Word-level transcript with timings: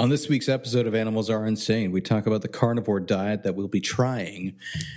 On 0.00 0.08
this 0.08 0.30
week's 0.30 0.48
episode 0.48 0.86
of 0.86 0.94
Animals 0.94 1.28
Are 1.28 1.44
Insane, 1.44 1.92
we 1.92 2.00
talk 2.00 2.26
about 2.26 2.40
the 2.40 2.48
carnivore 2.48 3.00
diet 3.00 3.42
that 3.42 3.54
we'll 3.54 3.68
be 3.68 3.82
trying 3.82 4.56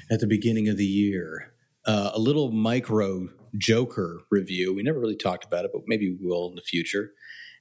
at 0.10 0.22
the 0.22 0.28
beginning 0.28 0.70
of 0.70 0.78
the 0.78 0.86
year. 0.86 1.52
Uh, 1.86 2.12
a 2.14 2.20
little 2.20 2.54
micro 2.54 3.28
Joker 3.58 4.22
review. 4.32 4.74
We 4.74 4.82
never 4.82 5.02
really 5.02 5.18
talked 5.18 5.44
about 5.44 5.66
it, 5.66 5.72
but 5.74 5.82
maybe 5.88 6.10
we 6.10 6.26
will 6.26 6.48
in 6.48 6.56
the 6.56 6.62
future. 6.62 7.12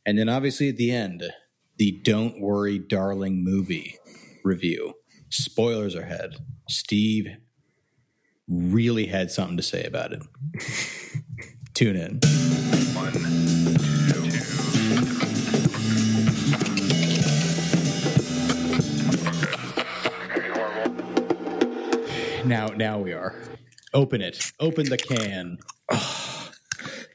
And 0.07 0.17
then 0.17 0.29
obviously 0.29 0.69
at 0.69 0.77
the 0.77 0.93
end, 0.93 1.25
the 1.79 2.01
Don't 2.05 2.41
Worry 2.41 2.79
Darling 2.79 3.43
movie 3.43 3.97
review. 4.45 4.95
Spoilers 5.29 5.97
ahead. 5.97 6.37
Steve 6.69 7.27
really 8.47 9.06
had 9.06 9.33
something 9.33 9.56
to 9.56 9.65
say 9.65 9.83
about 9.83 10.13
it. 10.13 10.22
Tune 11.74 11.97
in. 11.97 12.72
Now, 22.52 22.66
now 22.69 22.98
we 22.98 23.12
are. 23.15 23.34
Open 23.95 24.20
it. 24.20 24.52
Open 24.60 24.88
the 24.88 24.98
can. 24.98 25.59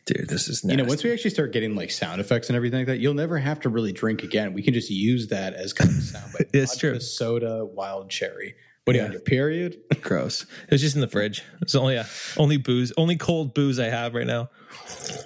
Dude, 0.06 0.30
this 0.30 0.48
is 0.48 0.64
nasty. 0.64 0.78
You 0.78 0.78
know, 0.84 0.88
once 0.90 1.04
we 1.04 1.12
actually 1.12 1.32
start 1.32 1.52
getting 1.52 1.76
like 1.76 1.92
sound 1.92 2.22
effects 2.22 2.48
and 2.50 2.56
everything 2.56 2.80
like 2.80 2.88
that, 2.88 3.00
you'll 3.00 3.14
never 3.14 3.38
have 3.38 3.60
to 3.62 3.70
really 3.70 3.92
drink 3.92 4.24
again. 4.24 4.54
We 4.54 4.64
can 4.64 4.74
just 4.74 4.90
use 4.90 5.28
that 5.28 5.54
as 5.54 5.74
kind 5.74 5.90
of 5.90 5.96
sound. 6.02 6.32
bite. 6.34 6.48
It's 6.54 6.74
Vodka, 6.74 6.80
true. 6.92 7.00
Soda, 7.02 7.66
wild 7.66 8.10
cherry. 8.10 8.56
What 8.86 8.96
are 8.96 9.00
you 9.00 9.06
on 9.06 9.12
your 9.12 9.22
period? 9.22 9.78
gross. 10.02 10.44
It 10.44 10.72
was 10.72 10.82
just 10.82 10.96
in 10.96 11.02
the 11.02 11.10
fridge. 11.10 11.44
It's 11.62 11.76
only 11.76 11.96
yeah, 11.96 12.06
only 12.38 12.56
booze, 12.58 12.94
only 12.96 13.18
cold 13.18 13.54
booze 13.54 13.80
I 13.80 13.90
have 13.90 14.14
right 14.16 14.26
now. 14.26 14.50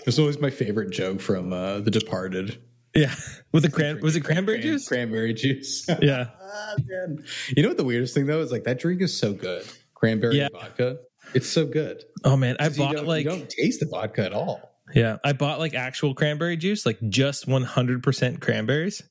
It's 0.07 0.17
always 0.17 0.39
my 0.41 0.49
favorite 0.49 0.89
joke 0.89 1.21
from 1.21 1.53
uh, 1.53 1.79
The 1.81 1.91
Departed. 1.91 2.59
Yeah, 2.95 3.13
with 3.53 3.61
the 3.63 3.69
cran 3.69 4.01
was 4.01 4.15
it 4.15 4.21
cranberry 4.21 4.57
Cran- 4.59 4.71
juice? 4.73 4.87
Cranberry 4.87 5.33
juice. 5.35 5.87
Yeah, 6.01 6.25
Ah, 6.41 6.73
man. 6.87 7.23
You 7.55 7.61
know 7.63 7.69
what 7.69 7.77
the 7.77 7.83
weirdest 7.85 8.13
thing 8.15 8.25
though 8.25 8.41
is 8.41 8.51
like 8.51 8.63
that 8.63 8.79
drink 8.79 9.01
is 9.01 9.15
so 9.15 9.31
good. 9.31 9.63
Cranberry 10.01 10.37
Yeah. 10.37 10.49
vodka. 10.51 10.97
It's 11.33 11.47
so 11.47 11.65
good. 11.65 12.03
Oh 12.25 12.35
man, 12.35 12.57
I 12.59 12.67
bought 12.69 13.05
like 13.05 13.23
you 13.23 13.29
don't 13.29 13.49
taste 13.49 13.79
the 13.79 13.85
vodka 13.85 14.25
at 14.25 14.33
all. 14.33 14.59
yeah, 14.93 15.17
I 15.23 15.31
bought 15.33 15.59
like 15.59 15.73
actual 15.75 16.13
cranberry 16.15 16.57
juice, 16.57 16.85
like 16.85 16.97
just 17.07 17.47
one 17.47 17.63
hundred 17.63 18.03
percent 18.03 18.41
cranberries, 18.41 19.01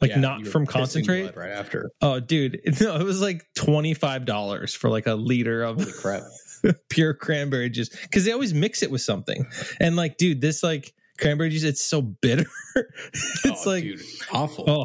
like 0.00 0.10
Yeah, 0.12 0.20
not 0.20 0.46
from 0.46 0.64
concentrate. 0.64 1.36
right 1.36 1.50
after. 1.50 1.90
Oh, 2.00 2.20
dude, 2.20 2.60
it, 2.64 2.80
no, 2.80 2.94
it 2.96 3.02
was 3.04 3.20
like 3.20 3.42
twenty 3.54 3.92
five 3.94 4.24
dollars 4.24 4.74
for 4.74 4.88
like 4.88 5.06
a 5.06 5.14
liter 5.14 5.62
of 5.64 5.76
Holy 5.78 5.92
crap. 5.92 6.22
pure 6.88 7.12
cranberry 7.12 7.68
juice 7.68 7.88
because 7.88 8.24
they 8.24 8.30
always 8.32 8.54
mix 8.54 8.82
it 8.84 8.90
with 8.90 9.00
something. 9.02 9.44
And 9.80 9.96
like, 9.96 10.16
dude, 10.16 10.40
this 10.40 10.62
like 10.62 10.94
cranberry 11.18 11.50
juice, 11.50 11.64
it's 11.64 11.82
so 11.84 12.00
bitter. 12.00 12.46
it's 13.12 13.66
Oh, 13.66 13.68
like 13.70 13.82
dude, 13.82 14.00
awful. 14.32 14.64
oh, 14.70 14.84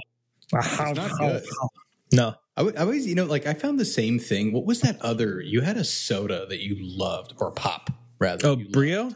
It's 0.54 0.80
not 0.80 1.18
good. 1.20 1.46
no, 2.12 2.34
I, 2.58 2.62
w- 2.62 2.76
I 2.78 2.82
always, 2.82 3.06
you 3.08 3.16
know, 3.16 3.26
like 3.26 3.46
I 3.46 3.54
found 3.54 3.80
the 3.80 3.86
same 3.86 4.18
thing. 4.20 4.52
What 4.52 4.66
was 4.66 4.82
that 4.82 5.00
other? 5.02 5.40
You 5.42 5.62
had 5.62 5.78
a 5.78 5.84
soda 5.84 6.46
that 6.50 6.60
you 6.60 6.76
loved, 6.80 7.34
or 7.38 7.52
pop 7.52 7.92
rather. 8.20 8.48
oh 8.48 8.52
you 8.58 8.64
loved. 8.66 8.72
brio, 8.74 9.12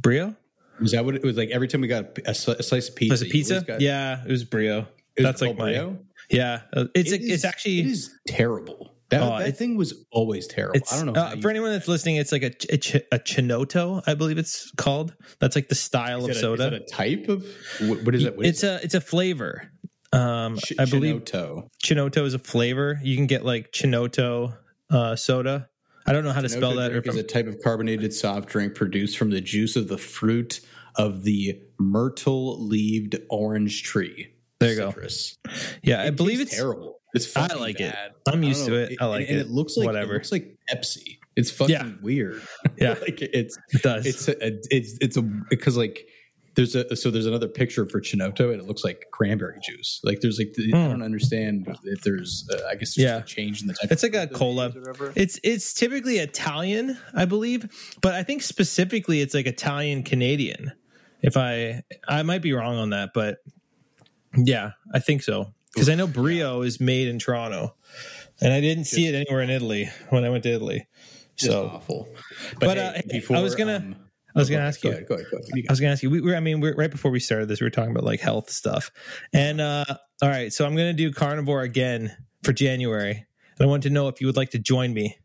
brio. 0.00 0.34
Was 0.80 0.92
that 0.92 1.04
what 1.04 1.14
it 1.16 1.22
was 1.22 1.36
like? 1.36 1.50
Every 1.50 1.68
time 1.68 1.80
we 1.82 1.88
got 1.88 2.16
a, 2.26 2.30
a 2.30 2.34
slice 2.34 2.88
of 2.88 2.96
pizza, 2.96 3.12
Was 3.12 3.22
it 3.22 3.30
pizza? 3.30 3.60
got- 3.66 3.80
yeah, 3.80 4.24
it 4.24 4.30
was 4.30 4.44
brio. 4.44 4.78
it 5.16 5.22
was 5.22 5.24
That's 5.24 5.42
like 5.42 5.58
my 5.58 5.72
Brio? 5.72 5.98
yeah. 6.30 6.62
uh, 6.72 6.84
It's 6.94 7.12
It 7.12 7.20
a, 7.20 7.24
it's 7.24 7.44
actually 7.44 7.80
it 7.80 7.86
is 7.86 8.10
terrible. 8.26 8.94
That, 9.10 9.22
Oh, 9.22 9.38
that 9.38 9.56
thing 9.56 9.76
was 9.76 10.04
always 10.12 10.46
terrible. 10.46 10.80
I 10.92 10.96
don't 11.02 11.06
know. 11.06 11.18
uh, 11.20 11.34
for 11.40 11.48
anyone 11.48 11.70
that's 11.72 11.88
listening, 11.88 12.16
it's 12.16 12.30
like 12.30 12.42
a, 12.42 12.52
a, 12.70 12.76
ch- 12.76 12.96
a 13.10 13.18
chinotto, 13.18 14.02
I 14.06 14.12
believe 14.12 14.36
it's 14.36 14.70
called. 14.72 15.14
That's 15.40 15.56
like 15.56 15.68
the 15.70 15.74
style 15.74 16.24
of 16.26 16.30
a, 16.30 16.34
soda. 16.34 16.74
Is 16.74 16.82
a 16.92 16.94
type 16.94 17.28
of 17.28 17.44
what, 17.80 18.02
what 18.04 18.14
is 18.14 18.24
it? 18.24 18.36
What 18.36 18.44
is 18.46 18.50
it's 18.50 18.62
a 18.64 18.84
it's 18.84 18.94
a 18.94 19.00
flavor. 19.00 19.72
Um, 20.12 20.56
Ch- 20.58 20.72
I 20.78 20.84
believe 20.86 21.24
Chinotto. 21.24 21.68
chinotto 21.84 22.24
is 22.24 22.34
a 22.34 22.38
flavor. 22.38 22.98
You 23.02 23.16
can 23.16 23.26
get 23.26 23.44
like 23.44 23.72
chinotto 23.72 24.56
uh, 24.90 25.16
soda. 25.16 25.68
I 26.06 26.12
don't 26.12 26.24
know 26.24 26.32
how 26.32 26.40
to 26.40 26.48
spell 26.48 26.74
that. 26.76 26.92
Or 26.92 27.00
drink 27.02 27.06
is 27.08 27.16
a 27.16 27.22
type 27.22 27.46
of 27.46 27.56
carbonated 27.62 28.14
soft 28.14 28.48
drink 28.48 28.74
produced 28.74 29.18
from 29.18 29.28
the 29.30 29.42
juice 29.42 29.76
of 29.76 29.88
the 29.88 29.98
fruit 29.98 30.60
of 30.96 31.22
the 31.24 31.60
myrtle-leaved 31.78 33.16
orange 33.30 33.82
tree. 33.82 34.32
There 34.60 34.70
you 34.70 34.76
go. 34.76 34.90
Citrus. 34.90 35.36
yeah, 35.82 36.02
I 36.02 36.10
believe 36.10 36.40
it's 36.40 36.56
terrible. 36.56 36.96
It's 37.14 37.34
I 37.36 37.54
like 37.54 37.80
it. 37.80 37.94
I'm 38.26 38.42
used 38.42 38.66
to 38.66 38.74
it. 38.74 38.96
I 39.00 39.06
like 39.06 39.28
and 39.28 39.38
it. 39.38 39.42
it 39.42 39.50
looks 39.50 39.76
like 39.76 39.86
Whatever. 39.86 40.12
It 40.12 40.14
looks 40.14 40.32
like 40.32 40.56
Pepsi. 40.70 41.18
It's 41.36 41.50
fucking 41.50 41.74
Yeah. 41.74 41.90
weird. 42.02 42.42
Yeah. 42.78 42.94
like 43.00 43.20
it's 43.22 43.56
It 43.70 43.82
does. 43.82 44.06
it's 44.06 44.28
a, 44.28 44.36
it's 44.74 44.98
it's 45.00 45.16
a 45.16 45.22
because 45.22 45.76
like 45.76 46.06
there's 46.58 46.74
a 46.74 46.96
so 46.96 47.10
there's 47.10 47.26
another 47.26 47.46
picture 47.46 47.86
for 47.86 48.00
Chinotto 48.00 48.50
and 48.52 48.60
it 48.60 48.66
looks 48.66 48.82
like 48.82 49.06
cranberry 49.12 49.58
juice. 49.62 50.00
Like 50.02 50.18
there's 50.20 50.38
like 50.38 50.52
the, 50.54 50.72
I 50.74 50.76
Hmm. 50.84 50.90
don't 50.90 51.02
understand 51.02 51.68
if 51.84 52.02
there's 52.02 52.48
uh, 52.52 52.56
I 52.68 52.74
guess 52.74 52.96
there's 52.96 53.08
Yeah. 53.08 53.18
a 53.18 53.22
change 53.22 53.60
in 53.62 53.68
the 53.68 53.74
type. 53.74 53.92
It's 53.92 54.02
of 54.02 54.12
like 54.12 54.14
a 54.14 54.26
fruit 54.26 54.30
that 54.30 54.34
they 54.34 54.38
cola. 54.38 54.66
use 54.66 54.76
or 54.76 54.80
whatever. 54.80 55.12
It's 55.14 55.38
it's 55.44 55.72
typically 55.72 56.18
Italian, 56.18 56.98
I 57.14 57.24
believe, 57.26 57.68
but 58.02 58.14
I 58.14 58.24
think 58.24 58.42
specifically 58.42 59.20
it's 59.20 59.34
like 59.34 59.46
Italian 59.46 60.02
Canadian. 60.02 60.72
If 61.22 61.36
I 61.36 61.82
I 62.08 62.22
might 62.24 62.42
be 62.42 62.52
wrong 62.52 62.76
on 62.76 62.90
that, 62.90 63.10
but 63.14 63.38
yeah, 64.36 64.72
I 64.92 64.98
think 64.98 65.22
so 65.22 65.54
because 65.72 65.88
I 65.88 65.94
know 65.94 66.06
Brio 66.08 66.62
is 66.62 66.80
made 66.80 67.06
in 67.08 67.18
Toronto, 67.20 67.76
and 68.40 68.52
I 68.52 68.60
didn't 68.60 68.84
see 68.86 69.06
it 69.06 69.14
anywhere 69.14 69.42
in 69.42 69.50
Italy 69.50 69.88
when 70.10 70.24
I 70.24 70.28
went 70.30 70.42
to 70.42 70.50
Italy. 70.52 70.86
So 71.36 71.70
awful. 71.72 72.08
But, 72.58 72.76
hey, 72.78 73.22
uh, 73.30 73.34
I 73.36 73.42
was 73.42 73.54
gonna- 73.54 73.76
um, 73.76 73.96
I 74.38 74.42
was 74.42 74.50
gonna 74.50 74.60
ahead, 74.60 74.68
ask 74.68 74.82
go 74.82 74.88
you. 74.88 74.94
ahead, 74.94 75.08
go 75.08 75.14
ahead, 75.14 75.26
go 75.30 75.36
ahead. 75.38 75.64
I 75.68 75.72
was 75.72 75.80
gonna 75.80 75.92
ask 75.92 76.02
you. 76.02 76.10
We 76.10 76.20
were, 76.20 76.34
I 76.36 76.40
mean, 76.40 76.60
we're, 76.60 76.74
right 76.74 76.90
before 76.90 77.10
we 77.10 77.20
started 77.20 77.48
this, 77.48 77.60
we 77.60 77.66
were 77.66 77.70
talking 77.70 77.90
about 77.90 78.04
like 78.04 78.20
health 78.20 78.50
stuff, 78.50 78.90
and 79.32 79.60
uh 79.60 79.84
all 80.22 80.28
right, 80.28 80.52
so 80.52 80.64
I'm 80.66 80.74
gonna 80.76 80.92
do 80.92 81.12
carnivore 81.12 81.62
again 81.62 82.16
for 82.42 82.52
January, 82.52 83.12
and 83.12 83.60
I 83.60 83.66
want 83.66 83.82
to 83.84 83.90
know 83.90 84.08
if 84.08 84.20
you 84.20 84.26
would 84.26 84.36
like 84.36 84.50
to 84.50 84.58
join 84.58 84.94
me 84.94 85.16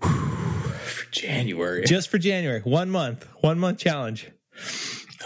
for 0.00 1.10
January. 1.10 1.84
just 1.84 2.08
for 2.08 2.18
January, 2.18 2.60
one 2.60 2.90
month, 2.90 3.26
one 3.40 3.58
month 3.58 3.78
challenge. 3.78 4.30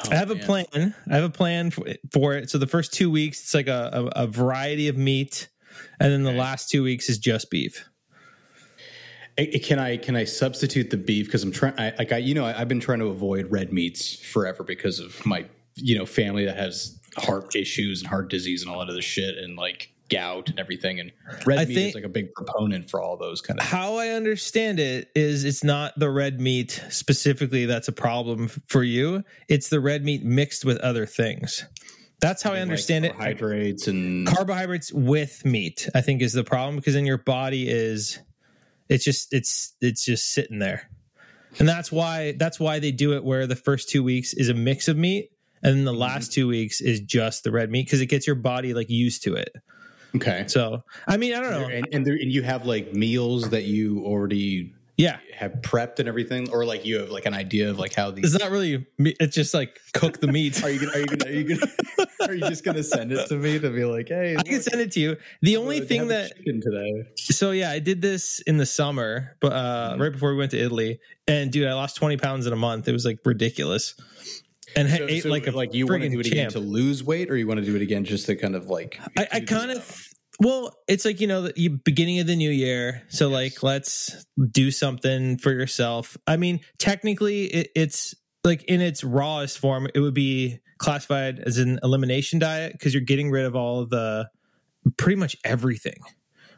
Oh, 0.04 0.10
I 0.12 0.14
have 0.14 0.30
a 0.30 0.36
plan. 0.36 0.94
I 1.10 1.14
have 1.16 1.24
a 1.24 1.30
plan 1.30 1.70
for, 1.70 1.84
for 2.12 2.34
it. 2.34 2.50
So 2.50 2.58
the 2.58 2.68
first 2.68 2.92
two 2.92 3.10
weeks, 3.10 3.40
it's 3.40 3.54
like 3.54 3.66
a, 3.66 4.10
a, 4.14 4.24
a 4.24 4.26
variety 4.26 4.88
of 4.88 4.96
meat, 4.96 5.48
and 6.00 6.12
then 6.12 6.22
the 6.22 6.32
last 6.32 6.70
two 6.70 6.82
weeks 6.84 7.08
is 7.08 7.18
just 7.18 7.50
beef. 7.50 7.88
I- 9.38 9.50
I- 9.54 9.58
Can 9.58 9.78
I 9.78 9.96
can 9.96 10.16
I 10.16 10.24
substitute 10.24 10.90
the 10.90 10.96
beef 10.96 11.26
because 11.26 11.42
I'm 11.42 11.52
trying 11.52 11.74
I, 11.78 11.94
like 11.98 12.12
I 12.12 12.18
you 12.18 12.34
know 12.34 12.44
I, 12.44 12.60
I've 12.60 12.68
been 12.68 12.80
trying 12.80 12.98
to 13.00 13.06
avoid 13.06 13.50
red 13.50 13.72
meats 13.72 14.16
forever 14.16 14.62
because 14.64 14.98
of 14.98 15.24
my 15.24 15.44
you 15.76 15.96
know 15.96 16.06
family 16.06 16.44
that 16.44 16.56
has 16.56 16.98
heart 17.16 17.54
issues 17.54 18.00
and 18.00 18.08
heart 18.08 18.28
disease 18.30 18.62
and 18.62 18.70
all 18.70 18.80
that 18.80 18.88
other 18.90 19.02
shit 19.02 19.38
and 19.38 19.56
like 19.56 19.92
gout 20.10 20.48
and 20.48 20.58
everything 20.58 20.98
and 21.00 21.12
red 21.44 21.58
I 21.58 21.64
meat 21.66 21.76
is 21.76 21.94
like 21.94 22.04
a 22.04 22.08
big 22.08 22.32
proponent 22.32 22.88
for 22.90 23.00
all 23.00 23.16
those 23.18 23.40
kind 23.42 23.60
of 23.60 23.66
How 23.66 23.96
I 23.96 24.08
understand 24.08 24.80
it 24.80 25.10
is, 25.14 25.44
it's 25.44 25.62
not 25.62 25.92
the 25.98 26.08
red 26.10 26.40
meat 26.40 26.82
specifically 26.88 27.66
that's 27.66 27.88
a 27.88 27.92
problem 27.92 28.48
for 28.48 28.82
you. 28.82 29.22
It's 29.48 29.68
the 29.68 29.80
red 29.80 30.04
meat 30.04 30.24
mixed 30.24 30.64
with 30.64 30.78
other 30.78 31.04
things. 31.04 31.64
That's 32.20 32.42
how 32.42 32.52
I 32.54 32.60
understand 32.60 33.04
it. 33.04 33.10
carbohydrates 33.10 33.86
and 33.86 34.26
carbohydrates 34.26 34.92
with 34.92 35.44
meat 35.44 35.88
i 35.94 36.00
think 36.00 36.20
is 36.22 36.32
the 36.32 36.42
problem 36.42 36.74
because 36.76 36.94
then 36.94 37.06
your 37.06 37.18
body 37.18 37.68
is 37.68 38.18
it's 38.88 39.04
just 39.04 39.32
it's 39.32 39.74
it's 39.80 40.04
just 40.04 40.32
sitting 40.32 40.58
there. 40.58 40.90
And 41.58 41.68
that's 41.68 41.90
why 41.90 42.32
that's 42.32 42.60
why 42.60 42.78
they 42.78 42.92
do 42.92 43.14
it 43.14 43.24
where 43.24 43.46
the 43.46 43.56
first 43.56 43.88
two 43.88 44.02
weeks 44.02 44.34
is 44.34 44.48
a 44.48 44.54
mix 44.54 44.88
of 44.88 44.96
meat 44.96 45.30
and 45.62 45.76
then 45.76 45.84
the 45.84 45.92
mm-hmm. 45.92 46.00
last 46.00 46.32
two 46.32 46.46
weeks 46.46 46.80
is 46.80 47.00
just 47.00 47.44
the 47.44 47.50
red 47.50 47.70
meat 47.70 47.86
because 47.86 48.00
it 48.00 48.06
gets 48.06 48.26
your 48.26 48.36
body 48.36 48.74
like 48.74 48.90
used 48.90 49.24
to 49.24 49.34
it. 49.34 49.50
Okay. 50.16 50.44
So 50.48 50.82
i 51.06 51.16
mean 51.16 51.34
i 51.34 51.40
don't 51.40 51.50
know. 51.50 51.68
and 51.68 51.86
and, 51.92 52.06
there, 52.06 52.14
and 52.14 52.32
you 52.32 52.42
have 52.42 52.64
like 52.66 52.94
meals 52.94 53.50
that 53.50 53.64
you 53.64 54.02
already 54.04 54.74
yeah 54.98 55.18
have 55.32 55.52
prepped 55.62 55.98
and 56.00 56.08
everything 56.08 56.50
or 56.50 56.64
like 56.66 56.84
you 56.84 56.98
have 56.98 57.08
like 57.10 57.24
an 57.24 57.32
idea 57.32 57.70
of 57.70 57.78
like 57.78 57.94
how 57.94 58.10
these 58.10 58.34
it's 58.34 58.42
not 58.42 58.50
really 58.50 58.84
it's 58.98 59.34
just 59.34 59.54
like 59.54 59.78
cook 59.94 60.20
the 60.20 60.26
meat 60.26 60.62
are 60.64 60.70
you 60.70 60.80
gonna 60.80 60.92
are 60.92 60.98
you 60.98 61.06
gonna 61.06 61.24
are 61.30 61.32
you 61.32 61.44
gonna 61.56 61.72
are 62.28 62.34
you 62.34 62.40
just 62.48 62.64
gonna 62.64 62.82
send 62.82 63.10
it 63.12 63.26
to 63.28 63.36
me 63.36 63.58
to 63.58 63.70
be 63.70 63.84
like 63.84 64.08
hey 64.08 64.36
i 64.36 64.42
can 64.42 64.60
send 64.60 64.80
it 64.80 64.90
to 64.92 65.00
you 65.00 65.16
the 65.42 65.56
only 65.56 65.80
uh, 65.80 65.84
thing 65.84 66.08
that 66.08 66.36
chicken 66.36 66.60
today 66.60 67.04
so 67.16 67.52
yeah, 67.52 67.70
I 67.70 67.78
did 67.78 68.00
this 68.02 68.40
in 68.46 68.56
the 68.56 68.66
summer, 68.66 69.36
but 69.40 69.52
uh, 69.52 69.90
Mm-hmm. 69.92 70.02
right 70.02 70.12
before 70.12 70.30
we 70.32 70.38
went 70.38 70.50
to 70.52 70.58
Italy, 70.58 70.98
and 71.28 71.52
dude, 71.52 71.68
I 71.68 71.74
lost 71.74 71.96
twenty 71.96 72.16
pounds 72.16 72.46
in 72.46 72.52
a 72.52 72.56
month. 72.56 72.88
It 72.88 72.92
was 72.92 73.04
like 73.04 73.18
ridiculous, 73.24 73.94
and 74.74 74.88
I 74.88 74.96
So- 74.96 75.06
ate 75.08 75.22
so, 75.24 75.28
like 75.28 75.46
a 75.46 75.50
like 75.52 75.74
you 75.74 75.86
want 75.86 76.02
to 76.02 76.08
do 76.08 76.18
it 76.20 76.26
again 76.26 76.50
to 76.52 76.58
lose 76.58 77.04
weight, 77.04 77.30
or 77.30 77.36
you 77.36 77.46
want 77.46 77.60
to 77.60 77.66
do 77.66 77.76
it 77.76 77.82
again 77.82 78.04
just 78.04 78.26
to 78.26 78.34
kind 78.34 78.56
of 78.56 78.68
like? 78.68 78.98
I, 79.16 79.28
I 79.34 79.40
kind 79.40 79.70
of 79.70 80.07
well, 80.38 80.74
it's 80.86 81.04
like 81.04 81.20
you 81.20 81.26
know 81.26 81.42
the 81.42 81.68
beginning 81.68 82.20
of 82.20 82.26
the 82.26 82.36
new 82.36 82.50
year, 82.50 83.02
so 83.08 83.28
like 83.28 83.62
let's 83.62 84.26
do 84.50 84.70
something 84.70 85.38
for 85.38 85.52
yourself. 85.52 86.16
I 86.26 86.36
mean, 86.36 86.60
technically, 86.78 87.44
it, 87.46 87.70
it's 87.74 88.14
like 88.44 88.62
in 88.64 88.80
its 88.80 89.02
rawest 89.02 89.58
form, 89.58 89.88
it 89.94 90.00
would 90.00 90.14
be 90.14 90.60
classified 90.78 91.40
as 91.40 91.58
an 91.58 91.80
elimination 91.82 92.38
diet 92.38 92.72
because 92.72 92.94
you're 92.94 93.02
getting 93.02 93.30
rid 93.30 93.44
of 93.44 93.56
all 93.56 93.80
of 93.80 93.90
the 93.90 94.28
pretty 94.96 95.16
much 95.16 95.36
everything 95.44 95.98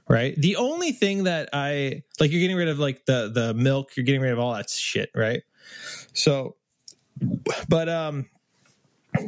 right? 0.08 0.34
The 0.36 0.56
only 0.56 0.90
thing 0.90 1.24
that 1.24 1.50
i 1.52 2.02
like 2.18 2.32
you're 2.32 2.40
getting 2.40 2.56
rid 2.56 2.66
of 2.66 2.80
like 2.80 3.06
the 3.06 3.30
the 3.32 3.54
milk 3.54 3.96
you're 3.96 4.04
getting 4.04 4.20
rid 4.20 4.32
of 4.32 4.40
all 4.40 4.52
that 4.54 4.68
shit 4.68 5.08
right? 5.14 5.42
So 6.12 6.56
but 7.68 7.88
um 7.88 8.26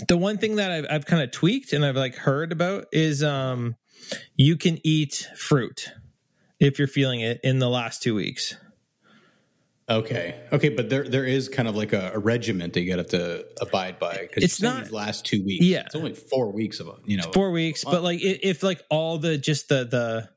the 0.09 0.17
one 0.17 0.39
thing 0.39 0.57
that 0.57 0.71
I've, 0.71 0.87
I've 0.91 1.07
kind 1.07 1.23
of 1.23 1.31
tweaked 1.31 1.73
and 1.73 1.85
I've 1.85 1.97
like 1.97 2.15
heard 2.15 2.53
about 2.53 2.87
is 2.93 3.23
um, 3.23 3.77
you 4.37 4.57
can 4.57 4.79
eat 4.85 5.29
fruit 5.37 5.91
if 6.61 6.79
you're 6.79 6.89
feeling 6.89 7.21
it 7.21 7.41
in 7.43 7.59
the 7.59 7.69
last 7.69 8.03
two 8.03 8.15
weeks. 8.15 8.57
Okay. 9.89 10.41
Okay, 10.53 10.69
but 10.69 10.89
there 10.89 11.05
there 11.05 11.25
is 11.25 11.49
kind 11.49 11.69
of 11.69 11.77
like 11.77 11.93
a, 11.93 12.13
a 12.15 12.19
regiment 12.19 12.73
that 12.75 12.81
you 12.83 12.95
got 12.95 13.09
to 13.09 13.45
abide 13.61 13.99
by 13.99 14.17
because 14.23 14.45
It's 14.45 14.63
not- 14.63 14.85
these 14.85 14.93
last 14.93 15.27
two 15.27 15.43
weeks. 15.45 15.65
Yeah. 15.65 15.83
it's 15.87 15.95
only 15.95 16.15
four 16.15 16.51
weeks 16.53 16.81
of 16.81 16.89
a 16.89 16.95
you 17.05 17.17
know 17.17 17.31
Four 17.33 17.51
weeks, 17.51 17.85
but 17.85 18.03
like 18.03 18.21
if 18.23 18.63
like 18.63 18.81
all 18.91 19.19
the 19.19 19.37
just 19.39 19.69
the, 19.69 19.85
the 19.85 20.29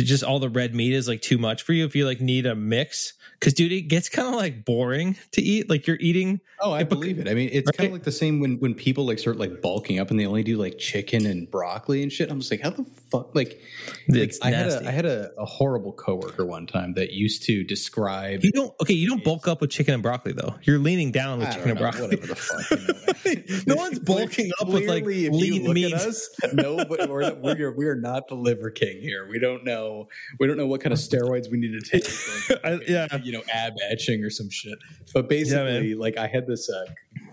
just 0.00 0.24
all 0.24 0.38
the 0.38 0.48
red 0.48 0.74
meat 0.74 0.92
is 0.92 1.08
like 1.08 1.20
too 1.22 1.38
much 1.38 1.62
for 1.62 1.72
you, 1.72 1.84
if 1.84 1.94
you 1.94 2.06
like 2.06 2.20
need 2.20 2.46
a 2.46 2.54
mix, 2.54 3.12
because 3.38 3.54
dude, 3.54 3.72
it 3.72 3.82
gets 3.82 4.08
kind 4.08 4.28
of 4.28 4.34
like 4.34 4.64
boring 4.64 5.16
to 5.32 5.42
eat. 5.42 5.68
Like 5.68 5.86
you're 5.86 5.98
eating. 6.00 6.40
Oh, 6.60 6.72
I 6.72 6.80
It 6.80 6.88
believe 6.88 7.18
it. 7.18 7.28
I 7.28 7.34
mean, 7.34 7.50
it's 7.52 7.70
kind 7.72 7.88
of 7.88 7.92
like 7.92 8.04
the 8.04 8.12
same 8.12 8.40
when 8.40 8.58
when 8.60 8.74
people 8.74 9.04
like 9.04 9.18
start 9.18 9.36
like 9.36 9.60
bulking 9.60 9.98
up 9.98 10.10
and 10.10 10.18
they 10.18 10.26
only 10.26 10.42
do 10.42 10.56
like 10.56 10.78
chicken 10.78 11.26
and 11.26 11.50
broccoli 11.50 12.02
and 12.02 12.12
shit. 12.12 12.30
I'm 12.30 12.38
just 12.40 12.50
like, 12.50 12.60
how 12.60 12.70
the 12.70 12.84
fuck? 13.10 13.34
Like, 13.34 13.60
like 14.08 14.32
I 14.42 14.50
had 14.50 14.68
a 14.68 14.88
I 14.88 14.90
had 14.90 15.06
a, 15.06 15.30
a 15.38 15.44
horrible 15.44 15.92
coworker 15.92 16.44
one 16.46 16.66
time 16.66 16.94
that 16.94 17.12
used 17.12 17.42
to 17.44 17.64
describe. 17.64 18.44
You 18.44 18.52
don't 18.52 18.72
okay. 18.80 18.94
You 18.94 19.08
don't 19.08 19.24
bulk 19.24 19.48
up 19.48 19.60
with 19.60 19.70
chicken 19.70 19.94
and 19.94 20.02
broccoli 20.02 20.32
though. 20.32 20.54
You're 20.62 20.78
leaning 20.78 21.10
down 21.10 21.40
with 21.40 21.48
I 21.48 21.52
chicken 21.52 21.70
and 21.70 21.78
know, 21.78 21.82
broccoli. 21.82 22.16
whatever 22.16 22.26
the 22.28 22.36
fuck. 22.36 22.70
You 22.70 22.76
know? 22.86 23.62
No 23.66 23.76
one's 23.76 23.98
bulking 23.98 24.50
up 24.60 24.68
with, 24.68 24.88
like, 24.88 25.04
if 25.04 25.32
lean 25.32 25.54
you 25.54 25.62
look 25.62 25.74
meat. 25.74 25.92
At 25.92 26.00
us, 26.02 26.28
no, 26.52 26.84
but 26.84 27.08
we're 27.08 27.34
we're 27.34 27.70
we 27.74 27.86
are 27.86 27.94
not 27.94 28.28
the 28.28 28.34
liver 28.34 28.70
king 28.70 29.00
here. 29.00 29.28
We 29.28 29.38
don't 29.38 29.64
know. 29.64 29.81
We 30.38 30.46
don't 30.46 30.56
know 30.56 30.66
what 30.66 30.80
kind 30.80 30.92
of 30.92 30.98
steroids 30.98 31.50
we 31.50 31.58
need 31.58 31.72
to 31.78 31.90
take. 31.90 32.60
I- 32.64 32.80
yeah. 32.86 33.06
you 33.22 33.32
know, 33.32 33.42
ab 33.52 33.74
etching 33.90 34.22
or 34.24 34.30
some 34.30 34.50
shit. 34.50 34.78
But 35.14 35.28
basically, 35.28 35.94
like 35.94 36.16
I 36.16 36.26
had 36.26 36.46
this 36.46 36.68
uh, 36.70 36.86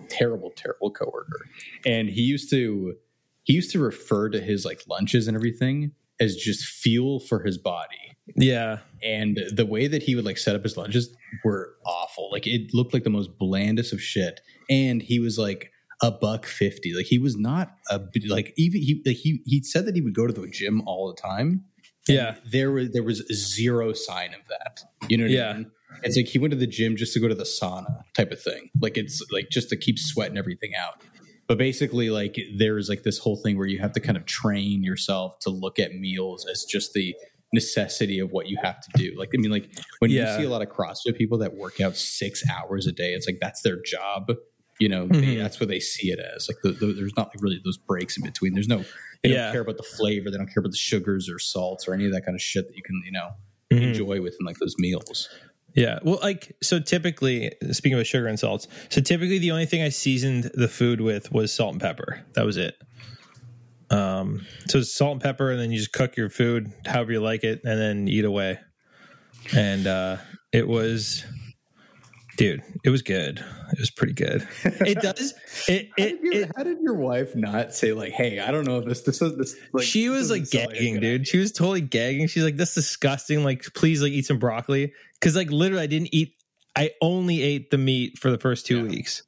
terrible, 0.09 0.51
terrible 0.55 0.91
coworker, 0.91 1.45
and 1.85 2.09
he 2.09 2.21
used 2.21 2.49
to 2.51 2.95
he 3.43 3.53
used 3.53 3.71
to 3.71 3.79
refer 3.79 4.29
to 4.29 4.39
his 4.39 4.65
like 4.65 4.81
lunches 4.87 5.27
and 5.27 5.35
everything 5.35 5.91
as 6.19 6.35
just 6.35 6.65
fuel 6.65 7.19
for 7.19 7.43
his 7.43 7.57
body. 7.57 7.95
Yeah, 8.35 8.79
And 9.01 9.39
the 9.51 9.65
way 9.65 9.87
that 9.87 10.03
he 10.03 10.13
would 10.15 10.25
like 10.25 10.37
set 10.37 10.55
up 10.55 10.63
his 10.63 10.77
lunches 10.77 11.15
were 11.43 11.73
awful. 11.85 12.29
Like 12.31 12.45
it 12.45 12.73
looked 12.73 12.93
like 12.93 13.03
the 13.03 13.09
most 13.09 13.37
blandest 13.39 13.91
of 13.93 14.01
shit. 14.01 14.39
And 14.69 15.01
he 15.01 15.19
was 15.19 15.39
like 15.39 15.71
a 16.03 16.11
buck 16.11 16.45
fifty. 16.45 16.93
Like 16.93 17.07
he 17.07 17.17
was 17.17 17.35
not 17.37 17.71
a 17.89 17.99
like 18.27 18.53
even 18.57 18.81
he 18.81 19.01
like 19.05 19.15
he 19.17 19.41
he 19.45 19.63
said 19.63 19.85
that 19.87 19.95
he 19.95 20.01
would 20.01 20.13
go 20.13 20.27
to 20.27 20.33
the 20.33 20.47
gym 20.47 20.81
all 20.85 21.07
the 21.13 21.19
time. 21.19 21.63
Yeah, 22.09 22.35
There 22.45 22.71
was 22.71 22.91
there 22.91 23.03
was 23.03 23.23
zero 23.31 23.93
sign 23.93 24.33
of 24.33 24.41
that. 24.49 24.81
You 25.09 25.17
know 25.17 25.23
what 25.25 25.31
Yeah. 25.31 25.49
I 25.49 25.53
mean? 25.53 25.71
It's 26.03 26.15
like 26.15 26.27
he 26.27 26.39
went 26.39 26.51
to 26.51 26.57
the 26.57 26.67
gym 26.67 26.95
just 26.95 27.13
to 27.13 27.19
go 27.19 27.27
to 27.27 27.35
the 27.35 27.43
sauna 27.43 28.03
type 28.13 28.31
of 28.31 28.41
thing. 28.41 28.69
Like 28.79 28.97
it's 28.97 29.21
like 29.31 29.49
just 29.49 29.69
to 29.69 29.77
keep 29.77 29.97
sweating 29.99 30.37
everything 30.37 30.71
out. 30.75 31.01
But 31.47 31.57
basically, 31.57 32.09
like 32.11 32.37
there's 32.57 32.89
like 32.89 33.03
this 33.03 33.17
whole 33.17 33.35
thing 33.35 33.57
where 33.57 33.65
you 33.67 33.79
have 33.79 33.91
to 33.93 33.99
kind 33.99 34.15
of 34.17 34.25
train 34.25 34.83
yourself 34.83 35.39
to 35.39 35.49
look 35.49 35.79
at 35.79 35.93
meals 35.95 36.45
as 36.49 36.63
just 36.63 36.93
the 36.93 37.15
necessity 37.53 38.19
of 38.19 38.31
what 38.31 38.47
you 38.47 38.57
have 38.61 38.79
to 38.79 38.89
do. 38.95 39.15
Like 39.17 39.29
I 39.33 39.37
mean, 39.37 39.51
like 39.51 39.67
when 39.97 40.11
Yeah. 40.11 40.31
you 40.35 40.41
see 40.41 40.45
a 40.45 40.49
lot 40.49 40.61
of 40.61 40.69
CrossFit 40.69 41.17
people 41.17 41.39
that 41.39 41.55
work 41.55 41.81
out 41.81 41.95
six 41.97 42.43
hours 42.49 42.85
a 42.85 42.91
day, 42.91 43.13
it's 43.13 43.25
like 43.25 43.39
that's 43.41 43.61
their 43.63 43.81
job. 43.81 44.31
You 44.79 44.89
know, 44.89 45.07
they, 45.07 45.21
Mhm. 45.35 45.37
that's 45.39 45.59
what 45.59 45.67
they 45.69 45.79
see 45.79 46.09
it 46.11 46.19
as. 46.19 46.47
Like 46.47 46.57
the, 46.63 46.71
the, 46.71 46.93
there's 46.93 47.15
not 47.17 47.31
really 47.41 47.59
those 47.63 47.77
breaks 47.77 48.15
in 48.17 48.23
between. 48.23 48.53
There's 48.53 48.67
no. 48.67 48.83
They 49.23 49.31
Yeah. 49.31 49.43
don't 49.43 49.51
care 49.51 49.61
about 49.61 49.75
the 49.77 49.83
flavor. 49.83 50.31
They 50.31 50.37
don't 50.37 50.47
care 50.47 50.61
about 50.61 50.71
the 50.71 50.77
sugars 50.77 51.29
or 51.29 51.37
salts 51.39 51.87
or 51.87 51.93
any 51.93 52.05
of 52.05 52.13
that 52.13 52.23
kind 52.25 52.35
of 52.35 52.41
shit 52.41 52.67
that 52.67 52.75
you 52.77 52.81
can 52.83 53.01
you 53.05 53.11
know 53.11 53.31
Mhm. 53.71 53.83
enjoy 53.89 54.21
within 54.21 54.45
like 54.45 54.57
those 54.59 54.75
meals. 54.77 55.27
yeah. 55.75 55.99
Well, 56.03 56.19
like 56.23 56.55
so, 56.63 56.79
typically, 56.79 57.51
speaking 57.71 57.99
of 57.99 58.07
sugar 58.07 58.27
and 58.27 58.39
salts, 58.39 58.67
so 58.89 59.01
typically 59.01 59.37
the 59.37 59.51
only 59.51 59.65
thing 59.65 59.81
I 59.83 59.89
seasoned 59.89 60.49
the 60.53 60.67
food 60.69 61.01
with 61.01 61.31
was 61.31 61.51
salt 61.53 61.73
and 61.73 61.81
pepper. 61.81 62.21
That 62.33 62.45
was 62.45 62.55
it. 62.57 62.75
Um, 63.91 64.45
so 64.67 64.77
it's 64.79 64.93
salt 64.93 65.13
and 65.13 65.21
pepper, 65.21 65.51
and 65.51 65.59
then 65.59 65.71
you 65.71 65.77
just 65.79 65.91
cook 65.93 66.15
your 66.15 66.29
food 66.29 66.71
however 66.85 67.11
you 67.11 67.19
like 67.21 67.43
it, 67.43 67.61
and 67.65 67.79
then 67.79 68.07
eat 68.07 68.23
away. 68.25 68.59
And 69.55 69.87
uh, 69.87 70.17
it 70.51 70.67
was, 70.67 71.23
dude, 72.39 72.63
it 72.83 72.89
was 72.89 73.01
good. 73.03 73.37
It 73.73 73.79
was 73.79 73.91
pretty 73.91 74.13
good. 74.13 74.47
It 74.63 74.99
does. 75.01 75.33
It 75.67 75.89
How 75.97 76.03
it, 76.05 76.09
did, 76.09 76.23
your, 76.23 76.33
it 76.33 76.51
how 76.57 76.63
did 76.63 76.77
your 76.81 76.95
wife 76.95 77.35
not 77.35 77.73
say 77.75 77.93
like, 77.93 78.13
"Hey, 78.13 78.39
I 78.39 78.49
don't 78.49 78.65
know 78.65 78.79
if 78.79 78.85
this 78.85 79.01
this 79.01 79.21
is 79.21 79.35
this"? 79.37 79.55
Like, 79.73 79.83
she 79.83 80.09
was 80.09 80.31
like 80.31 80.41
doesn't 80.43 80.59
sound 80.61 80.71
a 80.71 80.75
gagging, 80.75 80.93
dude. 80.95 81.03
idea." 81.21 81.25
She 81.25 81.37
was 81.37 81.51
totally 81.51 81.81
gagging. 81.81 82.27
She's 82.27 82.43
like, 82.43 82.55
"That's 82.57 82.73
disgusting. 82.73 83.43
Like, 83.43 83.61
please, 83.75 84.01
like, 84.01 84.11
eat 84.13 84.25
some 84.25 84.39
broccoli." 84.39 84.93
Because 85.19 85.35
like 85.35 85.51
literally, 85.51 85.83
I 85.83 85.87
didn't 85.87 86.09
eat. 86.15 86.33
I 86.75 86.91
only 87.01 87.41
ate 87.41 87.71
the 87.71 87.77
meat 87.77 88.17
for 88.19 88.31
the 88.31 88.37
first 88.37 88.65
two 88.65 88.77
Yeah. 88.77 88.83
weeks, 88.89 89.23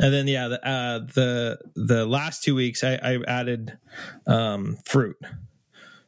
and 0.00 0.12
then 0.14 0.26
yeah, 0.26 0.48
the 0.48 0.66
uh, 0.66 0.98
the 1.14 1.58
the 1.76 2.06
last 2.06 2.42
two 2.42 2.54
weeks, 2.54 2.82
I, 2.82 2.94
I 2.94 3.18
added 3.28 3.78
um, 4.26 4.78
fruit. 4.86 5.16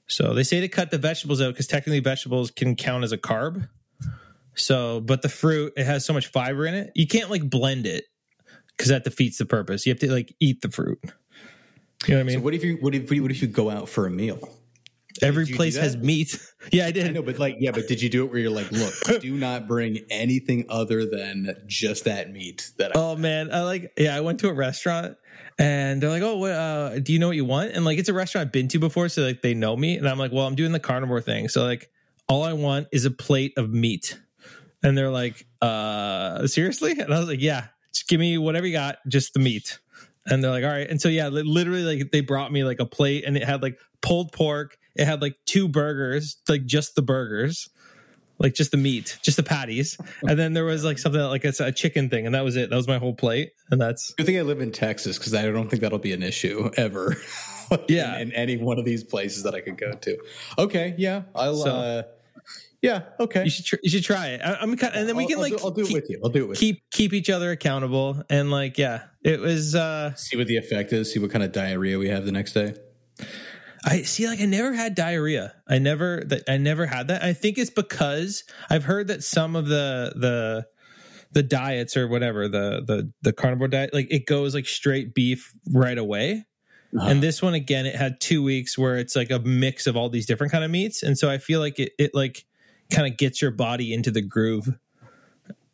So 0.06 0.32
they 0.34 0.42
say 0.42 0.60
to 0.60 0.68
cut 0.68 0.90
the 0.90 0.98
vegetables 0.98 1.40
out 1.40 1.52
because 1.52 1.66
technically 1.66 2.00
vegetables 2.00 2.50
can 2.50 2.74
count 2.76 3.04
as 3.04 3.12
a 3.12 3.18
carb. 3.18 3.68
So, 4.60 5.00
but 5.00 5.22
the 5.22 5.28
fruit 5.28 5.72
it 5.76 5.84
has 5.84 6.04
so 6.04 6.12
much 6.12 6.28
fiber 6.28 6.66
in 6.66 6.74
it, 6.74 6.92
you 6.94 7.06
can't 7.06 7.30
like 7.30 7.48
blend 7.48 7.86
it 7.86 8.04
because 8.76 8.88
that 8.90 9.04
defeats 9.04 9.38
the 9.38 9.46
purpose. 9.46 9.86
You 9.86 9.92
have 9.92 10.00
to 10.00 10.12
like 10.12 10.34
eat 10.40 10.62
the 10.62 10.70
fruit. 10.70 10.98
You 12.06 12.14
know 12.14 12.16
what 12.16 12.20
I 12.20 12.22
mean? 12.24 12.38
So 12.38 12.40
what 12.44 12.54
if 12.54 12.64
you 12.64 12.76
what 12.80 12.94
if 12.94 13.10
what 13.10 13.30
if 13.30 13.42
you 13.42 13.48
go 13.48 13.70
out 13.70 13.88
for 13.88 14.06
a 14.06 14.10
meal? 14.10 14.48
Every 15.22 15.44
Did 15.44 15.50
you 15.50 15.54
do 15.54 15.56
place 15.56 15.76
has 15.76 15.96
meat. 15.96 16.38
Yeah, 16.72 16.86
I 16.86 16.92
did. 16.92 17.06
I 17.06 17.10
know, 17.10 17.22
but 17.22 17.38
like, 17.38 17.56
yeah, 17.58 17.72
but 17.72 17.88
did 17.88 18.02
you 18.02 18.10
do 18.10 18.24
it 18.24 18.30
where 18.30 18.38
you're 18.38 18.50
like, 18.50 18.70
look, 18.70 18.94
do 19.22 19.34
not 19.34 19.66
bring 19.66 20.00
anything 20.10 20.66
other 20.68 21.06
than 21.06 21.56
just 21.66 22.04
that 22.04 22.30
meat 22.30 22.70
that 22.76 22.94
I 22.94 23.00
Oh 23.00 23.16
man, 23.16 23.52
I 23.52 23.62
like. 23.62 23.92
Yeah, 23.96 24.14
I 24.14 24.20
went 24.20 24.40
to 24.40 24.48
a 24.48 24.52
restaurant 24.52 25.16
and 25.58 26.02
they're 26.02 26.10
like, 26.10 26.22
"Oh, 26.22 26.36
what, 26.36 26.52
uh, 26.52 26.98
do 26.98 27.12
you 27.12 27.18
know 27.18 27.28
what 27.28 27.36
you 27.36 27.46
want?" 27.46 27.72
And 27.72 27.84
like, 27.84 27.98
it's 27.98 28.08
a 28.08 28.14
restaurant 28.14 28.46
I've 28.46 28.52
been 28.52 28.68
to 28.68 28.78
before, 28.78 29.08
so 29.08 29.22
like 29.22 29.42
they 29.42 29.54
know 29.54 29.76
me. 29.76 29.96
And 29.96 30.08
I'm 30.08 30.18
like, 30.18 30.32
"Well, 30.32 30.46
I'm 30.46 30.54
doing 30.54 30.72
the 30.72 30.80
carnivore 30.80 31.22
thing, 31.22 31.48
so 31.48 31.64
like, 31.64 31.90
all 32.28 32.44
I 32.44 32.52
want 32.52 32.88
is 32.92 33.04
a 33.04 33.10
plate 33.10 33.54
of 33.56 33.70
meat." 33.70 34.18
And 34.82 34.96
they're 34.96 35.10
like, 35.10 35.46
"Uh, 35.60 36.46
seriously?" 36.46 36.92
And 36.92 37.12
I 37.12 37.18
was 37.18 37.28
like, 37.28 37.40
"Yeah, 37.40 37.66
just 37.92 38.08
give 38.08 38.20
me 38.20 38.38
whatever 38.38 38.66
you 38.66 38.72
got, 38.72 38.98
just 39.08 39.34
the 39.34 39.40
meat." 39.40 39.78
And 40.26 40.42
they're 40.42 40.50
like, 40.50 40.64
"All 40.64 40.70
right." 40.70 40.88
And 40.88 41.00
so 41.00 41.08
yeah, 41.08 41.28
literally, 41.28 41.82
like 41.82 42.10
they 42.12 42.20
brought 42.20 42.52
me 42.52 42.64
like 42.64 42.80
a 42.80 42.86
plate, 42.86 43.24
and 43.26 43.36
it 43.36 43.44
had 43.44 43.62
like 43.62 43.78
pulled 44.00 44.32
pork. 44.32 44.78
It 44.96 45.04
had 45.04 45.22
like 45.22 45.36
two 45.46 45.68
burgers, 45.68 46.36
like 46.48 46.64
just 46.66 46.94
the 46.94 47.02
burgers 47.02 47.68
like 48.40 48.54
just 48.54 48.70
the 48.70 48.76
meat, 48.78 49.18
just 49.22 49.36
the 49.36 49.42
patties, 49.42 49.98
and 50.22 50.38
then 50.38 50.54
there 50.54 50.64
was 50.64 50.82
like 50.82 50.98
something 50.98 51.20
like 51.20 51.44
it's 51.44 51.60
a 51.60 51.70
chicken 51.70 52.08
thing, 52.08 52.24
and 52.24 52.34
that 52.34 52.42
was 52.42 52.56
it. 52.56 52.70
That 52.70 52.76
was 52.76 52.88
my 52.88 52.96
whole 52.98 53.14
plate, 53.14 53.52
and 53.70 53.78
that's 53.80 54.14
Good 54.14 54.24
thing 54.24 54.38
I 54.38 54.42
live 54.42 54.62
in 54.62 54.72
Texas 54.72 55.18
because 55.18 55.34
I 55.34 55.42
don't 55.50 55.68
think 55.68 55.82
that'll 55.82 55.98
be 55.98 56.12
an 56.12 56.22
issue 56.24 56.70
ever. 56.76 57.16
Yeah. 57.86 58.16
in, 58.16 58.30
in 58.30 58.34
any 58.34 58.56
one 58.56 58.80
of 58.80 58.84
these 58.84 59.04
places 59.04 59.44
that 59.44 59.54
I 59.54 59.60
could 59.60 59.78
go 59.78 59.92
to. 59.92 60.18
Okay, 60.58 60.92
yeah, 60.98 61.22
I'll. 61.36 61.54
So- 61.54 61.70
uh 61.70 62.02
Yeah, 62.82 63.02
okay. 63.18 63.44
you 63.44 63.50
should 63.50 63.66
tr- 63.66 63.76
you 63.82 63.90
should 63.90 64.04
try 64.04 64.28
it. 64.28 64.40
I, 64.42 64.54
I'm 64.54 64.74
kind, 64.76 64.94
and 64.94 65.08
then 65.08 65.14
we 65.16 65.24
I'll- 65.24 65.28
can 65.28 65.36
I'll 65.36 65.42
like 65.42 65.52
do, 65.58 65.64
I'll 65.64 65.70
do 65.70 65.82
it 65.82 65.86
keep, 65.88 65.94
with 65.96 66.10
you. 66.10 66.20
I'll 66.24 66.30
do 66.30 66.44
it 66.44 66.48
with 66.48 66.62
you. 66.62 66.74
keep 66.74 66.82
keep 66.90 67.12
each 67.12 67.28
other 67.28 67.50
accountable, 67.50 68.22
and 68.30 68.50
like 68.50 68.78
yeah, 68.78 69.02
it 69.22 69.40
was. 69.40 69.74
uh 69.74 70.14
See 70.14 70.36
what 70.36 70.46
the 70.46 70.56
effect 70.56 70.92
is. 70.92 71.12
See 71.12 71.18
what 71.18 71.30
kind 71.30 71.44
of 71.44 71.52
diarrhea 71.52 71.98
we 71.98 72.08
have 72.08 72.24
the 72.24 72.32
next 72.32 72.52
day. 72.54 72.74
I 73.84 74.02
see. 74.02 74.26
Like 74.26 74.40
I 74.40 74.46
never 74.46 74.72
had 74.74 74.94
diarrhea. 74.94 75.54
I 75.68 75.78
never 75.78 76.22
that 76.26 76.44
I 76.48 76.56
never 76.58 76.86
had 76.86 77.08
that. 77.08 77.22
I 77.22 77.32
think 77.32 77.58
it's 77.58 77.70
because 77.70 78.44
I've 78.68 78.84
heard 78.84 79.08
that 79.08 79.22
some 79.24 79.56
of 79.56 79.66
the 79.68 80.12
the 80.16 80.66
the 81.32 81.42
diets 81.42 81.96
or 81.96 82.08
whatever 82.08 82.48
the 82.48 82.82
the 82.86 83.12
the 83.22 83.32
carnivore 83.32 83.68
diet 83.68 83.94
like 83.94 84.08
it 84.10 84.26
goes 84.26 84.54
like 84.54 84.66
straight 84.66 85.14
beef 85.14 85.52
right 85.72 85.96
away. 85.98 86.44
Uh-huh. 86.96 87.08
And 87.08 87.22
this 87.22 87.40
one 87.40 87.54
again, 87.54 87.86
it 87.86 87.94
had 87.94 88.20
two 88.20 88.42
weeks 88.42 88.76
where 88.76 88.96
it's 88.96 89.14
like 89.14 89.30
a 89.30 89.38
mix 89.38 89.86
of 89.86 89.96
all 89.96 90.08
these 90.08 90.26
different 90.26 90.50
kind 90.50 90.64
of 90.64 90.70
meats, 90.70 91.02
and 91.02 91.16
so 91.16 91.30
I 91.30 91.38
feel 91.38 91.60
like 91.60 91.78
it 91.78 91.92
it 91.98 92.10
like 92.14 92.44
kind 92.90 93.10
of 93.10 93.16
gets 93.18 93.40
your 93.40 93.50
body 93.50 93.92
into 93.92 94.10
the 94.10 94.22
groove, 94.22 94.76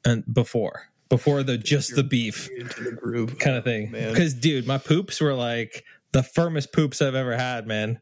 and 0.05 0.23
before 0.33 0.89
before 1.09 1.43
the 1.43 1.57
just 1.57 1.95
the 1.95 2.03
beef 2.03 2.49
into 2.51 2.83
the 2.83 2.93
groove 2.93 3.39
kind 3.39 3.57
of 3.57 3.65
thing. 3.65 3.89
Oh, 3.89 3.93
man. 3.93 4.11
Because 4.13 4.35
dude, 4.35 4.67
my 4.67 4.79
poops 4.79 5.21
were 5.21 5.35
like 5.35 5.85
the 6.13 6.23
firmest 6.23 6.73
poops 6.73 7.03
I've 7.03 7.15
ever 7.15 7.37
had, 7.37 7.67
man. 7.67 8.01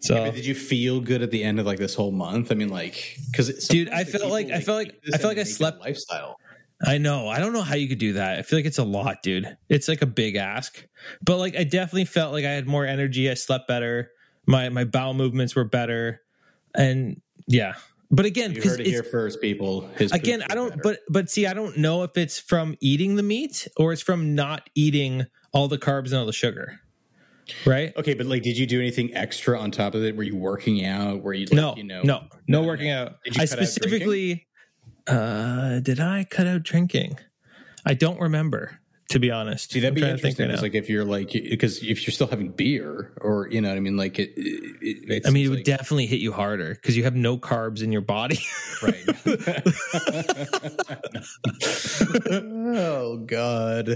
So 0.00 0.14
But 0.24 0.34
did 0.34 0.46
you 0.46 0.54
feel 0.54 1.00
good 1.00 1.22
at 1.22 1.30
the 1.30 1.44
end 1.44 1.60
of 1.60 1.66
like 1.66 1.78
this 1.78 1.94
whole 1.94 2.10
month? 2.12 2.50
I 2.50 2.54
mean, 2.54 2.70
like, 2.70 3.16
because 3.30 3.68
Dude, 3.68 3.88
I 3.90 4.04
felt 4.04 4.30
like- 4.30 4.50
I 4.50 4.60
felt 4.60 4.78
like- 4.78 4.94
I 5.12 5.18
felt 5.18 5.30
like 5.36 5.38
I 5.38 5.42
slept- 5.44 5.80
lifestyle. 5.80 6.36
I 6.82 6.96
know. 6.96 7.28
I 7.28 7.38
don't 7.38 7.52
know 7.52 7.60
how 7.60 7.74
you 7.74 7.86
could 7.88 7.98
do 7.98 8.14
that. 8.14 8.38
I 8.38 8.42
feel 8.42 8.58
like 8.58 8.64
it's 8.66 8.78
a 8.78 8.84
lot, 8.84 9.22
dude. 9.22 9.54
It's 9.68 9.88
like 9.88 10.00
a 10.00 10.06
big 10.06 10.36
ask. 10.36 10.82
But 11.22 11.36
like 11.36 11.54
I 11.54 11.64
definitely 11.64 12.06
felt 12.06 12.32
like 12.32 12.46
I 12.46 12.50
had 12.52 12.66
more 12.66 12.86
energy. 12.86 13.30
I 13.30 13.34
slept 13.34 13.68
better. 13.68 14.10
My 14.46 14.70
my 14.70 14.84
bowel 14.84 15.12
movements 15.12 15.54
were 15.54 15.64
better. 15.64 16.22
And 16.74 17.20
yeah. 17.46 17.74
But 18.10 18.26
again, 18.26 18.52
You 18.52 18.62
heard 18.62 18.80
it 18.80 18.86
here 18.86 19.04
first, 19.04 19.40
people. 19.40 19.88
His 19.96 20.10
again, 20.12 20.42
I 20.50 20.54
don't 20.54 20.70
better. 20.70 20.80
but 20.82 20.98
but 21.08 21.30
see, 21.30 21.46
I 21.46 21.54
don't 21.54 21.78
know 21.78 22.02
if 22.02 22.16
it's 22.16 22.40
from 22.40 22.76
eating 22.80 23.14
the 23.14 23.22
meat 23.22 23.68
or 23.76 23.92
it's 23.92 24.02
from 24.02 24.34
not 24.34 24.68
eating 24.74 25.26
all 25.52 25.68
the 25.68 25.78
carbs 25.78 26.06
and 26.06 26.14
all 26.14 26.26
the 26.26 26.32
sugar. 26.32 26.80
Right? 27.64 27.92
Okay, 27.96 28.14
but 28.14 28.26
like, 28.26 28.42
did 28.42 28.56
you 28.58 28.66
do 28.66 28.78
anything 28.80 29.14
extra 29.14 29.58
on 29.58 29.70
top 29.70 29.94
of 29.94 30.02
it? 30.04 30.16
Were 30.16 30.22
you 30.22 30.36
working 30.36 30.84
out? 30.84 31.22
Were 31.22 31.34
you 31.34 31.46
like, 31.46 31.54
no, 31.54 31.74
you 31.76 31.84
know, 31.84 32.02
no, 32.02 32.22
no 32.48 32.62
working 32.62 32.90
out. 32.90 33.14
Did 33.24 33.36
you 33.36 33.42
I 33.42 33.46
cut 33.46 33.58
out 33.60 33.68
specifically, 33.68 34.46
uh, 35.06 35.80
did 35.80 36.00
I 36.00 36.24
cut 36.24 36.46
out 36.46 36.62
drinking? 36.62 37.18
I 37.86 37.94
don't 37.94 38.20
remember. 38.20 38.79
To 39.10 39.18
be 39.18 39.30
honest. 39.30 39.72
See, 39.72 39.80
that'd 39.80 39.94
be 39.94 40.02
I'm 40.02 40.16
think 40.16 40.38
interesting. 40.38 40.46
right 40.46 40.52
It's 40.54 40.62
like 40.62 40.74
if 40.74 40.88
you're 40.88 41.04
like 41.04 41.30
because 41.32 41.82
if 41.82 42.06
you're 42.06 42.12
still 42.12 42.28
having 42.28 42.50
beer 42.50 43.12
or 43.20 43.48
you 43.48 43.60
know 43.60 43.68
what 43.68 43.76
I 43.76 43.80
mean, 43.80 43.96
like 43.96 44.18
it. 44.18 44.32
it, 44.36 45.10
it 45.10 45.26
I 45.26 45.30
mean, 45.30 45.46
it 45.46 45.48
would 45.48 45.58
like, 45.58 45.64
definitely 45.64 46.06
hit 46.06 46.20
you 46.20 46.32
harder 46.32 46.74
because 46.74 46.96
you 46.96 47.04
have 47.04 47.16
no 47.16 47.36
carbs 47.36 47.82
in 47.82 47.92
your 47.92 48.02
body. 48.02 48.38
right. 48.82 49.04
oh 52.32 53.18
God. 53.26 53.88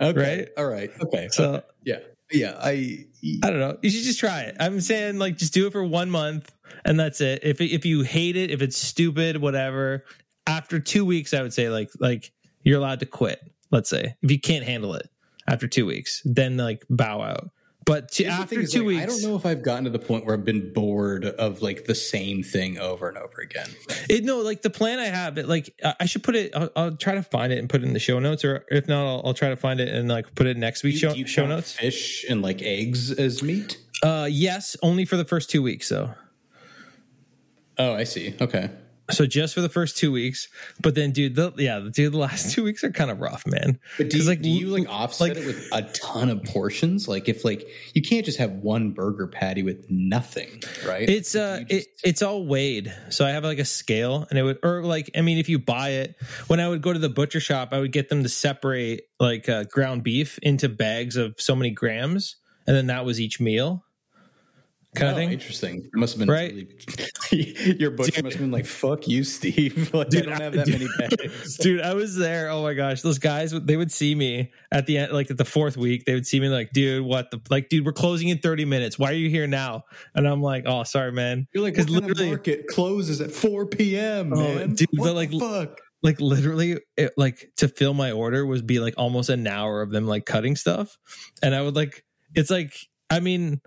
Okay. 0.00 0.38
Right? 0.38 0.48
All 0.56 0.66
right. 0.66 0.90
Okay. 1.02 1.28
So- 1.30 1.54
Okay. 1.54 1.66
yeah. 1.84 1.98
Yeah. 2.30 2.54
I. 2.58 3.06
I 3.44 3.50
don't 3.50 3.60
know. 3.60 3.78
You 3.82 3.90
should 3.90 4.04
just 4.04 4.18
try 4.18 4.42
it. 4.42 4.56
I'm 4.58 4.80
saying 4.80 5.18
like 5.18 5.36
just 5.36 5.52
do 5.54 5.66
it 5.66 5.72
for 5.72 5.84
one 5.84 6.10
month 6.10 6.52
and 6.84 6.98
that's 6.98 7.20
it. 7.20 7.40
If 7.42 7.60
if 7.60 7.84
you 7.84 8.02
hate 8.02 8.36
it, 8.36 8.50
if 8.50 8.62
it's 8.62 8.76
stupid, 8.76 9.36
whatever. 9.38 10.04
After 10.46 10.80
two 10.80 11.04
weeks, 11.04 11.34
I 11.34 11.42
would 11.42 11.52
say 11.52 11.68
like 11.68 11.90
like 12.00 12.32
you're 12.62 12.78
allowed 12.78 13.00
to 13.00 13.06
quit. 13.06 13.51
Let's 13.72 13.90
say 13.90 14.14
if 14.22 14.30
you 14.30 14.38
can't 14.38 14.64
handle 14.64 14.94
it 14.94 15.10
after 15.48 15.66
two 15.66 15.86
weeks, 15.86 16.22
then 16.24 16.56
like 16.56 16.84
bow 16.88 17.22
out. 17.22 17.50
But 17.84 18.12
to, 18.12 18.26
after 18.26 18.60
is, 18.60 18.70
two 18.70 18.80
like, 18.80 18.86
weeks, 18.86 19.02
I 19.02 19.06
don't 19.06 19.22
know 19.22 19.34
if 19.34 19.44
I've 19.44 19.64
gotten 19.64 19.84
to 19.84 19.90
the 19.90 19.98
point 19.98 20.24
where 20.24 20.36
I've 20.36 20.44
been 20.44 20.72
bored 20.72 21.24
of 21.24 21.62
like 21.62 21.86
the 21.86 21.96
same 21.96 22.44
thing 22.44 22.78
over 22.78 23.08
and 23.08 23.18
over 23.18 23.40
again. 23.40 23.68
It, 24.08 24.24
no, 24.24 24.38
like 24.38 24.62
the 24.62 24.70
plan 24.70 25.00
I 25.00 25.06
have, 25.06 25.36
it 25.36 25.48
like 25.48 25.74
I 25.98 26.06
should 26.06 26.22
put 26.22 26.36
it. 26.36 26.54
I'll, 26.54 26.70
I'll 26.76 26.96
try 26.96 27.14
to 27.14 27.24
find 27.24 27.52
it 27.52 27.58
and 27.58 27.68
put 27.68 27.82
it 27.82 27.86
in 27.86 27.92
the 27.92 27.98
show 27.98 28.20
notes, 28.20 28.44
or 28.44 28.64
if 28.70 28.86
not, 28.86 29.04
I'll, 29.04 29.22
I'll 29.24 29.34
try 29.34 29.48
to 29.48 29.56
find 29.56 29.80
it 29.80 29.88
and 29.88 30.08
like 30.08 30.32
put 30.36 30.46
it 30.46 30.56
next 30.56 30.84
week's 30.84 31.00
show, 31.00 31.12
show 31.24 31.46
notes. 31.46 31.72
Fish 31.72 32.24
and 32.28 32.40
like 32.40 32.62
eggs 32.62 33.10
as 33.10 33.42
meat. 33.42 33.78
Uh, 34.00 34.28
yes, 34.30 34.76
only 34.82 35.04
for 35.04 35.16
the 35.16 35.24
first 35.24 35.50
two 35.50 35.62
weeks 35.62 35.88
though. 35.88 36.14
Oh, 37.78 37.94
I 37.94 38.04
see. 38.04 38.36
Okay. 38.40 38.70
So 39.10 39.26
just 39.26 39.54
for 39.54 39.60
the 39.60 39.68
first 39.68 39.96
two 39.96 40.12
weeks, 40.12 40.48
but 40.80 40.94
then, 40.94 41.10
dude, 41.10 41.34
the 41.34 41.52
yeah, 41.56 41.80
dude, 41.92 42.12
the 42.12 42.18
last 42.18 42.54
two 42.54 42.62
weeks 42.64 42.84
are 42.84 42.90
kind 42.90 43.10
of 43.10 43.20
rough, 43.20 43.44
man. 43.46 43.78
But 43.98 44.10
do 44.10 44.18
you, 44.18 44.24
like, 44.24 44.42
do 44.42 44.48
you 44.48 44.68
like 44.68 44.88
offset 44.88 45.30
like- 45.30 45.38
it 45.38 45.46
with 45.46 45.68
a 45.72 45.82
ton 45.92 46.30
of 46.30 46.42
portions? 46.44 47.08
Like 47.08 47.28
if 47.28 47.44
like 47.44 47.66
you 47.94 48.02
can't 48.02 48.24
just 48.24 48.38
have 48.38 48.52
one 48.52 48.90
burger 48.90 49.26
patty 49.26 49.62
with 49.62 49.90
nothing, 49.90 50.62
right? 50.86 51.08
It's 51.08 51.34
Like, 51.34 51.42
uh, 51.42 51.64
you 51.68 51.76
it, 51.78 51.86
it's 52.04 52.22
all 52.22 52.46
weighed. 52.46 52.94
So 53.10 53.26
I 53.26 53.30
have 53.30 53.44
like 53.44 53.58
a 53.58 53.64
scale, 53.64 54.26
and 54.30 54.38
it 54.38 54.42
would, 54.42 54.58
or 54.62 54.82
like, 54.82 55.10
I 55.16 55.20
mean, 55.20 55.38
if 55.38 55.48
you 55.48 55.58
buy 55.58 55.90
it, 55.90 56.16
when 56.46 56.60
I 56.60 56.68
would 56.68 56.82
go 56.82 56.92
to 56.92 56.98
the 56.98 57.08
butcher 57.08 57.40
shop, 57.40 57.70
I 57.72 57.80
would 57.80 57.92
get 57.92 58.08
them 58.08 58.22
to 58.22 58.28
separate 58.28 59.02
like 59.18 59.48
uh, 59.48 59.64
ground 59.64 60.04
beef 60.04 60.38
into 60.42 60.68
bags 60.68 61.16
of 61.16 61.34
so 61.38 61.54
many 61.56 61.70
grams, 61.70 62.36
and 62.66 62.76
then 62.76 62.86
that 62.86 63.04
was 63.04 63.20
each 63.20 63.40
meal, 63.40 63.84
kind 64.94 65.08
of 65.10 65.14
oh, 65.14 65.16
thing. 65.20 65.32
interesting. 65.32 65.84
It 65.84 65.94
must 65.94 66.14
have 66.14 66.18
been 66.20 66.28
Right? 66.30 66.52
really- 67.32 67.76
your 67.78 67.90
butcher 67.92 68.22
must 68.22 68.36
have 68.36 68.42
been 68.42 68.50
like, 68.50 68.66
"Fuck 68.66 69.08
you, 69.08 69.24
Steve." 69.24 69.92
like, 69.94 70.08
I 70.14 70.20
don't 70.20 70.40
have 70.40 70.52
that 70.54 70.68
many 70.68 70.86
bags. 70.98 71.56
Dude, 71.56 71.80
I 71.80 71.94
was 71.94 72.14
there. 72.16 72.50
Oh 72.50 72.62
my 72.62 72.74
gosh, 72.74 73.00
those 73.02 73.18
guys 73.18 73.52
they 73.52 73.76
would 73.76 73.90
see 73.90 74.14
me 74.14 74.52
at 74.70 74.86
the 74.86 74.98
end, 74.98 75.12
like 75.12 75.30
at 75.30 75.38
the 75.38 75.44
fourth 75.44 75.76
week. 75.76 76.04
They 76.04 76.14
would 76.14 76.26
see 76.26 76.40
me 76.40 76.48
like, 76.48 76.72
dude, 76.72 77.04
what 77.04 77.30
the 77.30 77.40
like, 77.50 77.68
dude, 77.70 77.86
we're 77.86 77.92
closing 77.92 78.28
in 78.28 78.38
thirty 78.38 78.64
minutes. 78.66 78.98
Why 78.98 79.10
are 79.10 79.14
you 79.14 79.30
here 79.30 79.46
now? 79.46 79.84
And 80.14 80.28
I'm 80.28 80.42
like, 80.42 80.64
oh, 80.66 80.82
sorry, 80.84 81.12
man. 81.12 81.46
You're 81.54 81.62
like, 81.64 81.74
'Cause 81.74 81.86
"What 81.86 82.00
kind 82.00 82.04
of 82.04 82.08
literally- 82.18 82.30
market 82.30 82.66
closes 82.68 83.20
at 83.20 83.30
4 83.30 83.66
p.m., 83.66 84.32
Oh, 84.34 84.36
man?" 84.54 84.74
dude, 84.74 84.88
what 84.92 85.06
but, 85.06 85.14
like, 85.14 85.30
fuck? 85.32 85.78
like 86.02 86.20
literally 86.20 86.78
it, 86.96 87.12
like 87.16 87.50
to 87.56 87.68
fill 87.68 87.94
my 87.94 88.10
order 88.12 88.44
was 88.44 88.60
be 88.60 88.80
like 88.80 88.94
almost 88.98 89.28
an 89.30 89.46
hour 89.46 89.80
of 89.82 89.90
them 89.90 90.04
like 90.06 90.26
cutting 90.26 90.56
stuff 90.56 90.98
and 91.44 91.54
i 91.54 91.62
would 91.62 91.76
like 91.76 92.04
it's 92.34 92.50
like 92.50 92.74
i 93.08 93.20
mean 93.20 93.60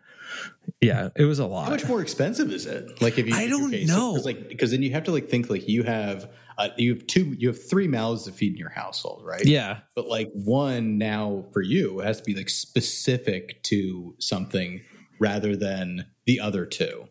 yeah 0.82 1.10
it 1.16 1.26
was 1.26 1.40
a 1.40 1.46
lot. 1.46 1.66
How 1.66 1.72
much 1.72 1.86
more 1.88 2.02
expensive 2.02 2.52
is 2.52 2.66
it? 2.66 3.02
Like 3.02 3.18
if 3.18 3.28
you, 3.28 3.36
I 3.36 3.48
don't 3.48 3.68
okay, 3.74 3.86
so- 3.86 3.96
know. 3.96 4.14
'cause, 4.16 4.26
like 4.26 4.48
because 4.50 4.72
then 4.72 4.84
you 4.84 4.92
have 4.92 5.04
to 5.06 5.12
like 5.12 5.30
think 5.30 5.50
like 5.50 5.68
you 5.68 5.84
have 5.84 6.30
uh, 6.58 6.70
you 6.78 6.94
have 6.94 7.06
two 7.08 7.36
you 7.38 7.48
have 7.50 7.70
three 7.70 7.88
mouths 7.88 8.24
to 8.24 8.32
feed 8.32 8.54
in 8.54 8.58
your 8.60 8.70
household, 8.70 9.24
right? 9.26 9.46
yeah 9.46 9.80
but 9.96 10.08
like 10.08 10.30
one 10.34 10.98
now 10.98 11.44
for 11.54 11.62
you 11.62 12.00
has 12.00 12.18
to 12.20 12.24
be 12.24 12.34
like 12.36 12.50
specific 12.50 13.62
to 13.64 14.16
something 14.20 14.82
rather 15.20 15.56
than 15.56 16.06
the 16.26 16.40
other 16.40 16.66
two. 16.66 17.08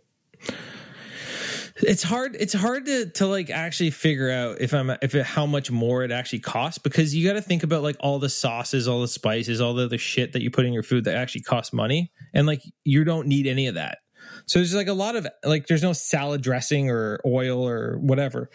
It's 1.83 2.03
hard 2.05 2.37
it's 2.39 2.53
hard 2.53 2.87
to 2.87 3.07
to 3.07 3.27
like 3.27 3.51
actually 3.51 3.91
figure 3.91 4.31
out 4.31 4.61
if 4.61 4.73
i'm 4.73 4.91
if 5.03 5.15
it, 5.15 5.27
how 5.27 5.45
much 5.45 5.73
more 5.73 6.05
it 6.05 6.13
actually 6.13 6.39
costs 6.39 6.79
because 6.79 7.15
you 7.15 7.27
got 7.27 7.35
to 7.35 7.43
think 7.43 7.65
about 7.65 7.83
like 7.83 7.97
all 7.99 8.21
the 8.21 8.29
sauces 8.29 8.87
all 8.87 9.01
the 9.01 9.09
spices 9.09 9.61
all 9.61 9.75
the 9.75 9.85
other 9.85 9.99
shit 9.99 10.33
that 10.33 10.43
you 10.43 10.51
put 10.51 10.65
in 10.65 10.73
your 10.73 10.85
food 10.85 11.05
that 11.05 11.17
actually 11.17 11.41
costs 11.41 11.73
money 11.73 12.13
and 12.33 12.47
like 12.47 12.63
you 12.85 13.05
don't 13.05 13.27
need 13.27 13.47
any 13.47 13.67
of 13.67 13.75
that. 13.75 13.99
So 14.47 14.59
there's 14.59 14.75
like 14.75 14.89
a 14.89 14.95
lot 14.95 15.17
of 15.17 15.27
like 15.45 15.67
there's 15.67 15.83
no 15.83 15.93
salad 15.93 16.43
dressing 16.43 16.91
or 16.91 17.21
oil 17.27 17.67
or 17.67 17.99
whatever. 17.99 18.51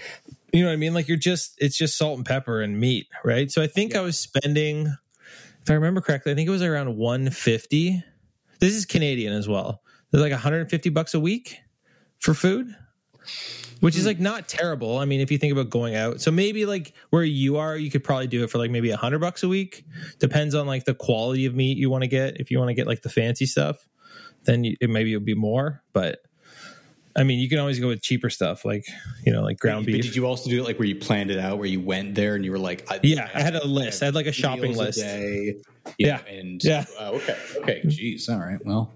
You 0.51 0.61
know 0.61 0.67
what 0.67 0.73
i 0.73 0.77
mean? 0.77 0.93
Like 0.93 1.07
you're 1.07 1.17
just 1.17 1.55
it's 1.59 1.77
just 1.77 1.97
salt 1.97 2.17
and 2.17 2.25
pepper 2.25 2.61
and 2.61 2.79
meat 2.79 3.07
right? 3.23 3.51
So 3.51 3.61
i 3.61 3.67
think 3.67 3.95
i 3.95 4.01
was 4.01 4.17
spending 4.17 4.87
if 5.61 5.69
i 5.69 5.73
remember 5.73 6.01
correctly 6.01 6.31
i 6.31 6.35
think 6.35 6.47
it 6.47 6.51
was 6.51 6.61
around 6.61 6.95
150 6.95 8.03
this 8.59 8.73
is 8.73 8.85
canadian 8.85 9.33
as 9.33 9.47
well. 9.47 9.81
There's 10.11 10.21
like 10.21 10.31
150 10.31 10.89
bucks 10.89 11.13
a 11.13 11.19
week 11.19 11.59
for 12.19 12.33
food 12.33 12.75
which 13.79 13.95
is 13.97 14.05
like 14.05 14.19
not 14.19 14.47
terrible. 14.47 14.97
I 14.97 15.05
mean, 15.05 15.21
if 15.21 15.31
you 15.31 15.37
think 15.37 15.53
about 15.53 15.69
going 15.69 15.95
out, 15.95 16.21
so 16.21 16.31
maybe 16.31 16.65
like 16.65 16.93
where 17.11 17.23
you 17.23 17.57
are, 17.57 17.75
you 17.77 17.89
could 17.89 18.03
probably 18.03 18.27
do 18.27 18.43
it 18.43 18.49
for 18.49 18.57
like 18.57 18.71
maybe 18.71 18.89
a 18.91 18.97
hundred 18.97 19.19
bucks 19.19 19.43
a 19.43 19.47
week. 19.47 19.85
Depends 20.19 20.53
on 20.55 20.67
like 20.67 20.85
the 20.85 20.93
quality 20.93 21.45
of 21.45 21.55
meat 21.55 21.77
you 21.77 21.89
want 21.89 22.03
to 22.03 22.07
get. 22.09 22.37
If 22.39 22.51
you 22.51 22.59
want 22.59 22.69
to 22.69 22.73
get 22.73 22.87
like 22.87 23.01
the 23.01 23.09
fancy 23.09 23.45
stuff, 23.45 23.87
then 24.43 24.63
you, 24.63 24.75
it 24.81 24.89
maybe 24.89 25.13
it'll 25.13 25.23
be 25.25 25.33
more. 25.35 25.81
But 25.93 26.19
I 27.15 27.23
mean, 27.23 27.39
you 27.39 27.49
can 27.49 27.57
always 27.59 27.79
go 27.79 27.87
with 27.87 28.01
cheaper 28.01 28.29
stuff, 28.29 28.63
like 28.65 28.85
you 29.25 29.31
know, 29.33 29.41
like 29.41 29.57
ground 29.59 29.85
But 29.85 29.93
beef. 29.93 30.03
did 30.05 30.15
you 30.15 30.25
also 30.25 30.49
do 30.49 30.59
it 30.59 30.63
like 30.63 30.77
where 30.77 30.87
you 30.87 30.95
planned 30.95 31.31
it 31.31 31.39
out, 31.39 31.57
where 31.57 31.67
you 31.67 31.79
went 31.81 32.15
there 32.15 32.35
and 32.35 32.45
you 32.45 32.51
were 32.51 32.59
like, 32.59 32.89
I, 32.91 32.99
Yeah, 33.01 33.29
I 33.33 33.41
had 33.41 33.55
a 33.55 33.65
list. 33.65 34.01
I 34.01 34.05
had 34.05 34.15
like 34.15 34.27
a 34.27 34.31
shopping 34.31 34.75
a 34.75 34.77
list. 34.77 34.99
day, 34.99 35.55
Yeah. 35.97 36.17
know, 36.17 36.23
and 36.27 36.63
Yeah. 36.63 36.85
oh, 36.99 37.15
okay, 37.15 37.37
okay, 37.57 37.81
jeez, 37.85 38.29
all 38.29 38.39
right, 38.39 38.59
well, 38.65 38.93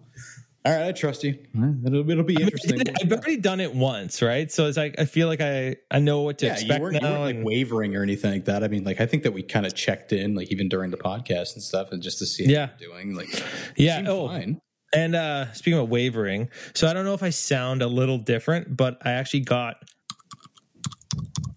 all 0.66 0.72
right, 0.74 0.88
I 0.88 0.92
trust 0.94 1.24
you. 1.26 1.38
It'll, 1.86 2.10
it'll 2.10 2.24
be 2.24 2.42
interesting. 2.42 2.82
I've 3.02 3.12
already 3.12 3.38
done 3.38 3.60
it 3.60 3.74
once, 3.76 4.22
right? 4.22 4.50
So 4.52 4.68
it's 4.68 4.78
like 4.78 4.96
I 4.98 5.06
feel 5.06 5.28
like 5.28 5.42
I 5.42 5.76
I 5.92 6.00
know 6.00 6.22
what 6.22 6.38
to 6.40 6.46
yeah, 6.46 6.52
you 6.54 6.60
expect 6.60 6.82
weren't, 6.82 6.94
you 6.96 7.02
now. 7.02 7.22
weren't 7.22 7.38
like 7.38 7.46
wavering 7.46 7.96
or 7.96 8.04
anything 8.04 8.32
like 8.32 8.46
that. 8.46 8.64
I 8.64 8.70
mean, 8.70 8.84
like 8.86 9.02
I 9.02 9.06
think 9.06 9.24
that 9.24 9.34
we 9.34 9.44
kind 9.44 9.66
of 9.66 9.76
checked 9.76 10.14
in, 10.14 10.36
like 10.36 10.52
even 10.52 10.70
during 10.70 10.90
the 10.92 10.98
podcast 10.98 11.54
and 11.56 11.62
stuff, 11.64 11.92
and 11.92 12.02
just 12.02 12.20
to 12.20 12.26
see 12.26 12.46
Yeah. 12.46 12.68
how 12.68 12.72
you're 12.80 12.90
doing. 12.92 13.14
Like, 13.16 13.44
yeah. 13.76 14.04
Oh, 14.08 14.28
fine. 14.30 14.62
And 14.96 15.16
uh 15.16 15.52
speaking 15.54 15.80
of 15.80 15.90
wavering, 15.90 16.50
so 16.74 16.88
I 16.88 16.94
don't 16.94 17.04
know 17.04 17.14
if 17.16 17.24
I 17.24 17.32
sound 17.32 17.82
a 17.82 17.88
little 17.88 18.18
different, 18.18 18.78
but 18.78 18.98
I 19.06 19.12
actually 19.14 19.42
got 19.42 19.84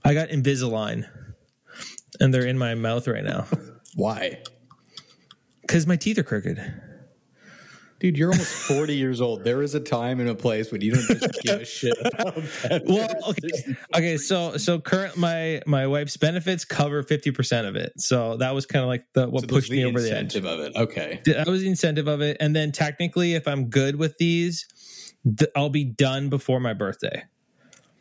I 0.04 0.14
got 0.14 0.30
Invisalign. 0.30 1.08
And 2.18 2.32
they're 2.32 2.46
in 2.46 2.56
my 2.56 2.74
mouth 2.74 3.06
right 3.08 3.22
now. 3.24 3.46
Why? 3.94 4.42
Cuz 5.68 5.86
my 5.86 5.96
teeth 5.96 6.16
are 6.18 6.22
crooked. 6.22 6.58
Dude, 7.98 8.18
you're 8.18 8.30
almost 8.30 8.52
40 8.68 8.94
years 8.94 9.20
old. 9.20 9.42
There 9.44 9.62
is 9.62 9.74
a 9.74 9.80
time 9.80 10.20
and 10.20 10.28
a 10.28 10.34
place 10.34 10.70
when 10.70 10.80
you 10.82 10.92
don't 10.92 11.06
just 11.18 11.42
give 11.42 11.60
a 11.60 11.64
shit 11.64 11.96
about 12.00 12.34
that. 12.34 12.82
Well, 12.86 13.14
okay. 13.30 13.76
Okay, 13.96 14.16
so 14.18 14.56
so 14.58 14.78
current 14.78 15.16
my 15.16 15.62
my 15.66 15.86
wife's 15.86 16.16
benefits 16.16 16.64
cover 16.64 17.02
50% 17.02 17.66
of 17.68 17.74
it. 17.76 17.92
So 17.96 18.36
that 18.36 18.54
was 18.54 18.66
kind 18.66 18.82
of 18.82 18.88
like 18.88 19.06
the 19.14 19.28
what 19.28 19.42
So 19.42 19.46
pushed 19.46 19.68
that's 19.70 19.76
me 19.78 19.84
over 19.86 20.00
the 20.00 20.08
edge. 20.14 20.24
incentive 20.34 20.44
of 20.44 20.60
it. 20.60 20.76
Okay. 20.76 21.20
That 21.24 21.46
was 21.46 21.62
the 21.62 21.68
incentive 21.68 22.06
of 22.06 22.20
it. 22.20 22.36
And 22.40 22.54
then 22.54 22.70
technically 22.72 23.34
if 23.34 23.48
I'm 23.48 23.68
good 23.70 23.96
with 23.96 24.18
these, 24.18 24.66
th- 25.38 25.50
I'll 25.56 25.70
be 25.70 25.84
done 25.84 26.28
before 26.28 26.60
my 26.60 26.74
birthday. 26.74 27.24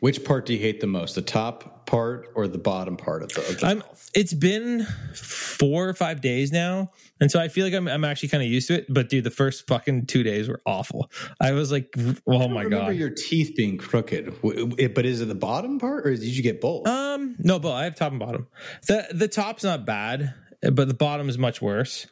Which 0.00 0.24
part 0.24 0.46
do 0.46 0.52
you 0.52 0.58
hate 0.58 0.80
the 0.80 0.86
most? 0.86 1.14
The 1.14 1.22
top 1.22 1.86
part 1.86 2.28
or 2.34 2.48
the 2.48 2.58
bottom 2.58 2.96
part 2.96 3.22
of 3.22 3.30
the, 3.30 3.40
of 3.40 3.60
the 3.60 3.84
it's 4.14 4.34
been 4.34 4.84
four 5.14 5.88
or 5.88 5.94
five 5.94 6.20
days 6.20 6.52
now, 6.52 6.90
and 7.20 7.30
so 7.30 7.40
I 7.40 7.48
feel 7.48 7.64
like 7.64 7.74
I'm, 7.74 7.88
I'm 7.88 8.04
actually 8.04 8.28
kind 8.28 8.42
of 8.42 8.48
used 8.48 8.68
to 8.68 8.74
it. 8.74 8.86
But 8.88 9.08
dude, 9.08 9.24
the 9.24 9.30
first 9.30 9.66
fucking 9.66 10.06
two 10.06 10.22
days 10.22 10.48
were 10.48 10.60
awful. 10.66 11.10
I 11.40 11.52
was 11.52 11.72
like, 11.72 11.94
oh 12.26 12.48
my 12.48 12.66
god. 12.66 12.96
your 12.96 13.10
teeth 13.10 13.54
being 13.56 13.78
crooked. 13.78 14.34
But 14.42 15.06
is 15.06 15.20
it 15.20 15.28
the 15.28 15.34
bottom 15.34 15.78
part 15.78 16.06
or 16.06 16.10
did 16.10 16.24
you 16.24 16.42
get 16.42 16.60
both? 16.60 16.86
Um, 16.86 17.36
no, 17.38 17.58
but 17.58 17.72
I 17.72 17.84
have 17.84 17.94
top 17.94 18.10
and 18.10 18.20
bottom. 18.20 18.48
the 18.86 19.06
The 19.12 19.28
top's 19.28 19.64
not 19.64 19.86
bad, 19.86 20.34
but 20.60 20.88
the 20.88 20.94
bottom 20.94 21.28
is 21.28 21.38
much 21.38 21.62
worse. 21.62 22.06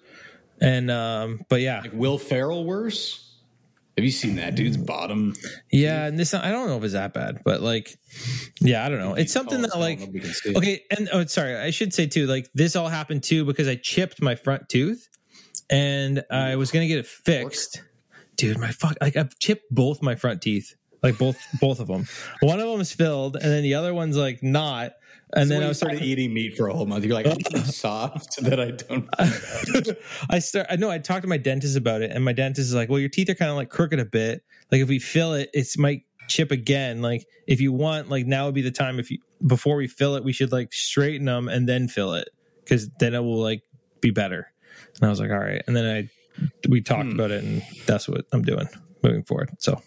And 0.61 0.91
um, 0.91 1.45
but 1.49 1.61
yeah, 1.61 1.81
like 1.81 1.93
Will 1.93 2.19
Ferrell 2.19 2.64
worse? 2.64 3.24
Have 3.97 4.05
you 4.05 4.11
seen 4.11 4.37
that 4.37 4.57
dude's 4.57 4.77
mm. 4.77 4.87
bottom? 4.87 5.35
yeah, 5.71 6.07
and 6.07 6.19
this 6.19 6.35
I 6.35 6.51
don't 6.51 6.69
know 6.69 6.77
if 6.79 6.85
it's 6.85 6.95
that 6.95 7.15
bad, 7.15 7.43
but 7.45 7.61
like, 7.61 7.97
yeah, 8.61 8.85
I 8.85 8.89
don't 8.89 8.99
know. 8.99 9.15
It's 9.15 9.33
something 9.33 9.63
that 9.63 9.79
like 9.79 10.01
all 10.01 10.07
nobody 10.07 10.21
can 10.21 10.33
see. 10.33 10.57
Okay, 10.57 10.83
and 10.91 11.09
oh, 11.13 11.25
sorry, 11.27 11.57
I 11.57 11.71
should 11.71 11.95
say 11.95 12.07
too. 12.07 12.27
Like 12.27 12.49
this 12.55 12.75
all 12.75 12.89
happened 12.89 13.23
too 13.23 13.45
because 13.45 13.69
I 13.69 13.77
chipped 13.77 14.21
my 14.21 14.35
front 14.35 14.69
tooth, 14.69 15.09
and 15.71 16.25
I 16.31 16.57
was 16.57 16.73
gonna 16.73 16.89
get 16.89 16.99
it 16.99 17.07
fixed. 17.07 17.83
Dude, 18.37 18.59
my 18.59 18.73
fuck, 18.73 18.97
like 19.01 19.17
I've 19.17 19.39
chipped 19.39 19.65
both 19.71 20.03
my 20.03 20.17
front 20.17 20.43
teeth, 20.43 20.75
like 21.03 21.17
both 21.17 21.39
both 21.61 21.79
of 21.79 21.87
them. 21.87 22.07
One 22.41 22.59
of 22.59 22.69
them 22.69 22.81
is 22.81 22.93
filled, 22.93 23.37
and 23.37 23.45
then 23.45 23.63
the 23.63 23.75
other 23.75 23.95
one's 23.95 24.17
like 24.17 24.43
not. 24.43 24.93
And 25.35 25.49
So 25.49 25.55
then 25.55 25.69
I 25.69 25.73
started 25.73 26.03
eating 26.03 26.33
meat 26.33 26.57
for 26.57 26.69
a 26.69 26.75
whole 26.75 26.87
month. 26.87 27.05
You're 27.05 27.14
like, 27.14 27.26
I'm 27.26 27.64
soft 27.64 28.43
that 28.43 28.61
I 28.61 28.71
don't. 28.71 29.09
I 30.31 30.38
start. 30.38 30.67
I 30.71 30.76
know. 30.76 30.91
I 30.91 30.99
talked 30.99 31.23
to 31.23 31.29
my 31.29 31.38
dentist 31.38 31.76
about 31.76 32.03
it, 32.03 32.12
and 32.12 32.25
my 32.25 32.33
dentist 32.33 32.69
is 32.69 32.75
like, 32.75 32.88
"Well, 32.88 33.00
your 33.00 33.09
teeth 33.09 33.29
are 33.29 33.35
kind 33.35 33.50
of 33.50 33.57
like 33.57 33.71
crooked 33.71 33.99
a 33.99 34.05
bit. 34.05 34.45
Like 34.71 34.81
if 34.81 34.88
we 34.88 34.99
fill 34.99 35.35
it, 35.35 35.50
it's 35.53 35.76
might 35.76 36.03
chip 36.29 36.50
again. 36.53 37.03
Like 37.03 37.26
if 37.47 37.61
you 37.61 37.73
want, 37.73 38.11
like 38.11 38.26
now 38.26 38.47
would 38.47 38.55
be 38.55 38.62
the 38.62 38.71
time. 38.71 38.99
If 38.99 39.11
you 39.11 39.19
before 39.45 39.76
we 39.76 39.88
fill 39.88 40.14
it, 40.14 40.25
we 40.25 40.33
should 40.33 40.53
like 40.53 40.73
straighten 40.73 41.26
them 41.26 41.49
and 41.49 41.69
then 41.69 41.88
fill 41.88 42.14
it 42.14 42.29
because 42.62 42.88
then 43.00 43.14
it 43.14 43.21
will 43.21 43.43
like 43.43 43.62
be 44.00 44.11
better." 44.11 44.50
And 44.97 45.07
I 45.07 45.11
was 45.11 45.21
like, 45.21 45.31
all 45.31 45.38
right. 45.38 45.62
And 45.67 45.76
then 45.76 45.85
I 45.85 46.09
we 46.69 46.81
talked 46.81 47.05
hmm. 47.05 47.14
about 47.14 47.31
it, 47.31 47.43
and 47.43 47.62
that's 47.87 48.09
what 48.09 48.26
I'm 48.33 48.43
doing 48.43 48.69
moving 49.04 49.23
forward. 49.25 49.50
So, 49.58 49.80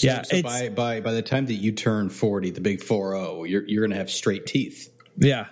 yeah, 0.00 0.22
So 0.22 0.42
by 0.42 0.68
by 0.68 1.00
by 1.00 1.12
the 1.12 1.22
time 1.22 1.46
that 1.46 1.54
you 1.54 1.72
turn 1.72 2.08
forty, 2.10 2.50
the 2.50 2.60
big 2.60 2.82
four 2.82 3.12
zero, 3.14 3.44
you're 3.44 3.66
you're 3.66 3.86
gonna 3.86 3.96
have 3.96 4.10
straight 4.10 4.46
teeth. 4.46 4.90
yeah. 5.16 5.46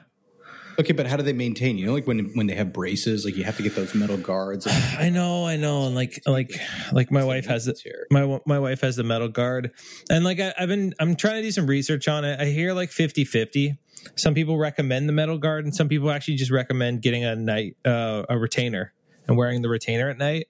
Okay, 0.80 0.92
but 0.92 1.08
how 1.08 1.16
do 1.16 1.24
they 1.24 1.32
maintain? 1.32 1.76
You 1.76 1.86
know, 1.86 1.92
like 1.92 2.06
when 2.06 2.30
when 2.36 2.46
they 2.46 2.54
have 2.54 2.72
braces, 2.72 3.24
like 3.24 3.34
you 3.36 3.42
have 3.42 3.56
to 3.56 3.64
get 3.64 3.74
those 3.74 3.96
metal 3.96 4.16
guards. 4.16 4.64
I 4.98 5.08
know, 5.10 5.44
I 5.44 5.56
know, 5.56 5.86
and 5.86 5.94
like 5.96 6.22
like 6.24 6.52
like 6.92 7.10
my 7.10 7.24
wife 7.24 7.46
has 7.46 7.66
it. 7.66 7.80
here. 7.82 8.06
my 8.12 8.38
my 8.46 8.60
wife 8.60 8.82
has 8.82 8.94
the 8.94 9.02
metal 9.02 9.26
guard 9.28 9.72
and 10.08 10.24
like 10.24 10.38
I, 10.38 10.54
i've 10.56 10.68
been 10.68 10.94
i'm 11.00 11.16
trying 11.16 11.34
to 11.36 11.42
do 11.42 11.50
some 11.50 11.66
research 11.66 12.06
on 12.06 12.24
it 12.24 12.38
i 12.40 12.44
hear 12.44 12.74
like 12.74 12.90
50 12.92 13.24
50 13.24 13.76
some 14.14 14.34
people 14.34 14.56
recommend 14.56 15.08
the 15.08 15.12
metal 15.12 15.36
guard 15.38 15.64
and 15.64 15.74
some 15.74 15.88
people 15.88 16.10
actually 16.12 16.36
just 16.36 16.52
recommend 16.52 17.02
getting 17.02 17.24
a 17.24 17.34
night 17.34 17.76
uh, 17.84 18.22
a 18.28 18.38
retainer 18.38 18.92
and 19.26 19.36
wearing 19.36 19.62
the 19.62 19.68
retainer 19.68 20.08
at 20.10 20.16
night 20.18 20.46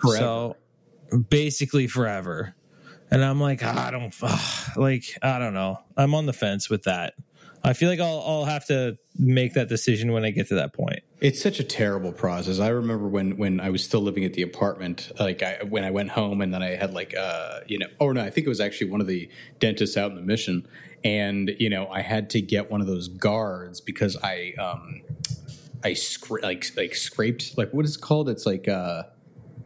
Forever. 0.00 0.18
so 0.18 0.56
basically 1.16 1.86
forever. 1.86 2.54
And 3.10 3.24
i'm 3.24 3.40
like 3.40 3.60
"Ah, 3.62 3.88
i 3.88 3.90
don't 3.90 4.14
ah," 4.22 4.72
like 4.76 5.04
i 5.22 5.38
don't 5.38 5.54
know. 5.54 5.78
I'm 5.96 6.14
on 6.14 6.26
the 6.26 6.32
fence 6.32 6.68
with 6.68 6.84
that. 6.84 7.14
I 7.62 7.72
feel 7.72 7.88
like 7.88 8.00
i'll, 8.00 8.22
I'll 8.26 8.44
have 8.44 8.66
to 8.66 8.98
make 9.18 9.54
that 9.54 9.68
decision 9.68 10.12
when 10.12 10.24
i 10.24 10.30
get 10.30 10.48
to 10.48 10.56
that 10.56 10.72
point. 10.72 11.00
It's 11.24 11.40
such 11.40 11.58
a 11.58 11.64
terrible 11.64 12.12
process. 12.12 12.58
I 12.58 12.68
remember 12.68 13.08
when 13.08 13.38
when 13.38 13.58
I 13.58 13.70
was 13.70 13.82
still 13.82 14.02
living 14.02 14.26
at 14.26 14.34
the 14.34 14.42
apartment, 14.42 15.10
like 15.18 15.42
I 15.42 15.60
when 15.66 15.82
I 15.82 15.90
went 15.90 16.10
home 16.10 16.42
and 16.42 16.52
then 16.52 16.62
I 16.62 16.74
had 16.74 16.92
like 16.92 17.14
uh 17.16 17.60
you 17.66 17.78
know 17.78 17.86
or 17.98 18.12
no, 18.12 18.20
I 18.20 18.28
think 18.28 18.46
it 18.46 18.50
was 18.50 18.60
actually 18.60 18.90
one 18.90 19.00
of 19.00 19.06
the 19.06 19.30
dentists 19.58 19.96
out 19.96 20.10
in 20.10 20.16
the 20.16 20.22
mission, 20.22 20.68
and 21.02 21.50
you 21.58 21.70
know 21.70 21.88
I 21.88 22.02
had 22.02 22.28
to 22.30 22.42
get 22.42 22.70
one 22.70 22.82
of 22.82 22.86
those 22.86 23.08
guards 23.08 23.80
because 23.80 24.18
I 24.22 24.52
um 24.58 25.00
I 25.82 25.92
scra- 25.92 26.42
like 26.42 26.66
like 26.76 26.94
scraped 26.94 27.56
like 27.56 27.72
what 27.72 27.86
is 27.86 27.96
it 27.96 28.02
called? 28.02 28.28
It's 28.28 28.44
like 28.44 28.68
uh 28.68 29.04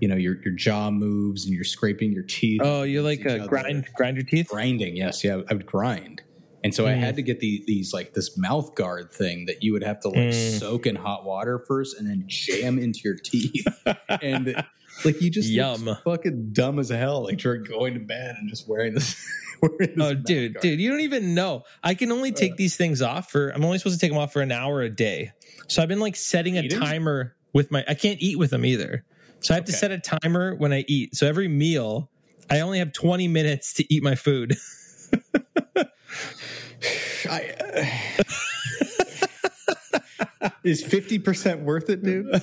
you 0.00 0.09
know 0.09 0.17
your 0.17 0.37
your 0.45 0.55
jaw 0.55 0.90
moves 0.90 1.45
and 1.45 1.55
you're 1.55 1.64
scraping 1.64 2.12
your 2.12 2.23
teeth. 2.25 2.61
oh 2.62 2.83
you're 2.83 3.02
like 3.02 3.21
a 3.25 3.47
grind 3.47 3.87
grind 3.97 4.17
your 4.17 4.26
teeth 4.26 4.49
grinding. 4.49 4.97
Yes, 4.97 5.23
yeah, 5.25 5.40
I 5.50 5.55
would 5.55 5.67
grind. 5.67 6.23
And 6.64 6.75
so 6.75 6.87
I 6.88 6.93
Mm. 6.95 6.99
had 6.99 7.17
to 7.17 7.23
get 7.23 7.38
the, 7.38 7.62
these 7.69 7.93
like 7.93 8.14
this 8.14 8.37
mouth 8.37 8.75
guard 8.75 9.12
thing 9.12 9.47
that 9.47 9.62
you 9.62 9.73
would 9.73 9.85
have 9.85 10.00
to 10.00 10.09
like 10.09 10.28
Mm. 10.31 10.59
soak 10.59 10.87
in 10.87 10.97
hot 10.97 11.25
water 11.25 11.62
first 11.69 11.97
and 11.99 12.09
then 12.11 12.25
jam 12.26 12.78
into 12.81 12.99
your 13.05 13.14
teeth. 13.14 13.64
and 14.23 14.64
like 15.05 15.21
you 15.23 15.31
just 15.31 15.49
Yum. 15.50 15.88
fucking 16.05 16.50
dumb 16.52 16.81
as 16.81 16.88
hell, 16.88 17.23
like 17.25 17.43
you're 17.45 17.59
going 17.59 17.95
to 17.95 18.00
bed 18.00 18.35
and 18.40 18.49
just 18.50 18.69
wearing 18.69 18.95
this. 18.95 19.14
wearing 19.62 19.95
this 19.97 20.05
Oh, 20.05 20.14
dude, 20.14 20.55
guard. 20.55 20.62
dude, 20.62 20.81
you 20.81 20.90
don't 20.90 21.00
even 21.00 21.33
know. 21.35 21.62
I 21.85 21.95
can 21.95 22.11
only 22.11 22.33
take 22.33 22.57
these 22.57 22.76
things 22.76 23.02
off 23.02 23.31
for. 23.31 23.50
I'm 23.50 23.64
only 23.64 23.78
supposed 23.78 23.99
to 23.99 24.05
take 24.05 24.11
them 24.12 24.19
off 24.21 24.33
for 24.33 24.43
an 24.43 24.50
hour 24.50 24.83
a 24.83 24.90
day. 24.90 25.31
So 25.69 25.81
I've 25.81 25.88
been 25.88 26.00
like 26.00 26.17
setting 26.17 26.59
a 26.59 26.67
timer 26.69 27.37
with 27.55 27.71
my. 27.71 27.85
I 27.87 27.95
can't 27.95 28.21
eat 28.21 28.37
with 28.37 28.50
them 28.50 28.64
either. 28.64 29.05
So 29.40 29.54
I 29.54 29.57
have 29.57 29.64
to 29.66 29.73
set 29.73 29.90
a 29.92 29.99
timer 29.99 30.54
when 30.57 30.73
I 30.73 30.85
eat. 30.88 31.14
So 31.16 31.26
every 31.26 31.49
meal, 31.49 32.11
I 32.50 32.61
only 32.61 32.78
have 32.78 32.92
20 32.92 33.28
minutes 33.28 33.73
to 33.75 33.95
eat 33.95 34.02
my 34.02 34.14
food. 34.14 34.57
I, 37.28 37.54
uh, 37.61 37.85
is 40.64 40.83
fifty 40.83 41.18
percent 41.18 41.61
worth 41.61 41.90
it, 41.90 42.02
dude? 42.02 42.26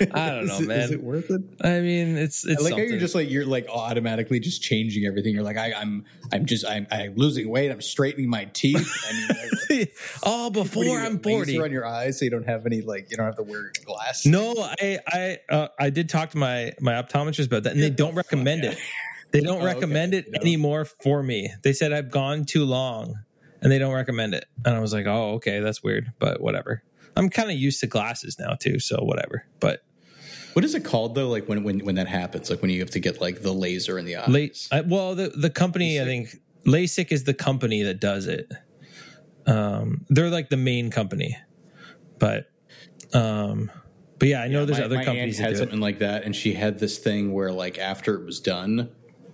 I 0.12 0.30
don't 0.30 0.46
know, 0.46 0.54
Is 0.54 0.60
it- 0.60 0.66
man. 0.68 0.78
Is 0.80 0.90
it 0.92 1.02
worth 1.02 1.30
it? 1.30 1.42
I 1.60 1.80
mean, 1.80 2.16
it's 2.16 2.44
it's 2.46 2.60
I 2.60 2.64
like 2.64 2.72
how 2.74 2.78
you're 2.80 2.98
just 2.98 3.14
like 3.14 3.30
you're 3.30 3.46
like 3.46 3.66
automatically 3.68 4.40
just 4.40 4.62
changing 4.62 5.04
everything. 5.06 5.34
You're 5.34 5.42
like 5.42 5.56
I, 5.58 5.72
I'm 5.72 6.04
I'm 6.32 6.46
just 6.46 6.66
I'm, 6.66 6.86
I'm 6.90 7.14
losing 7.16 7.48
weight. 7.48 7.70
I'm 7.70 7.80
straightening 7.82 8.28
my 8.30 8.44
teeth. 8.46 8.88
I 9.08 9.12
mean, 9.12 9.50
like, 9.80 9.96
oh, 10.24 10.50
before 10.50 10.84
you 10.84 10.96
I'm 10.96 11.18
40. 11.18 11.58
on 11.60 11.70
your 11.72 11.86
eyes, 11.86 12.18
so 12.18 12.24
you 12.24 12.30
don't 12.30 12.46
have 12.48 12.66
any 12.66 12.80
like 12.80 13.10
you 13.10 13.16
don't 13.16 13.26
have 13.26 13.36
to 13.36 13.42
wear 13.42 13.72
glasses. 13.84 14.26
No, 14.26 14.54
I 14.58 14.98
I 15.06 15.38
uh, 15.48 15.68
I 15.78 15.90
did 15.90 16.08
talk 16.08 16.30
to 16.30 16.38
my 16.38 16.72
my 16.80 16.92
optometrist 16.94 17.46
about 17.46 17.64
that, 17.64 17.72
and 17.72 17.82
they 17.82 17.90
don't 17.90 18.14
recommend 18.14 18.64
it. 18.64 18.78
They 19.32 19.40
don't 19.40 19.56
Oh, 19.62 19.64
okay. 19.64 19.74
recommend 19.74 20.12
it 20.14 20.26
No. 20.30 20.38
anymore 20.40 20.84
for 20.84 21.22
me. 21.22 21.50
They 21.62 21.72
said 21.72 21.92
I've 21.92 22.10
gone 22.10 22.44
too 22.44 22.64
long, 22.66 23.14
and 23.62 23.72
they 23.72 23.78
don't 23.78 23.94
recommend 23.94 24.34
it. 24.34 24.44
And 24.64 24.74
I 24.76 24.80
was 24.80 24.92
like, 24.92 25.06
oh, 25.06 25.32
okay, 25.36 25.60
that's 25.60 25.82
weird, 25.82 26.12
but 26.18 26.40
whatever. 26.42 26.82
I'm 27.16 27.28
kind 27.28 27.50
of 27.50 27.56
used 27.56 27.80
to 27.80 27.86
glasses 27.86 28.38
now 28.38 28.54
too, 28.54 28.78
so 28.78 29.02
whatever. 29.02 29.46
But 29.60 29.84
What 30.54 30.64
is 30.64 30.74
it 30.74 30.84
called 30.84 31.14
though? 31.14 31.28
Like 31.28 31.48
when 31.48 31.62
when 31.62 31.80
when 31.80 31.94
that 31.96 32.08
happens, 32.08 32.50
like 32.50 32.62
when 32.62 32.70
you 32.70 32.80
have 32.80 32.90
to 32.90 33.00
get 33.00 33.20
like 33.20 33.42
the 33.42 33.52
laser 33.52 33.98
in 33.98 34.04
the 34.04 34.16
eyes. 34.16 34.28
late, 34.28 34.68
I, 34.70 34.80
well, 34.82 35.14
the 35.14 35.28
the 35.28 35.50
company 35.50 36.00
I 36.00 36.04
think 36.04 36.36
LASIK 36.66 37.12
is 37.12 37.24
the 37.24 37.34
company 37.34 37.82
that 37.82 38.00
does 38.00 38.26
it. 38.26 38.50
Um, 39.46 40.06
they're 40.08 40.30
like 40.30 40.50
the 40.50 40.56
main 40.56 40.90
company, 40.90 41.36
but 42.18 42.50
um, 43.12 43.70
but 44.18 44.28
yeah, 44.28 44.42
I 44.42 44.48
know 44.48 44.64
there's 44.64 44.78
my, 44.78 44.84
other 44.84 44.96
my 44.96 45.04
companies 45.04 45.38
aunt 45.38 45.48
had 45.48 45.48
do 45.50 45.54
it. 45.54 45.58
something 45.58 45.80
like 45.80 45.98
that, 45.98 46.24
and 46.24 46.34
she 46.34 46.54
had 46.54 46.78
this 46.78 46.98
thing 46.98 47.32
where 47.32 47.52
like 47.52 47.78
after 47.78 48.14
it 48.14 48.24
was 48.24 48.40
done, 48.40 48.90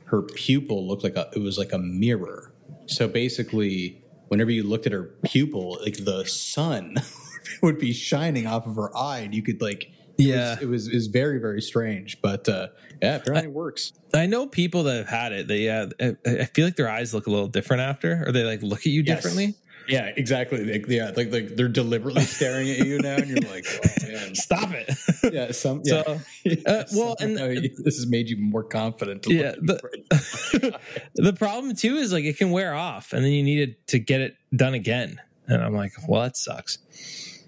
her 0.06 0.22
pupil 0.22 0.86
looked 0.86 1.04
like 1.04 1.16
a 1.16 1.28
it 1.34 1.40
was 1.40 1.58
like 1.58 1.72
a 1.72 1.78
mirror. 1.78 2.54
So 2.86 3.06
basically, 3.06 4.02
whenever 4.28 4.50
you 4.50 4.62
looked 4.62 4.86
at 4.86 4.92
her 4.92 5.14
pupil, 5.24 5.78
like 5.82 6.04
the 6.04 6.24
sun 6.24 6.96
would 7.62 7.78
be 7.78 7.92
shining 7.92 8.46
off 8.46 8.66
of 8.66 8.76
her 8.76 8.96
eye, 8.96 9.20
and 9.20 9.34
you 9.34 9.42
could 9.42 9.60
like. 9.60 9.84
it 9.84 9.92
Yeah. 10.24 10.50
was, 10.54 10.62
it 10.62 10.66
was 10.68 10.90
was 10.90 11.06
very 11.08 11.38
very 11.38 11.62
strange, 11.62 12.20
but 12.22 12.48
uh, 12.48 12.68
yeah, 13.02 13.16
apparently 13.16 13.48
it 13.50 13.54
works. 13.54 13.92
I 14.14 14.26
know 14.26 14.46
people 14.46 14.82
that 14.84 14.96
have 14.96 15.08
had 15.08 15.32
it. 15.32 15.48
They 15.48 15.60
yeah, 15.66 15.86
I, 16.00 16.16
I 16.26 16.44
feel 16.46 16.64
like 16.66 16.76
their 16.76 16.88
eyes 16.90 17.12
look 17.14 17.26
a 17.26 17.30
little 17.30 17.48
different 17.48 17.82
after, 17.82 18.24
or 18.26 18.32
they 18.32 18.44
like 18.44 18.62
look 18.62 18.80
at 18.80 18.86
you 18.86 19.02
Yes. 19.02 19.16
differently. 19.18 19.54
Yeah, 19.88 20.10
exactly. 20.16 20.70
Like, 20.70 20.86
yeah, 20.86 21.12
like, 21.16 21.32
like 21.32 21.56
they're 21.56 21.66
deliberately 21.66 22.20
staring 22.24 22.68
at 22.68 22.84
you 22.86 22.98
now, 22.98 23.16
and 23.16 23.26
you're 23.26 23.50
like, 23.50 23.64
oh 23.66 24.06
man. 24.06 24.34
Stop 24.34 24.72
it. 24.74 24.90
Yeah, 25.32 25.50
some. 25.52 25.82
So, 25.84 26.20
Yeah. 26.44 26.56
uh, 26.66 26.84
well, 26.94 27.16
and- 27.20 27.36
this 27.38 27.96
has 27.96 28.06
made 28.06 28.28
you 28.28 28.36
more 28.38 28.64
confident. 28.64 29.22
To 29.22 29.34
Yeah, 29.34 29.54
look 29.62 29.80
the- 29.80 30.78
the 31.14 31.32
problem 31.32 31.74
too 31.74 31.96
is 31.96 32.12
like 32.12 32.24
it 32.24 32.36
can 32.36 32.50
wear 32.50 32.74
off, 32.74 33.12
and 33.14 33.24
then 33.24 33.32
you 33.32 33.42
need 33.42 33.60
it 33.60 33.86
to 33.88 33.98
get 33.98 34.20
it 34.20 34.36
done 34.54 34.74
again. 34.74 35.20
And 35.46 35.62
I'm 35.62 35.74
like, 35.74 35.92
well, 36.06 36.20
that 36.22 36.36
sucks. 36.36 36.78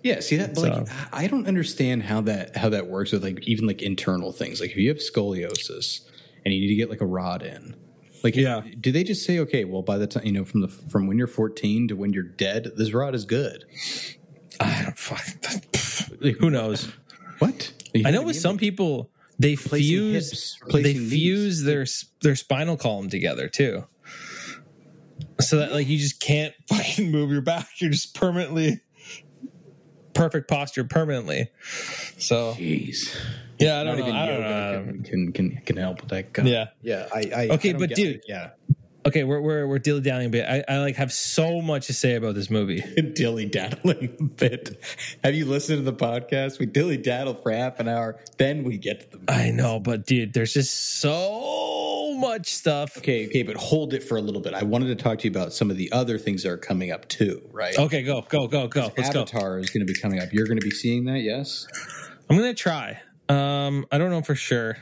Yeah, 0.02 0.20
see 0.20 0.36
that, 0.36 0.54
but 0.54 0.62
like 0.62 0.88
So- 0.88 0.94
I 1.12 1.26
don't 1.26 1.46
understand 1.46 2.02
how 2.04 2.22
that 2.22 2.56
how 2.56 2.68
that 2.70 2.86
works 2.86 3.12
with 3.12 3.22
like 3.22 3.46
even 3.46 3.66
like 3.66 3.82
internal 3.82 4.32
things. 4.32 4.60
Like 4.60 4.70
if 4.70 4.76
you 4.76 4.88
have 4.88 4.98
scoliosis 4.98 6.00
and 6.44 6.54
you 6.54 6.60
need 6.60 6.68
to 6.68 6.74
get 6.74 6.88
like 6.90 7.00
a 7.02 7.06
rod 7.06 7.42
in, 7.42 7.76
like 8.24 8.34
Yeah. 8.34 8.62
do 8.80 8.92
they 8.92 9.04
just 9.04 9.24
say 9.26 9.38
okay, 9.40 9.64
well 9.64 9.82
by 9.82 9.98
the 9.98 10.06
time 10.06 10.24
you 10.24 10.32
know 10.32 10.44
from 10.44 10.60
the 10.62 10.68
from 10.68 11.06
when 11.06 11.18
you're 11.18 11.26
14 11.26 11.88
to 11.88 11.96
when 11.96 12.12
you're 12.12 12.22
dead, 12.22 12.70
this 12.76 12.92
rod 12.94 13.14
is 13.14 13.24
good? 13.26 13.64
I 14.58 14.82
don't 14.84 14.98
fuck. 14.98 15.22
Who 16.40 16.50
knows? 16.50 16.90
What 17.38 17.72
I 18.04 18.10
know 18.10 18.22
with 18.22 18.36
some 18.36 18.56
people 18.58 19.10
they 19.38 19.56
fuse 19.56 20.30
hips, 20.30 20.58
they 20.60 20.64
replacing 20.66 21.00
knees. 21.02 21.12
fuse 21.12 21.62
their 21.62 21.86
their 22.22 22.36
spinal 22.36 22.76
column 22.76 23.08
together 23.08 23.48
too, 23.48 23.84
so 25.40 25.58
that 25.58 25.72
like 25.72 25.88
you 25.88 25.98
just 25.98 26.20
can't 26.20 26.54
fucking 26.68 27.10
move 27.10 27.30
your 27.30 27.40
back. 27.42 27.68
You're 27.80 27.90
just 27.90 28.14
permanently 28.14 28.80
perfect 30.14 30.48
posture 30.48 30.84
permanently. 30.84 31.50
So 32.18 32.54
Jeez. 32.54 33.14
yeah, 33.58 33.80
I 33.80 33.84
don't 33.84 33.98
Not 33.98 34.02
know. 34.02 34.06
even 34.08 34.16
I 34.16 34.26
don't 34.26 34.36
yoga 34.40 34.48
know. 34.48 34.92
can, 34.92 35.02
can 35.02 35.32
can 35.32 35.56
can 35.64 35.76
help 35.76 36.00
with 36.00 36.10
that. 36.10 36.32
God. 36.32 36.46
Yeah. 36.46 36.66
yeah. 36.82 37.06
I, 37.14 37.18
I 37.18 37.48
Okay, 37.54 37.70
I 37.70 37.72
don't 37.72 37.80
but 37.80 37.88
get- 37.90 37.96
dude- 37.96 38.22
yeah, 38.26 38.50
Okay, 39.06 39.24
we're 39.24 39.40
we're 39.40 39.66
we're 39.66 39.78
dilly 39.78 40.02
dallying 40.02 40.28
a 40.28 40.30
bit. 40.30 40.46
I, 40.46 40.62
I 40.68 40.78
like 40.78 40.96
have 40.96 41.12
so 41.12 41.62
much 41.62 41.86
to 41.86 41.94
say 41.94 42.16
about 42.16 42.34
this 42.34 42.50
movie. 42.50 42.80
dilly 43.14 43.46
daddling 43.46 44.16
a 44.20 44.24
bit. 44.24 44.78
Have 45.24 45.34
you 45.34 45.46
listened 45.46 45.78
to 45.78 45.90
the 45.90 45.96
podcast? 45.96 46.58
We 46.58 46.66
dilly 46.66 46.98
daddle 46.98 47.34
for 47.34 47.50
half 47.50 47.80
an 47.80 47.88
hour, 47.88 48.20
then 48.36 48.62
we 48.62 48.76
get 48.76 49.10
to 49.12 49.18
the. 49.18 49.32
I 49.32 49.50
know, 49.50 49.80
but 49.80 50.04
dude, 50.04 50.34
there's 50.34 50.52
just 50.52 51.00
so 51.00 52.14
much 52.18 52.52
stuff. 52.52 52.98
Okay, 52.98 53.26
okay, 53.26 53.42
but 53.42 53.56
hold 53.56 53.94
it 53.94 54.02
for 54.02 54.18
a 54.18 54.20
little 54.20 54.42
bit. 54.42 54.52
I 54.52 54.64
wanted 54.64 54.88
to 54.88 55.02
talk 55.02 55.18
to 55.20 55.24
you 55.24 55.30
about 55.30 55.54
some 55.54 55.70
of 55.70 55.78
the 55.78 55.90
other 55.92 56.18
things 56.18 56.42
that 56.42 56.50
are 56.50 56.58
coming 56.58 56.90
up 56.90 57.08
too, 57.08 57.40
right? 57.52 57.78
Okay, 57.78 58.02
go 58.02 58.20
go 58.28 58.48
go 58.48 58.68
go. 58.68 58.92
Let's 58.96 59.08
go. 59.10 59.22
Avatar 59.22 59.58
is 59.58 59.70
going 59.70 59.86
to 59.86 59.90
be 59.90 59.98
coming 59.98 60.20
up. 60.20 60.30
You're 60.32 60.46
going 60.46 60.60
to 60.60 60.64
be 60.64 60.70
seeing 60.74 61.06
that, 61.06 61.20
yes? 61.20 61.66
I'm 62.28 62.36
gonna 62.36 62.52
try. 62.52 63.00
Um, 63.30 63.86
I 63.90 63.96
don't 63.96 64.10
know 64.10 64.22
for 64.22 64.34
sure. 64.34 64.76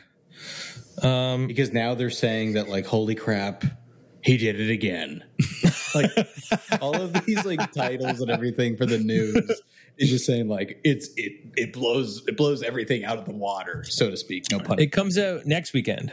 Um, 1.03 1.47
Because 1.47 1.73
now 1.73 1.95
they're 1.95 2.11
saying 2.11 2.55
that, 2.55 2.69
like, 2.69 2.85
holy 2.87 3.15
crap, 3.15 3.65
he 4.29 4.37
did 4.37 4.61
it 4.61 4.71
again. 4.71 5.25
like 5.95 6.11
all 6.83 6.95
of 6.95 7.25
these 7.25 7.47
like 7.47 7.73
titles 7.73 8.21
and 8.21 8.31
everything 8.31 8.77
for 8.77 8.85
the 8.85 8.99
news 8.99 9.63
is 9.97 10.11
just 10.11 10.27
saying 10.27 10.49
like 10.49 10.79
it's 10.85 11.09
it 11.17 11.33
it 11.57 11.73
blows 11.73 12.23
it 12.29 12.37
blows 12.37 12.63
everything 12.63 13.07
out 13.07 13.17
of 13.17 13.25
the 13.25 13.33
water, 13.33 13.85
so 13.85 14.11
to 14.11 14.19
speak. 14.19 14.45
No 14.53 14.59
pun. 14.59 14.79
it 14.79 14.93
comes 14.93 15.17
out 15.17 15.47
next 15.47 15.73
weekend, 15.73 16.13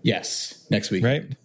yes, 0.00 0.66
next 0.70 0.90
week, 0.90 1.04
right? 1.04 1.36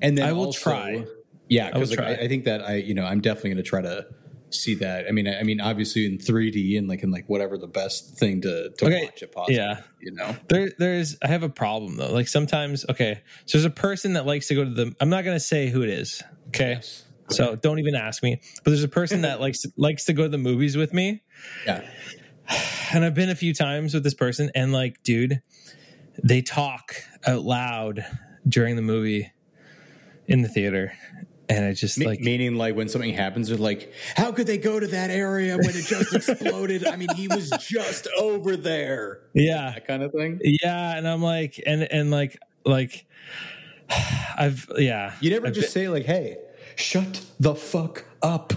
And 0.00 0.16
then 0.16 0.28
I 0.28 0.32
will 0.32 0.46
also- 0.46 0.70
try. 0.70 1.04
Yeah, 1.48 1.64
I 1.64 1.78
will 1.78 1.86
because 1.86 1.96
like. 1.96 2.06
I, 2.06 2.12
I 2.22 2.28
think 2.28 2.44
that 2.44 2.62
I, 2.62 2.76
you 2.76 2.94
know, 2.94 3.04
I'm 3.04 3.20
definitely 3.20 3.50
going 3.50 3.64
to 3.64 3.68
try 3.68 3.82
to 3.82 4.06
see 4.50 4.74
that. 4.76 5.06
I 5.08 5.12
mean, 5.12 5.26
I, 5.28 5.40
I 5.40 5.42
mean, 5.42 5.60
obviously 5.60 6.06
in 6.06 6.18
3D 6.18 6.76
and 6.78 6.88
like 6.88 7.02
in 7.02 7.10
like 7.10 7.28
whatever 7.28 7.56
the 7.58 7.66
best 7.66 8.16
thing 8.18 8.40
to 8.42 8.70
to 8.70 8.86
Okay, 8.86 9.04
watch 9.04 9.22
it 9.22 9.32
possible. 9.32 9.56
yeah. 9.56 9.80
you 10.00 10.12
know. 10.12 10.36
There, 10.48 10.70
there's. 10.78 11.16
I 11.22 11.28
have 11.28 11.42
a 11.42 11.48
problem 11.48 11.96
though. 11.96 12.12
Like 12.12 12.28
sometimes, 12.28 12.84
okay. 12.88 13.22
So 13.46 13.58
there's 13.58 13.64
a 13.64 13.70
person 13.70 14.14
that 14.14 14.26
likes 14.26 14.48
to 14.48 14.54
go 14.54 14.64
to 14.64 14.70
the. 14.70 14.94
I'm 15.00 15.08
not 15.10 15.24
gonna 15.24 15.40
say 15.40 15.68
who 15.68 15.82
it 15.82 15.90
is. 15.90 16.22
Okay. 16.48 16.72
Yes. 16.74 17.04
So 17.28 17.54
don't 17.54 17.78
even 17.78 17.94
ask 17.94 18.22
me. 18.24 18.40
But 18.64 18.70
there's 18.72 18.82
a 18.82 18.88
person 18.88 19.22
that 19.22 19.40
likes 19.40 19.64
likes 19.76 20.06
to 20.06 20.12
go 20.12 20.24
to 20.24 20.28
the 20.28 20.38
movies 20.38 20.76
with 20.76 20.92
me. 20.92 21.22
Yeah. 21.66 21.88
and 22.92 23.04
I've 23.04 23.14
been 23.14 23.30
a 23.30 23.36
few 23.36 23.54
times 23.54 23.94
with 23.94 24.02
this 24.02 24.14
person, 24.14 24.50
and 24.54 24.72
like, 24.72 25.02
dude, 25.04 25.40
they 26.22 26.42
talk 26.42 26.94
out 27.26 27.42
loud 27.44 28.04
during 28.48 28.74
the 28.76 28.82
movie 28.82 29.30
in 30.26 30.42
the 30.42 30.48
theater, 30.48 30.92
and 31.50 31.64
it 31.66 31.74
just 31.74 31.98
Me- 31.98 32.06
like 32.06 32.20
meaning 32.20 32.54
like 32.54 32.74
when 32.76 32.88
something 32.88 33.12
happens, 33.12 33.48
they're 33.48 33.58
like, 33.58 33.92
"How 34.16 34.32
could 34.32 34.46
they 34.46 34.56
go 34.58 34.80
to 34.80 34.86
that 34.86 35.10
area 35.10 35.56
when 35.56 35.68
it 35.70 35.84
just 35.84 36.14
exploded? 36.14 36.86
I 36.86 36.96
mean, 36.96 37.08
he 37.16 37.28
was 37.28 37.50
just 37.50 38.08
over 38.18 38.56
there." 38.56 39.20
yeah, 39.34 39.72
That 39.74 39.86
kind 39.86 40.02
of 40.02 40.12
thing. 40.12 40.40
yeah, 40.42 40.96
and 40.96 41.06
I'm 41.06 41.22
like, 41.22 41.60
and 41.66 41.82
and 41.92 42.10
like 42.10 42.38
like 42.64 43.06
I've 44.38 44.70
yeah, 44.78 45.14
You 45.20 45.30
never 45.30 45.48
I've 45.48 45.54
just 45.54 45.72
say 45.72 45.88
like, 45.88 46.04
"Hey, 46.06 46.36
shut 46.76 47.24
the 47.38 47.54
fuck 47.54 48.04
up." 48.22 48.52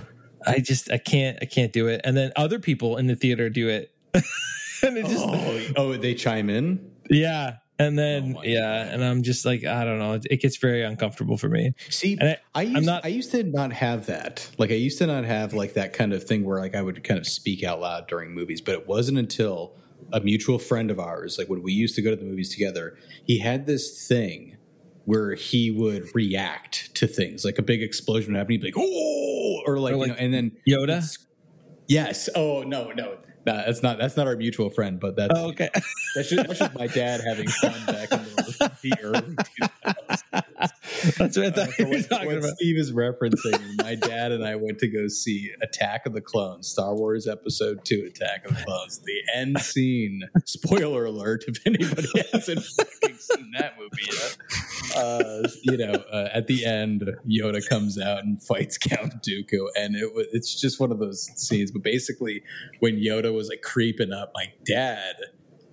I 0.45 0.59
just 0.59 0.91
I 0.91 0.97
can't 0.97 1.37
I 1.41 1.45
can't 1.45 1.71
do 1.73 1.87
it, 1.87 2.01
and 2.03 2.15
then 2.17 2.31
other 2.35 2.59
people 2.59 2.97
in 2.97 3.07
the 3.07 3.15
theater 3.15 3.49
do 3.49 3.69
it, 3.69 3.91
and 4.13 4.97
it 4.97 5.05
just 5.05 5.23
Oh, 5.25 5.61
oh, 5.77 5.97
they 5.97 6.13
chime 6.13 6.49
in. 6.49 6.91
yeah. 7.09 7.57
And 7.83 7.97
then 7.99 8.35
Oh 8.37 8.43
yeah, 8.43 8.85
God. 8.85 8.93
and 8.93 9.03
I'm 9.03 9.21
just 9.23 9.45
like 9.45 9.65
I 9.65 9.83
don't 9.85 9.99
know. 9.99 10.13
It, 10.13 10.25
it 10.31 10.41
gets 10.41 10.57
very 10.57 10.83
uncomfortable 10.83 11.37
for 11.37 11.49
me. 11.49 11.73
See, 11.89 12.17
And 12.19 12.29
I- 12.29 12.37
I, 12.55 12.61
I'm 12.63 12.71
used, 12.75 12.85
not- 12.85 13.05
I 13.05 13.07
used 13.09 13.31
to 13.31 13.43
not 13.43 13.73
have 13.73 14.05
that. 14.07 14.49
Like, 14.57 14.71
I 14.71 14.75
used 14.75 14.97
to 14.99 15.07
not 15.07 15.23
have 15.25 15.53
like 15.53 15.73
that 15.73 15.93
kind 15.93 16.13
of 16.13 16.23
thing 16.23 16.43
where 16.43 16.59
like 16.59 16.75
I 16.75 16.81
would 16.81 17.03
kind 17.03 17.19
of 17.19 17.25
speak 17.27 17.63
out 17.63 17.79
loud 17.81 18.07
during 18.07 18.31
movies. 18.33 18.61
But 18.61 18.73
it 18.75 18.87
wasn't 18.87 19.17
until 19.17 19.75
a 20.11 20.19
mutual 20.19 20.59
friend 20.59 20.91
of 20.91 20.99
ours, 20.99 21.37
like 21.37 21.47
when 21.49 21.63
we 21.63 21.71
used 21.73 21.95
to 21.95 22.01
go 22.01 22.09
to 22.09 22.15
the 22.15 22.25
movies 22.25 22.49
together, 22.49 22.97
he 23.25 23.39
had 23.39 23.65
this 23.65 24.07
thing 24.07 24.57
where 25.05 25.33
he 25.33 25.71
would 25.71 26.13
react 26.15 26.93
to 26.95 27.07
things 27.07 27.43
like 27.43 27.57
a 27.57 27.61
big 27.61 27.81
explosion 27.81 28.31
would 28.33 28.37
happen. 28.37 28.51
He'd 28.51 28.61
be 28.61 28.67
like, 28.67 28.77
"Oh," 28.77 29.61
or 29.65 29.79
like, 29.79 29.93
Or 29.95 29.97
you 29.97 30.07
know, 30.07 30.13
and 30.13 30.33
then 30.33 30.51
Yoda. 30.67 31.17
yes, 31.87 32.29
oh 32.35 32.63
no, 32.63 32.91
no. 32.91 33.17
No, 33.45 33.53
that's 33.57 33.83
not 33.83 33.97
that's 33.97 34.15
not 34.15 34.27
our 34.27 34.35
mutual 34.37 34.69
friend, 34.69 34.99
but 34.99 35.15
that's 35.15 35.33
Oh, 35.37 35.49
okay. 35.49 35.69
that's, 36.15 36.29
just, 36.29 36.47
that's 36.47 36.59
just 36.59 36.73
my 36.75 36.87
dad 36.87 37.21
having 37.27 37.47
fun 37.47 37.85
back 37.85 38.11
in 38.11 38.23
the, 38.23 38.71
the 38.81 38.97
early 39.01 39.35
2000s. 39.61 40.69
That's 41.17 41.37
what 41.37 41.47
Uh, 41.47 41.51
thought 41.51 41.69
for 41.73 41.81
you 41.83 41.87
were 41.87 41.97
what, 42.09 42.41
what. 42.41 42.55
Steve 42.57 42.77
is 42.77 42.91
referencing, 42.91 43.59
my 43.83 43.95
dad 43.95 44.31
and 44.31 44.45
I 44.45 44.55
went 44.55 44.79
to 44.79 44.87
go 44.87 45.07
see 45.07 45.51
Attack 45.61 46.05
of 46.05 46.13
the 46.13 46.21
Clones, 46.21 46.67
Star 46.67 46.93
Wars 46.95 47.27
Episode 47.27 47.85
Two, 47.85 48.05
Attack 48.07 48.45
of 48.45 48.57
the 48.57 48.63
Clones, 48.63 48.99
the 48.99 49.21
end 49.33 49.59
scene. 49.59 50.21
Spoiler 50.45 51.05
alert! 51.05 51.45
If 51.47 51.65
anybody 51.65 52.07
hasn't 52.33 52.63
fucking 52.63 53.17
seen 53.17 53.51
that 53.57 53.75
movie 53.79 54.09
yet, 54.11 54.37
uh, 54.97 55.47
you 55.63 55.77
know, 55.77 55.93
uh, 56.11 56.29
at 56.33 56.47
the 56.47 56.65
end, 56.65 57.03
Yoda 57.27 57.67
comes 57.67 57.99
out 57.99 58.23
and 58.23 58.41
fights 58.43 58.77
Count 58.77 59.13
Dooku, 59.23 59.67
and 59.77 59.95
it 59.95 60.13
was 60.13 60.27
it's 60.33 60.59
just 60.59 60.79
one 60.79 60.91
of 60.91 60.99
those 60.99 61.29
scenes. 61.35 61.71
But 61.71 61.83
basically, 61.83 62.43
when 62.79 62.95
Yoda 62.95 63.33
was 63.33 63.47
like 63.47 63.61
creeping 63.61 64.11
up, 64.11 64.31
my 64.35 64.47
dad 64.65 65.15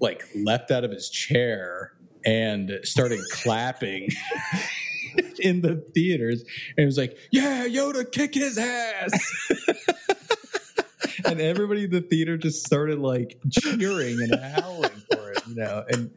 like 0.00 0.24
leapt 0.34 0.70
out 0.70 0.84
of 0.84 0.90
his 0.92 1.10
chair 1.10 1.92
and 2.24 2.70
started 2.84 3.18
clapping 3.32 4.08
in 5.40 5.60
the 5.62 5.76
theaters 5.94 6.42
and 6.76 6.82
it 6.82 6.86
was 6.86 6.98
like, 6.98 7.16
"Yeah, 7.30 7.66
Yoda, 7.66 8.10
kick 8.10 8.34
his 8.34 8.58
ass!" 8.58 9.12
and 11.24 11.40
everybody 11.40 11.84
in 11.84 11.90
the 11.90 12.00
theater 12.00 12.36
just 12.36 12.64
started 12.64 12.98
like 12.98 13.38
cheering 13.50 14.18
and 14.20 14.34
howling 14.54 15.02
for 15.12 15.32
it, 15.32 15.42
you 15.46 15.54
know, 15.56 15.84
and 15.88 16.10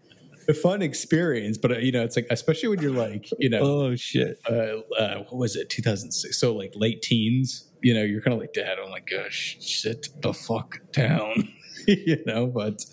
a 0.48 0.54
fun 0.54 0.82
experience. 0.82 1.58
But 1.58 1.72
uh, 1.72 1.78
you 1.78 1.92
know, 1.92 2.04
it's 2.04 2.16
like 2.16 2.28
especially 2.30 2.70
when 2.70 2.82
you're 2.82 2.92
like, 2.92 3.28
you 3.40 3.50
know, 3.50 3.60
Oh 3.62 3.96
shit. 3.96 4.40
uh, 4.50 4.80
uh, 5.00 5.18
what 5.30 5.36
was 5.36 5.56
it, 5.56 5.70
2006? 5.70 6.38
So 6.40 6.54
like 6.56 6.74
late 6.76 7.02
teens, 7.02 7.70
you 7.82 7.94
know, 7.94 8.04
you're 8.04 8.22
kind 8.22 8.34
of 8.34 8.40
like, 8.40 8.54
Dad, 8.54 8.78
oh 8.84 8.90
my 8.90 9.00
gosh, 9.00 9.58
sit 9.60 10.10
the 10.22 10.34
fuck 10.34 10.80
down, 10.92 11.50
you 11.88 12.22
know. 12.26 12.48
But 12.48 12.84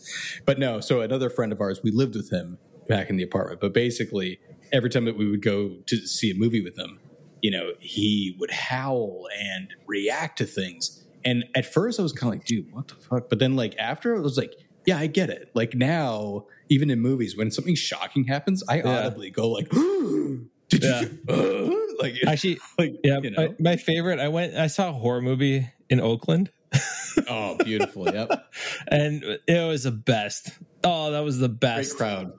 but 0.44 0.58
no. 0.58 0.80
So 0.80 1.00
another 1.00 1.30
friend 1.30 1.52
of 1.52 1.60
ours, 1.60 1.80
we 1.82 1.90
lived 1.90 2.14
with 2.16 2.30
him 2.32 2.58
back 2.88 3.08
in 3.10 3.16
the 3.16 3.22
apartment, 3.22 3.60
but 3.60 3.72
basically 3.72 4.40
every 4.72 4.90
time 4.90 5.04
that 5.06 5.16
we 5.16 5.28
would 5.30 5.42
go 5.42 5.76
to 5.86 5.96
see 6.06 6.30
a 6.30 6.34
movie 6.34 6.62
with 6.62 6.78
him, 6.78 6.98
you 7.42 7.50
know, 7.50 7.72
he 7.80 8.36
would 8.38 8.50
howl 8.50 9.26
and 9.38 9.68
react 9.86 10.38
to 10.38 10.44
things. 10.46 11.04
And 11.24 11.44
at 11.54 11.66
first, 11.66 11.98
I 11.98 12.02
was 12.02 12.12
kind 12.12 12.32
of 12.32 12.38
like, 12.38 12.46
dude, 12.46 12.72
what 12.72 12.88
the 12.88 12.94
fuck? 12.94 13.28
But 13.28 13.38
then, 13.38 13.56
like 13.56 13.74
after, 13.78 14.16
I 14.16 14.20
was 14.20 14.36
like, 14.38 14.52
yeah, 14.86 14.98
I 14.98 15.06
get 15.06 15.28
it. 15.30 15.50
Like 15.54 15.74
now, 15.74 16.46
even 16.68 16.90
in 16.90 17.00
movies, 17.00 17.36
when 17.36 17.50
something 17.50 17.74
shocking 17.74 18.24
happens, 18.24 18.62
I 18.68 18.78
Yeah. 18.78 18.88
audibly 19.06 19.30
go 19.30 19.50
like, 19.50 19.68
did 19.70 20.82
Yeah. 20.82 21.00
you? 21.02 21.18
Uh, 21.28 22.02
like, 22.02 22.14
Actually, 22.26 22.58
like, 22.78 22.94
yeah. 23.04 23.18
you 23.22 23.30
know? 23.30 23.48
my, 23.48 23.54
my 23.72 23.76
favorite. 23.76 24.18
I 24.18 24.28
went. 24.28 24.54
I 24.56 24.68
saw 24.68 24.88
a 24.88 24.92
horror 24.92 25.20
movie 25.20 25.68
in 25.90 26.00
Oakland, 26.00 26.50
oh, 27.28 27.56
beautiful. 27.62 28.06
Yep. 28.10 28.30
and 28.88 29.22
it 29.46 29.66
was 29.68 29.82
the 29.82 29.90
best. 29.90 30.50
Oh, 30.82 31.10
that 31.10 31.20
was 31.20 31.38
the 31.38 31.48
Great 31.48 31.60
best. 31.60 31.96
crowd. 31.98 32.32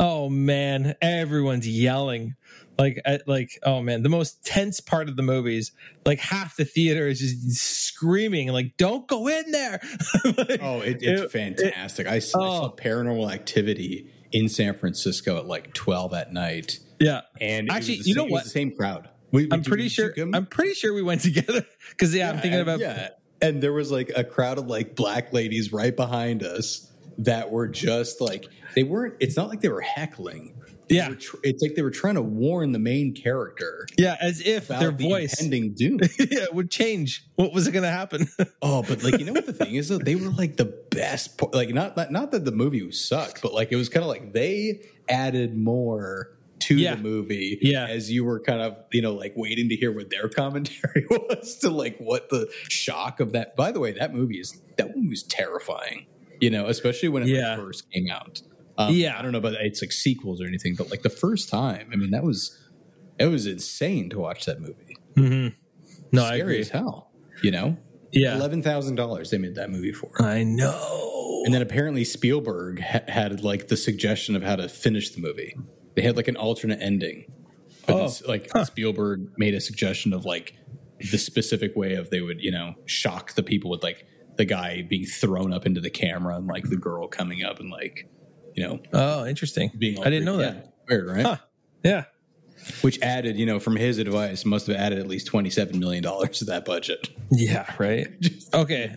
Oh 0.00 0.28
man, 0.30 0.94
everyone's 1.02 1.68
yelling. 1.68 2.34
Like, 2.78 2.98
uh, 3.04 3.18
like, 3.26 3.58
oh 3.62 3.82
man, 3.82 4.02
the 4.02 4.08
most 4.08 4.42
tense 4.42 4.80
part 4.80 5.10
of 5.10 5.16
the 5.16 5.22
movies, 5.22 5.72
like 6.06 6.18
half 6.18 6.56
the 6.56 6.64
theater 6.64 7.06
is 7.08 7.20
just 7.20 7.56
screaming, 7.62 8.48
like, 8.48 8.78
"Don't 8.78 9.06
go 9.06 9.28
in 9.28 9.50
there!" 9.50 9.80
Like, 10.24 10.58
Oh, 10.62 10.80
it, 10.80 10.98
it's 11.02 11.20
It- 11.22 11.30
fantastic. 11.30 12.06
I 12.06 12.18
saw 12.20 12.66
Oh. 12.68 12.70
Paranormal 12.74 13.30
Activity 13.30 14.10
in 14.32 14.48
San 14.48 14.74
Francisco 14.74 15.36
at 15.36 15.46
like 15.46 15.74
twelve 15.74 16.14
at 16.14 16.32
night, 16.32 16.78
yeah. 16.98 17.20
and 17.40 17.70
Actually, 17.70 17.96
you 18.04 18.14
know 18.14 18.22
same- 18.22 18.28
it 18.28 18.32
was 18.32 18.38
what? 18.38 18.44
the 18.44 18.50
same 18.50 18.70
crowd. 18.74 19.08
We- 19.32 19.48
I'm 19.52 19.62
pretty 19.62 19.88
sure. 19.90 20.14
I'm 20.32 20.46
pretty 20.46 20.72
sure 20.72 20.94
we 20.94 21.02
went 21.02 21.20
together 21.30 21.66
because 21.90 22.14
yeah, 22.14 22.30
I'm 22.30 22.38
thinking 22.38 22.60
about. 22.60 22.80
yeah, 22.80 23.10
and 23.42 23.62
there 23.62 23.74
was 23.74 23.90
like 23.92 24.10
a 24.16 24.24
crowd 24.24 24.56
of 24.56 24.66
like 24.68 24.96
black 24.96 25.34
ladies 25.34 25.70
right 25.72 25.94
behind 25.94 26.42
us 26.42 26.89
that 27.24 27.50
were 27.50 27.68
just 27.68 28.20
like 28.20 28.46
they 28.74 28.82
weren't. 28.82 29.14
It's 29.20 29.36
not 29.36 29.48
like 29.48 29.60
they 29.60 29.68
were 29.68 29.80
heckling. 29.80 30.54
Yeah. 30.88 31.10
were 31.10 31.14
tr- 31.14 31.36
it's 31.44 31.62
like 31.62 31.76
they 31.76 31.82
were 31.82 31.92
trying 31.92 32.16
to 32.16 32.22
warn 32.22 32.72
the 32.72 32.80
main 32.80 33.14
character 33.14 33.86
Yeah, 33.96 34.16
as 34.20 34.40
if 34.40 34.70
about 34.70 34.80
their 34.80 34.90
the 34.90 35.08
voice 35.08 35.40
ending 35.40 35.72
doom. 35.76 36.00
yeah, 36.18 36.46
would 36.52 36.68
change. 36.68 37.24
What 37.36 37.52
was 37.52 37.68
it 37.68 37.70
going 37.72 37.84
to 37.84 37.90
happen? 37.90 38.26
Oh, 38.62 38.82
but 38.82 39.02
like 39.04 39.18
you 39.20 39.24
know 39.24 39.32
what 39.32 39.46
the 39.46 39.52
thing 39.52 39.76
is 39.76 39.88
though, 39.88 39.98
they 39.98 40.16
were 40.16 40.30
like 40.32 40.56
the 40.56 40.64
best. 40.90 41.38
Part, 41.38 41.54
like 41.54 41.68
not, 41.70 41.96
not 41.96 42.10
not 42.10 42.32
that 42.32 42.44
the 42.44 42.50
movie 42.52 42.90
sucked, 42.90 43.40
but 43.40 43.54
like 43.54 43.70
it 43.72 43.76
was 43.76 43.88
kind 43.88 44.02
of 44.02 44.08
like 44.08 44.32
they 44.32 44.80
added 45.08 45.56
more 45.56 46.36
to 46.60 46.74
Yeah. 46.76 46.96
the 46.96 47.02
movie. 47.02 47.58
Yeah. 47.62 47.86
as 47.86 48.10
you 48.10 48.24
were 48.24 48.40
kind 48.40 48.60
of 48.60 48.76
you 48.92 49.00
know 49.00 49.14
like 49.14 49.32
waiting 49.36 49.68
to 49.70 49.76
hear 49.76 49.92
what 49.92 50.10
their 50.10 50.28
commentary 50.42 51.06
was 51.08 51.56
to 51.58 51.70
like 51.70 51.98
what 51.98 52.28
the 52.30 52.50
shock 52.68 53.20
of 53.20 53.30
that. 53.32 53.54
By 53.56 53.70
the 53.72 53.78
way, 53.80 53.92
that 53.92 54.12
movie 54.12 54.40
is 54.40 54.60
that 54.76 54.94
movie 54.96 55.08
was 55.08 55.22
terrifying. 55.22 56.06
You 56.40 56.50
know, 56.50 56.66
especially 56.66 57.08
when 57.10 57.22
it 57.24 57.28
Yeah. 57.28 57.56
first 57.56 57.90
came 57.90 58.08
out. 58.10 58.42
Um, 58.78 58.94
Yeah. 58.94 59.18
I 59.18 59.22
don't 59.22 59.32
know 59.32 59.38
about 59.38 59.54
it's 59.60 59.82
like 59.82 59.92
sequels 59.92 60.40
or 60.40 60.46
anything, 60.46 60.74
but 60.74 60.90
like 60.90 61.02
the 61.02 61.10
first 61.10 61.48
time, 61.48 61.88
I 61.92 61.96
mean, 61.96 62.10
that 62.10 62.24
was 62.24 62.56
it 63.18 63.26
was 63.26 63.46
insane 63.46 64.08
to 64.10 64.18
watch 64.18 64.46
that 64.46 64.60
movie. 64.60 64.96
mm-hmm. 65.16 65.48
No, 66.12 66.24
I 66.24 66.28
Scary 66.38 66.40
agree. 66.40 66.60
as 66.60 66.68
hell. 66.70 67.10
You 67.42 67.50
know, 67.50 67.76
Yeah, 68.12 68.36
eleven 68.36 68.62
thousand 68.62 68.96
dollars 68.96 69.30
they 69.30 69.38
made 69.38 69.54
that 69.56 69.70
movie 69.70 69.92
for. 69.92 70.10
I 70.22 70.42
know. 70.42 71.42
And 71.44 71.54
then 71.54 71.62
apparently 71.62 72.04
Spielberg 72.04 72.80
ha- 72.80 73.00
had 73.08 73.42
like 73.44 73.68
the 73.68 73.76
suggestion 73.76 74.36
of 74.36 74.42
how 74.42 74.56
to 74.56 74.68
finish 74.68 75.10
the 75.10 75.20
movie. 75.20 75.54
They 75.96 76.02
had 76.02 76.16
like 76.16 76.28
an 76.28 76.36
alternate 76.36 76.80
ending. 76.82 77.26
But 77.86 77.94
Oh, 77.96 78.02
this, 78.04 78.22
like 78.26 78.50
Spielberg 78.66 79.32
made 79.38 79.54
a 79.54 79.60
suggestion 79.60 80.12
of 80.12 80.24
like 80.24 80.54
the 81.10 81.16
specific 81.18 81.74
way 81.76 81.94
of 81.94 82.10
they 82.10 82.20
would, 82.20 82.40
you 82.42 82.50
know, 82.50 82.74
shock 82.84 83.34
the 83.34 83.42
people 83.42 83.70
with 83.70 83.82
like 83.82 84.04
the 84.40 84.46
guy 84.46 84.80
being 84.80 85.04
thrown 85.04 85.52
up 85.52 85.66
into 85.66 85.82
the 85.82 85.90
camera 85.90 86.34
and 86.34 86.46
like 86.46 86.64
the 86.70 86.76
girl 86.76 87.06
coming 87.06 87.44
up 87.44 87.60
and 87.60 87.70
like, 87.70 88.08
you 88.54 88.66
know, 88.66 88.80
oh, 88.94 89.26
interesting. 89.26 89.70
being 89.76 90.00
I 90.00 90.04
didn't 90.04 90.24
know 90.24 90.38
that. 90.38 90.54
Yeah, 90.54 90.70
weird, 90.88 91.08
right? 91.08 91.26
Huh. 91.26 91.36
Yeah. 91.84 92.04
Which 92.80 92.98
added, 93.02 93.38
you 93.38 93.44
know, 93.44 93.60
from 93.60 93.76
his 93.76 93.98
advice, 93.98 94.46
must 94.46 94.66
have 94.68 94.76
added 94.76 94.98
at 94.98 95.06
least 95.06 95.30
$27 95.30 95.74
million 95.74 96.02
to 96.02 96.44
that 96.46 96.64
budget. 96.64 97.10
Yeah. 97.30 97.70
Right. 97.78 98.08
Okay. 98.52 98.96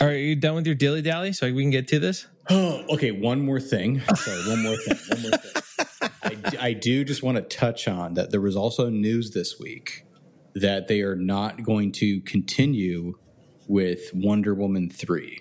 are 0.00 0.12
you 0.14 0.34
done 0.34 0.54
with 0.54 0.64
your 0.64 0.74
dilly 0.74 1.02
dally 1.02 1.34
so 1.34 1.52
we 1.52 1.62
can 1.62 1.70
get 1.70 1.88
to 1.88 1.98
this? 1.98 2.26
Oh, 2.48 2.84
okay. 2.94 3.10
One 3.10 3.44
more 3.44 3.60
thing. 3.60 4.00
Sorry, 4.00 4.48
one 4.48 4.62
more 4.62 4.76
thing. 4.76 4.96
One 5.08 5.22
more 5.22 5.38
thing. 5.38 6.10
I, 6.22 6.68
I 6.68 6.72
do 6.72 7.04
just 7.04 7.22
want 7.22 7.36
to 7.36 7.42
touch 7.42 7.86
on 7.86 8.14
that 8.14 8.30
there 8.30 8.40
was 8.40 8.56
also 8.56 8.88
news 8.88 9.32
this 9.32 9.58
week 9.58 10.06
that 10.54 10.88
they 10.88 11.02
are 11.02 11.16
not 11.16 11.64
going 11.64 11.92
to 11.92 12.22
continue 12.22 13.18
with 13.66 14.10
Wonder 14.14 14.54
Woman 14.54 14.88
3, 14.90 15.40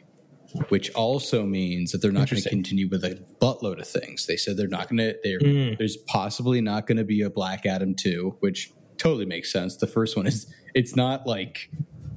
which 0.70 0.90
also 0.92 1.46
means 1.46 1.92
that 1.92 2.02
they're 2.02 2.12
not 2.12 2.30
going 2.30 2.42
to 2.42 2.50
continue 2.50 2.88
with 2.90 3.04
a 3.04 3.22
buttload 3.42 3.80
of 3.80 3.88
things. 3.88 4.26
They 4.26 4.38
said 4.38 4.58
they're 4.58 4.68
not 4.68 4.90
going 4.90 4.98
to, 4.98 5.16
Mm. 5.44 5.78
there's 5.78 5.98
possibly 5.98 6.62
not 6.62 6.88
going 6.88 6.98
to 6.98 7.04
be 7.04 7.22
a 7.22 7.30
Black 7.30 7.66
Adam 7.66 7.94
2, 7.96 8.38
which 8.40 8.72
totally 8.98 9.26
makes 9.26 9.52
sense. 9.52 9.76
The 9.78 9.88
first 9.88 10.16
one 10.16 10.26
is, 10.28 10.48
it's 10.74 10.96
not 10.96 11.28
like 11.28 11.70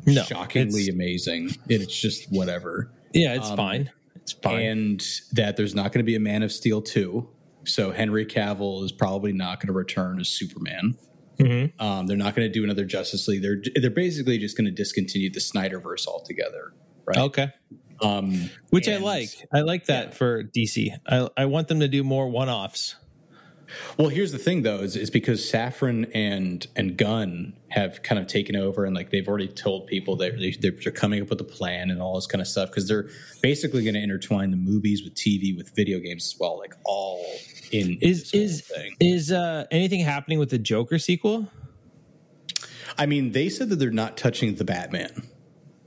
No, 0.06 0.22
shockingly 0.22 0.82
it's- 0.82 0.94
amazing. 0.94 1.50
It's 1.68 1.98
just 2.00 2.30
whatever 2.30 2.92
Yeah, 3.14 3.34
it's 3.34 3.50
Um, 3.50 3.56
fine. 3.56 3.90
It's 4.16 4.32
fine. 4.32 4.60
and 4.60 5.06
that 5.32 5.56
there's 5.56 5.74
not 5.74 5.92
going 5.92 6.00
to 6.00 6.04
be 6.04 6.14
a 6.14 6.20
Man 6.20 6.42
of 6.42 6.52
Steel 6.52 6.82
2. 6.82 7.26
So 7.64 7.90
Henry 7.90 8.24
Cavill 8.26 8.84
is 8.84 8.92
probably 8.92 9.32
not 9.32 9.60
going 9.60 9.66
to 9.68 9.72
return 9.72 10.20
as 10.20 10.28
Superman. 10.28 10.96
Mhm. 11.38 11.72
Um, 11.80 12.06
they're 12.06 12.16
not 12.16 12.34
going 12.34 12.46
to 12.48 12.52
do 12.52 12.64
another 12.64 12.84
Justice 12.84 13.28
League. 13.28 13.42
They're 13.42 13.62
they're 13.76 13.90
basically 13.90 14.38
just 14.38 14.56
going 14.56 14.64
to 14.66 14.70
discontinue 14.72 15.30
the 15.30 15.40
Snyderverse 15.40 16.06
altogether. 16.06 16.72
Right. 17.06 17.18
Okay. 17.18 17.48
Um, 18.00 18.50
which 18.70 18.88
I 18.88 18.98
like. 18.98 19.30
I 19.52 19.60
like 19.60 19.86
that 19.86 20.08
Yeah. 20.08 20.14
for 20.14 20.42
DC. 20.44 20.92
I 21.06 21.28
I 21.36 21.44
want 21.46 21.68
them 21.68 21.80
to 21.80 21.88
do 21.88 22.04
more 22.04 22.28
one 22.28 22.48
offs. 22.48 22.96
Well, 23.96 24.08
here's 24.08 24.32
the 24.32 24.38
thing, 24.38 24.62
though, 24.62 24.78
is, 24.80 24.96
is 24.96 25.10
because 25.10 25.40
Safran 25.40 26.10
and 26.14 26.66
and 26.76 26.96
Gunn 26.96 27.54
have 27.68 28.02
kind 28.02 28.18
of 28.20 28.26
taken 28.26 28.56
over, 28.56 28.84
and 28.84 28.94
like 28.94 29.10
they've 29.10 29.26
already 29.28 29.48
told 29.48 29.86
people 29.86 30.16
that 30.16 30.38
they, 30.38 30.52
they're, 30.52 30.78
they're 30.82 30.92
coming 30.92 31.22
up 31.22 31.30
with 31.30 31.40
a 31.40 31.44
plan 31.44 31.90
and 31.90 32.00
all 32.00 32.14
this 32.14 32.26
kind 32.26 32.40
of 32.40 32.48
stuff 32.48 32.70
because 32.70 32.88
they're 32.88 33.08
basically 33.42 33.82
going 33.82 33.94
to 33.94 34.02
intertwine 34.02 34.50
the 34.50 34.56
movies 34.56 35.02
with 35.02 35.14
TV 35.14 35.56
with 35.56 35.74
video 35.74 35.98
games 35.98 36.32
as 36.34 36.40
well, 36.40 36.58
like 36.58 36.74
all 36.84 37.24
in, 37.72 37.98
Is 38.00 38.32
is 38.32 38.62
thing. 38.62 38.94
is 39.00 39.30
uh, 39.32 39.66
anything 39.70 40.00
happening 40.00 40.38
with 40.38 40.50
the 40.50 40.58
Joker 40.58 40.98
sequel? 40.98 41.48
I 42.96 43.06
mean, 43.06 43.32
they 43.32 43.48
said 43.48 43.68
that 43.68 43.76
they're 43.76 43.90
not 43.90 44.16
touching 44.16 44.54
the 44.54 44.64
Batman. 44.64 45.28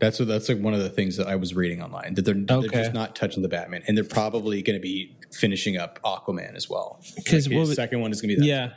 That's 0.02 0.20
what 0.20 0.28
that's 0.28 0.50
like 0.50 0.60
one 0.60 0.74
of 0.74 0.80
the 0.82 0.90
things 0.90 1.16
that 1.18 1.28
I 1.28 1.36
was 1.36 1.54
reading 1.54 1.82
online 1.82 2.16
that 2.16 2.24
they're, 2.26 2.36
Okay. 2.36 2.68
they're 2.68 2.82
just 2.84 2.94
not 2.94 3.16
touching 3.16 3.44
the 3.44 3.48
Batman, 3.48 3.84
and 3.88 3.96
they're 3.96 4.04
probably 4.04 4.62
going 4.64 4.76
to 4.78 4.82
be 4.82 5.16
finishing 5.32 5.78
up 5.78 6.00
Aquaman 6.04 6.56
as 6.56 6.68
well. 6.70 7.00
'Cause 7.26 7.48
Like, 7.48 7.56
what 7.58 7.68
the 7.68 7.76
second 7.76 8.02
one 8.02 8.12
is 8.12 8.20
going 8.20 8.30
to 8.30 8.36
be 8.36 8.42
that. 8.42 8.46
Yeah. 8.48 8.70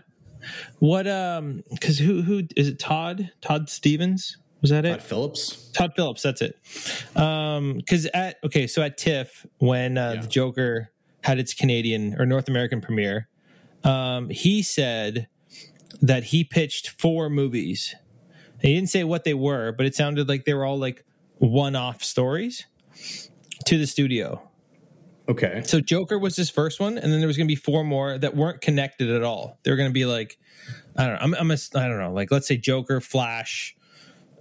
What 0.79 1.07
um 1.09 1.63
cuz 1.81 1.99
who 1.99 2.21
who 2.23 2.43
is 2.55 2.69
it 2.69 2.79
Todd? 2.79 3.31
Todd 3.41 3.71
Stevens? 3.71 4.37
Was 4.61 4.69
that 4.71 4.85
it? 4.85 4.91
Todd 4.91 5.03
Phillips. 5.03 5.71
Todd 5.73 5.93
Phillips, 5.97 6.21
that's 6.23 6.43
it. 6.43 6.59
Um 7.17 7.81
cuz 7.89 8.05
at 8.13 8.37
okay, 8.45 8.67
so 8.67 8.83
at 8.83 8.99
TIFF 8.99 9.47
when 9.59 9.97
uh, 9.97 10.13
Yeah. 10.17 10.21
the 10.21 10.29
Joker 10.29 10.91
had 11.23 11.39
its 11.39 11.55
Canadian 11.55 12.15
or 12.19 12.27
North 12.27 12.49
American 12.49 12.83
premiere, 12.83 13.29
um 13.85 14.29
he 14.29 14.61
said 14.63 15.29
that 16.03 16.25
he 16.25 16.45
pitched 16.45 16.91
four 16.91 17.31
movies. 17.31 17.95
He 18.61 18.75
didn't 18.75 18.91
say 18.91 19.05
what 19.05 19.25
they 19.25 19.35
were, 19.35 19.73
but 19.73 19.87
it 19.87 19.95
sounded 19.95 20.29
like 20.29 20.45
they 20.45 20.53
were 20.55 20.65
all 20.67 20.79
like 20.79 21.04
one-off 21.39 22.03
stories 22.03 22.67
to 23.67 23.79
the 23.79 23.87
studio. 23.87 24.51
Okay. 25.29 25.63
So 25.65 25.81
Joker 25.81 26.19
was 26.19 26.37
his 26.37 26.51
first 26.51 26.81
one, 26.81 26.99
and 26.99 27.13
then 27.13 27.19
there 27.19 27.27
was 27.27 27.37
going 27.37 27.47
to 27.47 27.53
be 27.53 27.57
four 27.57 27.83
more 27.83 28.19
that 28.19 28.37
weren't 28.37 28.61
connected 28.61 29.11
at 29.11 29.23
all. 29.23 29.59
They 29.63 29.71
were 29.71 29.77
going 29.77 29.89
to 29.89 29.95
be 29.95 30.05
like, 30.05 30.39
I 30.97 31.07
don't 31.07 31.15
know, 31.15 31.21
I'm, 31.21 31.35
I'm 31.35 31.51
a, 31.51 31.57
I 31.75 31.89
don't 31.89 31.99
know, 31.99 32.13
like 32.13 32.31
let's 32.31 32.47
say 32.47 32.57
Joker, 32.57 33.01
Flash, 33.01 33.75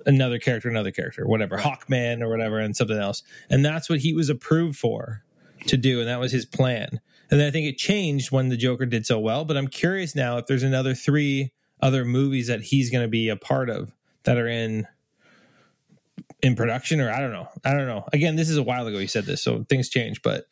another 0.05 0.39
character, 0.39 0.69
another 0.69 0.91
character, 0.91 1.25
whatever, 1.25 1.57
Hawkman 1.57 2.21
or 2.21 2.29
whatever, 2.29 2.59
and 2.59 2.75
something 2.75 2.97
else. 2.97 3.23
And 3.49 3.63
that's 3.63 3.89
what 3.89 3.99
he 3.99 4.13
was 4.13 4.29
approved 4.29 4.77
for 4.77 5.23
to 5.67 5.77
do, 5.77 5.99
and 5.99 6.09
that 6.09 6.19
was 6.19 6.33
his 6.33 6.45
plan. 6.45 6.99
And 7.31 7.39
then 7.39 7.47
I 7.47 7.51
think 7.51 7.65
it 7.65 7.77
changed 7.77 8.31
when 8.31 8.49
the 8.49 8.57
Joker 8.57 8.85
did 8.85 9.05
so 9.05 9.17
well. 9.17 9.45
But 9.45 9.55
I'm 9.55 9.67
curious 9.67 10.15
now 10.15 10.37
if 10.37 10.47
there's 10.47 10.63
another 10.63 10.93
three 10.93 11.53
other 11.79 12.03
movies 12.03 12.47
that 12.47 12.61
he's 12.61 12.89
going 12.91 13.03
to 13.03 13.09
be 13.09 13.29
a 13.29 13.37
part 13.37 13.69
of 13.69 13.93
that 14.23 14.37
are 14.37 14.47
in 14.47 14.87
in 16.43 16.55
production 16.55 17.01
or 17.01 17.09
I 17.09 17.19
don't 17.19 17.31
know. 17.31 17.47
I 17.63 17.71
don't 17.71 17.87
know. 17.87 18.05
Again, 18.13 18.35
this 18.35 18.49
is 18.49 18.57
a 18.57 18.63
while 18.63 18.85
ago 18.85 18.99
he 18.99 19.07
said 19.07 19.25
this, 19.25 19.41
so 19.41 19.63
things 19.69 19.89
change, 19.89 20.21
but 20.21 20.45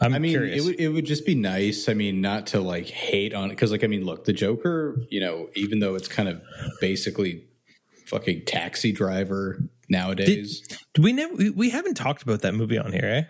I'm 0.00 0.14
I 0.14 0.18
mean, 0.18 0.30
curious. 0.30 0.62
it 0.62 0.64
would 0.66 0.80
it 0.80 0.88
would 0.88 1.04
just 1.04 1.26
be 1.26 1.34
nice. 1.34 1.88
I 1.88 1.94
mean, 1.94 2.20
not 2.22 2.46
to 2.48 2.60
like 2.60 2.86
hate 2.86 3.34
on 3.34 3.46
it 3.46 3.50
because, 3.50 3.70
like, 3.72 3.84
I 3.84 3.88
mean, 3.88 4.04
look, 4.06 4.24
the 4.24 4.32
Joker. 4.32 4.96
You 5.10 5.20
know, 5.20 5.48
even 5.54 5.80
though 5.80 5.94
it's 5.96 6.08
kind 6.08 6.28
of 6.30 6.40
basically 6.80 7.44
fucking 8.06 8.44
taxi 8.46 8.92
driver 8.92 9.58
nowadays. 9.88 10.62
we 10.98 11.12
never 11.12 11.34
we, 11.34 11.50
we 11.50 11.70
haven't 11.70 11.94
talked 11.94 12.22
about 12.22 12.40
that 12.42 12.54
movie 12.54 12.78
on 12.78 12.92
here, 12.92 13.04
eh? 13.04 13.22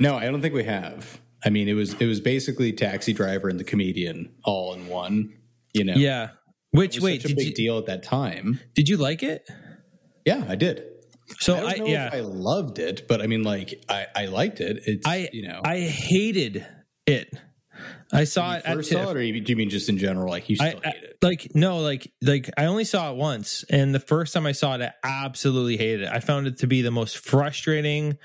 no, 0.00 0.16
I 0.16 0.24
don't 0.26 0.42
think 0.42 0.54
we 0.54 0.64
have. 0.64 1.20
I 1.44 1.50
mean, 1.50 1.68
it 1.68 1.74
was 1.74 1.94
it 1.94 2.06
was 2.06 2.20
basically 2.20 2.72
taxi 2.72 3.12
driver 3.12 3.48
and 3.48 3.58
the 3.58 3.64
comedian 3.64 4.32
all 4.44 4.74
in 4.74 4.88
one. 4.88 5.32
You 5.72 5.84
know, 5.84 5.94
Yeah. 5.94 6.30
Which 6.72 6.96
was 6.96 7.04
wait, 7.04 7.22
such 7.22 7.32
a 7.32 7.34
did 7.34 7.36
big 7.36 7.46
you 7.48 7.54
deal 7.54 7.78
at 7.78 7.86
that 7.86 8.02
time. 8.02 8.60
did 8.74 8.88
you 8.88 8.96
like 8.96 9.22
it? 9.22 9.48
Yeah, 10.24 10.44
I 10.48 10.54
did. 10.56 10.84
So 11.40 11.54
I 11.56 11.60
don't 11.60 11.68
I, 11.68 11.74
know 11.78 11.86
yeah. 11.86 12.06
if 12.08 12.14
I 12.14 12.20
loved 12.20 12.78
it, 12.78 13.06
but 13.08 13.22
I 13.22 13.26
mean, 13.26 13.42
like, 13.42 13.84
I 13.88 14.06
I 14.14 14.26
liked 14.26 14.60
it. 14.60 14.82
It's 14.86 15.06
I 15.06 15.28
you 15.32 15.48
know, 15.48 15.60
I 15.64 15.80
hated 15.80 16.66
it. 17.06 17.32
I 18.12 18.24
saw 18.24 18.54
it 18.56 18.62
at 18.64 18.76
first 18.76 18.90
saw 18.90 19.10
it, 19.10 19.16
or 19.16 19.22
you, 19.22 19.40
do 19.40 19.50
you 19.50 19.56
mean 19.56 19.70
just 19.70 19.88
in 19.88 19.98
general? 19.98 20.28
Like, 20.30 20.48
you 20.50 20.56
I, 20.60 20.68
still 20.70 20.80
I- 20.84 20.90
hate 20.90 21.02
it? 21.04 21.16
like 21.22 21.52
no 21.54 21.78
like 21.78 22.12
like 22.20 22.50
I 22.56 22.66
only 22.66 22.84
saw 22.84 23.10
it 23.12 23.16
once 23.16 23.64
and 23.70 23.94
the 23.94 24.00
first 24.00 24.34
time 24.34 24.44
I 24.44 24.52
saw 24.52 24.74
it 24.74 24.82
I 24.82 24.92
absolutely 25.04 25.76
hated 25.76 26.02
it. 26.02 26.08
I 26.12 26.20
found 26.20 26.46
it 26.46 26.58
to 26.58 26.66
be 26.66 26.82
the 26.82 26.90
most 26.90 27.18
frustrating 27.18 28.18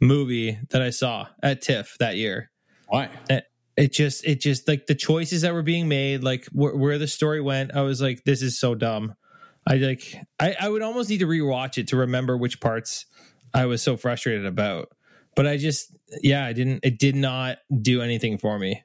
movie 0.00 0.58
that 0.70 0.80
I 0.80 0.90
saw 0.90 1.28
at 1.42 1.62
TIFF 1.62 1.96
that 1.98 2.16
year. 2.16 2.50
Why? 2.86 3.10
It 3.76 3.92
just 3.92 4.24
it 4.24 4.40
just 4.40 4.68
like 4.68 4.86
the 4.86 4.94
choices 4.94 5.42
that 5.42 5.52
were 5.52 5.62
being 5.64 5.88
made 5.88 6.22
like 6.22 6.46
wh- 6.46 6.78
where 6.78 6.96
the 6.98 7.08
story 7.08 7.40
went 7.40 7.74
I 7.74 7.82
was 7.82 8.00
like 8.00 8.22
this 8.24 8.40
is 8.40 8.58
so 8.58 8.74
dumb. 8.76 9.14
I 9.66 9.76
like 9.76 10.16
I 10.38 10.56
I 10.60 10.68
would 10.68 10.82
almost 10.82 11.10
need 11.10 11.20
to 11.20 11.26
rewatch 11.26 11.78
it 11.78 11.88
to 11.88 11.96
remember 11.96 12.36
which 12.36 12.60
parts 12.60 13.06
I 13.52 13.66
was 13.66 13.82
so 13.82 13.96
frustrated 13.96 14.46
about. 14.46 14.88
But 15.36 15.46
I 15.46 15.56
just 15.56 15.94
yeah, 16.22 16.44
I 16.44 16.52
didn't 16.52 16.80
it 16.82 16.98
did 16.98 17.16
not 17.16 17.58
do 17.82 18.02
anything 18.02 18.38
for 18.38 18.58
me 18.58 18.82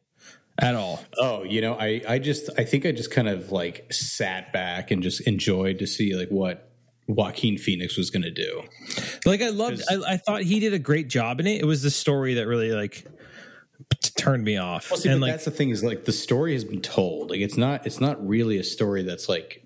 at 0.62 0.76
all. 0.76 1.04
Oh, 1.18 1.44
you 1.44 1.62
know, 1.62 1.76
I, 1.76 2.02
I 2.08 2.20
just, 2.20 2.50
I 2.58 2.66
think 2.66 2.86
I 2.86 2.92
just 2.92 3.12
kind 3.12 3.30
of 3.30 3.52
like 3.52 3.92
sat 3.94 4.52
back 4.52 4.92
and 4.92 5.02
just 5.02 5.22
enjoyed 5.22 5.80
to 5.80 5.88
see 5.88 6.16
like 6.16 6.30
what 6.30 6.70
Joaquin 7.08 7.58
Phoenix 7.58 7.98
was 7.98 8.10
going 8.10 8.24
to 8.24 8.32
do. 8.32 8.64
Like 9.26 9.42
I 9.42 9.50
loved, 9.50 9.82
I, 9.90 10.14
I 10.14 10.18
thought 10.18 10.42
he 10.44 10.60
did 10.60 10.74
a 10.74 10.80
great 10.80 11.08
job 11.08 11.40
in 11.40 11.48
it. 11.48 11.62
It 11.62 11.66
was 11.66 11.82
the 11.82 11.90
story 11.90 12.34
that 12.36 12.48
really 12.48 12.72
like 12.72 13.06
turned 14.18 14.44
me 14.44 14.58
off. 14.58 14.92
Well, 14.92 15.00
see, 15.00 15.10
and 15.10 15.22
like, 15.22 15.32
that's 15.32 15.46
the 15.46 15.52
thing 15.52 15.70
is 15.70 15.84
like 15.84 16.06
the 16.06 16.12
story 16.12 16.54
has 16.54 16.66
been 16.66 16.82
told. 16.82 17.30
Like 17.30 17.40
it's 17.40 17.58
not, 17.58 17.86
it's 17.88 18.02
not 18.02 18.26
really 18.28 18.58
a 18.58 18.64
story 18.64 19.04
that's 19.04 19.30
like, 19.30 19.66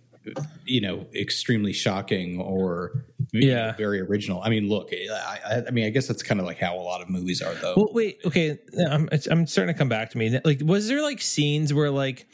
you 0.66 0.82
know, 0.82 1.06
extremely 1.14 1.74
shocking 1.74 2.40
or 2.40 3.06
know, 3.34 3.40
Yeah. 3.40 3.76
very 3.76 4.00
original. 4.00 4.42
I 4.42 4.50
mean, 4.50 4.70
look, 4.70 4.90
I, 4.94 5.40
I, 5.46 5.64
I 5.68 5.72
mean, 5.72 5.86
I 5.86 5.90
guess 5.90 6.08
that's 6.08 6.24
kind 6.24 6.40
of 6.40 6.46
like 6.46 6.60
how 6.60 6.76
a 6.76 6.80
lot 6.82 7.02
of 7.02 7.10
movies 7.10 7.42
are, 7.42 7.54
though. 7.56 7.74
well, 7.76 7.90
wait, 7.94 8.20
okay, 8.26 8.58
I'm 8.90 9.10
I'm 9.32 9.48
starting 9.48 9.74
to 9.74 9.78
come 9.78 9.90
back 9.90 10.12
to 10.12 10.18
me. 10.18 10.40
Like, 10.44 10.62
was 10.64 10.88
there 10.88 11.02
like 11.02 11.22
scenes 11.22 11.74
where 11.74 11.90
like 11.90 12.28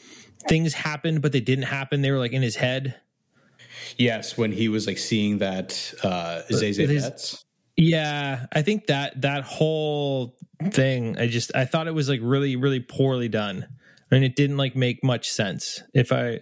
things 0.48 0.72
happened 0.74 1.22
but 1.22 1.32
they 1.32 1.40
didn't 1.40 1.64
happen? 1.64 2.02
They 2.02 2.10
were 2.10 2.18
like 2.18 2.32
in 2.32 2.42
his 2.42 2.56
head. 2.56 2.94
yes, 3.98 4.36
when 4.38 4.52
he 4.52 4.68
was 4.68 4.86
like 4.86 4.98
seeing 4.98 5.38
that 5.38 5.92
uh, 6.02 6.42
Beetz. 6.50 7.44
Yeah, 7.76 8.46
I 8.52 8.62
think 8.62 8.86
that 8.86 9.20
that 9.22 9.44
whole 9.44 10.36
thing, 10.70 11.18
I 11.18 11.28
just 11.28 11.54
I 11.56 11.64
thought 11.64 11.86
it 11.88 11.94
was 11.94 12.08
like 12.08 12.20
really 12.22 12.56
really 12.56 12.80
poorly 12.80 13.28
done, 13.28 13.66
I 14.12 14.16
and 14.16 14.22
it 14.24 14.36
didn't 14.36 14.58
like 14.58 14.76
make 14.76 15.02
much 15.02 15.30
sense 15.30 15.82
if 15.94 16.12
I 16.12 16.40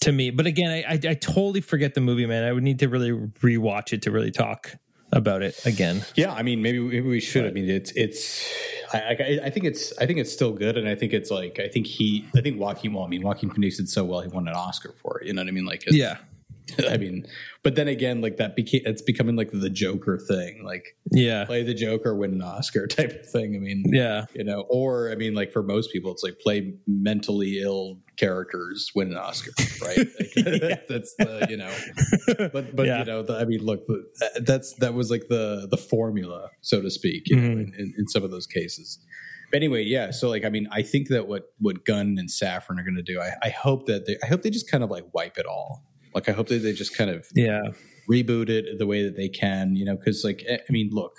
to 0.00 0.12
me. 0.12 0.30
But 0.30 0.46
again, 0.46 0.70
I 0.70 0.92
I, 0.92 1.10
I 1.10 1.14
totally 1.14 1.60
forget 1.60 1.94
the 1.94 2.00
movie, 2.00 2.26
man. 2.26 2.44
I 2.44 2.52
would 2.52 2.62
need 2.62 2.78
to 2.80 2.88
really 2.88 3.12
rewatch 3.12 3.92
it 3.92 4.02
to 4.02 4.10
really 4.10 4.30
talk 4.30 4.74
about 5.12 5.42
it 5.42 5.64
again. 5.64 6.04
Yeah, 6.14 6.32
I 6.32 6.42
mean, 6.42 6.62
maybe 6.62 6.78
maybe 6.80 7.08
we 7.08 7.20
should. 7.20 7.46
I 7.46 7.50
mean, 7.50 7.68
it's 7.68 7.92
it's. 7.92 8.44
I, 8.92 9.40
I 9.44 9.50
think 9.50 9.66
it's 9.66 9.96
I 9.98 10.06
think 10.06 10.18
it's 10.18 10.32
still 10.32 10.52
good, 10.52 10.76
and 10.76 10.88
I 10.88 10.94
think 10.94 11.12
it's 11.12 11.30
like 11.30 11.58
I 11.58 11.68
think 11.68 11.86
he 11.86 12.26
I 12.36 12.40
think 12.40 12.58
Joaquin. 12.58 12.92
Well, 12.92 13.04
I 13.04 13.08
mean, 13.08 13.22
Joaquin 13.22 13.50
Phoenix 13.50 13.76
did 13.78 13.88
so 13.88 14.04
well, 14.04 14.20
he 14.20 14.28
won 14.28 14.46
an 14.48 14.54
Oscar 14.54 14.94
for 15.02 15.20
it. 15.20 15.26
You 15.26 15.32
know 15.32 15.42
what 15.42 15.48
I 15.48 15.52
mean? 15.52 15.64
Like, 15.64 15.84
Yeah, 15.88 16.18
I 16.90 16.96
mean, 16.96 17.26
but 17.62 17.76
then 17.76 17.86
again, 17.88 18.20
like 18.20 18.38
that 18.38 18.56
became 18.56 18.82
it's 18.84 19.02
becoming 19.02 19.36
like 19.36 19.50
the 19.52 19.70
Joker 19.70 20.18
thing, 20.18 20.64
like 20.64 20.96
yeah, 21.12 21.44
play 21.44 21.62
the 21.62 21.74
Joker, 21.74 22.16
win 22.16 22.32
an 22.32 22.42
Oscar 22.42 22.86
type 22.98 23.12
of 23.20 23.28
thing. 23.28 23.54
I 23.54 23.58
mean, 23.58 23.84
yeah, 23.86 24.24
you 24.34 24.42
know, 24.44 24.62
or 24.68 25.10
I 25.10 25.14
mean, 25.14 25.34
like 25.34 25.52
for 25.52 25.62
most 25.62 25.92
people, 25.92 26.10
it's 26.12 26.22
like 26.22 26.38
play 26.40 26.74
mentally 26.86 27.60
ill 27.62 28.00
characters, 28.16 28.90
win 28.94 29.12
an 29.12 29.16
Oscar, 29.18 29.52
right? 29.82 29.98
Like, 30.36 30.86
That's 30.88 31.14
the 31.16 31.46
you 31.48 31.56
know, 31.56 31.72
but 32.52 32.74
but 32.74 32.86
Yeah. 32.86 32.98
you 33.00 33.04
know, 33.04 33.22
the, 33.22 33.34
I 33.36 33.44
mean, 33.44 33.64
look, 33.64 33.86
that's 34.40 34.74
that 34.80 34.94
was 34.94 35.10
like 35.10 35.28
the 35.28 35.68
the 35.70 35.76
formula, 35.76 36.48
so 36.62 36.80
to 36.82 36.90
speak, 36.90 37.28
you 37.28 37.36
know, 37.36 37.48
Mhm. 37.48 37.52
in, 37.52 37.74
in, 37.78 37.94
in 37.98 38.08
some 38.08 38.22
of 38.24 38.30
those 38.30 38.46
cases. 38.46 38.98
But 39.52 39.58
anyway, 39.58 39.84
yeah. 39.84 40.10
So 40.10 40.28
like, 40.28 40.44
I 40.44 40.48
mean, 40.48 40.66
I 40.72 40.82
think 40.82 41.08
that 41.08 41.28
what 41.28 41.44
what 41.60 41.84
Gunn 41.84 42.16
and 42.18 42.28
Safran 42.28 42.78
are 42.80 42.82
going 42.82 42.96
to 42.96 43.02
do, 43.02 43.20
I, 43.20 43.30
I 43.44 43.50
hope 43.50 43.86
that 43.86 44.06
they, 44.06 44.16
I 44.22 44.26
hope 44.26 44.42
they 44.42 44.50
just 44.50 44.68
kind 44.68 44.82
of 44.82 44.90
like 44.90 45.04
wipe 45.14 45.38
it 45.38 45.46
all. 45.46 45.84
Like, 46.16 46.28
I 46.30 46.32
hope 46.32 46.48
that 46.48 46.60
they 46.62 46.72
just 46.72 46.96
kind 46.96 47.10
of 47.10 47.26
yeah, 47.34 47.60
reboot 48.10 48.48
it 48.48 48.78
the 48.78 48.86
way 48.86 49.04
that 49.04 49.16
they 49.16 49.28
can, 49.28 49.76
you 49.76 49.84
know, 49.84 49.96
because 49.96 50.24
like 50.24 50.42
I 50.50 50.72
mean, 50.72 50.88
look, 50.90 51.12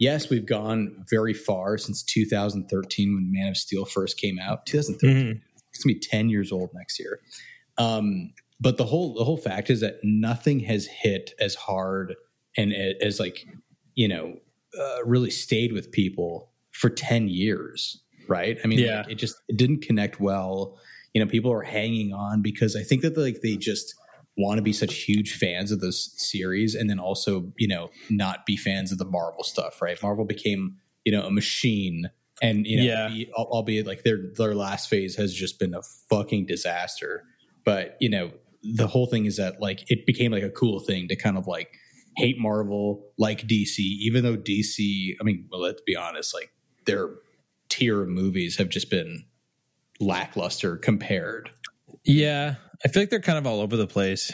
yes, 0.00 0.28
we've 0.28 0.44
gone 0.44 1.04
very 1.08 1.32
far 1.32 1.78
since 1.78 2.02
2013 2.02 3.14
when 3.14 3.30
Man 3.32 3.48
of 3.50 3.56
Steel 3.56 3.84
first 3.84 4.18
came 4.18 4.38
out. 4.40 4.66
2013, 4.66 5.16
Mhm. 5.36 5.40
it's 5.72 5.84
gonna 5.84 5.94
be 5.94 6.00
10 6.00 6.28
years 6.28 6.50
old 6.50 6.70
next 6.74 6.98
year. 6.98 7.20
Um, 7.78 8.32
but 8.60 8.78
the 8.78 8.84
whole 8.84 9.14
the 9.14 9.24
whole 9.24 9.36
fact 9.38 9.70
is 9.70 9.80
that 9.80 10.00
nothing 10.02 10.58
has 10.60 10.86
hit 10.86 11.34
as 11.40 11.54
hard 11.54 12.14
and 12.56 12.72
as 13.00 13.20
like 13.20 13.46
you 13.94 14.08
know 14.08 14.38
uh, 14.78 15.04
really 15.04 15.30
stayed 15.30 15.72
with 15.72 15.92
people 15.92 16.50
for 16.72 16.90
10 16.90 17.28
years, 17.28 18.02
right? 18.28 18.58
I 18.64 18.66
mean, 18.66 18.78
Yeah. 18.80 19.02
like, 19.02 19.12
it 19.12 19.14
just 19.16 19.36
it 19.48 19.56
didn't 19.56 19.82
connect 19.82 20.18
well. 20.20 20.78
You 21.14 21.22
know, 21.24 21.30
people 21.30 21.52
are 21.52 21.62
hanging 21.62 22.12
on 22.12 22.42
because 22.42 22.74
I 22.74 22.82
think 22.82 23.02
that 23.02 23.16
like 23.16 23.40
they 23.42 23.56
just 23.56 23.94
want 24.36 24.58
to 24.58 24.62
be 24.62 24.72
such 24.72 24.94
huge 24.94 25.34
fans 25.36 25.70
of 25.70 25.80
this 25.80 26.12
series 26.16 26.74
and 26.74 26.88
then 26.88 26.98
also 26.98 27.52
you 27.58 27.68
know 27.68 27.90
not 28.10 28.46
be 28.46 28.56
fans 28.56 28.90
of 28.92 28.98
the 28.98 29.04
marvel 29.04 29.42
stuff 29.42 29.82
right 29.82 30.02
marvel 30.02 30.24
became 30.24 30.76
you 31.04 31.12
know 31.12 31.22
a 31.26 31.30
machine 31.30 32.10
and 32.40 32.66
you 32.66 32.78
know 32.78 32.82
Yeah. 32.84 33.08
be- 33.08 33.30
albeit 33.34 33.86
like 33.86 34.04
their 34.04 34.18
their 34.36 34.54
last 34.54 34.88
phase 34.88 35.16
has 35.16 35.34
just 35.34 35.58
been 35.58 35.74
a 35.74 35.82
fucking 36.08 36.46
disaster 36.46 37.24
but 37.64 37.96
you 38.00 38.08
know 38.08 38.30
the 38.62 38.86
whole 38.86 39.06
thing 39.06 39.26
is 39.26 39.36
that 39.36 39.60
like 39.60 39.90
it 39.90 40.06
became 40.06 40.32
like 40.32 40.42
a 40.44 40.50
cool 40.50 40.80
thing 40.80 41.08
to 41.08 41.16
kind 41.16 41.36
of 41.36 41.46
like 41.46 41.76
hate 42.16 42.38
Marvel, 42.38 43.06
like 43.18 43.46
DC, 43.48 43.78
even 43.78 44.22
though 44.22 44.36
DC, 44.36 45.16
I 45.20 45.24
mean, 45.24 45.48
well, 45.50 45.62
let's 45.62 45.80
be 45.80 45.96
honest, 45.96 46.34
like 46.34 46.52
their 46.84 47.08
tier 47.68 48.02
of 48.02 48.08
movies 48.08 48.58
have 48.58 48.68
just 48.68 48.90
been 48.90 49.24
lackluster 49.98 50.76
compared. 50.76 51.50
Yeah, 52.04 52.56
I 52.84 52.88
feel 52.88 53.02
like 53.02 53.10
they're 53.10 53.20
kind 53.20 53.38
of 53.38 53.46
all 53.46 53.60
over 53.60 53.76
the 53.76 53.86
place. 53.86 54.32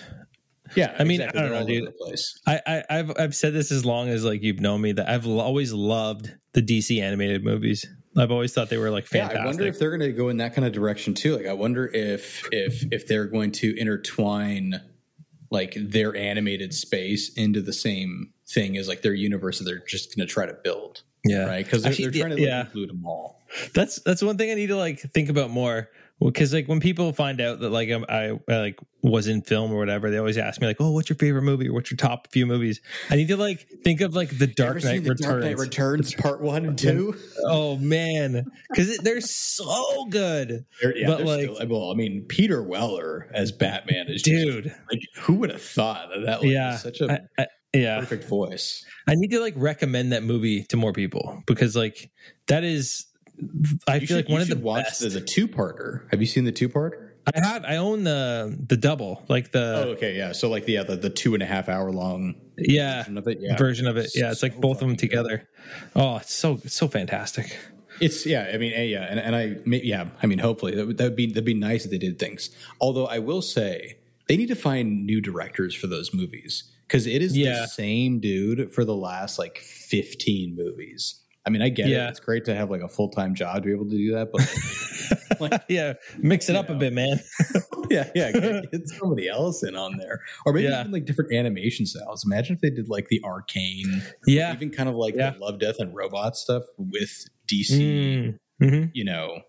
Yeah, 0.75 0.95
I 0.99 1.05
mean, 1.05 1.21
exactly. 1.21 1.41
I 1.41 1.49
don't 1.49 1.53
know, 1.53 1.67
dude. 1.67 1.97
Place. 1.97 2.39
I, 2.47 2.61
I, 2.67 2.85
I've, 2.91 3.13
I've 3.19 3.35
said 3.35 3.55
this 3.55 3.73
as 3.73 3.85
long 3.85 4.09
as 4.09 4.25
like 4.25 4.43
you've 4.43 4.61
known 4.61 4.81
me 4.83 4.93
that 4.93 5.09
I've 5.09 5.27
always 5.27 5.73
loved 5.73 6.35
the 6.53 6.63
DC 6.63 7.01
animated 7.01 7.45
movies. 7.45 7.87
I've 8.17 8.31
always 8.31 8.53
thought 8.53 8.69
they 8.69 8.79
were 8.79 8.91
like 8.91 9.05
Yeah, 9.13 9.29
fantastic. 9.29 9.41
I 9.41 9.47
wonder 9.47 9.67
if 9.67 9.79
they're 9.79 9.97
going 9.97 10.01
to 10.01 10.13
go 10.13 10.29
in 10.29 10.39
that 10.39 10.55
kind 10.55 10.67
of 10.67 10.73
direction 10.73 11.15
too. 11.15 11.37
Like, 11.37 11.47
I 11.47 11.53
wonder 11.53 11.87
if 11.87 12.47
if 12.53 12.85
if 12.93 13.07
they're 13.07 13.27
going 13.27 13.53
to 13.53 13.79
intertwine 13.79 14.81
like 15.51 15.75
their 15.77 16.15
animated 16.15 16.75
space 16.75 17.33
into 17.35 17.63
the 17.63 17.73
same 17.73 18.33
thing 18.49 18.77
as 18.77 18.89
like 18.89 19.03
their 19.03 19.15
universe 19.15 19.59
that 19.59 19.65
they're 19.65 19.85
just 19.87 20.15
going 20.17 20.27
to 20.27 20.33
try 20.33 20.47
to 20.47 20.55
build, 20.55 21.03
yeah, 21.25 21.47
right? 21.47 21.65
Because 21.65 21.83
they're, 21.83 21.93
Actually, 21.93 22.09
they're 22.11 22.21
trying 22.23 22.37
to 22.37 22.43
like, 22.43 22.47
yeah. 22.47 22.61
include 22.63 22.91
them 22.91 23.07
all. 23.07 23.41
That's 23.75 24.01
that's 24.03 24.23
one 24.23 24.37
thing 24.37 24.51
I 24.51 24.55
need 24.55 24.69
to 24.69 24.77
like 24.77 25.01
think 25.01 25.29
about 25.29 25.51
more. 25.51 25.89
Because 26.21 26.53
like 26.53 26.67
when 26.67 26.81
people 26.81 27.13
find 27.13 27.41
out 27.41 27.61
that 27.61 27.71
like 27.71 27.89
I'm, 27.91 28.05
I, 28.09 28.39
I 28.49 28.57
like 28.59 28.81
was 29.03 29.29
in 29.29 29.43
film 29.43 29.73
or 29.73 29.79
whatever, 29.79 30.11
they 30.11 30.19
always 30.19 30.37
ask 30.37 30.61
me 30.61 30.67
like, 30.67 30.79
"Oh, 30.81 30.91
what's 30.91 31.09
your 31.09 31.17
favorite 31.17 31.43
movie 31.43 31.69
or 31.69 31.73
what's 31.73 31.93
your 31.93 31.97
top 31.97 32.33
few 32.33 32.45
movies?" 32.45 32.81
I 33.09 33.15
need 33.15 33.29
to 33.29 33.37
like 33.37 33.69
think 33.85 34.01
of 34.01 34.17
like 34.17 34.37
the 34.37 34.49
Dark 34.49 34.83
Knight 34.83 35.05
the 35.05 35.11
Returns. 35.11 35.21
Dark 35.21 35.41
Knight 35.45 35.59
Returns 35.59 36.15
Part 36.19 36.41
One 36.41 36.67
and 36.67 36.77
Two? 36.79 37.15
oh 37.45 37.77
man, 37.77 38.45
because 38.69 38.99
they're 38.99 39.21
so 39.21 40.07
good, 40.11 40.65
They're- 40.83 40.97
yeah, 40.97 41.07
But, 41.07 41.19
they're 41.19 41.27
like- 41.27 41.55
still, 41.57 41.69
well, 41.69 41.93
I 41.93 41.95
mean, 41.95 42.25
Peter 42.29 42.63
Weller 42.65 43.31
as 43.33 43.53
Batman 43.53 44.09
is 44.09 44.23
just, 44.23 44.45
dude. 44.45 44.75
like 44.91 45.01
who 45.21 45.35
would 45.35 45.51
have 45.51 45.63
thought 45.63 46.09
that 46.13 46.27
that 46.27 46.41
was 46.43 46.51
yeah, 46.51 46.77
such 46.79 47.01
a 47.01 47.23
I, 47.39 47.43
I, 47.43 47.47
yeah. 47.73 48.01
perfect 48.01 48.25
voice? 48.25 48.85
I 49.07 49.15
need 49.15 49.31
to 49.31 49.41
like 49.41 49.55
recommend 49.57 50.11
that 50.13 50.25
movie 50.25 50.65
to 50.65 50.77
more 50.77 50.93
people 50.93 51.43
because 51.47 51.77
like 51.77 52.11
that 52.49 52.65
is 52.65 53.07
I 53.87 53.95
You 53.97 54.01
feel 54.01 54.07
should, 54.09 54.17
like 54.17 54.29
one 54.29 54.41
of 54.43 54.49
the 54.49 54.57
watch 54.59 54.85
best. 54.85 55.01
the, 55.01 55.09
the 55.09 55.21
two 55.21 55.49
parter. 55.49 56.11
Have 56.11 56.21
you 56.21 56.27
seen 56.27 56.45
the 56.45 56.53
two 56.53 56.69
parter? 56.69 57.11
I 57.35 57.41
have 57.47 57.65
I 57.65 57.77
own 57.77 58.05
the 58.05 58.57
the 58.69 58.77
double 58.77 59.23
like 59.29 59.53
the 59.53 59.85
oh, 59.87 59.91
okay, 59.91 60.17
yeah. 60.17 60.33
So 60.33 60.49
like 60.49 60.65
the 60.65 60.73
yeah, 60.73 60.83
the, 60.85 60.97
the 60.97 61.11
two 61.11 61.35
and 61.35 61.43
a 61.43 61.47
half 61.47 61.69
hour 61.69 61.93
long 61.93 62.37
yeah 62.57 63.03
version 63.03 63.19
of 63.19 63.29
it. 63.29 63.39
Yeah, 63.41 63.57
version 63.57 63.87
of 63.87 63.97
it. 63.99 64.11
Yeah, 64.15 64.31
it's 64.31 64.43
like 64.43 64.59
both 64.59 64.77
of 64.77 64.81
them 64.89 64.91
fucking 64.97 65.11
good. 65.11 65.23
together. 65.23 65.49
Oh, 65.95 66.17
it's 66.17 66.33
so 66.33 66.57
so 66.67 66.89
fantastic. 66.89 67.55
It's 68.01 68.25
yeah. 68.25 68.51
I 68.55 68.57
mean, 68.59 68.73
yeah, 68.89 69.03
and, 69.11 69.19
and 69.21 69.37
I 69.37 69.57
may- 69.67 69.83
yeah. 69.83 70.07
I 70.23 70.27
mean, 70.27 70.39
hopefully 70.39 70.75
that 70.77 70.87
would, 70.87 70.97
that 70.99 71.05
would 71.05 71.17
be 71.17 71.27
that'd 71.27 71.45
be 71.45 71.53
nice 71.53 71.85
if 71.85 71.91
they 71.91 71.99
did 71.99 72.19
things. 72.19 72.49
Although 72.81 73.07
I 73.07 73.19
will 73.19 73.43
say 73.43 73.99
they 74.29 74.37
need 74.37 74.49
to 74.49 74.55
find 74.57 75.05
new 75.05 75.21
directors 75.21 75.75
for 75.75 75.87
those 75.89 76.15
movies 76.15 76.65
because 76.87 77.07
it 77.07 77.21
is 77.21 77.37
Yeah. 77.37 77.61
the 77.63 77.67
same 77.67 78.21
dude 78.21 78.73
for 78.73 78.85
the 78.87 78.95
last 78.97 79.39
like 79.39 79.59
fifteen 79.59 80.57
movies. 80.57 81.21
I 81.49 81.51
mean, 81.51 81.63
I 81.63 81.71
get 81.71 81.89
Yeah. 81.89 82.09
it. 82.09 82.11
It's 82.11 82.21
great 82.21 82.45
to 82.45 82.55
have 82.55 82.71
like 82.71 82.83
a 82.83 82.89
full 82.91 83.09
time 83.09 83.35
job 83.35 83.55
to 83.57 83.61
be 83.63 83.73
able 83.73 83.87
to 83.89 83.97
do 83.97 84.13
that, 84.13 84.31
but 84.31 85.41
like, 85.41 85.63
yeah, 85.67 85.95
mix 86.19 86.51
it 86.51 86.57
up 86.57 86.69
a 86.69 86.75
bit, 86.75 86.93
man. 86.93 87.19
yeah, 87.91 88.11
yeah, 88.15 88.33
get, 88.33 88.67
somebody 89.01 89.31
else 89.31 89.63
in 89.63 89.75
on 89.75 89.97
there, 89.97 90.21
or 90.45 90.53
maybe 90.53 90.69
Yeah. 90.69 90.81
even 90.81 90.93
like 90.93 91.07
different 91.07 91.33
animation 91.33 91.87
styles. 91.87 92.23
Imagine 92.27 92.57
if 92.57 92.61
they 92.61 92.69
did 92.69 92.91
like 92.91 93.09
the 93.09 93.23
arcane, 93.25 94.03
Yeah. 94.27 94.53
even 94.53 94.69
kind 94.69 94.91
of 94.91 94.95
like 94.95 95.15
Yeah. 95.17 95.31
the 95.31 95.39
Love, 95.39 95.59
Death, 95.59 95.77
and 95.79 95.95
Robot 95.97 96.37
stuff 96.37 96.65
with 96.77 97.25
DC. 97.51 97.79
Mm, 97.81 98.39
mhm. 98.63 98.91
You 98.93 99.05
know, 99.05 99.41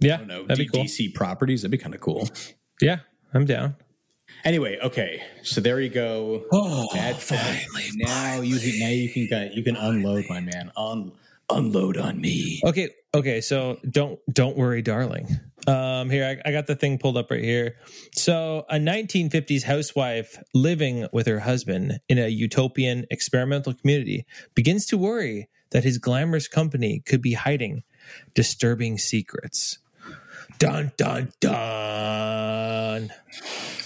Yeah, 0.00 0.14
I 0.14 0.16
don't 0.18 0.26
know, 0.26 0.46
D- 0.48 0.66
cool. 0.66 0.82
DC 0.82 1.14
properties. 1.14 1.62
That'd 1.62 1.70
be 1.70 1.78
kind 1.78 1.94
of 1.94 2.00
cool. 2.00 2.28
Yeah, 2.80 2.98
I'm 3.32 3.44
down. 3.44 3.76
Anyway, 4.46 4.78
okay, 4.80 5.20
so 5.42 5.60
there 5.60 5.80
you 5.80 5.88
go. 5.88 6.44
Oh, 6.52 6.86
That- 6.94 7.18
now 7.96 8.40
you 8.40 8.60
can 8.60 8.78
now 8.78 8.88
you 8.90 9.08
can 9.26 9.50
you 9.52 9.62
can 9.64 9.74
unload, 9.74 10.26
my 10.28 10.38
man. 10.38 10.70
Un, 10.76 11.10
unload 11.50 11.96
on 11.96 12.20
me. 12.20 12.62
Okay, 12.64 12.90
okay. 13.12 13.40
So 13.40 13.80
don't 13.90 14.20
don't 14.32 14.56
worry, 14.56 14.82
darling. 14.82 15.26
Um, 15.66 16.10
here 16.10 16.40
I, 16.44 16.48
I 16.48 16.52
got 16.52 16.68
the 16.68 16.76
thing 16.76 16.96
pulled 16.96 17.16
up 17.16 17.28
right 17.28 17.42
here. 17.42 17.74
So 18.14 18.64
a 18.70 18.76
1950s 18.76 19.64
housewife 19.64 20.40
living 20.54 21.08
with 21.12 21.26
her 21.26 21.40
husband 21.40 21.98
in 22.08 22.18
a 22.18 22.28
utopian 22.28 23.04
experimental 23.10 23.74
community 23.74 24.26
begins 24.54 24.86
to 24.86 24.96
worry 24.96 25.48
that 25.72 25.82
his 25.82 25.98
glamorous 25.98 26.46
company 26.46 27.02
could 27.04 27.20
be 27.20 27.32
hiding 27.32 27.82
disturbing 28.34 28.96
secrets. 28.96 29.78
Dun 30.60 30.92
dun 30.96 31.32
dun. 31.40 33.10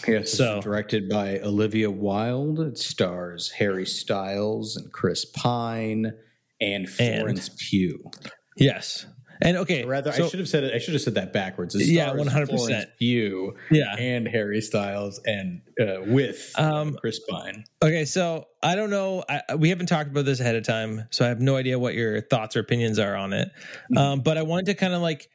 Yes, 0.07 0.33
So- 0.33 0.61
directed 0.61 1.09
by 1.09 1.39
Olivia 1.41 1.91
Wilde. 1.91 2.61
It 2.61 2.79
stars 2.79 3.51
Harry 3.53 3.87
Styles 3.87 4.77
and 4.77 4.93
Chris 4.93 5.25
Pine 5.25 6.13
and 6.61 6.89
Florence 6.89 7.51
Pugh. 7.57 8.11
Yes. 8.57 9.07
And 9.43 9.57
okay, 9.57 9.87
Rather, 9.87 10.13
so- 10.13 10.27
I 10.27 10.29
should 10.29 10.39
have 10.39 10.49
said 10.51 10.65
it. 10.65 10.75
I 10.75 10.79
should 10.79 10.93
have 10.93 11.01
said 11.01 11.15
that 11.15 11.33
backwards. 11.33 11.75
Yeah, 11.75 12.13
100%. 12.13 12.85
You, 12.99 13.55
yeah. 13.71 13.97
and 13.99 14.29
Harry 14.29 14.61
Styles 14.61 15.19
and 15.25 15.63
uh, 15.81 16.03
with 16.07 16.53
Um, 16.57 16.95
Chris 17.01 17.21
Pine. 17.27 17.65
Okay, 17.83 18.05
so 18.05 18.49
I 18.63 18.75
don't 18.77 18.91
know. 18.91 19.25
I, 19.27 19.55
we 19.55 19.71
haven't 19.71 19.87
talked 19.87 20.11
about 20.11 20.27
this 20.27 20.41
ahead 20.41 20.57
of 20.57 20.65
time, 20.65 21.07
so 21.11 21.25
I 21.25 21.29
have 21.29 21.41
no 21.41 21.57
idea 21.57 21.79
what 21.79 21.95
your 21.95 22.21
thoughts 22.21 22.55
or 22.55 22.61
opinions 22.61 22.99
are 22.99 23.17
on 23.17 23.33
it. 23.33 23.51
Um, 23.97 24.21
but 24.21 24.37
I 24.37 24.43
wanted 24.43 24.67
to 24.67 24.75
kind 24.75 24.93
of 24.93 25.01
like 25.01 25.31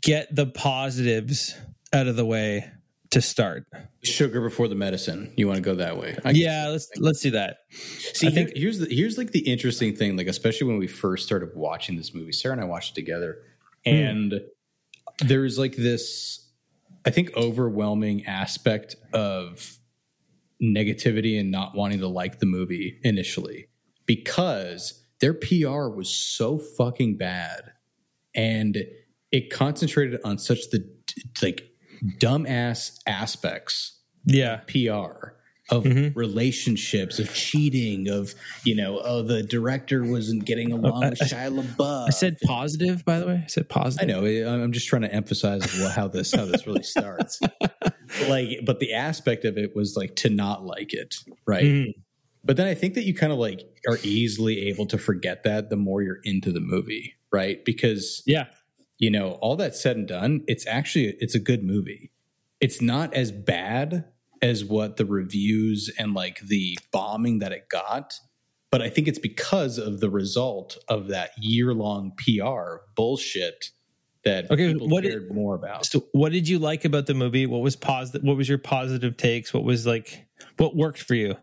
get 0.00 0.34
the 0.34 0.46
positives 0.46 1.54
out 1.92 2.06
of 2.06 2.16
the 2.16 2.24
way 2.24 2.70
to 3.14 3.22
start. 3.22 3.64
Sugar 4.02 4.40
before 4.40 4.68
the 4.68 4.74
medicine. 4.74 5.32
You 5.36 5.46
want 5.46 5.56
to 5.56 5.62
go 5.62 5.76
that 5.76 5.96
way? 5.96 6.18
I 6.24 6.30
Yeah, 6.30 6.68
let's 6.68 6.88
let's 6.98 7.20
do 7.20 7.30
that. 7.30 7.58
See, 7.70 8.26
I 8.26 8.30
here- 8.30 8.52
here's 8.54 8.80
the 8.80 8.86
here's 8.92 9.16
like 9.16 9.30
the 9.30 9.40
interesting 9.40 9.94
thing, 9.94 10.16
like 10.16 10.26
especially 10.26 10.66
when 10.66 10.78
we 10.78 10.86
first 10.86 11.24
started 11.24 11.50
watching 11.54 11.96
this 11.96 12.14
movie. 12.14 12.32
Sarah 12.32 12.52
and 12.52 12.60
I 12.60 12.64
watched 12.64 12.92
it 12.92 12.94
together, 13.00 13.38
hmm. 13.86 13.94
and 13.94 14.40
there's 15.20 15.58
like 15.58 15.76
this, 15.76 16.46
I 17.06 17.10
think, 17.10 17.36
overwhelming 17.36 18.26
aspect 18.26 18.96
of 19.12 19.78
negativity 20.62 21.38
and 21.38 21.50
not 21.50 21.76
wanting 21.76 22.00
to 22.00 22.08
like 22.08 22.40
the 22.40 22.46
movie 22.46 22.98
initially 23.02 23.68
because 24.06 25.04
their 25.20 25.34
PR 25.34 25.88
was 25.88 26.08
so 26.08 26.58
fucking 26.58 27.16
bad, 27.16 27.72
and 28.34 28.76
it 29.30 29.50
concentrated 29.50 30.20
on 30.24 30.38
such 30.38 30.70
the 30.70 30.84
like 31.40 31.73
dumbass 32.18 32.98
aspects 33.06 33.98
Yeah, 34.26 34.60
PR 34.66 35.34
of 35.70 35.84
Mhm. 35.84 36.14
relationships, 36.14 37.18
of 37.18 37.32
cheating, 37.34 38.08
of 38.08 38.34
you 38.64 38.74
know, 38.74 39.00
oh, 39.04 39.22
the 39.22 39.42
director 39.42 40.02
wasn't 40.04 40.44
getting 40.44 40.72
along 40.72 41.04
I- 41.04 41.10
with 41.10 41.18
Shia 41.20 41.50
LaBeouf. 41.62 42.06
I 42.08 42.10
said 42.10 42.36
positive. 42.44 43.04
By 43.04 43.18
the 43.20 43.26
way, 43.26 43.42
I 43.44 43.46
said 43.48 43.68
positive. 43.68 44.08
I 44.08 44.12
know. 44.20 44.46
I'm 44.62 44.72
just 44.72 44.86
trying 44.88 45.02
to 45.02 45.12
emphasize 45.14 45.64
how 45.94 46.08
this 46.08 46.32
how 46.32 46.44
this 46.46 46.66
really 46.66 46.82
starts. 46.82 47.38
like, 48.28 48.48
but 48.64 48.80
the 48.80 48.92
aspect 48.94 49.44
of 49.44 49.56
it 49.58 49.74
was 49.74 49.96
like 49.96 50.16
to 50.16 50.30
not 50.30 50.64
like 50.64 50.92
it, 50.92 51.14
right? 51.46 51.64
Mhm. 51.64 51.92
But 52.44 52.56
then 52.58 52.66
I 52.66 52.74
think 52.74 52.92
that 52.94 53.04
you 53.04 53.14
kind 53.14 53.32
of 53.32 53.38
like 53.38 53.60
are 53.88 53.98
easily 54.02 54.68
able 54.68 54.84
to 54.86 54.98
forget 54.98 55.44
that 55.44 55.70
the 55.70 55.76
more 55.76 56.02
you're 56.02 56.20
into 56.24 56.52
the 56.52 56.60
movie, 56.60 57.14
right? 57.32 57.64
Because 57.64 58.22
Yeah, 58.26 58.46
you 59.04 59.10
know 59.10 59.32
all 59.42 59.54
that 59.54 59.76
said 59.76 59.96
and 59.96 60.08
done 60.08 60.42
it's 60.48 60.66
actually 60.66 61.14
it's 61.20 61.34
a 61.34 61.38
good 61.38 61.62
movie 61.62 62.10
it's 62.58 62.80
not 62.80 63.12
as 63.12 63.30
bad 63.30 64.06
as 64.40 64.64
what 64.64 64.96
the 64.96 65.04
reviews 65.04 65.90
and 65.98 66.14
like 66.14 66.40
the 66.40 66.78
bombing 66.90 67.38
that 67.40 67.52
it 67.52 67.68
got 67.68 68.14
but 68.70 68.80
i 68.80 68.88
think 68.88 69.06
it's 69.06 69.18
because 69.18 69.76
of 69.76 70.00
the 70.00 70.08
result 70.08 70.78
of 70.88 71.08
that 71.08 71.32
year-long 71.36 72.12
pr 72.16 72.76
bullshit 72.96 73.66
that 74.24 74.50
Okay, 74.50 74.72
people 74.72 74.88
what 74.88 75.04
cared 75.04 75.30
more 75.34 75.54
about 75.54 75.84
So, 75.84 76.06
what 76.12 76.32
did 76.32 76.48
you 76.48 76.58
like 76.58 76.86
about 76.86 77.04
the 77.04 77.12
movie? 77.12 77.44
What 77.44 77.60
was 77.60 77.76
positive? 77.76 78.22
What 78.22 78.38
was 78.38 78.48
your 78.48 78.56
positive 78.56 79.18
takes? 79.18 79.52
What 79.52 79.64
was 79.64 79.86
like? 79.86 80.26
What 80.56 80.74
worked 80.74 81.02
for 81.02 81.14
you? 81.14 81.36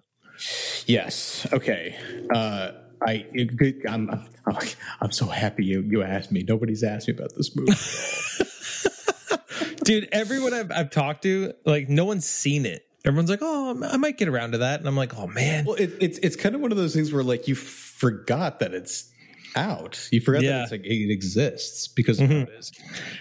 yes 0.87 1.45
okay 1.53 1.95
uh 2.33 2.71
I, 3.03 3.25
it, 3.33 3.81
I'm, 3.89 4.27
I'm, 4.47 4.55
like, 4.55 4.75
I'm 5.01 5.11
so 5.11 5.25
happy 5.27 5.65
you, 5.65 5.81
you 5.81 6.03
asked 6.03 6.31
me. 6.31 6.43
Nobody's 6.47 6.83
asked 6.83 7.07
me 7.07 7.13
about 7.13 7.35
this 7.35 7.55
movie. 7.55 7.73
dude 9.83 10.07
everyone 10.11 10.53
I've, 10.53 10.71
I've 10.71 10.89
talked 10.91 11.23
to 11.23 11.53
like 11.65 11.89
no 11.89 12.05
one's 12.05 12.25
seen 12.25 12.67
it 12.67 12.85
everyone's 13.03 13.31
like 13.31 13.39
oh 13.41 13.81
i 13.89 13.97
might 13.97 14.15
get 14.15 14.27
around 14.27 14.51
to 14.51 14.59
that 14.59 14.79
and 14.79 14.87
i'm 14.87 14.95
like 14.95 15.17
oh 15.17 15.25
man 15.25 15.65
Well, 15.65 15.73
it, 15.75 15.91
it's 15.99 16.19
it's 16.19 16.35
kind 16.35 16.53
of 16.53 16.61
one 16.61 16.71
of 16.71 16.77
those 16.77 16.93
things 16.93 17.11
where 17.11 17.23
like 17.23 17.47
you 17.47 17.55
forgot 17.55 18.59
that 18.59 18.75
it's 18.75 19.11
out. 19.55 20.07
You 20.11 20.21
forgot 20.21 20.43
Yeah. 20.43 20.51
that 20.57 20.61
it's 20.63 20.71
like 20.71 20.85
it 20.85 21.11
exists 21.11 21.87
because 21.87 22.19
of 22.21 22.29
Mhm. 22.29 22.39
what 22.41 22.49
it 22.53 22.59
is. 22.59 22.71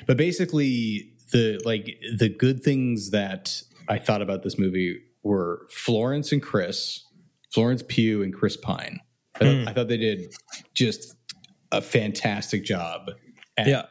But 0.07 0.17
basically, 0.17 1.13
the 1.33 1.61
like 1.65 1.99
the 2.19 2.29
good 2.29 2.63
things 2.63 3.11
that 3.11 3.63
I 3.89 3.99
thought 3.99 4.23
about 4.23 4.43
this 4.45 4.57
movie 4.59 5.01
were 5.25 5.67
Florence 5.71 6.31
and 6.31 6.41
Chris, 6.43 7.05
Florence 7.53 7.83
Pugh 7.89 8.23
and 8.23 8.33
Chris 8.33 8.57
Pine. 8.57 9.01
I, 9.35 9.39
thought, 9.39 9.45
Mm. 9.47 9.69
I 9.69 9.73
thought 9.73 9.89
they 9.89 9.97
did 9.97 10.33
just 10.75 11.15
a 11.73 11.81
fantastic 11.81 12.65
job 12.65 13.11
at 13.57 13.67
Yeah. 13.69 13.87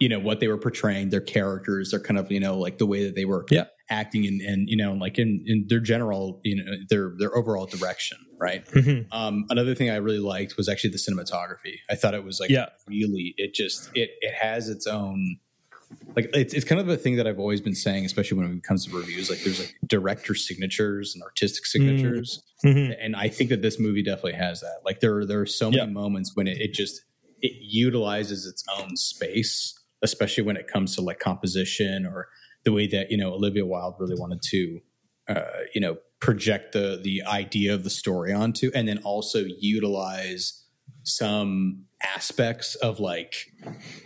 you 0.00 0.08
know 0.08 0.18
what 0.18 0.40
they 0.40 0.48
were 0.48 0.58
portraying, 0.58 1.10
their 1.10 1.20
characters, 1.20 1.90
their 1.90 2.00
kind 2.00 2.18
of 2.18 2.30
you 2.32 2.40
know 2.40 2.58
like 2.58 2.78
the 2.78 2.86
way 2.86 3.04
that 3.04 3.14
they 3.14 3.24
were 3.24 3.44
Yeah. 3.50 3.64
acting 3.90 4.26
and, 4.26 4.40
and 4.40 4.68
you 4.70 4.76
know 4.76 4.94
like 4.94 5.18
in, 5.18 5.44
in 5.46 5.66
their 5.68 5.80
general 5.80 6.40
you 6.44 6.56
know 6.56 6.72
their 6.88 7.12
their 7.18 7.36
overall 7.36 7.66
direction 7.66 8.16
right 8.40 8.64
Mhm. 8.68 9.06
um 9.12 9.44
another 9.50 9.74
thing 9.74 9.90
i 9.90 9.96
really 9.96 10.18
liked 10.18 10.56
was 10.56 10.66
actually 10.68 10.90
the 10.90 10.96
cinematography 10.96 11.74
i 11.90 11.94
thought 11.94 12.14
it 12.14 12.24
was 12.24 12.40
like 12.40 12.48
Yeah. 12.48 12.66
really 12.86 13.34
it 13.36 13.52
just 13.54 13.90
it 13.94 14.10
it 14.22 14.32
has 14.34 14.68
its 14.70 14.86
own 14.86 15.36
like 16.16 16.30
it's, 16.34 16.52
it's 16.54 16.64
kind 16.64 16.80
of 16.80 16.88
a 16.88 16.96
thing 16.96 17.16
that 17.16 17.26
i've 17.26 17.38
always 17.38 17.60
been 17.60 17.74
saying 17.74 18.04
especially 18.04 18.36
when 18.38 18.46
it 18.52 18.62
comes 18.62 18.86
to 18.86 18.96
reviews 18.96 19.30
like 19.30 19.40
there's 19.44 19.60
like 19.60 19.74
director 19.86 20.34
signatures 20.34 21.14
and 21.14 21.22
artistic 21.22 21.64
signatures 21.66 22.42
Mhm. 22.64 22.94
and 23.00 23.16
I 23.16 23.28
think 23.28 23.50
that 23.50 23.60
this 23.60 23.80
movie 23.80 24.04
definitely 24.04 24.34
has 24.34 24.60
that. 24.60 24.82
Like 24.84 25.00
there, 25.00 25.26
there 25.26 25.40
are 25.40 25.46
so 25.46 25.68
many 25.68 25.78
Yeah. 25.82 25.86
moments 25.86 26.36
when 26.36 26.46
it, 26.46 26.58
it 26.60 26.72
just 26.72 27.02
it 27.40 27.54
utilizes 27.60 28.46
its 28.46 28.62
own 28.78 28.96
space, 28.96 29.76
especially 30.00 30.44
when 30.44 30.56
it 30.56 30.68
comes 30.68 30.94
to 30.94 31.00
like 31.00 31.18
composition 31.18 32.06
or 32.06 32.28
the 32.64 32.70
way 32.70 32.86
that 32.86 33.10
you 33.10 33.16
know 33.16 33.32
Olivia 33.34 33.66
Wilde 33.66 33.96
really 33.98 34.14
wanted 34.16 34.42
to, 34.50 34.80
uh, 35.28 35.42
you 35.74 35.80
know, 35.80 35.96
project 36.20 36.72
the 36.72 37.00
the 37.02 37.24
idea 37.24 37.74
of 37.74 37.82
the 37.82 37.90
story 37.90 38.32
onto, 38.32 38.70
and 38.76 38.86
then 38.86 38.98
also 38.98 39.40
utilize 39.58 40.62
some 41.02 41.86
aspects 42.14 42.76
of 42.76 43.00
like 43.00 43.50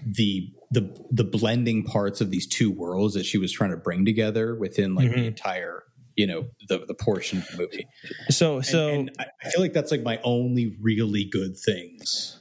the 0.03 0.51
the 0.71 0.95
the 1.11 1.25
blending 1.25 1.85
parts 1.85 2.21
of 2.21 2.31
these 2.31 2.47
two 2.47 2.71
worlds 2.71 3.15
that 3.15 3.25
she 3.25 3.39
was 3.39 3.53
trying 3.53 3.71
to 3.71 3.77
bring 3.77 4.05
together 4.05 4.55
within 4.57 4.95
like 4.95 5.11
the 5.11 5.17
Mhm. 5.17 5.27
entire 5.27 5.85
you 6.17 6.27
know 6.27 6.47
the 6.69 6.85
the 6.87 6.95
portion 6.95 7.39
of 7.39 7.49
the 7.49 7.57
movie 7.59 7.87
So 8.31 8.61
so 8.61 8.89
and, 8.89 9.11
and 9.19 9.27
I, 9.45 9.49
feel 9.51 9.61
like 9.61 9.73
that's 9.73 9.91
like 9.91 10.03
my 10.03 10.19
only 10.25 10.77
really 10.81 11.25
good 11.25 11.57
things 11.57 12.41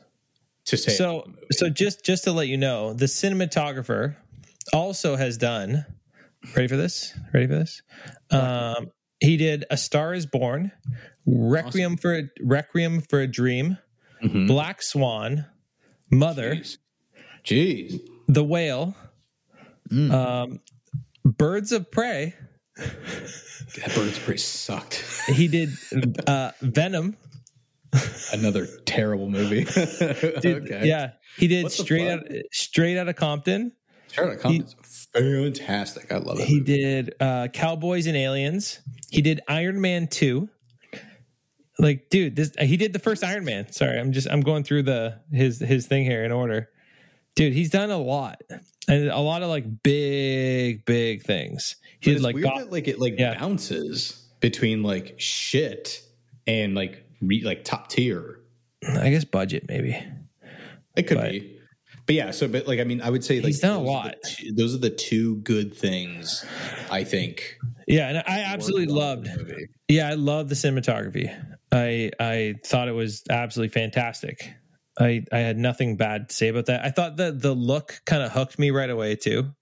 to 0.65 0.77
say. 0.77 0.91
so 0.93 1.25
the 1.49 1.53
so 1.55 1.69
just 1.69 2.03
just 2.03 2.23
to 2.23 2.31
let 2.31 2.47
you 2.47 2.57
know, 2.57 2.93
the 2.93 3.05
cinematographer 3.05 4.15
also 4.73 5.15
has 5.15 5.37
done. 5.37 5.85
Ready 6.55 6.67
for 6.67 6.77
this? 6.77 7.13
Ready 7.33 7.47
for 7.47 7.55
this? 7.55 7.81
Um, 8.31 8.91
he 9.19 9.37
did 9.37 9.65
A 9.69 9.77
Star 9.77 10.13
Is 10.13 10.25
Born, 10.25 10.71
Requiem 11.27 11.97
for 11.97 12.21
Requiem 12.41 13.01
for 13.01 13.19
a 13.21 13.27
Dream, 13.27 13.77
Mhm. 14.23 14.47
Black 14.47 14.81
Swan, 14.81 15.45
Mother, 16.11 16.55
Jeez. 16.55 16.77
Jeez. 17.43 17.99
The 18.27 18.43
Whale, 18.43 18.95
Mm. 19.91 20.11
um, 20.11 20.59
Birds 21.23 21.71
of 21.71 21.91
Prey. 21.91 22.33
that 22.75 23.91
bird's 23.95 24.17
pretty 24.19 24.39
sucked. 24.39 25.03
He 25.27 25.47
did 25.47 25.69
uh, 26.27 26.51
Venom. 26.61 27.17
Another 28.33 28.67
terrible 28.85 29.29
movie. 29.29 29.65
Okay. 30.45 30.81
Yeah, 30.87 31.11
he 31.37 31.47
did 31.47 31.71
straight 31.71 32.09
out 32.09 32.21
straight 32.51 32.97
out 32.97 33.07
of 33.07 33.15
Compton. 33.15 33.71
Sherlock 34.11 34.41
Holmes 34.41 34.75
is 34.83 35.07
fantastic. 35.13 36.11
I 36.11 36.17
love 36.17 36.39
it. 36.39 36.45
He 36.45 36.59
did 36.59 37.13
uh, 37.19 37.47
Cowboys 37.49 38.07
and 38.07 38.17
Aliens. 38.17 38.79
He 39.09 39.21
did 39.21 39.41
Iron 39.47 39.79
Man 39.81 40.07
two. 40.07 40.49
Like, 41.77 42.09
dude, 42.09 42.35
this 42.35 42.51
he 42.59 42.75
did 42.77 42.91
the 42.93 42.99
first 42.99 43.23
Iron 43.23 43.45
Man. 43.45 43.71
Sorry, 43.71 43.99
I'm 43.99 44.11
just 44.13 44.27
I'm 44.29 44.41
going 44.41 44.63
through 44.63 44.83
the 44.83 45.19
his 45.31 45.59
his 45.59 45.87
thing 45.87 46.03
here 46.05 46.23
in 46.25 46.31
order. 46.31 46.69
Dude, 47.35 47.53
he's 47.53 47.69
done 47.69 47.91
a 47.91 47.97
lot 47.97 48.41
and 48.87 49.09
a 49.09 49.19
lot 49.19 49.41
of 49.43 49.49
like 49.49 49.65
big 49.83 50.85
big 50.85 51.23
things. 51.23 51.75
He 51.99 52.13
did 52.13 52.21
like 52.21 52.35
weird 52.35 52.47
Go- 52.49 52.59
that, 52.59 52.71
like 52.71 52.87
it 52.87 52.99
like 52.99 53.15
Yeah. 53.17 53.37
bounces 53.37 54.25
between 54.39 54.83
like 54.83 55.15
shit 55.19 56.01
and 56.47 56.75
like 56.75 57.03
re, 57.21 57.41
like 57.43 57.63
top 57.63 57.89
tier. 57.89 58.39
I 58.87 59.09
guess 59.09 59.25
budget 59.25 59.65
maybe. 59.67 59.97
It 60.95 61.03
could 61.07 61.17
But- 61.17 61.31
be. 61.31 61.51
But 62.05 62.13
yeah, 62.13 62.29
so 62.31 62.47
but 62.47 62.67
like 62.67 62.79
I 62.79 62.83
mean, 62.83 63.01
I 63.01 63.09
would 63.09 63.23
say 63.23 63.37
like 63.37 63.47
He's 63.47 63.59
done 63.59 63.71
a 63.71 63.79
those 63.79 63.81
are 63.81 63.85
the 63.85 63.91
lot. 63.91 64.15
two- 64.27 64.51
those 64.53 64.75
are 64.75 64.77
the 64.77 64.89
two 64.91 65.37
good 65.37 65.73
things 65.73 66.45
I 66.91 67.03
think. 67.03 67.57
Yeah, 67.87 68.09
and 68.09 68.17
I 68.27 68.41
absolutely 68.41 68.85
loved. 68.93 69.25
the. 69.25 69.65
Yeah, 69.87 70.07
I 70.09 70.13
love 70.13 70.47
the 70.49 70.55
cinematography. 70.55 71.33
I 71.71 72.11
I 72.19 72.55
thought 72.63 72.87
it 72.89 72.91
was 72.93 73.23
absolutely 73.29 73.73
fantastic. 73.73 74.53
I 74.99 75.23
I 75.31 75.39
had 75.39 75.57
nothing 75.57 75.97
bad 75.97 76.29
to 76.29 76.35
say 76.35 76.47
about 76.49 76.67
that. 76.67 76.85
I 76.85 76.89
thought 76.91 77.17
that 77.17 77.41
the 77.41 77.53
look 77.53 78.01
kind 78.05 78.23
of 78.23 78.31
hooked 78.31 78.57
me 78.59 78.71
right 78.71 78.89
away 78.89 79.15
too. 79.15 79.53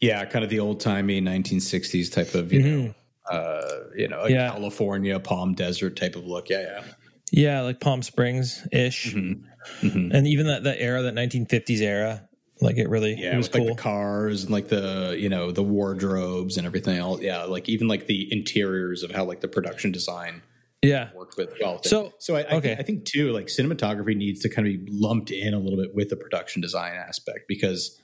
Yeah, 0.00 0.24
kind 0.26 0.44
of 0.44 0.50
the 0.50 0.60
old 0.60 0.80
timey 0.80 1.20
1960s 1.20 2.12
type 2.12 2.34
of 2.34 2.52
you 2.52 2.62
know, 2.62 2.94
uh, 3.30 3.78
you 3.96 4.08
know, 4.08 4.18
Mm-hmm. 4.22 4.32
Yeah. 4.34 4.50
California 4.50 5.18
palm 5.20 5.54
desert 5.54 5.96
type 5.96 6.16
of 6.16 6.24
look. 6.26 6.48
Yeah, 6.48 6.60
yeah. 6.62 6.84
Yeah, 7.30 7.60
like 7.60 7.78
Palm 7.80 8.02
Springs 8.02 8.66
ish, 8.72 9.14
Mhm. 9.14 9.42
Mhm. 9.82 10.14
and 10.14 10.26
even 10.26 10.46
that 10.46 10.62
that 10.64 10.80
era, 10.80 11.02
that 11.02 11.14
1950s 11.14 11.82
era, 11.82 12.26
like 12.62 12.78
it 12.78 12.88
really 12.88 13.16
Yeah, 13.20 13.34
it 13.34 13.36
was 13.36 13.48
cool. 13.48 13.66
like 13.66 13.76
the 13.76 13.82
cars 13.82 14.44
and 14.44 14.50
like 14.52 14.68
the 14.68 15.14
you 15.18 15.28
know 15.28 15.52
the 15.52 15.62
wardrobes 15.62 16.56
and 16.56 16.66
everything 16.66 16.96
else. 16.96 17.20
Yeah, 17.20 17.42
like 17.44 17.68
even 17.68 17.86
like 17.86 18.06
the 18.06 18.32
interiors 18.32 19.02
of 19.02 19.10
how 19.10 19.24
like 19.24 19.40
the 19.42 19.48
production 19.48 19.92
design 19.92 20.40
yeah, 20.82 21.10
worked 21.14 21.36
with. 21.36 21.54
Well, 21.60 21.82
So, 21.82 22.12
so 22.18 22.36
I, 22.36 22.40
I, 22.40 22.42
okay. 22.42 22.60
think, 22.60 22.80
I 22.80 22.82
think 22.82 23.04
too 23.04 23.32
like 23.32 23.46
cinematography 23.46 24.16
needs 24.16 24.40
to 24.42 24.48
kind 24.48 24.66
of 24.68 24.84
be 24.84 24.90
lumped 24.92 25.30
in 25.30 25.54
a 25.54 25.58
little 25.58 25.78
bit 25.80 25.94
with 25.94 26.10
the 26.10 26.16
production 26.16 26.62
design 26.62 26.94
aspect 26.94 27.40
because 27.48 28.00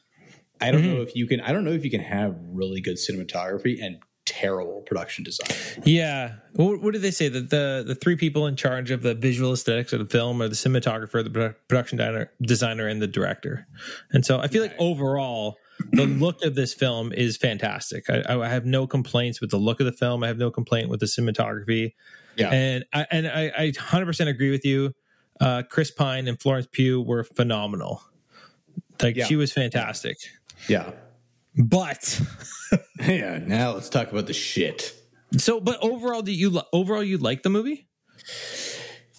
I 0.60 0.70
don't 0.70 0.82
Mm-hmm. 0.82 0.92
know 0.94 1.02
if 1.02 1.14
you 1.16 1.26
can. 1.26 1.40
I 1.40 1.52
don't 1.52 1.64
know 1.64 1.72
if 1.72 1.84
you 1.84 1.90
can 1.90 2.00
have 2.00 2.36
really 2.48 2.80
good 2.80 2.96
cinematography 2.96 3.82
and 3.82 3.98
terrible 4.26 4.80
production 4.86 5.22
design. 5.22 5.82
yeah. 5.84 6.36
What, 6.54 6.80
what 6.80 6.92
did 6.94 7.02
they 7.02 7.10
say 7.10 7.28
that 7.28 7.50
the 7.50 7.84
the 7.86 7.94
three 7.94 8.16
people 8.16 8.46
in 8.46 8.56
charge 8.56 8.90
of 8.90 9.02
the 9.02 9.14
visual 9.14 9.52
aesthetics 9.52 9.92
of 9.92 9.98
the 9.98 10.06
film 10.06 10.40
are 10.42 10.48
the 10.48 10.54
cinematographer, 10.54 11.22
the 11.22 11.54
production 11.68 11.98
designer, 11.98 12.30
designer, 12.42 12.86
and 12.88 13.02
the 13.02 13.06
director. 13.06 13.66
And 14.12 14.24
so 14.24 14.40
I 14.40 14.48
feel 14.48 14.62
like 14.62 14.74
overall. 14.78 15.56
The 15.90 16.06
look 16.06 16.44
of 16.44 16.54
this 16.54 16.72
film 16.72 17.12
is 17.12 17.36
fantastic. 17.36 18.08
I, 18.08 18.22
I 18.40 18.48
have 18.48 18.64
no 18.64 18.86
complaints 18.86 19.40
with 19.40 19.50
the 19.50 19.56
look 19.56 19.80
of 19.80 19.86
the 19.86 19.92
film. 19.92 20.22
I 20.22 20.28
have 20.28 20.38
no 20.38 20.48
complaint 20.48 20.88
with 20.88 21.00
the 21.00 21.06
cinematography. 21.06 21.94
Yeah. 22.36 22.50
and 22.50 22.84
I 22.92 23.06
and 23.10 23.26
I, 23.28 23.52
I 23.56 23.70
100% 23.70 24.28
agree 24.28 24.50
with 24.50 24.64
you. 24.64 24.92
Uh, 25.40 25.62
Chris 25.68 25.90
Pine 25.90 26.28
and 26.28 26.40
Florence 26.40 26.66
Pugh 26.70 27.02
were 27.02 27.24
phenomenal. 27.24 28.02
Like 29.02 29.16
Yeah. 29.16 29.26
she 29.26 29.36
was 29.36 29.52
fantastic. 29.52 30.16
Yeah. 30.68 30.92
But 31.56 32.20
Yeah. 33.00 33.38
Now 33.44 33.72
let's 33.72 33.88
talk 33.88 34.10
about 34.12 34.26
the 34.26 34.32
shit. 34.32 34.94
so, 35.36 35.60
but 35.60 35.78
overall, 35.82 36.22
do 36.22 36.32
you 36.32 36.60
overall 36.72 37.02
you 37.02 37.18
like 37.18 37.42
the 37.42 37.50
movie? 37.50 37.88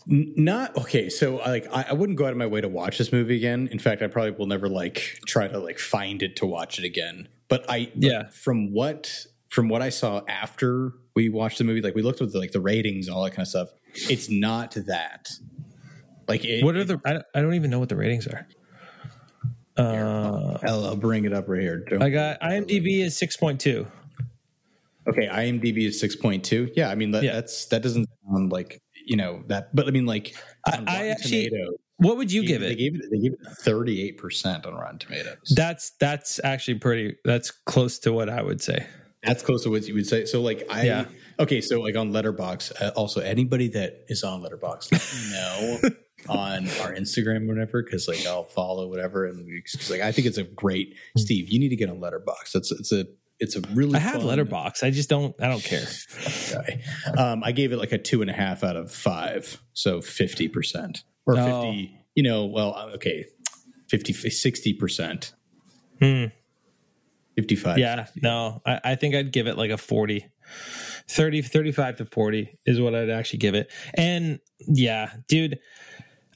Not 0.07 0.77
okay. 0.77 1.09
So, 1.09 1.39
I, 1.39 1.49
like, 1.49 1.67
I, 1.73 1.85
I 1.89 1.93
wouldn't 1.93 2.17
go 2.17 2.25
out 2.25 2.31
of 2.31 2.37
my 2.37 2.45
way 2.45 2.61
to 2.61 2.67
watch 2.69 2.99
this 2.99 3.11
movie 3.11 3.35
again. 3.35 3.67
In 3.71 3.79
fact, 3.79 4.03
I 4.03 4.07
probably 4.07 4.31
will 4.31 4.45
never 4.45 4.69
like 4.69 5.19
try 5.25 5.47
to 5.47 5.57
like 5.59 5.79
find 5.79 6.21
it 6.21 6.35
to 6.37 6.45
watch 6.45 6.77
it 6.77 6.85
again. 6.85 7.27
But 7.47 7.65
I, 7.69 7.91
Yeah. 7.95 8.29
from 8.29 8.71
what 8.71 9.25
from 9.55 9.69
what 9.69 9.81
I 9.81 9.87
saw 9.87 10.21
after 10.27 10.91
we 11.15 11.29
watched 11.29 11.59
the 11.59 11.63
movie, 11.63 11.81
like 11.81 11.95
we 11.95 12.01
looked 12.01 12.19
at 12.21 12.29
the, 12.33 12.37
like 12.37 12.51
the 12.51 12.59
ratings 12.59 13.07
all 13.07 13.23
that 13.23 13.31
kind 13.31 13.43
of 13.43 13.47
stuff. 13.47 13.69
It's 13.93 14.29
not 14.29 14.71
that. 14.87 15.29
Like, 16.27 16.43
it, 16.43 16.61
What 16.61 16.75
are 16.75 16.83
the? 16.83 16.99
I 17.05 17.13
don't, 17.13 17.25
I 17.33 17.41
don't 17.41 17.53
even 17.53 17.71
know 17.71 17.79
what 17.79 17.87
the 17.87 17.95
ratings 17.95 18.27
are. 18.27 18.45
Uh, 19.77 20.57
I'll, 20.63 20.85
I'll 20.85 20.95
bring 20.97 21.23
it 21.25 21.33
up 21.33 21.47
right 21.47 21.61
here. 21.61 21.85
Don't- 21.89 22.01
I 22.03 22.09
got 22.09 22.39
IMDb 22.41 23.01
is 23.01 23.17
six 23.17 23.37
point 23.37 23.59
two. 23.61 23.87
okay, 25.07 25.27
IMDb 25.27 25.87
is 25.87 25.99
six 25.99 26.15
point 26.17 26.43
two. 26.43 26.69
Yeah, 26.75 26.89
I 26.89 26.95
mean 26.95 27.11
that, 27.11 27.23
Yeah. 27.23 27.33
that's 27.33 27.65
that 27.67 27.81
doesn't 27.81 28.07
sound 28.29 28.51
like 28.51 28.79
you 29.05 29.15
know 29.15 29.43
that, 29.47 29.73
but 29.75 29.87
I 29.87 29.91
mean 29.91 30.05
like 30.05 30.35
I- 30.67 30.77
on 30.77 30.87
I 30.89 30.93
Rotten 30.95 31.11
actually- 31.11 31.49
Tomatoes, 31.49 31.75
What 31.97 32.17
would 32.17 32.31
you 32.31 32.41
they- 32.41 32.47
give 32.47 32.61
They 32.61 32.71
it? 32.71 32.75
gave 32.75 32.95
it. 32.95 33.01
They 33.11 33.19
gave 33.19 33.33
it 33.33 33.39
thirty 33.59 34.01
eight 34.01 34.17
percent 34.17 34.65
on 34.65 34.73
Rotten 34.75 34.99
Tomatoes. 34.99 35.53
That's 35.55 35.91
that's 35.99 36.39
actually 36.43 36.79
pretty. 36.79 37.15
That's 37.25 37.51
close 37.51 37.99
to 37.99 38.11
what 38.13 38.29
I 38.29 38.41
would 38.41 38.61
say. 38.61 38.85
That's 39.25 39.43
close 39.43 39.63
to 39.63 39.69
what 39.69 39.87
you 39.87 39.93
would 39.95 40.07
say. 40.07 40.25
So, 40.25 40.41
like, 40.41 40.65
I 40.69 40.83
Yeah. 40.83 41.05
okay. 41.39 41.61
So, 41.61 41.81
like 41.81 41.95
on 41.95 42.11
Letterboxd, 42.11 42.81
uh, 42.81 42.91
also 42.95 43.21
anybody 43.21 43.67
that 43.69 44.05
is 44.07 44.23
on 44.23 44.41
Letterboxd, 44.41 44.91
let 44.91 45.13
me 45.13 45.89
know 45.89 45.89
on 46.29 46.67
our 46.81 46.93
Instagram, 46.95 47.43
or 47.45 47.47
whatever, 47.53 47.83
because 47.83 48.07
like 48.07 48.25
I'll 48.25 48.45
follow 48.45 48.87
whatever, 48.87 49.25
and 49.25 49.45
because 49.45 49.89
like 49.89 50.01
I 50.01 50.11
think 50.11 50.27
it's 50.27 50.37
a 50.37 50.43
great. 50.43 50.95
Steve, 51.17 51.49
you 51.49 51.59
need 51.59 51.69
to 51.69 51.75
get 51.75 51.89
on 51.89 51.99
Letterboxd. 51.99 52.51
That's 52.53 52.71
it's 52.71 52.91
a 52.91 53.05
it's 53.39 53.55
a 53.55 53.61
really. 53.73 53.95
I 53.95 53.99
have 53.99 54.21
fun 54.21 54.37
Letterboxd. 54.37 54.83
I 54.83 54.91
just 54.91 55.09
don't. 55.09 55.35
I 55.41 55.47
don't 55.49 55.63
care. 55.63 55.85
guy. 56.53 56.81
Um, 57.17 57.43
I 57.43 57.51
gave 57.51 57.71
it 57.73 57.77
like 57.77 57.91
a 57.91 57.97
two 57.97 58.21
and 58.21 58.29
a 58.29 58.33
half 58.33 58.63
out 58.63 58.75
of 58.77 58.91
five, 58.91 59.61
so 59.73 60.01
fifty 60.01 60.47
percent 60.47 61.03
or 61.25 61.37
Oh. 61.37 61.45
fifty. 61.71 61.99
You 62.15 62.23
know, 62.23 62.45
well, 62.45 62.73
uh, 62.75 62.91
okay, 62.95 63.25
50 63.89 64.13
60 64.13 64.73
percent. 64.75 65.33
Hmm. 66.01 66.25
55 67.35 67.77
Yeah, 67.77 68.07
no, 68.21 68.61
I, 68.65 68.79
I 68.83 68.95
think 68.95 69.15
I'd 69.15 69.31
give 69.31 69.47
it 69.47 69.57
like 69.57 69.71
a 69.71 69.77
40. 69.77 70.29
30, 71.07 71.41
35 71.43 71.97
to 71.97 72.05
40 72.05 72.57
is 72.65 72.79
what 72.79 72.95
I'd 72.95 73.09
actually 73.09 73.39
give 73.39 73.55
it. 73.55 73.71
And 73.93 74.39
yeah, 74.59 75.11
dude, 75.27 75.59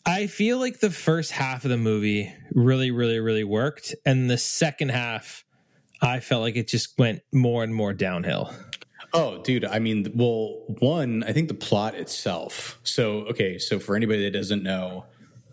I 0.05 0.27
feel 0.27 0.59
like 0.59 0.79
the 0.79 0.91
first 0.91 1.31
half 1.31 1.65
of 1.65 1.69
the 1.69 1.77
movie 1.77 2.33
really, 2.53 2.91
really, 2.91 3.19
really 3.19 3.43
worked. 3.43 3.95
And 4.05 4.29
the 4.29 4.37
second 4.37 4.89
half, 4.89 5.43
I 6.01 6.19
felt 6.19 6.41
like 6.41 6.55
it 6.55 6.67
just 6.67 6.97
went 6.97 7.21
more 7.33 7.63
and 7.63 7.73
more 7.73 7.93
downhill. 7.93 8.53
Oh, 9.13 9.41
dude. 9.41 9.65
I 9.65 9.79
mean, 9.79 10.11
well, 10.15 10.63
one, 10.79 11.23
I 11.23 11.33
think 11.33 11.47
the 11.47 11.55
plot 11.55 11.95
itself. 11.95 12.79
So, 12.83 13.21
okay. 13.27 13.57
So, 13.57 13.79
for 13.79 13.95
anybody 13.95 14.23
that 14.23 14.31
doesn't 14.31 14.61
know, 14.61 15.05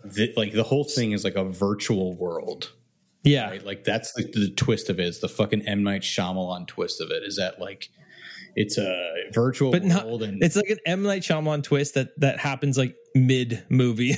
the, 0.03 0.31
like 0.37 0.53
the 0.53 0.63
whole 0.63 0.83
thing 0.83 1.11
is 1.11 1.23
like 1.23 1.35
a 1.35 1.43
virtual 1.43 2.13
world. 2.15 2.71
Yeah. 3.23 3.49
Right? 3.49 3.65
Like 3.65 3.83
that's 3.83 4.13
the, 4.13 4.23
the 4.23 4.51
twist 4.55 4.89
of 4.89 4.99
it. 4.99 5.07
It's 5.07 5.19
the 5.19 5.29
fucking 5.29 5.67
M 5.67 5.83
Night 5.83 6.01
Shyamalan 6.01 6.67
twist 6.67 7.01
of 7.01 7.11
it. 7.11 7.23
Is 7.23 7.37
that 7.37 7.59
like 7.59 7.89
it's 8.55 8.77
a 8.77 9.13
virtual 9.33 9.71
But 9.71 9.83
not, 9.83 10.05
world 10.05 10.23
and 10.23 10.41
it's 10.41 10.55
like 10.55 10.69
an 10.69 10.79
M 10.85 11.03
Night 11.03 11.21
Shyamalan 11.21 11.63
twist 11.63 11.93
that 11.93 12.19
that 12.19 12.39
happens 12.39 12.77
like 12.77 12.95
mid 13.13 13.63
movie. 13.69 14.15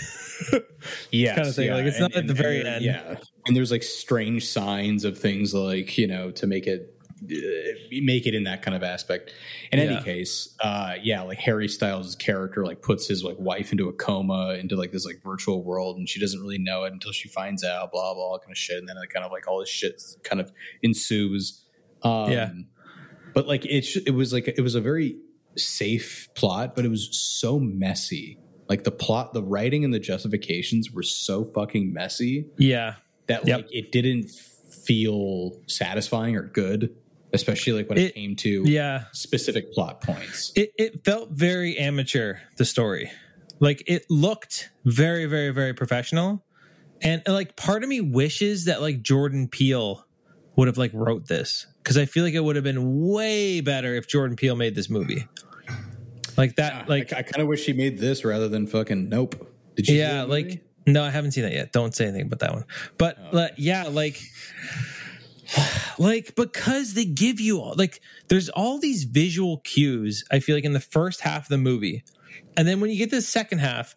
yes, 1.11 1.35
kind 1.35 1.47
of 1.47 1.55
thing. 1.55 1.71
Like, 1.71 1.85
it's 1.85 1.99
not 1.99 2.15
at 2.15 2.27
the 2.27 2.33
very 2.33 2.65
end. 2.65 2.85
Yeah, 2.85 3.15
and 3.47 3.55
there's 3.55 3.71
like 3.71 3.83
strange 3.83 4.47
signs 4.47 5.03
of 5.05 5.17
things 5.17 5.53
like 5.53 5.97
you 5.97 6.07
know 6.07 6.31
to 6.31 6.47
make 6.47 6.67
it 6.67 6.98
make 7.21 8.25
it 8.25 8.33
in 8.35 8.43
that 8.43 8.61
kind 8.61 8.75
of 8.75 8.83
aspect. 8.83 9.31
In 9.71 9.79
any 9.79 10.01
case, 10.03 10.55
uh, 10.61 10.95
yeah, 11.01 11.21
like 11.21 11.39
Harry 11.39 11.67
Styles' 11.67 12.15
character 12.15 12.65
like 12.65 12.81
puts 12.81 13.07
his 13.07 13.23
like 13.23 13.37
wife 13.39 13.71
into 13.71 13.87
a 13.89 13.93
coma 13.93 14.55
into 14.59 14.75
like 14.75 14.91
this 14.91 15.05
like 15.05 15.21
virtual 15.23 15.63
world, 15.63 15.97
and 15.97 16.07
she 16.07 16.19
doesn't 16.19 16.39
really 16.41 16.57
know 16.57 16.83
it 16.83 16.93
until 16.93 17.11
she 17.11 17.27
finds 17.29 17.63
out. 17.63 17.91
Blah 17.91 18.13
blah, 18.13 18.37
kind 18.39 18.51
of 18.51 18.57
shit, 18.57 18.77
and 18.77 18.87
then 18.87 18.95
like, 18.97 19.09
kind 19.09 19.25
of 19.25 19.31
like 19.31 19.47
all 19.47 19.59
this 19.59 19.69
shit 19.69 20.01
kind 20.23 20.39
of 20.41 20.51
ensues. 20.81 21.63
Um, 22.03 22.31
Yeah. 22.31 22.51
but 23.33 23.47
like 23.47 23.65
it, 23.65 23.83
sh- 23.83 23.97
it 24.05 24.11
was 24.13 24.31
like 24.33 24.47
it 24.47 24.61
was 24.61 24.75
a 24.75 24.81
very 24.81 25.17
safe 25.57 26.29
plot, 26.35 26.75
but 26.75 26.85
it 26.85 26.89
was 26.89 27.09
so 27.11 27.59
messy. 27.59 28.37
Like 28.69 28.83
the 28.83 28.91
plot, 28.91 29.33
the 29.33 29.43
writing, 29.43 29.83
and 29.83 29.93
the 29.93 29.99
justifications 29.99 30.91
were 30.91 31.03
so 31.03 31.43
fucking 31.43 31.91
messy 31.91 32.45
yeah. 32.57 32.95
that 33.27 33.47
Yep. 33.47 33.57
like 33.57 33.67
it 33.71 33.91
didn't 33.91 34.29
feel 34.29 35.59
satisfying 35.67 36.35
or 36.35 36.43
good, 36.43 36.95
especially 37.33 37.73
like 37.73 37.89
when 37.89 37.97
it, 37.97 38.01
It- 38.05 38.15
came 38.15 38.35
to 38.37 38.63
Yeah. 38.65 39.05
specific 39.11 39.71
plot 39.73 40.01
points. 40.01 40.51
It 40.55 40.71
it 40.77 41.03
felt 41.05 41.31
very 41.31 41.77
amateur, 41.77 42.35
the 42.57 42.65
story. 42.65 43.11
Like 43.59 43.83
it 43.87 44.05
looked 44.09 44.69
very, 44.85 45.25
very, 45.25 45.49
very 45.51 45.73
professional. 45.73 46.45
And 47.01 47.21
uh, 47.27 47.33
like 47.33 47.55
part 47.55 47.83
of 47.83 47.89
me 47.89 48.01
wishes 48.01 48.65
that 48.65 48.81
like 48.81 49.01
Jordan 49.01 49.47
Peele 49.47 50.05
would 50.55 50.67
have 50.67 50.77
like 50.77 50.91
wrote 50.93 51.27
this. 51.27 51.65
Because 51.83 51.97
I 51.97 52.05
feel 52.05 52.23
like 52.23 52.33
it 52.33 52.43
would 52.43 52.55
have 52.55 52.63
been 52.63 53.07
way 53.09 53.61
better 53.61 53.95
if 53.95 54.07
Jordan 54.07 54.35
Peele 54.35 54.55
made 54.55 54.75
this 54.75 54.89
movie. 54.89 55.25
Like 56.37 56.55
that, 56.57 56.87
like 56.87 57.11
I, 57.13 57.19
I 57.19 57.21
kind 57.23 57.41
of 57.41 57.47
wish 57.47 57.65
he 57.65 57.73
made 57.73 57.97
this 57.99 58.23
rather 58.23 58.47
than 58.47 58.65
fucking 58.67 59.09
Nope. 59.09 59.45
Did 59.75 59.87
you? 59.89 59.97
yeah, 59.97 60.23
like 60.23 60.63
no, 60.87 61.03
I 61.03 61.09
haven't 61.09 61.31
seen 61.31 61.43
that 61.43 61.51
yet. 61.53 61.71
Don't 61.73 61.93
say 61.95 62.05
anything 62.05 62.27
about 62.27 62.39
that 62.39 62.53
one. 62.53 62.65
But 62.97 63.17
Oh. 63.19 63.35
like, 63.35 63.53
yeah, 63.57 63.83
like 63.87 64.19
like 65.99 66.35
because 66.35 66.93
they 66.93 67.05
give 67.05 67.39
you 67.39 67.59
all 67.59 67.73
like 67.75 68.01
there's 68.27 68.49
all 68.49 68.79
these 68.79 69.03
visual 69.03 69.59
cues. 69.59 70.23
I 70.31 70.39
feel 70.39 70.55
like 70.55 70.65
in 70.65 70.73
the 70.73 70.79
first 70.79 71.21
half 71.21 71.43
of 71.43 71.49
the 71.49 71.57
movie, 71.57 72.03
and 72.57 72.67
then 72.67 72.79
when 72.79 72.89
you 72.89 72.97
get 72.97 73.09
to 73.11 73.17
the 73.17 73.21
second 73.21 73.59
half, 73.59 73.95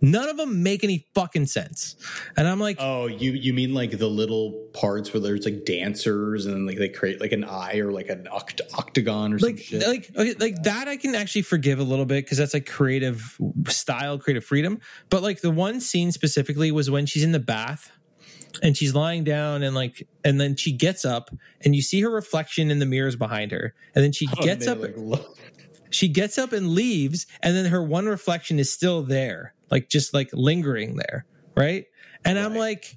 none 0.00 0.28
of 0.28 0.36
them 0.36 0.62
make 0.62 0.84
any 0.84 1.06
fucking 1.14 1.46
sense. 1.46 1.96
And 2.36 2.46
I'm 2.46 2.60
like, 2.60 2.76
Oh, 2.78 3.06
you 3.06 3.32
you 3.32 3.52
mean 3.52 3.74
like 3.74 3.98
the 3.98 4.08
little 4.08 4.52
parts 4.72 5.12
where 5.12 5.20
there's 5.20 5.44
like 5.44 5.64
dancers 5.64 6.46
and 6.46 6.66
like 6.66 6.78
they 6.78 6.88
create 6.88 7.20
like 7.20 7.32
an 7.32 7.44
eye 7.44 7.78
or 7.78 7.92
like 7.92 8.08
an 8.08 8.28
oct- 8.32 8.60
octagon 8.74 9.32
or 9.32 9.38
some 9.38 9.50
like 9.50 9.58
shit? 9.58 9.86
like 9.86 10.10
okay, 10.16 10.34
like 10.34 10.62
that 10.62 10.88
I 10.88 10.96
can 10.96 11.14
actually 11.14 11.42
forgive 11.42 11.78
a 11.78 11.84
little 11.84 12.06
bit 12.06 12.24
because 12.24 12.38
that's 12.38 12.54
like 12.54 12.66
creative 12.66 13.38
style, 13.68 14.18
creative 14.18 14.44
freedom. 14.44 14.80
But 15.10 15.22
like 15.22 15.40
the 15.40 15.50
one 15.50 15.80
scene 15.80 16.12
specifically 16.12 16.70
was 16.70 16.90
when 16.90 17.06
she's 17.06 17.24
in 17.24 17.32
the 17.32 17.40
bath 17.40 17.90
and 18.62 18.76
she's 18.76 18.94
lying 18.94 19.24
down 19.24 19.62
and 19.62 19.74
like 19.74 20.06
and 20.24 20.40
then 20.40 20.56
she 20.56 20.72
gets 20.72 21.04
up 21.04 21.30
and 21.62 21.74
you 21.74 21.82
see 21.82 22.00
her 22.00 22.10
reflection 22.10 22.70
in 22.70 22.78
the 22.78 22.86
mirrors 22.86 23.16
behind 23.16 23.52
her. 23.52 23.74
And 23.94 24.04
then 24.04 24.12
she 24.12 24.26
Oh, 24.38 24.42
gets 24.42 24.66
they, 24.66 24.72
up 24.72 24.78
like, 24.80 24.96
she 25.90 26.08
gets 26.08 26.38
up 26.38 26.52
and 26.52 26.70
leaves. 26.70 27.26
And 27.42 27.56
then 27.56 27.66
her 27.66 27.82
one 27.82 28.06
reflection 28.06 28.58
is 28.58 28.72
still 28.72 29.02
there 29.02 29.54
like 29.70 29.88
just 29.88 30.14
like 30.14 30.30
lingering 30.32 30.96
there 30.96 31.26
right? 31.56 31.86
And 32.24 32.38
i'm 32.38 32.54
like 32.54 32.96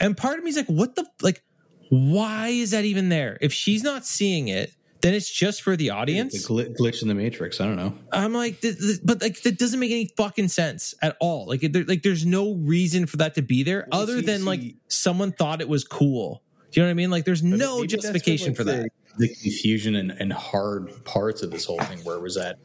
and 0.00 0.16
part 0.16 0.38
of 0.38 0.44
me 0.44 0.50
is 0.50 0.56
like 0.56 0.66
what 0.66 0.94
the 0.94 1.06
like 1.22 1.42
why 1.88 2.48
is 2.48 2.72
that 2.72 2.84
even 2.84 3.10
there? 3.10 3.38
If 3.40 3.52
she's 3.52 3.84
not 3.84 4.04
seeing 4.04 4.48
it 4.48 4.72
then 5.02 5.14
it's 5.14 5.30
just 5.30 5.62
for 5.62 5.76
the 5.76 5.90
audience 5.90 6.48
gl- 6.48 6.74
glitch 6.78 7.02
in 7.02 7.08
the 7.08 7.14
matrix. 7.14 7.60
I 7.60 7.66
don't 7.66 7.76
know. 7.76 7.94
i'm 8.12 8.32
like 8.32 8.62
but 9.04 9.20
like 9.22 9.40
that 9.42 9.58
doesn't 9.58 9.78
make 9.78 9.90
any 9.90 10.10
fucking 10.16 10.48
sense 10.48 10.94
at 11.02 11.16
all 11.20 11.46
like 11.46 11.60
there, 11.60 11.84
like 11.84 12.02
there's 12.02 12.24
no 12.26 12.54
reason 12.54 13.06
for 13.06 13.18
that 13.18 13.34
to 13.34 13.42
be 13.42 13.62
there 13.62 13.86
Well, 13.90 14.02
other 14.02 14.20
see- 14.20 14.26
than 14.26 14.44
like 14.44 14.60
someone 14.88 15.32
thought 15.32 15.60
it 15.60 15.68
was 15.68 15.84
cool 15.84 16.42
do 16.70 16.80
you 16.80 16.82
know 16.82 16.88
what 16.88 16.90
i 16.90 16.94
mean 16.94 17.10
like 17.10 17.24
there's 17.24 17.42
But 17.42 17.48
no 17.50 17.56
maybe 17.56 17.66
that's 17.66 17.78
what, 17.78 17.88
justification 18.12 18.48
like, 18.48 18.56
for 18.56 18.64
that 18.64 18.88
The, 19.18 19.28
the 19.28 19.34
confusion 19.34 19.94
and, 19.94 20.10
and 20.12 20.32
hard 20.32 21.04
parts 21.04 21.42
of 21.42 21.50
this 21.50 21.64
whole 21.66 21.78
thing, 21.80 21.98
where 22.00 22.16
it 22.16 22.22
was 22.22 22.34
that 22.36 22.56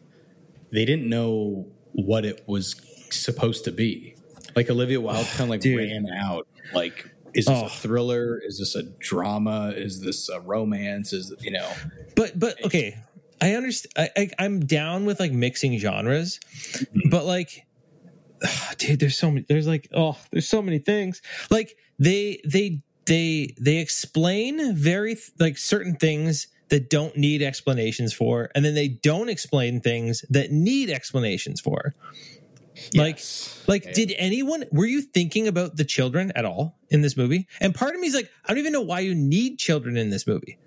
they 0.72 0.86
didn't 0.86 1.08
know 1.10 1.68
what 1.94 2.26
it 2.26 2.44
was 2.48 2.76
supposed 3.10 3.66
to 3.66 3.72
be. 3.74 4.16
Like 4.56 4.70
Olivia 4.70 5.00
Wilde 5.02 5.26
kind 5.28 5.42
of 5.42 5.50
like 5.50 5.60
Dude. 5.62 5.78
ran 5.78 6.08
out. 6.10 6.48
Like, 6.74 7.11
is 7.34 7.46
this 7.46 7.58
Oh. 7.58 7.66
a 7.66 7.70
thriller? 7.70 8.40
Is 8.44 8.60
this 8.60 8.76
a 8.76 8.84
drama? 8.84 9.74
Is 9.76 10.02
this 10.02 10.30
a 10.30 10.40
romance? 10.40 11.14
Is 11.14 11.34
you 11.42 11.52
know? 11.52 11.70
but 12.16 12.38
but 12.40 12.64
okay 12.66 12.98
i 13.42 13.54
understand 13.54 13.94
I, 13.98 14.10
I 14.22 14.30
i'm 14.46 14.60
down 14.66 15.06
with 15.06 15.20
like 15.20 15.32
mixing 15.32 15.78
genres 15.80 16.40
Mm-hmm. 16.74 17.10
but 17.10 17.26
like 17.26 17.66
dude 18.78 19.00
there's 19.00 19.18
so 19.18 19.32
many 19.32 19.46
there's 19.50 19.68
like 19.68 19.88
oh 19.94 20.18
there's 20.32 20.48
so 20.48 20.62
many 20.62 20.78
things 20.80 21.22
like 21.50 21.76
they 21.98 22.40
they 22.46 22.82
they 23.06 23.56
they 23.60 23.78
explain 23.78 24.76
very 24.76 25.18
like 25.40 25.58
certain 25.58 25.96
things 25.96 26.48
that 26.70 26.90
don't 26.90 27.18
need 27.18 27.42
explanations 27.42 28.14
for 28.14 28.50
and 28.56 28.64
then 28.64 28.76
they 28.76 28.88
don't 28.88 29.30
explain 29.30 29.82
things 29.82 30.24
that 30.30 30.52
need 30.52 30.90
explanations 30.90 31.60
for 31.60 31.94
Yes. 32.94 33.64
like 33.68 33.86
Yeah. 33.86 33.92
did 33.94 34.14
anyone 34.18 34.66
were 34.72 34.86
you 34.86 35.02
thinking 35.02 35.48
about 35.48 35.78
the 35.78 35.86
children 35.86 36.32
at 36.36 36.46
all 36.46 36.78
in 36.90 37.02
this 37.02 37.16
movie? 37.18 37.48
And 37.60 37.74
part 37.76 37.94
of 37.96 38.02
me 38.02 38.08
is 38.08 38.14
like 38.16 38.30
i 38.46 38.50
don't 38.50 38.60
even 38.60 38.74
know 38.74 38.82
why 38.82 39.00
you 39.02 39.16
need 39.16 39.58
children 39.60 39.98
in 39.98 40.10
this 40.10 40.26
movie. 40.28 40.58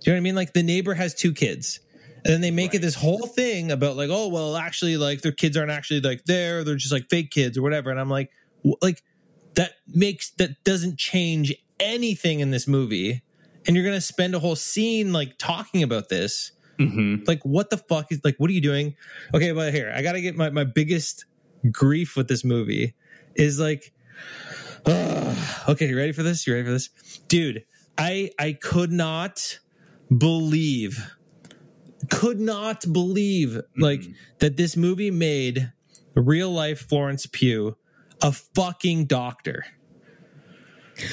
Do 0.00 0.10
you 0.10 0.12
know 0.12 0.16
what 0.16 0.18
i 0.18 0.20
mean? 0.20 0.34
Like 0.34 0.52
the 0.52 0.62
neighbor 0.62 0.94
has 0.94 1.14
two 1.14 1.32
kids 1.32 1.80
and 2.24 2.32
then 2.34 2.40
they 2.40 2.50
make 2.50 2.74
it 2.74 2.82
this 2.82 2.94
whole 2.94 3.26
thing 3.26 3.70
about 3.70 3.96
like 3.96 4.10
oh 4.10 4.28
well 4.28 4.56
actually 4.56 4.96
like 4.96 5.22
their 5.22 5.32
kids 5.32 5.56
aren't 5.56 5.70
actually 5.70 6.00
like 6.00 6.24
there 6.24 6.64
they're 6.64 6.76
just 6.76 6.92
like 6.92 7.08
fake 7.08 7.30
kids 7.30 7.56
or 7.58 7.62
whatever. 7.62 7.90
And 7.90 7.98
i'm 8.00 8.10
like 8.10 8.30
like 8.82 9.02
that 9.54 9.72
makes 9.88 10.30
that 10.32 10.62
doesn't 10.64 10.98
change 10.98 11.54
anything 11.80 12.40
in 12.40 12.50
this 12.50 12.66
movie. 12.68 13.22
And 13.66 13.76
you're 13.76 13.84
gonna 13.84 14.00
spend 14.00 14.34
a 14.34 14.38
whole 14.38 14.56
scene 14.56 15.12
like 15.12 15.36
talking 15.38 15.82
about 15.82 16.08
this. 16.08 16.52
Mhm. 16.78 17.26
like 17.26 17.42
what 17.44 17.70
the 17.70 17.76
fuck 17.76 18.12
is 18.12 18.20
like 18.22 18.36
what 18.38 18.48
are 18.50 18.52
you 18.52 18.60
doing? 18.60 18.94
Okay 19.34 19.50
but 19.50 19.74
here 19.74 19.92
i 19.96 20.00
gotta 20.00 20.20
get 20.20 20.36
my, 20.36 20.48
my 20.50 20.62
biggest 20.62 21.24
grief 21.70 22.16
with 22.16 22.28
this 22.28 22.44
movie 22.44 22.94
is 23.34 23.58
like 23.58 23.92
okay 25.68 25.88
you 25.88 25.96
ready 25.96 26.12
for 26.12 26.22
this? 26.22 26.46
You 26.46 26.54
ready 26.54 26.64
for 26.64 26.72
this? 26.72 26.88
Dude 27.28 27.64
i 27.98 28.30
i 28.38 28.52
could 28.52 28.92
not 28.92 29.58
believe 30.16 31.14
could 32.08 32.40
not 32.40 32.90
believe 32.92 33.48
mm-hmm. 33.50 33.82
like 33.82 34.02
that 34.38 34.56
this 34.56 34.76
movie 34.76 35.10
made 35.10 35.72
real 36.14 36.50
life 36.50 36.88
florence 36.88 37.26
pugh 37.26 37.76
a 38.20 38.32
fucking 38.32 39.04
doctor. 39.04 39.64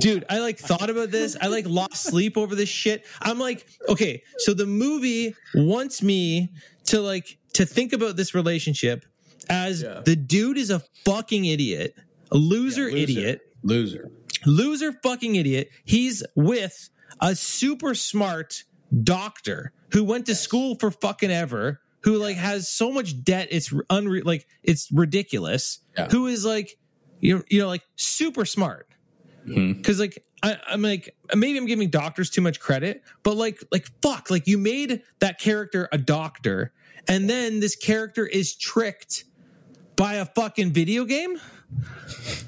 Dude 0.00 0.24
i 0.28 0.38
like 0.38 0.58
thought 0.58 0.90
about 0.90 1.10
this. 1.10 1.36
I 1.40 1.46
like 1.46 1.66
lost 1.66 2.02
sleep 2.02 2.36
over 2.36 2.54
this 2.54 2.68
shit. 2.68 3.06
I'm 3.22 3.38
like 3.38 3.66
okay 3.88 4.22
so 4.38 4.52
the 4.54 4.66
movie 4.66 5.34
wants 5.54 6.02
me 6.02 6.50
to 6.86 7.00
like 7.00 7.38
to 7.58 7.66
think 7.66 7.92
about 7.92 8.16
this 8.16 8.34
relationship 8.34 9.04
as 9.50 9.82
Yeah. 9.82 10.00
the 10.04 10.14
dude 10.16 10.56
is 10.58 10.70
a 10.70 10.80
fucking 11.04 11.44
idiot 11.44 11.94
a 12.30 12.36
loser, 12.36 12.84
Loser. 12.84 12.96
idiot 12.96 13.40
Loser. 13.62 14.10
loser 14.46 14.92
fucking 15.02 15.34
idiot 15.34 15.68
he's 15.84 16.22
with 16.36 16.88
a 17.20 17.34
super 17.34 17.94
smart 17.94 18.62
doctor 19.02 19.72
who 19.92 20.04
went 20.04 20.26
to 20.26 20.34
school 20.34 20.76
for 20.76 20.90
fucking 20.90 21.30
ever 21.30 21.80
who 22.04 22.16
like 22.16 22.36
has 22.36 22.68
so 22.68 22.92
much 22.92 23.24
debt 23.24 23.48
it's 23.50 23.70
unre- 23.70 24.24
like 24.24 24.46
it's 24.62 24.88
ridiculous 24.92 25.80
Yeah. 25.96 26.08
who 26.10 26.26
is 26.28 26.44
like 26.44 26.76
you 27.20 27.42
you 27.50 27.60
know 27.60 27.68
like 27.68 27.82
super 27.96 28.44
smart 28.44 28.86
mm-hmm. 29.46 29.72
because 29.72 29.98
like 29.98 30.22
I, 30.42 30.56
I'm 30.68 30.82
like 30.82 31.16
maybe 31.34 31.58
I'm 31.58 31.66
giving 31.66 31.90
doctors 31.90 32.30
too 32.30 32.40
much 32.42 32.60
credit, 32.60 33.02
but 33.24 33.36
like 33.36 33.58
like 33.72 33.88
fuck, 34.00 34.30
like 34.30 34.46
you 34.46 34.56
made 34.56 35.02
that 35.18 35.40
character 35.40 35.88
a 35.90 35.98
doctor, 35.98 36.72
and 37.06 37.28
then 37.28 37.60
this 37.60 37.76
character 37.76 38.26
is 38.26 38.54
tricked 38.56 39.24
by 39.96 40.14
a 40.14 40.26
fucking 40.26 40.72
video 40.72 41.04
game. 41.04 41.38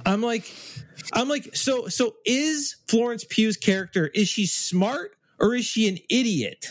I'm 0.06 0.22
like, 0.22 0.52
I'm 1.12 1.28
like, 1.28 1.54
so 1.54 1.88
so 1.88 2.14
is 2.24 2.76
Florence 2.88 3.24
Pugh's 3.24 3.56
character 3.56 4.10
is 4.14 4.28
she 4.28 4.46
smart 4.46 5.12
or 5.38 5.54
is 5.54 5.64
she 5.64 5.88
an 5.88 5.98
idiot? 6.08 6.66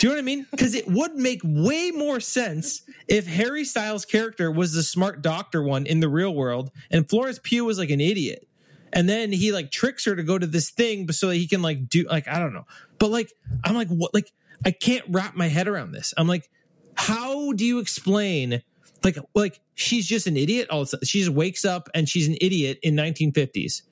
Do 0.00 0.06
you 0.06 0.08
know 0.08 0.16
what 0.16 0.18
I 0.18 0.24
mean? 0.24 0.46
Because 0.50 0.74
it 0.74 0.88
would 0.88 1.14
make 1.14 1.40
way 1.44 1.92
more 1.92 2.18
sense 2.18 2.82
if 3.06 3.28
Harry 3.28 3.64
Styles' 3.64 4.04
character 4.04 4.50
was 4.50 4.72
the 4.72 4.82
smart 4.82 5.22
doctor 5.22 5.62
one 5.62 5.86
in 5.86 6.00
the 6.00 6.08
real 6.08 6.34
world, 6.34 6.72
and 6.90 7.08
Florence 7.08 7.38
Pugh 7.40 7.64
was 7.64 7.78
like 7.78 7.90
an 7.90 8.00
idiot 8.00 8.48
and 8.92 9.08
then 9.08 9.32
he 9.32 9.52
like 9.52 9.70
tricks 9.70 10.04
her 10.04 10.16
to 10.16 10.22
go 10.22 10.38
to 10.38 10.46
this 10.46 10.70
thing 10.70 11.10
so 11.12 11.28
that 11.28 11.36
he 11.36 11.46
can 11.46 11.62
like 11.62 11.88
do 11.88 12.06
like 12.08 12.28
i 12.28 12.38
don't 12.38 12.52
know 12.52 12.66
but 12.98 13.10
like 13.10 13.32
i'm 13.64 13.74
like 13.74 13.88
what 13.88 14.12
like 14.14 14.32
i 14.64 14.70
can't 14.70 15.04
wrap 15.08 15.36
my 15.36 15.48
head 15.48 15.68
around 15.68 15.92
this 15.92 16.12
i'm 16.16 16.26
like 16.26 16.50
how 16.96 17.52
do 17.52 17.64
you 17.64 17.78
explain 17.78 18.62
like 19.04 19.16
like 19.34 19.60
she's 19.74 20.06
just 20.06 20.26
an 20.26 20.36
idiot. 20.36 20.68
All 20.70 20.80
of 20.82 20.86
a 20.86 20.90
sudden. 20.90 21.06
she 21.06 21.20
just 21.20 21.30
wakes 21.32 21.64
up 21.64 21.88
and 21.94 22.08
she's 22.08 22.28
an 22.28 22.36
idiot 22.40 22.78
in 22.82 22.94
1950s. 22.96 23.82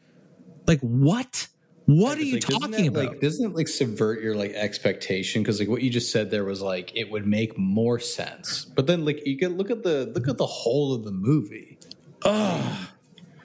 Like 0.66 0.80
what? 0.80 1.48
What 1.86 2.18
are 2.18 2.22
you 2.22 2.34
Like, 2.34 2.42
doesn't 2.44 2.60
talking 2.72 2.92
that, 2.92 3.00
about? 3.00 3.12
Like, 3.14 3.20
doesn't 3.22 3.50
it 3.52 3.56
like 3.56 3.66
subvert 3.68 4.20
your 4.22 4.34
like 4.34 4.52
expectation? 4.52 5.42
Because 5.42 5.58
like 5.58 5.70
what 5.70 5.80
you 5.80 5.88
just 5.88 6.12
said 6.12 6.30
there 6.30 6.44
was 6.44 6.60
like 6.60 6.92
it 6.94 7.10
would 7.10 7.26
make 7.26 7.56
more 7.56 7.98
sense, 7.98 8.66
but 8.66 8.86
then 8.86 9.06
like 9.06 9.24
you 9.26 9.38
get 9.38 9.52
look 9.52 9.70
at 9.70 9.82
the 9.82 10.12
look 10.14 10.28
at 10.28 10.36
the 10.36 10.46
whole 10.46 10.92
of 10.92 11.04
the 11.04 11.10
movie. 11.12 11.78
oh, 12.26 12.90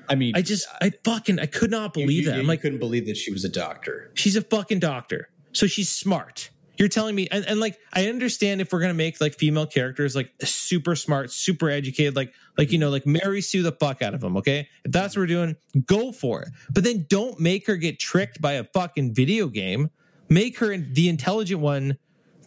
I 0.09 0.15
mean, 0.15 0.33
I 0.35 0.41
just 0.41 0.67
I 0.81 0.91
fucking 1.05 1.39
I 1.39 1.45
could 1.45 1.71
not 1.71 1.95
you- 1.95 2.03
believe 2.03 2.23
you, 2.23 2.29
that. 2.31 2.35
I'm 2.35 2.41
you 2.41 2.47
like 2.47 2.59
couldn't 2.61 2.79
believe 2.79 3.05
that 3.05 3.15
she 3.15 3.31
was 3.31 3.45
a 3.45 3.49
doctor. 3.49 4.11
she's 4.15 4.35
a 4.35 4.41
fucking 4.41 4.79
doctor, 4.79 5.29
so 5.53 5.65
she's 5.65 5.87
smart. 5.87 6.49
You're 6.77 6.87
telling 6.89 7.13
me, 7.13 7.27
and, 7.31 7.45
and 7.45 7.59
like 7.59 7.77
I 7.93 8.07
understand 8.07 8.59
if 8.59 8.71
we're 8.73 8.79
gonna 8.81 8.93
make 8.93 9.21
like 9.21 9.35
female 9.35 9.67
characters 9.67 10.15
like 10.15 10.31
super 10.43 10.95
smart, 10.95 11.31
super 11.31 11.69
educated, 11.69 12.15
like 12.15 12.33
like 12.57 12.71
you 12.71 12.79
know 12.79 12.89
like 12.89 13.05
Mary 13.05 13.41
Sue 13.41 13.61
the 13.61 13.71
fuck 13.71 14.01
out 14.01 14.13
of 14.13 14.21
them. 14.21 14.37
Okay, 14.37 14.67
if 14.83 14.91
that's 14.91 15.15
what 15.15 15.21
we're 15.21 15.27
doing, 15.27 15.55
go 15.85 16.11
for 16.11 16.41
it. 16.41 16.49
But 16.71 16.83
then 16.83 17.05
don't 17.09 17.39
make 17.39 17.67
her 17.67 17.75
get 17.75 17.99
tricked 17.99 18.41
by 18.41 18.53
a 18.53 18.63
fucking 18.63 19.13
video 19.13 19.47
game. 19.47 19.91
Make 20.29 20.57
her 20.59 20.75
the 20.75 21.09
intelligent 21.09 21.61
one 21.61 21.97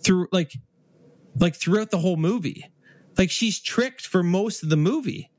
through 0.02 0.28
like 0.32 0.52
like 1.38 1.54
throughout 1.54 1.90
the 1.90 1.98
whole 1.98 2.16
movie. 2.16 2.64
Like 3.16 3.30
she's 3.30 3.60
tricked 3.60 4.06
for 4.06 4.22
most 4.22 4.62
of 4.62 4.70
the 4.70 4.76
movie. 4.76 5.30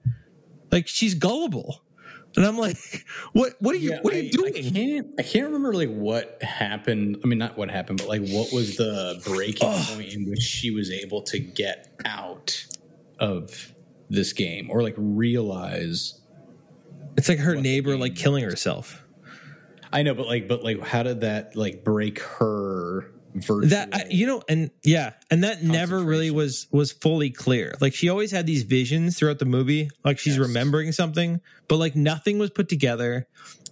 Like 0.71 0.87
she's 0.87 1.13
gullible. 1.13 1.83
And 2.37 2.45
I'm 2.45 2.57
like, 2.57 2.77
what 3.33 3.55
what 3.59 3.75
are 3.75 3.79
you 3.79 3.89
Yeah, 3.91 3.99
what 4.01 4.13
are 4.13 4.19
you 4.19 4.31
doing? 4.31 4.53
I 4.55 4.69
can't. 4.69 5.07
I 5.19 5.23
can't 5.23 5.45
remember 5.47 5.73
like 5.73 5.89
what 5.89 6.41
happened. 6.41 7.19
I 7.23 7.27
mean, 7.27 7.39
not 7.39 7.57
what 7.57 7.69
happened, 7.69 7.97
but 7.97 8.07
like 8.07 8.21
what 8.29 8.53
was 8.53 8.77
the 8.77 9.19
breaking 9.25 9.67
point 9.67 10.13
in 10.13 10.29
which 10.29 10.41
she 10.41 10.71
was 10.71 10.91
able 10.91 11.23
to 11.23 11.39
get 11.39 11.89
out 12.05 12.65
of 13.19 13.73
this 14.09 14.31
game 14.33 14.69
or 14.69 14.83
like 14.83 14.95
realize. 14.97 16.21
It's 17.17 17.27
like 17.27 17.39
her 17.39 17.55
neighbor 17.55 17.97
like 17.97 18.15
killing 18.15 18.43
herself. 18.43 19.03
I 19.91 20.03
know, 20.03 20.13
but 20.13 20.27
like, 20.27 20.47
but 20.47 20.63
like, 20.63 20.79
how 20.81 21.01
did 21.01 21.21
that 21.21 21.55
like 21.55 21.83
break 21.83 22.19
her 22.19 23.11
virtual? 23.39 23.69
That 23.69 24.11
you 24.11 24.25
know, 24.27 24.41
and 24.49 24.71
yeah, 24.83 25.13
and 25.31 25.43
that 25.43 25.63
never 25.63 25.99
really 26.03 26.31
was 26.31 26.67
was 26.71 26.91
fully 26.91 27.29
clear. 27.29 27.75
Like 27.81 27.93
she 27.93 28.09
always 28.09 28.31
had 28.31 28.45
these 28.45 28.63
visions 28.63 29.17
throughout 29.17 29.39
the 29.39 29.45
movie, 29.45 29.89
like 30.03 30.19
she's 30.19 30.37
Yes. 30.37 30.47
remembering 30.47 30.91
something, 30.91 31.41
but 31.67 31.77
like 31.77 31.95
nothing 31.95 32.37
was 32.39 32.49
put 32.49 32.69
together. 32.69 33.27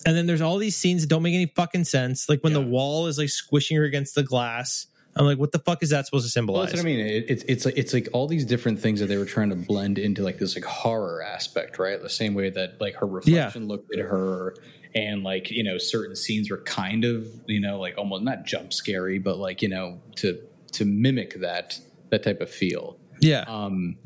And 0.06 0.16
then 0.16 0.28
there's 0.28 0.42
all 0.42 0.58
these 0.58 0.76
scenes 0.76 1.02
that 1.02 1.08
don't 1.08 1.24
make 1.24 1.34
any 1.34 1.52
fucking 1.56 1.86
sense. 1.86 2.30
Like 2.30 2.44
when 2.44 2.54
the 2.54 2.62
wall 2.62 3.08
is 3.08 3.18
like 3.18 3.30
squishing 3.30 3.78
her 3.78 3.84
against 3.84 4.16
the 4.16 4.24
glass. 4.24 4.88
I'm 5.18 5.26
like, 5.26 5.38
what 5.38 5.54
the 5.54 5.60
fuck 5.60 5.82
is 5.82 5.92
that 5.92 6.06
supposed 6.06 6.26
to 6.26 6.28
Well, 6.28 6.32
symbolize? 6.66 6.72
that's 6.74 6.84
what 6.84 6.90
I 6.90 6.94
mean. 6.94 7.06
It, 7.06 7.26
it's 7.30 7.44
it's 7.48 7.64
like 7.66 7.78
it's 7.78 7.94
like 7.94 8.10
all 8.12 8.28
these 8.28 8.44
different 8.44 8.82
things 8.82 9.00
that 9.00 9.06
they 9.06 9.16
were 9.16 9.24
trying 9.24 9.50
to 9.50 9.56
blend 9.56 9.98
into 9.98 10.22
like 10.24 10.40
this 10.40 10.56
like 10.56 10.66
horror 10.66 11.24
aspect, 11.24 11.80
right? 11.80 12.02
The 12.02 12.10
same 12.10 12.34
way 12.34 12.50
that 12.50 12.82
like 12.82 12.96
her 12.96 13.08
reflection 13.08 13.70
looked 13.70 13.94
at 13.94 14.02
her, 14.02 14.56
and 14.96 15.24
like 15.24 15.52
you 15.52 15.64
know 15.64 15.78
certain 15.78 16.16
scenes 16.16 16.50
were 16.50 16.62
kind 16.64 17.04
of 17.06 17.28
you 17.46 17.60
know 17.60 17.80
like 17.80 17.98
almost 17.98 18.24
not 18.24 18.46
jump 18.46 18.74
scary, 18.74 19.20
but 19.20 19.38
like 19.38 19.62
you 19.62 19.70
know 19.70 20.02
to 20.18 20.40
to 20.74 20.86
mimic 20.86 21.40
that 21.42 21.80
that 22.10 22.24
type 22.24 22.42
of 22.42 22.50
feel. 22.50 22.98
Yeah. 23.22 23.44
Um, 23.48 23.98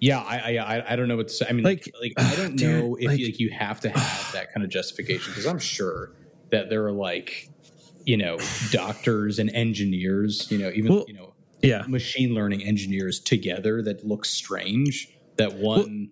yeah, 0.00 0.20
I, 0.20 0.56
I 0.58 0.92
I 0.92 0.96
don't 0.96 1.08
know 1.08 1.16
what 1.16 1.28
to 1.28 1.34
say. 1.34 1.46
I 1.48 1.52
mean, 1.52 1.64
Like, 1.64 1.88
like, 2.00 2.12
like 2.16 2.32
I 2.32 2.36
don't 2.36 2.56
dude, 2.56 2.82
know 2.84 2.94
if 2.96 3.06
like- 3.08 3.20
like 3.20 3.40
you 3.40 3.50
have 3.50 3.80
to 3.80 3.90
have 3.90 4.32
that 4.32 4.52
kind 4.52 4.62
of 4.64 4.70
justification 4.70 5.32
because 5.32 5.46
I'm 5.46 5.58
sure 5.58 6.12
that 6.50 6.68
there 6.70 6.84
are 6.86 6.92
like 6.92 7.48
you 8.04 8.16
know 8.18 8.38
doctors 8.70 9.38
and 9.38 9.48
engineers, 9.50 10.50
you 10.50 10.58
know, 10.58 10.70
even 10.74 10.92
Well, 10.94 11.04
you 11.08 11.14
know 11.14 11.32
yeah. 11.62 11.84
machine 11.88 12.34
learning 12.34 12.62
engineers 12.62 13.18
together 13.18 13.80
that 13.82 14.06
look 14.06 14.26
strange 14.26 15.08
that 15.36 15.54
one 15.54 16.10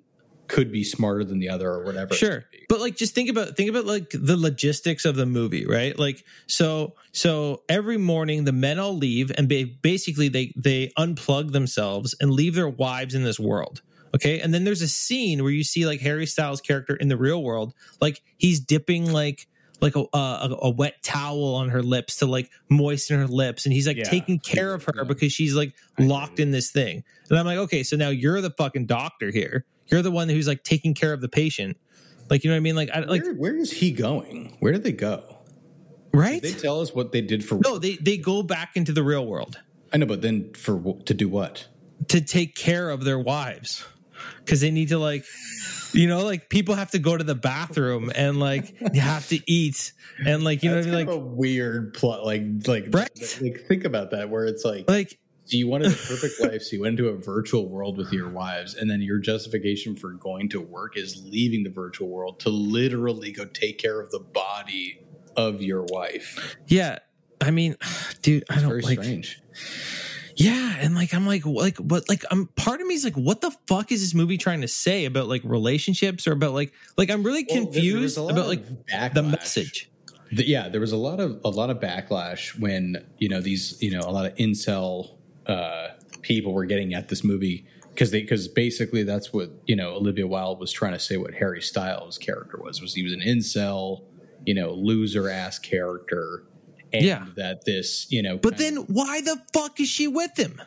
could 0.49 0.70
be 0.72 0.84
smarter 0.84 1.24
than 1.24 1.38
the 1.38 1.49
other 1.49 1.70
or 1.70 1.82
whatever 1.84 2.12
sure. 2.14 2.45
but 2.68 2.80
like 2.80 2.97
just 2.97 3.14
think 3.14 3.30
about 3.30 3.57
think 3.57 3.70
about 3.70 3.86
like 3.86 4.11
the 4.12 4.36
logistics 4.36 5.05
of 5.05 5.16
the 5.16 5.24
movie 5.26 5.64
right? 5.66 5.99
Like 5.99 6.24
so 6.47 6.95
so 7.12 7.62
every 7.68 7.97
morning 7.97 8.45
the 8.45 8.53
men 8.53 8.78
all 8.78 8.97
leave 8.97 9.32
and 9.38 9.49
ba- 9.49 9.64
basically 9.82 10.28
they 10.28 10.53
they 10.57 10.88
unplug 10.99 11.53
themselves 11.53 12.14
and 12.20 12.30
leave 12.30 12.55
their 12.55 12.68
wives 12.68 13.14
in 13.14 13.22
this 13.24 13.40
world 13.40 13.80
okay? 14.14 14.40
And 14.40 14.53
then 14.53 14.64
there's 14.64 14.82
a 14.82 14.88
scene 14.88 15.43
where 15.43 15.53
you 15.53 15.64
see 15.64 15.86
like 15.86 16.01
harry 16.01 16.26
styles 16.26 16.61
character 16.61 16.95
in 16.97 17.09
the 17.09 17.16
real 17.16 17.43
world 17.43 17.72
like 18.01 18.20
he's 18.36 18.61
dipping 18.61 19.11
like 19.11 19.47
like 19.80 19.97
a, 19.97 20.05
a, 20.12 20.57
a 20.62 20.70
wet 20.70 21.03
towel 21.03 21.57
on 21.57 21.70
her 21.70 21.82
lips 21.82 22.16
to 22.16 22.26
like 22.26 22.49
moisten 22.68 23.18
her 23.18 23.26
lips 23.26 23.64
and 23.64 23.72
he's 23.72 23.86
like 23.86 23.97
Yeah. 23.97 24.05
taking 24.05 24.38
care 24.38 24.74
of 24.74 24.84
her 24.84 24.93
Yeah. 24.99 25.05
because 25.05 25.32
she's 25.32 25.55
like 25.57 25.72
locked 25.99 26.38
in 26.40 26.51
this 26.53 26.70
thing. 26.70 27.03
And 27.30 27.38
i'm 27.38 27.47
like 27.47 27.59
okay 27.59 27.82
so 27.84 27.97
now 27.97 28.11
you're 28.11 28.40
the 28.43 28.51
fucking 28.51 28.86
doctor 28.86 29.30
here 29.30 29.64
you're 29.93 30.03
the 30.03 30.11
one 30.11 30.28
who's 30.28 30.49
like 30.49 30.64
taking 30.64 30.95
care 30.95 31.12
of 31.12 31.20
the 31.20 31.28
patient. 31.28 31.76
Like 32.30 32.43
you 32.45 32.51
know 32.51 32.55
what 32.55 32.59
i 32.59 32.61
mean? 32.61 32.76
Like 32.76 32.90
i 32.93 33.01
like 33.01 33.22
where, 33.22 33.34
where 33.34 33.57
is 33.57 33.70
he 33.70 33.93
going? 33.93 34.57
Where 34.61 34.72
did 34.72 34.82
they 34.84 34.93
go? 34.93 35.36
Right? 36.14 36.43
Did 36.43 36.55
they 36.55 36.59
tell 36.61 36.80
us 36.80 36.95
what 36.95 37.12
they 37.12 37.20
did 37.20 37.45
for 37.45 37.59
no 37.62 37.78
they 37.78 37.97
they 37.97 38.16
go 38.16 38.43
back 38.43 38.76
into 38.76 38.93
the 38.93 39.03
real 39.03 39.26
world. 39.26 39.61
I 39.93 39.99
know 39.99 40.07
but 40.07 40.22
then 40.22 40.53
for 40.55 40.80
to 41.05 41.14
do 41.14 41.28
what? 41.28 41.68
To 42.09 42.20
take 42.20 42.55
care 42.55 42.90
of 42.90 43.05
their 43.05 43.18
wives. 43.18 43.84
Because 44.38 44.61
they 44.61 44.70
need 44.70 44.88
to 44.88 44.99
like 44.99 45.24
you 45.93 46.09
know 46.09 46.24
like 46.24 46.49
people 46.49 46.74
have 46.74 46.90
to 46.93 46.99
go 46.99 47.16
to 47.16 47.24
the 47.24 47.34
bathroom 47.34 48.11
and 48.14 48.40
like 48.40 48.74
you 48.95 49.01
have 49.01 49.28
to 49.28 49.38
eat 49.51 49.93
and 50.24 50.43
like 50.43 50.62
you 50.62 50.70
know 50.70 50.76
That's 50.76 50.86
what 50.86 50.95
i 50.95 50.99
mean? 50.99 51.07
like 51.07 51.16
a 51.16 51.18
weird 51.18 51.93
plot 51.95 52.24
like 52.24 52.43
like 52.66 52.86
Right? 52.90 53.38
like 53.43 53.61
think 53.66 53.84
about 53.84 54.12
that 54.12 54.30
where 54.30 54.47
it's 54.47 54.64
like 54.64 54.88
like 54.88 55.18
you 55.57 55.68
wanted 55.68 55.88
a 55.88 55.96
perfect 55.96 56.40
life 56.40 56.62
so 56.62 56.76
you 56.76 56.82
went 56.82 56.98
into 56.98 57.09
a 57.09 57.16
virtual 57.16 57.68
world 57.68 57.96
with 57.98 58.12
your 58.12 58.28
wives 58.28 58.74
and 58.74 58.90
then 58.90 59.00
your 59.03 59.18
justification 59.18 59.94
for 59.96 60.11
going 60.12 60.48
to 60.48 60.61
work 60.61 60.96
is 60.96 61.22
leaving 61.26 61.62
the 61.62 61.70
virtual 61.70 62.09
world 62.09 62.40
to 62.40 62.48
literally 62.50 63.32
go 63.32 63.44
take 63.44 63.78
care 63.78 64.00
of 64.00 64.11
the 64.11 64.18
body 64.20 65.00
of 65.36 65.62
your 65.62 65.84
wife. 65.90 66.57
Yeah 66.66 66.98
i 67.40 67.50
mean 67.50 67.76
dude 68.22 68.44
i 68.50 68.57
don't 68.57 68.68
very 68.68 68.82
like 68.82 69.03
strange. 69.03 69.40
Yeah 70.36 70.76
and 70.80 70.94
like 70.94 71.12
i'm 71.14 71.26
like 71.26 71.44
like 71.44 71.76
but 71.80 72.09
like 72.09 72.24
i'm 72.30 72.46
part 72.48 72.80
of 72.80 72.86
me 72.86 72.94
is 72.94 73.05
like 73.05 73.16
what 73.16 73.40
the 73.40 73.50
fuck 73.66 73.92
is 73.92 74.00
this 74.00 74.14
movie 74.14 74.38
trying 74.38 74.62
to 74.62 74.68
say 74.68 75.05
about 75.05 75.28
like 75.28 75.42
relationships 75.44 76.26
or 76.26 76.32
about 76.32 76.53
like 76.55 76.72
like 76.96 77.11
i'm 77.11 77.22
really 77.22 77.46
Well, 77.48 77.64
there- 77.66 77.82
there 77.82 78.00
was 78.00 78.14
confused 78.14 78.18
about 78.18 78.46
like 78.46 78.64
backlash. 78.86 79.14
the 79.14 79.22
message. 79.22 79.88
The- 80.34 80.46
yeah, 80.48 80.70
there 80.70 80.80
was 80.80 80.92
a 80.92 80.96
lot 80.96 81.20
of 81.20 81.38
a 81.44 81.50
lot 81.50 81.68
of 81.68 81.78
backlash 81.78 82.59
when 82.59 83.05
you 83.18 83.28
know 83.28 83.42
these 83.42 83.76
you 83.82 83.90
know 83.90 84.00
a 84.00 84.11
lot 84.11 84.24
of 84.24 84.34
incel 84.36 85.18
uh, 85.47 85.88
people 86.22 86.53
were 86.53 86.64
getting 86.64 86.95
at 86.95 87.09
this 87.09 87.24
movie 87.24 87.66
because 87.95 88.11
they 88.11 88.20
because 88.22 88.49
basically 88.49 89.03
that's 89.03 89.32
what 89.32 89.51
you 89.66 89.76
know 89.76 89.95
Olivia 89.95 90.26
Wilde 90.26 90.59
was 90.61 90.72
trying 90.72 90.93
to 90.93 90.99
say 90.99 91.16
what 91.16 91.34
Harry 91.34 91.61
Styles' 91.62 92.18
character 92.18 92.59
was 92.62 92.80
was 92.80 92.95
he 92.95 93.03
was 93.03 93.12
an 93.12 93.20
incel 93.20 94.03
you 94.47 94.55
know 94.55 94.72
loser 94.72 95.28
ass 95.28 95.59
character 95.59 96.45
and 96.93 97.05
Yeah. 97.05 97.26
that 97.36 97.64
this 97.64 98.07
you 98.11 98.22
know 98.22 98.36
but 98.38 98.57
then 98.59 98.76
why 98.76 99.20
the 99.20 99.40
fuck 99.53 99.78
is 99.80 99.88
she 99.88 100.09
with 100.09 100.36
him 100.38 100.61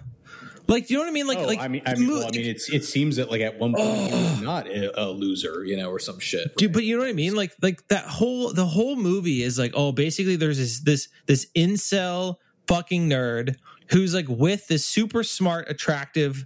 like 0.68 0.90
you 0.90 0.96
know 0.98 1.04
what 1.04 1.10
i 1.10 1.12
mean 1.12 1.28
like 1.28 1.38
Oh, 1.40 1.46
like 1.46 1.60
I 1.60 1.68
mean, 1.68 1.82
I 1.86 1.94
mean, 1.96 2.10
well, 2.10 2.26
I 2.26 2.32
mean, 2.32 2.46
it's 2.46 2.70
it 2.70 2.84
seems 2.86 3.18
that 3.18 3.30
like 3.30 3.42
at 3.42 3.60
one 3.60 3.74
point 3.74 3.98
he 3.98 4.12
was 4.14 4.42
not 4.42 4.68
a, 4.68 5.00
a 5.04 5.06
loser, 5.12 5.64
you 5.66 5.76
know, 5.78 5.90
or 5.92 6.00
some 6.00 6.20
shit. 6.20 6.56
dude 6.58 6.72
but 6.74 6.84
you 6.84 6.96
know 6.96 7.04
what 7.04 7.10
i 7.10 7.14
mean 7.14 7.36
like 7.36 7.52
like 7.62 7.86
that 7.90 8.06
whole 8.06 8.52
the 8.54 8.66
whole 8.66 8.96
movie 8.96 9.44
is 9.44 9.60
like 9.60 9.74
oh 9.76 9.92
basically 9.92 10.36
there's 10.38 10.58
this 10.58 10.80
this 10.82 11.10
this 11.28 11.48
incel 11.56 12.36
fucking 12.68 13.08
nerd 13.10 13.56
who's 13.92 14.14
like 14.14 14.28
with 14.28 14.68
this 14.68 14.86
super 14.86 15.24
smart 15.24 15.70
attractive 15.70 16.46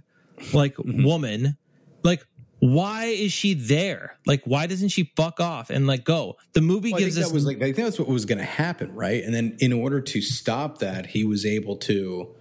like 0.52 0.74
Mm-hmm. 0.76 1.04
woman 1.04 1.56
like 2.02 2.24
why 2.60 3.04
is 3.06 3.32
she 3.32 3.54
there 3.54 4.18
like 4.26 4.42
why 4.44 4.66
doesn't 4.66 4.88
she 4.88 5.12
fuck 5.16 5.38
off 5.40 5.70
and 5.70 5.86
like 5.86 6.04
go 6.04 6.36
the 6.54 6.60
movie 6.60 6.92
Well, 6.92 6.98
I 7.00 7.04
think 7.04 7.14
gives 7.14 7.18
us 7.18 7.28
that 7.28 7.34
was 7.34 7.44
like 7.46 7.56
I 7.58 7.72
think 7.72 7.76
that's 7.76 7.98
what 7.98 8.08
was 8.08 8.24
going 8.26 8.38
to 8.38 8.44
happen, 8.44 8.94
right? 8.94 9.22
And 9.24 9.34
then 9.34 9.56
in 9.60 9.72
order 9.72 10.00
to 10.00 10.20
stop 10.22 10.78
that, 10.78 11.06
he 11.06 11.24
was 11.24 11.44
able 11.46 11.76
to, 11.78 12.34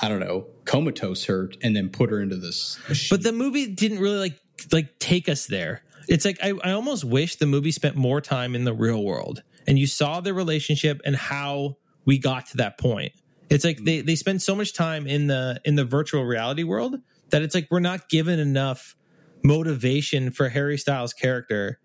I 0.00 0.08
don't 0.08 0.20
know, 0.20 0.46
comatose 0.64 1.26
her 1.26 1.50
and 1.62 1.76
then 1.76 1.90
put 1.90 2.08
her 2.10 2.20
into 2.20 2.36
this. 2.36 2.78
Machine. 2.88 3.16
but 3.16 3.22
the 3.22 3.32
movie 3.32 3.66
didn't 3.74 3.98
really 3.98 4.18
like 4.18 4.38
like 4.72 4.98
take 4.98 5.28
us 5.28 5.46
there 5.46 5.82
it's 6.08 6.24
like 6.24 6.38
I, 6.42 6.52
I 6.64 6.72
almost 6.72 7.04
wish 7.04 7.36
the 7.36 7.46
movie 7.46 7.70
spent 7.72 7.96
more 7.96 8.20
time 8.22 8.54
in 8.54 8.64
the 8.64 8.72
real 8.74 9.02
world 9.04 9.42
and 9.66 9.78
you 9.78 9.86
saw 9.86 10.20
their 10.20 10.34
relationship 10.34 11.00
and 11.04 11.14
how 11.16 11.76
we 12.06 12.18
got 12.18 12.46
to 12.46 12.56
that 12.58 12.78
point 12.78 13.12
it's 13.50 13.64
like 13.64 13.78
mm. 13.78 13.84
they 13.84 14.00
they 14.00 14.14
spend 14.16 14.42
so 14.42 14.54
much 14.54 14.72
time 14.72 15.06
in 15.06 15.26
the 15.26 15.60
in 15.64 15.76
the 15.76 15.84
virtual 15.84 16.24
reality 16.24 16.62
world 16.62 16.96
that 17.30 17.42
it's 17.42 17.54
like 17.54 17.68
we're 17.70 17.80
not 17.80 18.08
given 18.08 18.38
enough 18.38 18.96
motivation 19.44 20.30
for 20.30 20.48
harry 20.48 20.78
styles 20.78 21.12
character. 21.12 21.80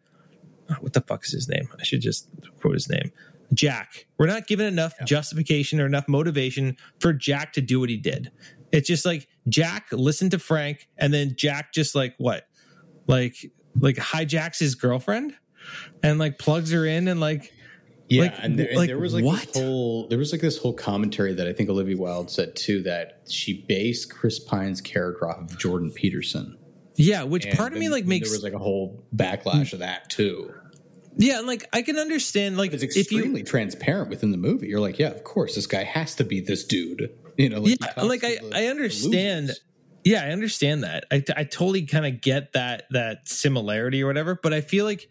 Oh, 0.69 0.75
what 0.79 0.93
the 0.93 1.01
fuck 1.01 1.25
is 1.25 1.31
his 1.31 1.49
name? 1.49 1.67
I 1.79 1.83
should 1.83 2.01
just 2.01 2.29
quote 2.59 2.75
his 2.75 2.89
name. 2.89 3.11
Jack. 3.53 4.07
We're 4.17 4.27
not 4.27 4.47
given 4.47 4.65
enough 4.65 4.93
justification 5.05 5.81
or 5.81 5.85
enough 5.85 6.07
motivation 6.07 6.77
for 6.99 7.11
jack 7.11 7.53
to 7.53 7.61
do 7.61 7.79
what 7.79 7.89
he 7.89 7.97
did. 7.97 8.31
It's 8.71 8.87
just 8.87 9.05
like 9.05 9.27
jack 9.49 9.87
listened 9.91 10.31
to 10.31 10.39
frank 10.39 10.87
and 10.97 11.13
then 11.13 11.35
jack 11.35 11.73
just 11.73 11.93
like 11.93 12.15
what? 12.17 12.47
Like 13.07 13.51
like 13.79 13.97
hijacks 13.97 14.59
his 14.59 14.75
girlfriend 14.75 15.35
and 16.03 16.19
like 16.19 16.39
plugs 16.39 16.71
her 16.71 16.85
in 16.85 17.07
and 17.07 17.19
like 17.19 17.51
yeah, 18.11 18.23
like, 18.23 18.33
and, 18.41 18.59
there, 18.59 18.67
and 18.67 18.77
like, 18.77 18.87
there 18.87 18.99
was 18.99 19.13
like 19.13 19.23
what? 19.23 19.47
this 19.47 19.55
whole 19.55 20.07
there 20.09 20.17
was 20.17 20.31
like 20.31 20.41
this 20.41 20.57
whole 20.57 20.73
commentary 20.73 21.33
that 21.33 21.47
I 21.47 21.53
think 21.53 21.69
Olivia 21.69 21.97
Wilde 21.97 22.29
said 22.29 22.55
too 22.55 22.83
that 22.83 23.21
she 23.29 23.63
based 23.67 24.11
Chris 24.11 24.37
Pine's 24.39 24.81
character 24.81 25.29
off 25.29 25.39
of 25.39 25.57
Jordan 25.57 25.91
Peterson. 25.91 26.57
Yeah, 26.95 27.23
which 27.23 27.45
And 27.45 27.57
part 27.57 27.71
of 27.71 27.79
me 27.79 27.87
like 27.89 28.05
makes 28.05 28.29
there 28.29 28.35
was 28.35 28.43
like 28.43 28.53
a 28.53 28.59
whole 28.59 29.03
backlash 29.15 29.71
of 29.73 29.79
that 29.79 30.09
too. 30.09 30.53
yeah, 31.15 31.39
and 31.39 31.47
like 31.47 31.67
I 31.71 31.81
can 31.83 31.97
understand 31.97 32.57
like 32.57 32.73
It's 32.73 32.83
if 32.83 33.11
you 33.11 33.19
extremely 33.19 33.43
transparent 33.43 34.09
within 34.09 34.31
the 34.31 34.37
movie. 34.37 34.67
You're 34.67 34.81
like, 34.81 34.99
yeah, 34.99 35.07
of 35.07 35.23
course, 35.23 35.55
this 35.55 35.67
guy 35.67 35.83
has 35.83 36.15
to 36.15 36.25
be 36.25 36.41
this 36.41 36.65
dude. 36.65 37.09
You 37.37 37.49
know, 37.49 37.61
like, 37.61 37.77
yeah, 37.79 38.03
like 38.03 38.23
I 38.25 38.35
the- 38.35 38.51
I 38.53 38.65
understand. 38.65 39.51
Yeah, 40.03 40.23
I 40.23 40.31
understand 40.31 40.83
that. 40.83 41.05
I 41.11 41.23
I 41.35 41.43
totally 41.45 41.85
kind 41.85 42.05
of 42.05 42.19
get 42.21 42.53
that 42.53 42.83
that 42.91 43.27
similarity 43.27 44.03
or 44.03 44.07
whatever, 44.07 44.35
but 44.35 44.53
I 44.53 44.59
feel 44.61 44.83
like 44.83 45.09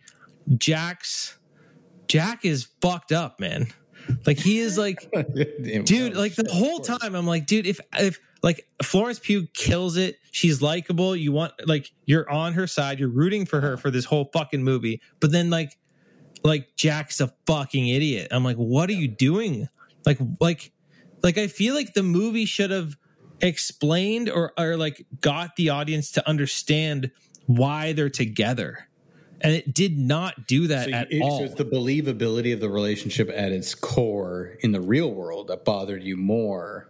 Jack's 0.59 1.39
Jack 2.11 2.45
is 2.45 2.69
fucked 2.81 3.13
up, 3.13 3.41
man. 3.41 3.69
Like 4.27 4.39
he 4.39 4.59
is 4.59 4.77
like 4.77 5.11
dude 5.85 6.15
like 6.17 6.35
the 6.35 6.51
whole 6.51 6.81
time 6.81 7.15
i'm 7.15 7.27
like 7.27 7.47
dude 7.47 7.67
if 7.67 7.79
if 7.99 8.19
like 8.43 8.67
florence 8.83 9.21
pugh 9.21 9.47
kills 9.53 9.97
it 9.97 10.17
she's 10.33 10.61
likable 10.61 11.15
you 11.15 11.31
want 11.31 11.53
like 11.67 11.93
you're 12.07 12.29
on 12.29 12.55
her 12.55 12.67
side 12.67 12.99
you're 12.99 13.11
rooting 13.11 13.47
for 13.47 13.61
her 13.61 13.77
for 13.77 13.91
this 13.91 14.07
whole 14.07 14.31
fucking 14.33 14.65
movie 14.65 15.01
but 15.21 15.31
then 15.31 15.51
like 15.51 15.79
like 16.43 16.75
jack's 16.77 17.21
a 17.21 17.33
fucking 17.47 17.89
idiot. 17.89 18.29
I'm 18.31 18.45
like 18.45 18.57
what 18.57 18.89
are 18.91 18.95
you 18.95 19.09
doing? 19.09 19.69
Like 20.07 20.19
like 20.41 20.73
like 21.23 21.37
i 21.37 21.47
feel 21.47 21.75
like 21.75 21.93
the 21.95 22.03
movie 22.03 22.47
should 22.47 22.71
have 22.71 22.97
explained 23.41 24.29
or 24.29 24.53
or 24.59 24.77
like 24.77 25.07
got 25.21 25.57
the 25.57 25.71
audience 25.71 26.11
to 26.13 26.29
understand 26.29 27.11
why 27.47 27.93
they're 27.93 28.11
together 28.11 28.89
and 29.43 29.55
it 29.55 29.73
did 29.75 29.99
not 29.99 30.47
do 30.47 30.67
that 30.69 30.89
So, 30.89 30.93
at 30.93 31.13
it- 31.13 31.23
all. 31.23 31.39
so 31.39 31.45
it's 31.45 31.55
the 31.55 31.65
believability 31.65 32.53
of 32.53 32.61
the 32.61 32.69
relationship 32.69 33.31
at 33.35 33.53
its 33.53 33.75
core 33.75 34.57
in 34.61 34.73
the 34.73 34.81
real 34.81 35.13
world 35.13 35.49
that 35.49 35.65
bothered 35.65 36.03
you 36.03 36.17
more 36.17 36.89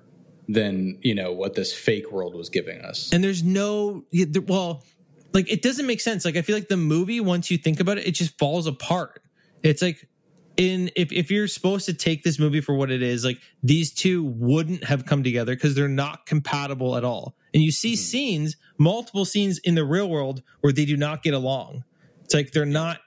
than 0.49 0.99
you 1.03 1.15
know 1.15 1.33
what 1.33 1.55
this 1.55 1.73
fake 1.73 2.11
world 2.11 2.35
was 2.35 2.49
giving 2.49 2.81
us. 2.81 3.11
and 3.13 3.23
there's 3.23 3.43
no 3.43 4.05
well 4.47 4.85
like 5.33 5.51
it 5.51 5.63
doesn't 5.63 5.87
make 5.87 6.01
sense. 6.01 6.25
Like 6.25 6.37
i 6.37 6.43
feel 6.43 6.57
like 6.57 6.69
the 6.69 6.77
movie 6.77 7.21
once 7.21 7.51
you 7.51 7.59
think 7.59 7.79
about 7.81 7.99
it 7.99 8.07
it 8.07 8.13
just 8.13 8.37
falls 8.39 8.67
apart. 8.67 9.23
It's 9.63 9.83
like 9.83 10.09
in 10.57 10.91
if, 10.97 11.13
if 11.13 11.31
you're 11.31 11.47
supposed 11.47 11.87
to 11.87 11.95
take 11.95 12.25
this 12.25 12.39
movie 12.39 12.61
for 12.61 12.75
what 12.75 12.91
it 12.91 13.03
is 13.03 13.25
like 13.25 13.39
these 13.63 13.93
two 13.93 14.25
wouldn't 14.25 14.85
have 14.85 15.07
come 15.07 15.23
together 15.23 15.55
because 15.55 15.75
they're 15.75 15.89
not 15.89 16.27
compatible 16.27 16.97
at 16.97 17.05
all. 17.05 17.37
And 17.55 17.63
you 17.63 17.71
see 17.71 17.93
mm-hmm. 17.93 18.01
scenes 18.01 18.57
multiple 18.77 19.25
scenes 19.25 19.59
in 19.59 19.75
the 19.77 19.85
real 19.85 20.09
world 20.09 20.43
where 20.63 20.73
they 20.73 20.85
do 20.85 20.97
not 20.97 21.23
get 21.23 21.35
along 21.35 21.85
it's 22.31 22.35
like 22.35 22.53
they're 22.53 22.65
not 22.65 23.01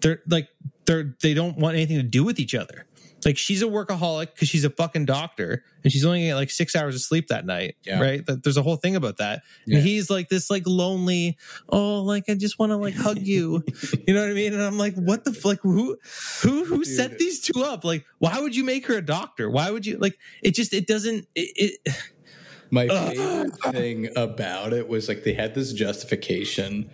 they're 0.00 0.22
like 0.26 0.48
they're 0.86 1.14
they 1.22 1.34
don't 1.34 1.58
want 1.58 1.76
anything 1.76 1.96
to 1.98 2.02
do 2.02 2.24
with 2.24 2.38
each 2.40 2.54
other. 2.54 2.86
Like 3.26 3.36
she's 3.38 3.62
a 3.62 3.66
workaholic 3.66 4.34
because 4.34 4.48
she's 4.48 4.64
a 4.64 4.70
fucking 4.70 5.04
doctor 5.06 5.64
and 5.82 5.90
she's 5.92 6.04
only 6.04 6.20
getting 6.20 6.34
like 6.34 6.50
six 6.50 6.74
hours 6.76 6.94
of 6.94 7.00
sleep 7.00 7.28
that 7.28 7.46
night 7.46 7.76
Yeah. 7.84 8.00
right? 8.00 8.24
That 8.26 8.42
there's 8.42 8.56
a 8.58 8.62
whole 8.62 8.76
thing 8.76 8.96
about 8.96 9.16
that. 9.18 9.42
Yeah. 9.66 9.78
and 9.78 9.86
he's 9.86 10.08
like 10.10 10.28
this 10.30 10.50
like 10.50 10.64
lonely 10.66 11.36
oh 11.70 12.02
like 12.02 12.24
i 12.28 12.34
just 12.34 12.58
want 12.58 12.72
to 12.72 12.76
like 12.76 12.94
hug 12.94 13.18
you. 13.18 13.62
You 14.06 14.12
know 14.14 14.20
what 14.20 14.30
i 14.30 14.34
mean? 14.34 14.52
And 14.54 14.62
i'm 14.62 14.76
like 14.78 14.94
what 14.96 15.24
the 15.24 15.30
f- 15.30 15.44
like 15.44 15.60
who 15.60 15.96
who 16.42 16.64
who 16.64 16.84
set 16.84 17.18
these 17.18 17.40
two 17.40 17.62
up? 17.62 17.84
Like 17.84 18.04
why 18.18 18.40
would 18.40 18.54
you 18.56 18.64
make 18.64 18.86
her 18.88 18.96
a 18.98 19.02
doctor? 19.04 19.48
Why 19.50 19.70
would 19.70 19.84
you 19.86 19.96
like 19.98 20.18
it 20.42 20.54
just 20.54 20.72
it 20.74 20.86
doesn't 20.86 21.26
it, 21.34 21.80
it 21.86 21.94
My 22.70 22.88
favorite 22.88 23.54
thing 23.72 24.08
about 24.16 24.72
it 24.74 24.86
was 24.88 25.08
like 25.08 25.24
they 25.24 25.32
had 25.32 25.54
this 25.54 25.72
justification 25.72 26.90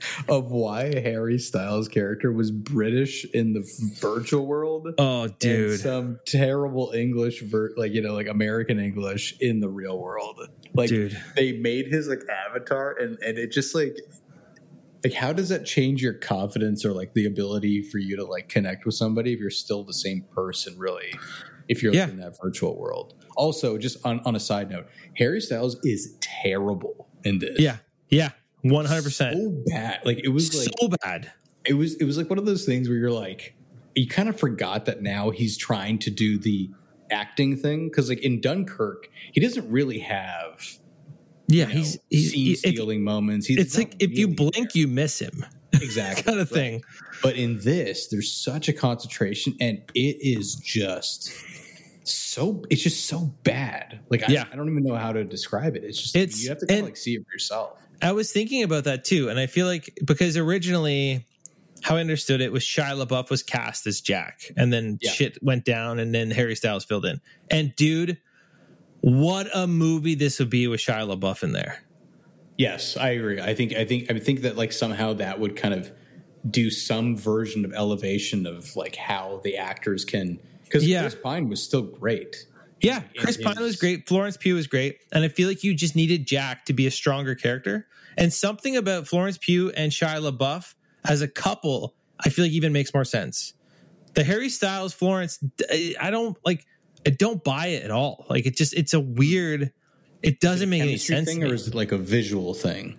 of 0.28 0.50
why 0.50 0.98
Harry 1.00 1.38
Styles' 1.38 1.88
character 1.88 2.32
was 2.32 2.50
British 2.50 3.24
in 3.34 3.52
the 3.52 3.64
virtual 4.00 4.46
world. 4.46 4.88
oh 4.98 5.22
and 5.24 5.38
dude 5.38 5.80
some 5.80 6.18
terrible 6.26 6.92
English, 6.94 7.42
ver- 7.42 7.72
like 7.76 7.92
you 7.92 8.00
know, 8.02 8.14
like 8.14 8.28
American 8.28 8.78
English 8.78 9.34
in 9.40 9.60
the 9.60 9.68
real 9.68 9.98
world. 9.98 10.40
Like 10.74 10.88
Dude. 10.90 11.20
they 11.36 11.52
made 11.52 11.86
his 11.88 12.08
like 12.08 12.20
avatar, 12.28 12.92
and 12.98 13.18
and 13.22 13.38
it 13.38 13.50
just 13.52 13.74
like, 13.74 13.96
like 15.02 15.14
how 15.14 15.32
does 15.32 15.48
that 15.48 15.64
change 15.64 16.02
your 16.02 16.12
confidence 16.14 16.84
or 16.84 16.92
like 16.92 17.14
the 17.14 17.26
ability 17.26 17.82
for 17.82 17.98
you 17.98 18.16
to 18.16 18.24
like 18.24 18.48
connect 18.48 18.84
with 18.84 18.94
somebody 18.94 19.32
if 19.32 19.40
you're 19.40 19.50
still 19.50 19.82
the 19.84 19.94
same 19.94 20.24
person, 20.34 20.78
really? 20.78 21.12
If 21.68 21.82
you're 21.82 21.92
like, 21.92 21.98
Yeah. 21.98 22.08
in 22.10 22.18
that 22.20 22.36
virtual 22.40 22.78
world. 22.78 23.14
Also, 23.36 23.78
just 23.78 24.04
on 24.04 24.20
on 24.20 24.36
a 24.36 24.40
side 24.40 24.70
note, 24.70 24.86
Harry 25.16 25.40
Styles 25.40 25.76
is 25.84 26.16
terrible 26.20 27.08
in 27.24 27.38
this. 27.38 27.58
yeah 27.58 27.78
yeah 28.10 28.30
100% 28.64 29.10
so 29.12 29.62
bad. 29.66 30.00
Like 30.04 30.20
it 30.24 30.28
was 30.28 30.54
like 30.56 30.68
so 30.80 30.88
bad 31.02 31.32
it 31.64 31.74
was 31.74 31.94
it 31.96 32.04
was 32.04 32.16
like 32.16 32.30
one 32.30 32.38
of 32.38 32.46
those 32.46 32.64
things 32.64 32.88
where 32.88 32.96
you're 32.96 33.10
like 33.10 33.54
you 33.94 34.06
kind 34.08 34.28
of 34.28 34.38
forgot 34.38 34.86
that 34.86 35.02
now 35.02 35.30
he's 35.30 35.56
trying 35.56 35.98
to 35.98 36.10
do 36.10 36.38
the 36.38 36.70
acting 37.10 37.56
thing 37.56 37.88
because 37.88 38.08
like 38.08 38.20
in 38.20 38.40
Dunkirk 38.40 39.10
he 39.32 39.40
doesn't 39.40 39.70
really 39.70 39.98
have 39.98 40.78
yeah 41.46 41.66
you 41.68 41.74
know, 41.74 41.80
he's 41.80 41.98
he's 42.08 42.32
scene 42.32 42.56
stealing 42.56 43.04
moments. 43.04 43.46
He's 43.46 43.58
it's 43.58 43.76
like 43.76 43.96
if 43.98 44.12
you 44.12 44.26
really 44.28 44.50
blink 44.50 44.74
you 44.74 44.88
miss 44.88 45.18
him 45.20 45.44
exactly 45.72 46.22
kind 46.22 46.40
of 46.40 46.50
right. 46.50 46.58
thing 46.58 46.82
But 47.22 47.36
in 47.36 47.58
this, 47.60 48.08
there's 48.08 48.32
such 48.32 48.68
a 48.68 48.72
concentration, 48.72 49.54
and 49.60 49.82
it 49.94 50.16
is 50.20 50.54
just 50.54 51.32
so 52.04 52.62
it's 52.70 52.82
just 52.82 53.06
so 53.06 53.34
bad. 53.42 54.00
Like 54.08 54.22
I, 54.28 54.32
Yeah. 54.32 54.44
I 54.50 54.56
don't 54.56 54.70
even 54.70 54.84
know 54.84 54.94
how 54.94 55.12
to 55.12 55.24
describe 55.24 55.76
it. 55.76 55.84
It's 55.84 56.00
just 56.00 56.16
It's- 56.16 56.42
you 56.42 56.48
have 56.48 56.58
to 56.58 56.66
kind 56.66 56.80
of 56.80 56.86
like 56.86 56.96
see 56.96 57.14
it 57.14 57.24
for 57.26 57.32
yourself. 57.34 57.82
I 58.00 58.12
was 58.12 58.32
thinking 58.32 58.62
about 58.62 58.84
that 58.84 59.04
too, 59.04 59.28
and 59.28 59.38
I 59.38 59.46
feel 59.46 59.66
like 59.66 59.98
because 60.04 60.36
originally, 60.36 61.26
how 61.82 61.96
I 61.96 62.00
understood 62.00 62.40
it 62.40 62.52
was 62.52 62.62
Shia 62.62 63.04
LaBeouf 63.04 63.30
was 63.30 63.42
cast 63.42 63.86
as 63.86 64.00
Jack, 64.00 64.42
and 64.56 64.72
then 64.72 64.98
Yeah. 65.00 65.10
shit 65.10 65.38
went 65.42 65.64
down, 65.64 65.98
and 65.98 66.14
then 66.14 66.30
Harry 66.30 66.54
Styles 66.54 66.84
filled 66.84 67.04
in. 67.06 67.20
And 67.50 67.74
dude, 67.76 68.18
what 69.00 69.48
a 69.54 69.66
movie 69.66 70.14
this 70.14 70.38
would 70.38 70.50
be 70.50 70.66
with 70.68 70.80
Shia 70.80 71.08
LaBeouf 71.08 71.42
in 71.42 71.52
there. 71.52 71.82
Yes, 72.56 72.96
I 72.96 73.10
agree. 73.10 73.40
I 73.40 73.54
think 73.54 73.74
I 73.74 73.84
think 73.84 74.10
I 74.10 74.18
think 74.18 74.42
that 74.42 74.56
like 74.56 74.72
somehow 74.72 75.12
that 75.14 75.38
would 75.38 75.54
kind 75.56 75.74
of 75.74 75.92
do 76.50 76.70
some 76.70 77.16
version 77.16 77.64
of 77.64 77.72
elevation 77.72 78.46
of 78.46 78.74
like 78.76 78.96
how 78.96 79.40
the 79.44 79.56
actors 79.56 80.04
can 80.04 80.40
because 80.64 80.86
Yeah. 80.86 81.02
Chris 81.02 81.16
Pine 81.22 81.48
was 81.48 81.62
still 81.62 81.82
great. 81.82 82.46
Yeah, 82.80 83.02
Chris 83.18 83.36
Pine 83.36 83.60
was 83.60 83.76
great. 83.76 84.08
Florence 84.08 84.36
Pugh 84.36 84.54
was 84.54 84.66
great, 84.66 85.00
and 85.12 85.24
I 85.24 85.28
feel 85.28 85.48
like 85.48 85.64
you 85.64 85.74
just 85.74 85.96
needed 85.96 86.26
Jack 86.26 86.66
to 86.66 86.72
be 86.72 86.86
a 86.86 86.90
stronger 86.90 87.34
character. 87.34 87.88
And 88.16 88.32
something 88.32 88.76
about 88.76 89.08
Florence 89.08 89.38
Pugh 89.38 89.70
and 89.70 89.90
Shia 89.90 90.20
LaBeouf 90.20 90.74
as 91.04 91.22
a 91.22 91.28
couple, 91.28 91.94
I 92.20 92.28
feel 92.28 92.44
like 92.44 92.52
even 92.52 92.72
makes 92.72 92.94
more 92.94 93.04
sense. 93.04 93.54
The 94.14 94.24
Harry 94.24 94.48
Styles 94.48 94.92
Florence, 94.92 95.38
I 96.00 96.10
don't 96.10 96.36
like. 96.44 96.66
I 97.06 97.10
don't 97.10 97.42
buy 97.42 97.68
it 97.68 97.84
at 97.84 97.90
all. 97.90 98.26
Like 98.28 98.46
it 98.46 98.56
just, 98.56 98.74
it's 98.74 98.94
a 98.94 99.00
weird. 99.00 99.72
It 100.22 100.40
doesn't 100.40 100.68
make 100.68 100.82
any 100.82 100.96
sense. 100.96 101.28
thing, 101.28 101.44
or 101.44 101.54
is 101.54 101.68
it 101.68 101.74
like 101.74 101.92
a 101.92 101.98
visual 101.98 102.54
thing? 102.54 102.98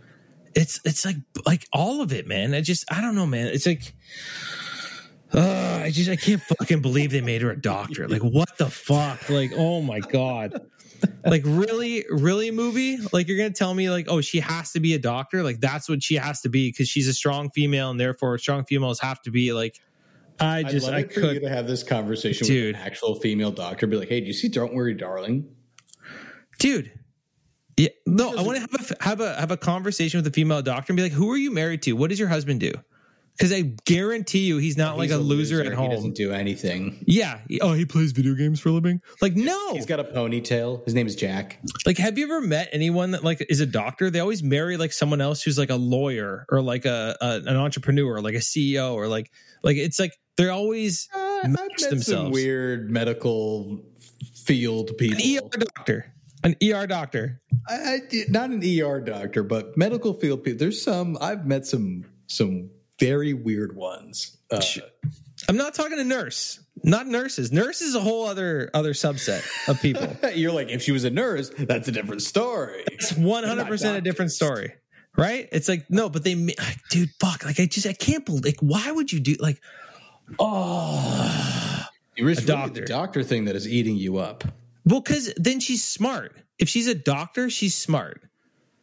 It's 0.55 0.79
it's 0.83 1.05
like 1.05 1.17
like 1.45 1.67
all 1.71 2.01
of 2.01 2.13
it, 2.13 2.27
man. 2.27 2.53
I 2.53 2.61
just 2.61 2.85
I 2.91 3.01
don't 3.01 3.15
know, 3.15 3.25
man. 3.25 3.47
It's 3.47 3.65
like. 3.65 3.93
Uh, 5.33 5.81
I 5.83 5.91
just 5.91 6.09
I 6.09 6.15
can't 6.15 6.41
fucking 6.41 6.81
believe 6.81 7.11
they 7.11 7.21
made 7.21 7.41
her 7.41 7.51
a 7.51 7.59
doctor. 7.59 8.07
Like 8.07 8.23
what 8.23 8.57
the 8.57 8.69
fuck? 8.69 9.29
Like 9.29 9.51
oh 9.55 9.81
my 9.81 9.99
god. 9.99 10.61
Like 11.25 11.43
really, 11.45 12.05
really 12.09 12.51
movie? 12.51 12.97
Like 13.13 13.27
you're 13.27 13.37
gonna 13.37 13.51
tell 13.51 13.73
me 13.73 13.89
like 13.89 14.07
oh 14.09 14.21
she 14.21 14.39
has 14.39 14.71
to 14.71 14.79
be 14.79 14.93
a 14.95 14.99
doctor? 14.99 15.43
Like 15.43 15.59
that's 15.59 15.87
what 15.87 16.01
she 16.01 16.15
has 16.15 16.41
to 16.41 16.49
be 16.49 16.69
because 16.69 16.89
she's 16.89 17.07
a 17.07 17.13
strong 17.13 17.49
female 17.51 17.91
and 17.91 17.99
therefore 17.99 18.37
strong 18.37 18.65
females 18.65 18.99
have 18.99 19.21
to 19.23 19.31
be 19.31 19.53
like. 19.53 19.79
I 20.41 20.59
I'd 20.59 20.69
just 20.69 20.85
love 20.85 20.95
I 20.95 20.99
it 20.99 21.13
for 21.13 21.19
you 21.19 21.27
could 21.27 21.41
to 21.41 21.49
have 21.49 21.67
this 21.67 21.83
conversation 21.83 22.47
Dude. 22.47 22.67
with 22.73 22.81
an 22.81 22.87
actual 22.87 23.15
female 23.15 23.51
doctor. 23.51 23.85
Be 23.87 23.97
like, 23.97 24.07
hey, 24.07 24.21
do 24.21 24.27
you 24.27 24.31
see 24.31 24.47
Don't 24.47 24.73
Worry, 24.73 24.93
Darling? 24.93 25.45
dude. 26.59 26.91
Yeah, 27.77 27.89
no, 28.05 28.37
I 28.37 28.41
want 28.41 28.57
to 28.57 28.61
have 28.61 28.91
a 28.91 29.03
have 29.03 29.21
a 29.21 29.39
have 29.39 29.51
a 29.51 29.57
conversation 29.57 30.17
with 30.17 30.27
a 30.27 30.31
female 30.31 30.61
doctor 30.61 30.91
and 30.91 30.97
be 30.97 31.03
like, 31.03 31.13
"Who 31.13 31.31
are 31.31 31.37
you 31.37 31.49
married 31.49 31.81
to? 31.83 31.93
What 31.93 32.09
does 32.09 32.19
your 32.19 32.27
husband 32.27 32.59
do?" 32.59 32.73
Because 33.39 33.53
I 33.53 33.61
guarantee 33.85 34.39
you, 34.47 34.57
he's 34.57 34.75
not 34.75 34.97
like 34.97 35.11
He's 35.11 35.17
a, 35.17 35.21
loser, 35.21 35.61
at 35.63 35.71
home. 35.71 35.89
He 35.91 35.95
doesn't 35.95 36.15
do 36.15 36.33
anything. 36.33 37.01
Yeah. 37.07 37.39
Oh, 37.61 37.71
he 37.71 37.85
plays 37.85 38.11
video 38.11 38.33
games 38.35 38.59
for 38.59 38.67
a 38.67 38.73
living. 38.73 38.99
Like, 39.21 39.33
no. 39.37 39.73
He's 39.73 39.85
got 39.85 40.01
a 40.01 40.03
ponytail. 40.03 40.83
His 40.83 40.93
name 40.93 41.07
is 41.07 41.15
Jack. 41.15 41.57
like, 41.85 41.97
have 41.99 42.17
you 42.17 42.25
ever 42.25 42.41
met 42.41 42.67
anyone 42.73 43.11
that 43.11 43.23
like 43.23 43.45
is 43.49 43.61
a 43.61 43.65
doctor? 43.65 44.09
They 44.09 44.19
always 44.19 44.43
marry 44.43 44.75
like 44.75 44.91
someone 44.91 45.21
else 45.21 45.41
who's 45.41 45.57
like 45.57 45.69
a 45.69 45.77
lawyer 45.77 46.45
or 46.49 46.61
like 46.61 46.83
a, 46.83 47.15
a 47.21 47.35
an 47.45 47.55
entrepreneur, 47.55 48.19
like 48.19 48.35
a 48.35 48.39
CEO, 48.39 48.93
or 48.93 49.07
like 49.07 49.31
like 49.63 49.77
it's 49.77 49.99
like 50.01 50.11
they're 50.35 50.51
always 50.51 51.07
Uh, 51.15 51.47
match 51.47 51.55
met 51.69 51.79
some 51.79 51.89
themselves. 51.91 52.31
weird 52.33 52.91
medical 52.91 53.81
field 54.43 54.91
people. 54.97 55.17
an 55.17 55.37
ER 55.37 55.59
doctor, 55.75 56.13
an 56.43 56.55
ER 56.61 56.87
doctor. 56.87 57.41
I, 57.69 57.75
I 57.75 57.99
not 58.27 58.49
an 58.49 58.61
ER 58.63 58.99
doctor, 58.99 59.43
but 59.43 59.77
medical 59.77 60.13
field 60.13 60.43
people. 60.43 60.59
There's 60.59 60.81
some 60.81 61.17
I've 61.21 61.45
met 61.45 61.65
some 61.65 62.03
some 62.27 62.69
very 62.99 63.33
weird 63.33 63.75
ones. 63.75 64.37
Uh, 64.51 64.61
I'm 65.47 65.57
not 65.57 65.73
talking 65.73 65.97
to 65.97 66.03
nurse, 66.03 66.59
not 66.83 67.07
nurses. 67.07 67.51
Nurse 67.51 67.81
is 67.81 67.95
a 67.95 67.99
whole 68.01 68.25
other 68.27 68.69
other 68.73 68.93
subset 68.93 69.45
of 69.69 69.81
people. 69.81 70.15
you're 70.35 70.51
like, 70.51 70.69
if 70.69 70.81
she 70.81 70.91
was 70.91 71.03
a 71.05 71.09
nurse, 71.09 71.49
that's 71.57 71.87
a 71.87 71.91
different 71.91 72.21
story. 72.21 72.83
It's 72.91 73.13
100 73.13 73.67
percent 73.67 73.97
a 73.97 74.01
different 74.01 74.31
story, 74.31 74.73
right? 75.17 75.47
It's 75.51 75.69
like 75.69 75.89
no, 75.89 76.09
but 76.09 76.23
they, 76.23 76.35
like, 76.35 76.57
dude, 76.89 77.09
fuck, 77.19 77.45
like 77.45 77.59
I 77.59 77.65
just 77.67 77.87
I 77.87 77.93
can't 77.93 78.25
believe. 78.25 78.43
Like, 78.45 78.59
why 78.59 78.91
would 78.91 79.11
you 79.13 79.19
do 79.19 79.35
like? 79.39 79.61
Oh, 80.37 81.85
It's 82.15 82.45
really 82.47 82.69
the 82.69 82.81
doctor 82.85 83.23
thing 83.23 83.45
that 83.45 83.55
is 83.55 83.67
eating 83.67 83.95
you 83.95 84.17
up. 84.17 84.43
well, 84.85 85.01
because 85.01 85.33
then 85.37 85.59
she's 85.59 85.83
smart. 85.83 86.35
If 86.57 86.67
she's 86.69 86.87
a 86.87 86.95
doctor, 86.95 87.49
she's 87.49 87.75
smart. 87.75 88.21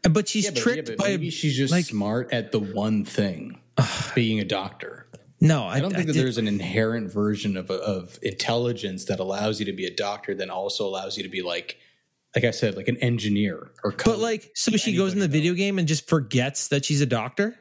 but 0.02 0.26
she's 0.28 0.44
Yeah, 0.46 0.50
but, 0.52 0.60
tricked 0.60 0.88
yeah, 0.88 0.94
but 0.96 1.04
by 1.04 1.08
maybe 1.10 1.30
she's 1.30 1.56
just 1.56 1.70
like- 1.72 1.84
smart 1.84 2.32
at 2.32 2.50
the 2.52 2.58
one 2.60 3.04
thing, 3.04 3.60
being 4.14 4.40
a 4.40 4.44
doctor. 4.44 5.06
no. 5.40 5.64
I 5.64 5.80
don't 5.80 5.92
think 5.92 6.06
that 6.06 6.12
did- 6.14 6.22
there's 6.22 6.38
an 6.38 6.48
inherent 6.48 7.12
version 7.12 7.56
of 7.56 7.70
of 7.70 8.18
intelligence 8.22 9.04
that 9.06 9.20
allows 9.20 9.60
you 9.60 9.66
to 9.66 9.72
be 9.72 9.86
a 9.86 9.94
doctor, 9.94 10.34
then 10.34 10.50
also 10.50 10.86
allows 10.86 11.16
you 11.16 11.22
to 11.22 11.28
be 11.28 11.42
like, 11.42 11.78
like 12.34 12.44
I 12.44 12.50
said, 12.50 12.76
like 12.76 12.88
an 12.88 12.96
engineer 12.98 13.70
or. 13.84 13.92
But 14.04 14.18
like, 14.18 14.50
so 14.54 14.72
she 14.76 14.96
goes 14.96 15.12
in 15.12 15.20
the 15.20 15.28
video 15.28 15.54
game 15.54 15.78
and 15.78 15.86
just 15.88 16.08
forgets 16.08 16.68
that 16.68 16.84
she's 16.84 17.00
a 17.00 17.06
doctor. 17.06 17.58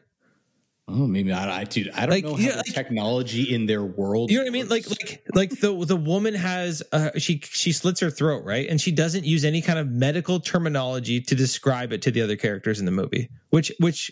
oh, 0.88 1.07
maybe 1.07 1.32
I, 1.34 1.61
I 1.61 1.63
dude, 1.63 1.89
I 1.91 2.01
don't 2.01 2.09
Like, 2.11 2.24
know 2.26 2.36
how 2.36 2.41
yeah, 2.41 2.51
the 2.51 2.57
like- 2.57 2.74
technology 2.74 3.53
in 3.53 3.66
their 3.66 3.84
world. 3.84 4.30
You 4.32 4.38
know 4.38 4.43
what 4.43 4.49
I 4.49 4.51
mean? 4.51 4.70
Like, 4.70 4.89
like, 4.89 5.24
like 5.34 5.49
the 5.59 5.74
the 5.86 5.95
woman 5.95 6.34
has 6.36 6.84
uh, 6.91 7.11
she 7.18 7.39
she 7.43 7.72
slits 7.72 7.99
her 8.01 8.09
throat, 8.11 8.43
right? 8.45 8.68
And 8.70 8.80
she 8.80 8.91
doesn't 8.91 9.26
use 9.26 9.43
any 9.43 9.61
kind 9.61 9.80
of 9.80 9.88
medical 9.89 10.39
terminology 10.39 11.20
to 11.22 11.36
describe 11.36 11.91
it 11.91 12.01
to 12.03 12.11
the 12.11 12.22
other 12.22 12.36
characters 12.38 12.80
in 12.80 12.86
the 12.86 12.91
movie, 12.91 13.30
which 13.49 13.72
which 13.80 14.11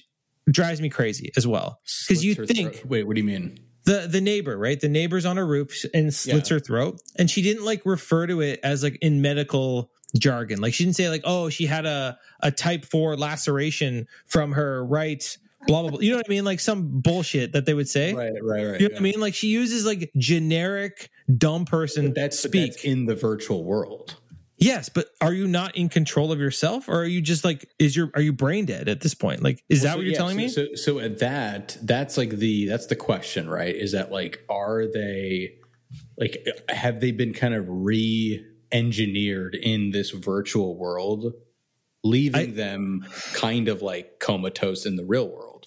drives 0.50 0.82
me 0.82 0.90
crazy 0.90 1.32
as 1.38 1.48
well. 1.48 1.80
Because 2.08 2.24
you 2.24 2.36
think 2.36 2.76
throat. 2.76 2.86
Wait, 2.86 3.08
what 3.08 3.16
do 3.16 3.22
you 3.22 3.28
mean? 3.28 3.58
the 3.86 4.08
the 4.10 4.22
neighbor, 4.22 4.58
right? 4.58 4.80
The 4.80 4.90
neighbor's 4.90 5.26
on 5.26 5.38
a 5.38 5.46
roof 5.46 5.84
and 5.94 6.14
slits 6.14 6.50
Yeah. 6.50 6.56
her 6.56 6.60
throat, 6.60 7.02
and 7.18 7.30
she 7.30 7.42
didn't 7.42 7.66
like 7.66 7.82
refer 7.86 8.28
to 8.28 8.42
it 8.42 8.60
as 8.64 8.84
like 8.84 8.98
in 9.02 9.22
medical 9.22 9.92
jargon. 10.18 10.62
Like 10.62 10.74
she 10.74 10.86
didn't 10.86 10.96
say 10.96 11.10
like, 11.10 11.24
oh, 11.26 11.50
she 11.50 11.66
had 11.66 11.86
a 11.86 12.18
a 12.42 12.52
type 12.52 12.86
four 12.86 13.18
laceration 13.18 14.08
from 14.28 14.54
her 14.54 14.86
right. 14.86 15.38
Blah 15.66 15.82
blah 15.82 15.92
blah. 15.92 16.00
You 16.02 16.12
know 16.12 16.18
what 16.18 16.26
I 16.28 16.30
mean? 16.30 16.44
Like 16.46 16.60
some 16.60 17.02
bullshit 17.02 17.54
that 17.54 17.66
they 17.66 17.74
would 17.74 17.88
say. 17.88 18.14
Right, 18.14 18.34
right, 18.42 18.66
right. 18.66 18.82
You 18.82 18.90
know 18.90 18.94
what 18.94 19.00
I 19.00 19.04
mean? 19.04 19.20
Like 19.20 19.34
she 19.34 19.48
uses 19.48 19.86
like 19.86 20.12
generic 20.18 21.10
dumb 21.38 21.64
person 21.66 22.14
That's 22.14 22.38
speak. 22.38 22.74
That's 22.74 22.84
in 22.84 23.06
the 23.06 23.16
virtual 23.16 23.64
world. 23.64 24.18
Yes, 24.58 24.90
but 24.90 25.08
are 25.22 25.34
you 25.34 25.48
not 25.48 25.76
in 25.76 25.90
control 25.90 26.32
of 26.32 26.40
yourself, 26.40 26.88
or 26.90 27.02
are 27.02 27.06
you 27.06 27.22
just 27.22 27.44
like 27.44 27.70
is 27.80 27.96
your 27.96 28.12
are 28.16 28.22
you 28.22 28.34
brain 28.34 28.66
dead 28.66 28.88
at 28.88 29.02
this 29.02 29.14
point? 29.14 29.42
Like, 29.44 29.64
is 29.70 29.82
that 29.84 29.92
So, 29.92 29.98
what 29.98 30.04
you're 30.06 30.12
yeah, 30.14 30.18
telling 30.18 30.36
so, 30.38 30.42
me? 30.42 30.48
So, 30.50 30.76
so 30.76 31.00
at 31.00 31.20
that, 31.20 31.78
that's 31.82 32.18
like 32.18 32.32
the 32.32 32.68
that's 32.68 32.88
the 32.88 32.96
question, 32.96 33.50
right? 33.50 33.76
Is 33.76 33.92
that 33.94 34.12
like 34.12 34.44
are 34.50 34.86
they 34.92 35.56
like 36.18 36.48
have 36.70 37.00
they 37.00 37.12
been 37.12 37.34
kind 37.34 37.54
of 37.54 37.66
re-engineered 37.68 39.56
in 39.56 39.92
this 39.92 40.12
virtual 40.12 40.78
world, 40.78 41.34
leaving 42.04 42.52
I- 42.52 42.54
them 42.54 43.06
kind 43.34 43.68
of 43.68 43.82
like 43.82 44.20
comatose 44.20 44.86
in 44.86 44.96
the 44.96 45.06
real 45.06 45.28
world? 45.30 45.66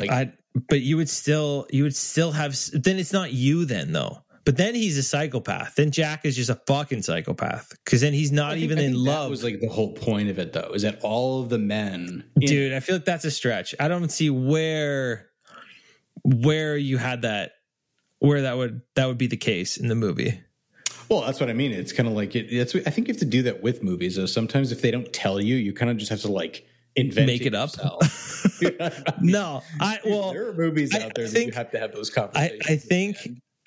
Like, 0.00 0.10
I, 0.10 0.32
but 0.68 0.80
you 0.80 0.96
would 0.96 1.08
still 1.08 1.66
you 1.70 1.84
would 1.84 1.94
still 1.94 2.32
have 2.32 2.56
then 2.72 2.98
it's 2.98 3.12
not 3.12 3.32
you 3.32 3.64
then 3.64 3.92
though. 3.92 4.22
But 4.44 4.56
then 4.56 4.74
he's 4.74 4.96
a 4.96 5.02
psychopath. 5.02 5.74
Then 5.76 5.90
Jack 5.90 6.24
is 6.24 6.34
just 6.34 6.48
a 6.50 6.54
fucking 6.66 7.02
psychopath 7.02 7.70
because 7.84 8.00
then 8.00 8.12
he's 8.14 8.32
not 8.32 8.52
think- 8.52 8.64
even 8.64 8.78
I 8.78 8.82
in 8.84 8.92
think 8.94 9.04
that 9.04 9.10
love. 9.10 9.30
was 9.30 9.44
like 9.44 9.60
the 9.60 9.68
whole 9.68 9.92
point 9.92 10.30
of 10.30 10.38
it, 10.38 10.52
though, 10.54 10.70
is 10.74 10.82
that 10.82 10.98
all 11.02 11.42
of 11.42 11.50
the 11.50 11.58
men, 11.58 12.24
in- 12.40 12.48
Dude, 12.48 12.72
I 12.72 12.80
feel 12.80 12.96
like 12.96 13.04
that's 13.04 13.24
a 13.26 13.30
stretch. 13.30 13.74
I 13.78 13.88
don't 13.88 14.10
see 14.10 14.30
where 14.30 15.28
where 16.22 16.76
you 16.76 16.98
had 16.98 17.22
that 17.22 17.52
where 18.18 18.42
that 18.42 18.56
would 18.56 18.82
that 18.94 19.06
would 19.06 19.18
be 19.18 19.26
the 19.26 19.36
case 19.36 19.76
in 19.76 19.88
the 19.88 19.94
movie. 19.94 20.40
Well, 21.08 21.22
that's 21.22 21.40
what 21.40 21.50
I 21.50 21.54
mean. 21.54 21.72
It's 21.72 21.92
kind 21.92 22.08
of 22.08 22.14
like 22.14 22.36
it, 22.36 22.46
it's. 22.52 22.74
I 22.74 22.90
think 22.90 23.08
you 23.08 23.14
have 23.14 23.18
to 23.20 23.26
do 23.26 23.42
that 23.42 23.62
with 23.62 23.82
movies. 23.82 24.16
Though 24.16 24.26
sometimes 24.26 24.72
if 24.72 24.80
they 24.80 24.90
don't 24.90 25.12
tell 25.12 25.40
you, 25.40 25.56
you 25.56 25.72
kind 25.72 25.90
of 25.90 25.96
just 25.96 26.10
have 26.10 26.20
to 26.22 26.30
like 26.30 26.66
invent 26.96 27.26
Make 27.26 27.46
it 27.46 27.54
up. 27.54 27.70
yourself. 27.76 28.60
You 28.62 28.70
know 28.70 28.76
what 28.78 29.08
I 29.08 29.20
mean? 29.20 29.32
No, 29.32 29.62
I 29.80 29.98
well 30.04 30.32
there 30.32 30.48
are 30.48 30.54
movies 30.54 30.94
I 30.94 31.02
out 31.02 31.14
there 31.14 31.24
that 31.26 31.30
think- 31.30 31.48
you 31.50 31.56
have 31.56 31.70
to 31.72 31.78
have 31.78 31.92
those 31.92 32.10
I, 32.16 32.20
conversations. 32.20 32.62
I 32.68 32.76
think, 32.76 33.16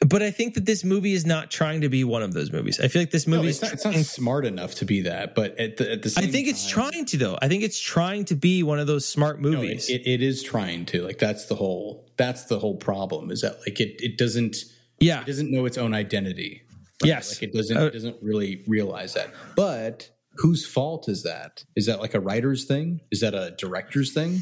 but 0.08 0.22
I 0.22 0.32
think 0.32 0.56
that 0.56 0.66
this 0.66 0.84
movie 0.84 1.14
is 1.14 1.26
not 1.26 1.52
trying 1.52 1.82
to 1.82 1.90
be 1.90 2.04
one 2.04 2.24
of 2.24 2.34
those 2.34 2.52
movies. 2.52 2.80
I 2.80 2.88
feel 2.88 3.02
like 3.02 3.12
this 3.12 3.28
no, 3.28 3.38
movie 3.38 3.50
it's, 3.50 3.58
is. 3.58 3.64
not, 3.64 3.74
it's 3.74 3.86
not 3.86 3.96
smart 3.96 4.46
enough 4.46 4.76
to 4.76 4.86
be 4.86 5.02
that. 5.02 5.36
But 5.36 5.58
at 5.60 5.78
the, 5.78 5.92
at 5.92 6.02
the 6.02 6.14
I 6.18 6.22
same 6.22 6.32
think 6.32 6.48
it's 6.48 6.68
trying 6.68 7.06
to 7.06 7.18
though. 7.18 7.38
I 7.42 7.48
think 7.48 7.64
it's 7.64 7.80
trying 7.80 8.26
to 8.26 8.36
be 8.36 8.64
one 8.64 8.80
of 8.80 8.88
those 8.88 9.06
smart 9.06 9.40
no, 9.40 9.50
it, 9.50 9.52
movies. 9.52 9.90
it, 9.90 10.06
it 10.06 10.22
is 10.22 10.44
trying 10.44 10.86
to. 10.88 11.04
Like 11.04 11.20
that's 11.20 11.46
the 11.46 11.56
whole. 11.56 12.10
That's 12.18 12.46
the 12.46 12.60
whole 12.60 12.76
problem. 12.76 13.32
Is 13.32 13.42
that 13.42 13.60
like 13.62 13.80
it? 13.80 13.96
It 14.00 14.18
doesn't. 14.18 14.58
yeah. 15.00 15.22
It 15.22 15.28
doesn't 15.28 15.52
know 15.52 15.66
its 15.66 15.78
own 15.78 15.94
identity. 15.94 16.64
Yes. 17.04 17.36
Like 17.36 17.50
it 17.50 17.54
doesn't. 17.54 17.78
Uh, 17.78 17.86
it 17.86 17.94
doesn't 17.94 18.18
really 18.22 18.64
realize 18.68 19.14
that. 19.14 19.34
But 19.56 20.10
whose 20.36 20.66
fault 20.66 21.08
is 21.08 21.24
that? 21.24 21.64
Is 21.76 21.86
that 21.86 22.00
like 22.00 22.14
a 22.14 22.20
writer's 22.20 22.66
thing? 22.66 23.02
Is 23.12 23.22
that 23.22 23.34
a 23.34 23.52
director's 23.58 24.14
thing? 24.14 24.42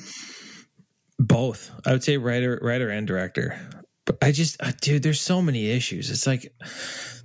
Both. 1.20 1.72
I 1.86 1.91
would 1.91 2.03
say 2.03 2.18
writer, 2.18 2.59
writer 2.62 2.89
and 2.89 3.05
director. 3.05 3.59
But 4.06 4.18
I 4.22 4.32
just, 4.32 4.62
uh, 4.62 4.72
dude, 4.82 5.04
there's 5.04 5.22
so 5.22 5.41
many 5.41 5.70
issues. 5.70 6.10
It's 6.10 6.26
like 6.26 6.54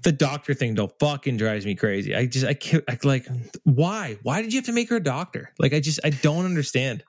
the 0.03 0.13
doctor 0.13 0.55
thing. 0.55 0.75
Though 0.75 0.93
fucking 1.01 1.39
drives 1.39 1.65
me 1.65 1.75
crazy. 1.75 2.15
I 2.15 2.27
just, 2.27 2.45
I 2.45 2.55
can't. 2.55 2.85
I, 2.89 2.99
like, 3.03 3.27
why? 3.65 4.19
Why 4.23 4.43
did 4.43 4.53
you 4.53 4.59
have 4.59 4.67
to 4.67 4.73
make 4.73 4.91
her 4.91 4.97
a 4.97 5.03
doctor? 5.03 5.53
Like, 5.59 5.73
I 5.73 5.81
just, 5.81 6.01
I 6.05 6.11
don't 6.11 6.45
understand. 6.45 7.03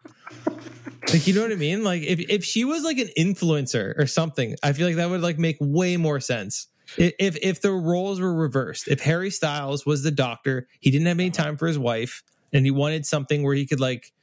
Like, 1.12 1.26
you 1.26 1.34
know 1.34 1.42
what 1.42 1.52
I 1.52 1.56
mean? 1.56 1.84
Like, 1.84 2.04
if 2.04 2.20
if 2.20 2.44
she 2.44 2.66
was 2.66 2.84
like 2.84 2.98
an 2.98 3.10
influencer 3.18 3.98
or 3.98 4.08
something, 4.08 4.56
I 4.62 4.74
feel 4.74 4.88
like 4.88 4.98
that 4.98 5.10
would 5.10 5.22
like 5.22 5.38
make 5.38 5.58
way 5.60 5.96
more 5.98 6.20
sense. 6.20 6.68
If 6.98 7.38
if 7.42 7.62
the 7.62 7.72
roles 7.72 8.20
were 8.20 8.34
reversed, 8.34 8.88
if 8.88 9.02
Harry 9.02 9.30
Styles 9.30 9.86
was 9.86 10.04
the 10.04 10.12
doctor, 10.12 10.68
he 10.80 10.92
didn't 10.92 11.08
have 11.08 11.20
any 11.20 11.30
time 11.30 11.58
for 11.58 11.68
his 11.68 11.78
wife, 11.78 12.24
and 12.54 12.66
he 12.66 12.72
wanted 12.72 13.06
something 13.06 13.44
where 13.44 13.56
he 13.56 13.66
could 13.66 13.80
like, 13.80 14.14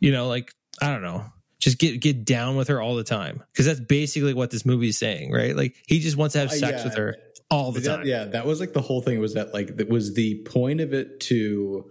you 0.00 0.12
know, 0.12 0.28
like 0.28 0.52
I 0.80 0.92
don't 0.92 1.02
know, 1.02 1.24
just 1.66 1.78
get 1.80 2.00
get 2.00 2.24
down 2.24 2.54
with 2.56 2.68
her 2.68 2.80
all 2.80 2.94
the 2.94 3.02
time 3.02 3.42
because 3.52 3.66
that's 3.66 3.80
basically 3.80 4.32
what 4.34 4.52
this 4.52 4.64
movie 4.64 4.88
is 4.88 4.96
saying, 4.98 5.32
right? 5.32 5.56
Like 5.56 5.74
he 5.88 5.98
just 5.98 6.16
wants 6.16 6.34
to 6.34 6.38
have 6.38 6.48
Uh, 6.50 6.52
sex 6.54 6.78
yeah. 6.78 6.84
with 6.84 6.94
her 6.94 7.16
all 7.50 7.72
the 7.72 7.80
That- 7.80 7.96
time. 7.98 8.06
yeah, 8.06 8.24
that 8.26 8.46
was 8.46 8.60
like 8.60 8.72
the 8.72 8.80
whole 8.80 9.00
thing 9.02 9.18
was 9.18 9.34
that 9.34 9.52
like 9.52 9.76
that 9.78 9.88
was 9.88 10.14
the 10.14 10.36
point 10.44 10.80
of 10.80 10.94
it 10.94 11.18
to 11.20 11.90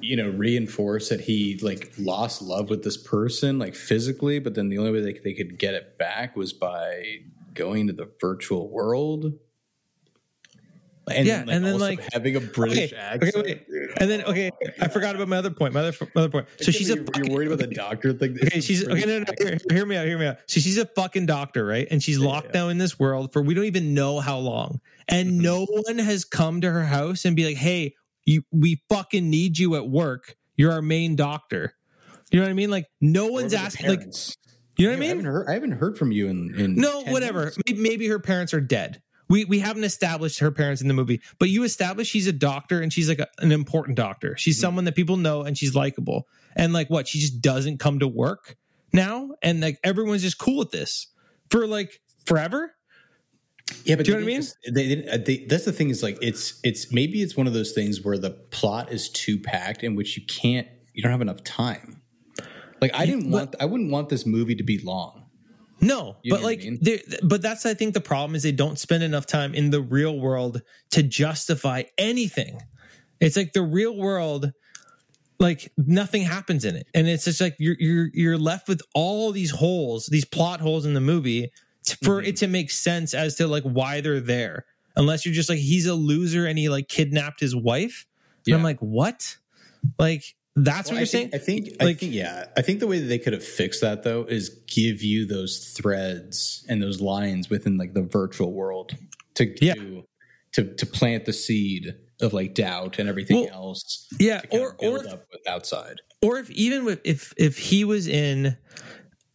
you 0.00 0.14
know 0.14 0.28
reinforce 0.28 1.08
that 1.08 1.22
he 1.22 1.58
like 1.60 1.92
lost 1.98 2.40
love 2.42 2.70
with 2.70 2.84
this 2.84 2.96
person 2.96 3.58
like 3.58 3.74
physically, 3.74 4.38
but 4.38 4.54
then 4.54 4.68
the 4.68 4.78
only 4.78 4.92
way 4.92 5.00
they, 5.00 5.18
they 5.24 5.32
could 5.34 5.58
get 5.58 5.74
it 5.74 5.98
back 5.98 6.36
was 6.36 6.52
by 6.52 7.02
going 7.54 7.86
to 7.88 7.92
the 7.92 8.08
virtual 8.20 8.68
world. 8.70 9.32
And 11.08 11.26
Yeah, 11.26 11.44
and 11.48 11.64
then, 11.64 11.78
like- 11.78 12.00
having 12.12 12.34
a 12.34 12.40
British 12.40 12.92
Okay, 12.92 12.96
accent. 12.96 13.36
okay, 13.36 13.60
wait. 13.70 13.90
and 13.98 14.10
then 14.10 14.22
okay, 14.24 14.50
I 14.80 14.88
forgot 14.88 15.14
about 15.14 15.28
my 15.28 15.36
other 15.36 15.50
point. 15.52 15.72
My 15.72 15.80
other 15.80 15.92
my 16.16 16.22
other 16.22 16.30
point. 16.30 16.46
So 16.60 16.72
she's 16.72 16.88
you're, 16.88 16.96
fucking- 17.04 17.26
you're 17.26 17.34
worried 17.34 17.46
about 17.46 17.58
the 17.60 17.72
doctor 17.72 18.12
thing. 18.12 18.36
Okay, 18.42 18.60
she's 18.60 18.84
okay. 18.88 19.00
No, 19.06 19.18
no, 19.18 19.18
no, 19.20 19.24
hear, 19.38 19.58
hear 19.70 19.86
me 19.86 19.96
out. 19.96 20.06
Hear 20.06 20.18
me 20.18 20.26
out. 20.26 20.38
So 20.48 20.58
she's 20.60 20.78
a 20.78 20.86
fucking 20.86 21.26
doctor, 21.26 21.64
right? 21.64 21.86
And 21.90 22.02
she's 22.02 22.18
locked 22.18 22.52
down 22.52 22.70
in 22.70 22.78
this 22.78 22.98
world 22.98 23.32
for 23.32 23.40
we 23.40 23.54
don't 23.54 23.66
even 23.66 23.94
know 23.94 24.18
how 24.18 24.38
long. 24.38 24.80
And 25.08 25.30
Mm-hmm. 25.32 25.40
no 25.42 25.64
one 25.66 25.98
has 25.98 26.24
come 26.24 26.60
to 26.62 26.70
her 26.70 26.84
house 26.84 27.24
and 27.24 27.36
be 27.36 27.44
like, 27.44 27.56
"Hey, 27.56 27.94
you, 28.24 28.42
we 28.50 28.82
fucking 28.88 29.30
need 29.30 29.58
you 29.60 29.76
at 29.76 29.88
work. 29.88 30.34
You're 30.56 30.72
our 30.72 30.82
main 30.82 31.14
doctor." 31.14 31.74
You 32.32 32.40
know 32.40 32.46
what 32.46 32.50
I 32.50 32.54
mean? 32.54 32.70
Like 32.70 32.86
no 33.00 33.26
one's 33.26 33.32
Where 33.32 33.42
were 33.44 33.48
the 33.50 33.58
asking. 33.58 33.88
Like 33.88 34.00
you 34.78 34.86
know 34.86 34.90
what 34.90 34.94
I 34.94 34.96
I 34.96 35.00
mean? 35.00 35.08
haven't 35.10 35.24
heard. 35.26 35.48
I 35.48 35.52
haven't 35.52 35.72
heard 35.72 35.96
from 35.96 36.10
you 36.10 36.26
in. 36.26 36.52
in 36.58 36.74
No, 36.74 37.04
10 37.04 37.12
whatever. 37.12 37.52
Maybe, 37.68 37.80
maybe 37.80 38.08
her 38.08 38.18
parents 38.18 38.52
are 38.52 38.60
dead. 38.60 39.00
We 39.28 39.44
we 39.44 39.58
haven't 39.58 39.84
established 39.84 40.38
her 40.38 40.50
parents 40.50 40.80
in 40.82 40.88
the 40.88 40.94
movie, 40.94 41.20
but 41.38 41.48
you 41.48 41.64
establish 41.64 42.08
she's 42.08 42.26
a 42.26 42.32
doctor 42.32 42.80
and 42.80 42.92
she's 42.92 43.08
like 43.08 43.18
a, 43.18 43.26
an 43.40 43.50
important 43.52 43.96
doctor. 43.96 44.36
She's 44.36 44.60
someone 44.60 44.84
that 44.84 44.94
people 44.94 45.16
know 45.16 45.42
and 45.42 45.56
she's 45.58 45.74
likable. 45.74 46.28
And 46.54 46.72
like 46.72 46.88
what? 46.90 47.08
She 47.08 47.18
just 47.18 47.40
doesn't 47.40 47.78
come 47.78 47.98
to 47.98 48.08
work 48.08 48.56
now, 48.92 49.30
and 49.42 49.60
like 49.60 49.78
everyone's 49.84 50.22
just 50.22 50.38
cool 50.38 50.58
with 50.58 50.70
this 50.70 51.08
for 51.50 51.66
like 51.66 52.00
forever. 52.24 52.72
Yeah, 53.84 53.96
but 53.96 54.06
Do 54.06 54.12
you 54.12 54.18
know 54.20 54.24
what 54.24 54.32
I 54.32 54.36
just- 54.36 54.56
They 54.72 54.86
didn't. 54.88 55.08
uh, 55.08 55.18
They, 55.24 55.38
that's 55.44 55.64
the 55.64 55.72
thing 55.72 55.90
is 55.90 56.00
like 56.02 56.18
it's 56.22 56.60
it's 56.62 56.92
maybe 56.92 57.20
it's 57.20 57.36
one 57.36 57.48
of 57.48 57.52
those 57.52 57.72
things 57.72 58.00
where 58.04 58.16
the 58.16 58.30
plot 58.30 58.92
is 58.92 59.08
too 59.10 59.38
packed 59.40 59.82
in 59.82 59.96
which 59.96 60.16
you 60.16 60.24
can't 60.26 60.68
you 60.94 61.02
don't 61.02 61.10
have 61.10 61.20
enough 61.20 61.42
time. 61.42 62.00
Like 62.80 62.92
I 62.94 63.06
didn't 63.06 63.30
want 63.30 63.56
I 63.58 63.64
wouldn't 63.64 63.90
want 63.90 64.08
this 64.08 64.24
movie 64.24 64.54
to 64.54 64.62
be 64.62 64.78
long. 64.78 65.25
No, 65.80 66.16
You 66.22 66.30
but 66.32 66.40
what 66.40 66.46
I 66.46 66.48
like, 66.50 66.58
mean? 66.60 66.78
there- 66.80 67.00
but 67.22 67.42
that's 67.42 67.66
I 67.66 67.74
think 67.74 67.94
the 67.94 68.00
problem 68.00 68.34
is 68.34 68.42
they 68.42 68.52
don't 68.52 68.78
spend 68.78 69.02
enough 69.02 69.26
time 69.26 69.54
in 69.54 69.70
the 69.70 69.80
real 69.80 70.18
world 70.18 70.62
to 70.92 71.02
justify 71.02 71.82
anything. 71.98 72.60
It's 73.20 73.36
like 73.36 73.52
the 73.52 73.62
real 73.62 73.94
world, 73.96 74.52
like 75.38 75.70
nothing 75.76 76.22
happens 76.22 76.64
in 76.64 76.76
it, 76.76 76.86
and 76.94 77.06
it's 77.06 77.24
just 77.24 77.40
like 77.40 77.56
you're 77.58 77.76
you're 77.78 78.08
you're 78.14 78.38
left 78.38 78.68
with 78.68 78.80
all 78.94 79.32
these 79.32 79.50
holes, 79.50 80.06
these 80.06 80.24
plot 80.24 80.60
holes 80.60 80.86
in 80.86 80.94
the 80.94 81.00
movie 81.00 81.50
for 82.02 82.18
Mm-hmm. 82.20 82.26
it 82.28 82.36
to 82.36 82.46
make 82.48 82.70
sense 82.70 83.12
as 83.14 83.34
to 83.36 83.46
like 83.46 83.62
why 83.64 84.00
they're 84.00 84.20
there. 84.20 84.64
Unless 84.96 85.26
you're 85.26 85.34
just 85.34 85.50
like 85.50 85.58
he's 85.58 85.84
a 85.86 85.94
loser 85.94 86.46
and 86.46 86.58
he 86.58 86.68
like 86.70 86.88
kidnapped 86.88 87.40
his 87.40 87.54
wife, 87.54 88.06
and 88.46 88.54
I'm 88.54 88.62
like, 88.62 88.78
what? 88.80 89.36
Like 89.98 90.35
that's 90.56 90.90
Well, 90.90 90.96
what 90.96 91.00
you're 91.00 91.06
think, 91.06 91.32
saying? 91.32 91.42
I 91.42 91.44
think 91.44 91.82
I 91.82 91.94
think 91.94 92.12
yeah. 92.14 92.46
I 92.56 92.62
think 92.62 92.80
the 92.80 92.86
way 92.86 92.98
that 92.98 93.06
they 93.06 93.18
could 93.18 93.32
have 93.34 93.44
fixed 93.44 93.82
that 93.82 94.02
though 94.02 94.24
is 94.24 94.48
give 94.66 95.02
you 95.02 95.26
those 95.26 95.58
threads 95.76 96.64
and 96.68 96.82
those 96.82 97.00
lines 97.00 97.50
within 97.50 97.76
like 97.76 97.92
the 97.94 98.02
virtual 98.02 98.52
world 98.52 98.92
to 99.34 99.54
Yeah. 99.64 99.74
to 99.74 100.04
to, 100.52 100.74
to 100.74 100.86
plant 100.86 101.26
the 101.26 101.34
seed 101.34 101.94
of 102.22 102.32
like 102.32 102.54
doubt 102.54 102.98
and 102.98 103.08
everything 103.10 103.36
Well, 103.42 103.50
else. 103.52 104.08
yeah, 104.18 104.40
or 104.50 104.74
or 104.78 105.04
outside. 105.46 106.00
or 106.22 106.38
if 106.38 106.50
even 106.50 106.86
with, 106.86 107.00
if 107.04 107.34
if 107.36 107.58
he 107.58 107.84
was 107.84 108.08
in 108.08 108.56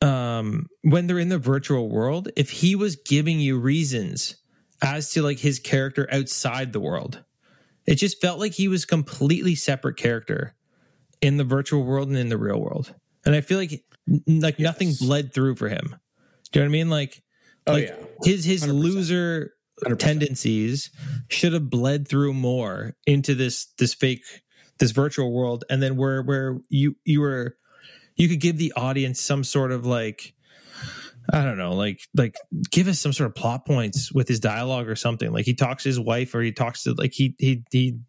um 0.01 0.65
when 0.82 1.05
they're 1.05 1.19
in 1.19 1.30
the 1.30 1.38
virtual 1.38 1.88
world 1.89 2.30
if 2.36 2.49
he 2.49 2.76
was 2.76 2.95
giving 2.95 3.39
you 3.39 3.59
reasons 3.59 4.38
as 4.82 5.11
to 5.11 5.22
like 5.22 5.38
his 5.38 5.59
character 5.59 6.07
outside 6.11 6.74
the 6.74 6.80
world 6.80 7.24
it 7.86 7.95
just 7.95 8.19
felt 8.19 8.39
like 8.39 8.53
he 8.53 8.67
was 8.67 8.84
completely 8.86 9.53
separate 9.53 9.97
character 9.97 10.55
in 11.22 11.38
the 11.38 11.43
virtual 11.43 11.84
world 11.84 12.09
and 12.09 12.17
in 12.17 12.30
the 12.30 12.38
real 12.38 12.59
world. 12.59 12.93
And 13.26 13.36
I 13.36 13.41
feel 13.41 13.57
like 13.57 13.84
like 14.28 14.57
yes. 14.57 14.59
nothing 14.59 14.93
bled 14.99 15.34
through 15.34 15.55
for 15.55 15.69
him. 15.69 15.95
Do 16.51 16.59
you 16.59 16.65
know 16.65 16.69
what 16.69 16.69
I 16.69 16.72
mean? 16.72 16.89
Like, 16.89 17.24
oh, 17.67 17.74
like 17.74 17.88
yeah. 17.88 17.95
his 18.24 18.45
his 18.45 18.63
100%. 18.63 18.74
loser 18.74 19.53
100%. 19.86 19.99
tendencies 19.99 20.89
should 21.30 21.53
have 21.53 21.69
bled 21.69 22.07
through 22.07 22.34
more 22.34 22.95
into 23.05 23.36
this 23.36 23.67
this 23.78 23.93
fake 23.93 24.24
this 24.80 24.91
virtual 24.91 25.32
world 25.32 25.63
and 25.69 25.82
then 25.82 25.95
where 25.95 26.22
where 26.24 26.59
you 26.69 26.95
you 27.05 27.22
were 27.22 27.55
you 28.15 28.28
could 28.28 28.39
give 28.39 28.57
the 28.57 28.74
audience 28.76 29.22
some 29.22 29.43
sort 29.43 29.72
of 29.72 29.86
like 29.86 30.34
I 31.32 31.43
don't 31.43 31.57
know, 31.57 31.73
like 31.73 32.01
like 32.15 32.36
give 32.69 32.88
us 32.88 32.99
some 32.99 33.13
sort 33.13 33.29
of 33.29 33.36
plot 33.36 33.65
points 33.65 34.11
with 34.11 34.27
his 34.27 34.39
dialogue 34.39 34.88
or 34.88 34.95
something. 34.95 35.32
Like 35.32 35.45
he 35.45 35.53
talks 35.53 35.84
to 35.84 35.89
his 35.89 35.99
wife 35.99 36.36
or 36.36 36.41
he 36.41 36.51
talks 36.51 36.84
to 36.84 36.93
like 36.93 37.13
he 37.13 37.36
he 37.39 37.63
he 37.71 37.99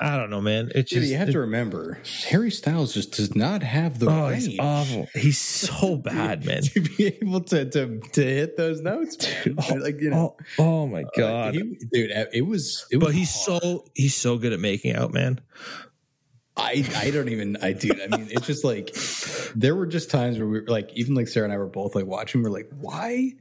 I 0.00 0.16
don't 0.16 0.30
know, 0.30 0.40
man. 0.40 0.70
It's 0.74 0.90
just 0.90 1.08
you 1.08 1.16
have 1.16 1.28
it, 1.28 1.32
to 1.32 1.40
remember 1.40 2.00
Harry 2.28 2.50
Styles 2.50 2.94
just 2.94 3.12
does 3.12 3.34
not 3.34 3.62
have 3.62 3.98
the 3.98 4.08
oh, 4.10 4.28
range. 4.28 4.46
He's 4.46 4.58
awful. 4.58 5.08
He's 5.14 5.38
so 5.38 5.96
bad, 6.04 6.44
man. 6.44 6.62
to 6.62 6.80
be 6.80 7.06
able 7.06 7.40
to 7.44 7.64
to 7.70 8.00
to 8.00 8.22
hit 8.22 8.56
those 8.56 8.80
notes, 8.80 9.26
man. 9.46 9.56
Oh, 9.58 9.74
like 9.74 10.00
you 10.00 10.10
know, 10.10 10.36
oh, 10.58 10.64
oh 10.64 10.86
my 10.86 11.04
god, 11.16 11.48
uh, 11.48 11.52
he, 11.52 11.78
dude, 11.92 12.10
it 12.32 12.46
was. 12.46 12.86
It 12.90 12.96
was 12.96 13.06
but 13.06 13.14
he's 13.14 13.34
hard. 13.44 13.62
so 13.62 13.84
he's 13.94 14.14
so 14.14 14.38
good 14.38 14.52
at 14.52 14.60
making 14.60 14.94
out, 14.94 15.12
man. 15.12 15.40
I 16.56 16.84
I 16.96 17.10
don't 17.10 17.28
even 17.28 17.56
I 17.62 17.72
do. 17.72 17.90
I 17.90 18.16
mean, 18.16 18.28
it's 18.30 18.46
just 18.46 18.64
like 18.64 18.94
there 19.54 19.74
were 19.74 19.86
just 19.86 20.10
times 20.10 20.38
where 20.38 20.46
we 20.46 20.60
were 20.60 20.66
like, 20.66 20.90
even 20.94 21.14
like 21.14 21.28
Sarah 21.28 21.44
and 21.44 21.52
I 21.52 21.58
were 21.58 21.66
both 21.66 21.94
like 21.94 22.06
watching. 22.06 22.42
We're 22.42 22.50
like, 22.50 22.70
why 22.78 23.32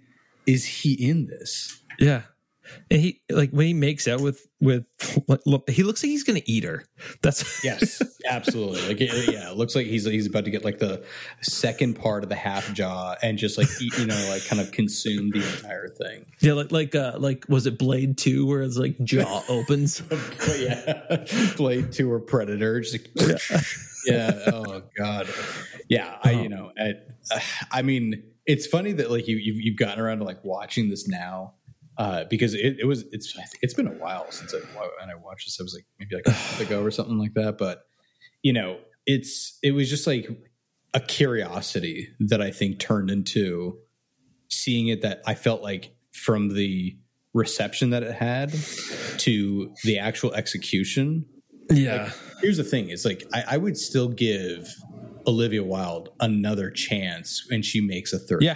is 0.45 0.65
he 0.65 0.93
in 0.93 1.27
this? 1.27 1.81
Yeah, 1.97 2.23
and 2.91 3.01
he 3.01 3.21
like 3.29 3.51
when 3.51 3.67
he 3.67 3.73
makes 3.73 4.07
out 4.07 4.21
with 4.21 4.47
with 4.59 4.85
look, 5.45 5.69
he 5.69 5.83
looks 5.83 6.03
like 6.03 6.09
he's 6.09 6.23
gonna 6.23 6.41
eat 6.45 6.63
her. 6.63 6.83
That's 7.21 7.63
yes, 7.63 8.01
absolutely. 8.27 8.87
Like 8.87 8.99
yeah, 8.99 9.51
it 9.51 9.57
looks 9.57 9.75
like 9.75 9.85
he's 9.85 10.05
he's 10.05 10.27
about 10.27 10.45
to 10.45 10.51
get 10.51 10.65
like 10.65 10.79
the 10.79 11.03
second 11.41 11.95
part 11.95 12.23
of 12.23 12.29
the 12.29 12.35
half 12.35 12.71
jaw 12.73 13.15
and 13.21 13.37
just 13.37 13.57
like 13.57 13.67
eat, 13.81 13.97
you 13.97 14.05
know 14.05 14.27
like 14.29 14.45
kind 14.45 14.61
of 14.61 14.71
consume 14.71 15.29
the 15.29 15.39
entire 15.39 15.87
thing. 15.87 16.25
Yeah, 16.41 16.53
like 16.53 16.71
like 16.71 16.95
uh 16.95 17.13
like 17.17 17.45
was 17.47 17.67
it 17.67 17.77
Blade 17.77 18.17
Two 18.17 18.47
where 18.47 18.61
it's 18.61 18.77
like 18.77 18.97
jaw 19.03 19.43
opens? 19.49 20.01
yeah, 20.57 21.25
Blade 21.57 21.91
Two 21.91 22.11
or 22.11 22.19
Predator. 22.19 22.81
Just 22.81 22.93
like, 22.93 23.09
yeah. 23.15 23.61
yeah. 24.05 24.51
Oh 24.51 24.83
God. 24.97 25.27
Yeah. 25.87 26.17
I 26.23 26.31
you 26.31 26.49
know 26.49 26.71
I, 26.77 26.95
I 27.71 27.81
mean 27.81 28.23
it's 28.45 28.65
funny 28.65 28.93
that 28.93 29.11
like 29.11 29.27
you 29.27 29.37
you've, 29.37 29.61
you've 29.61 29.77
gotten 29.77 29.99
around 29.99 30.17
to 30.17 30.23
like 30.23 30.43
watching 30.43 30.89
this 30.89 31.07
now 31.07 31.53
uh, 31.99 32.23
because 32.29 32.53
it, 32.53 32.77
it, 32.79 32.85
was 32.85 33.03
it's 33.11 33.37
it's 33.61 33.73
been 33.73 33.85
a 33.85 33.91
while 33.91 34.31
since 34.31 34.55
I 34.55 34.59
when 34.59 35.09
I 35.09 35.15
watched 35.21 35.45
this. 35.45 35.59
I 35.59 35.63
was 35.63 35.75
like 35.75 35.85
maybe 35.99 36.15
like 36.15 36.27
a 36.27 36.31
month 36.31 36.61
ago 36.71 36.81
or 36.81 36.91
something 36.91 37.19
like 37.19 37.33
that. 37.33 37.57
But 37.57 37.83
you 38.41 38.53
know, 38.53 38.77
it's 39.05 39.59
it 39.61 39.71
was 39.71 39.89
just 39.89 40.07
like 40.07 40.29
a 40.93 41.01
curiosity 41.01 42.07
that 42.21 42.41
I 42.41 42.51
think 42.51 42.79
turned 42.79 43.11
into 43.11 43.79
seeing 44.47 44.87
it. 44.87 45.01
That 45.01 45.21
I 45.27 45.35
felt 45.35 45.61
like 45.61 45.93
from 46.13 46.55
the 46.55 46.97
reception 47.33 47.89
that 47.89 48.01
it 48.01 48.15
had 48.15 48.53
to 49.17 49.73
the 49.83 49.99
actual 49.99 50.33
execution. 50.33 51.25
Yeah. 51.69 52.03
Like, 52.03 52.13
here's 52.39 52.57
the 52.57 52.63
thing: 52.63 52.89
it's 52.89 53.03
like 53.03 53.25
I, 53.33 53.43
I 53.51 53.57
would 53.57 53.77
still 53.77 54.07
give 54.07 54.73
Olivia 55.27 55.65
Wilde 55.65 56.09
another 56.21 56.71
chance 56.71 57.45
when 57.49 57.61
she 57.61 57.81
makes 57.81 58.13
a 58.13 58.19
third. 58.19 58.41
Yeah. 58.41 58.55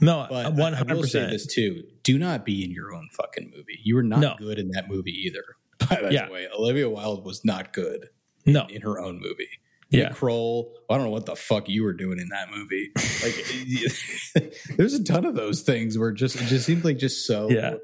No, 0.00 0.26
one 0.28 0.72
hundred 0.72 0.74
percent. 0.74 0.90
I 0.90 0.94
will 0.94 1.04
say 1.04 1.26
this 1.30 1.46
too: 1.46 1.84
do 2.02 2.18
not 2.18 2.44
be 2.44 2.64
in 2.64 2.70
your 2.70 2.94
own 2.94 3.08
fucking 3.12 3.52
movie. 3.54 3.80
You 3.82 3.96
were 3.96 4.02
not 4.02 4.20
no. 4.20 4.34
good 4.38 4.58
in 4.58 4.70
that 4.70 4.88
movie 4.88 5.12
either. 5.26 5.44
By 5.90 6.08
yeah. 6.10 6.26
the 6.26 6.32
way, 6.32 6.48
Olivia 6.56 6.88
Wilde 6.88 7.24
was 7.24 7.44
not 7.44 7.72
good. 7.72 8.08
No, 8.46 8.64
in, 8.66 8.76
in 8.76 8.82
her 8.82 8.98
own 8.98 9.20
movie. 9.20 9.48
Yeah, 9.90 10.04
Nick 10.04 10.14
Kroll. 10.14 10.74
I 10.90 10.96
don't 10.96 11.04
know 11.04 11.10
what 11.10 11.26
the 11.26 11.36
fuck 11.36 11.68
you 11.68 11.82
were 11.82 11.94
doing 11.94 12.18
in 12.18 12.28
that 12.28 12.50
movie. 12.50 12.90
Like, 13.22 14.54
there's 14.76 14.94
a 14.94 15.02
ton 15.02 15.24
of 15.24 15.34
those 15.34 15.62
things 15.62 15.96
where 15.98 16.12
just 16.12 16.36
it 16.36 16.44
just 16.44 16.66
seems 16.66 16.84
like 16.84 16.98
just 16.98 17.26
so, 17.26 17.48
yeah. 17.50 17.74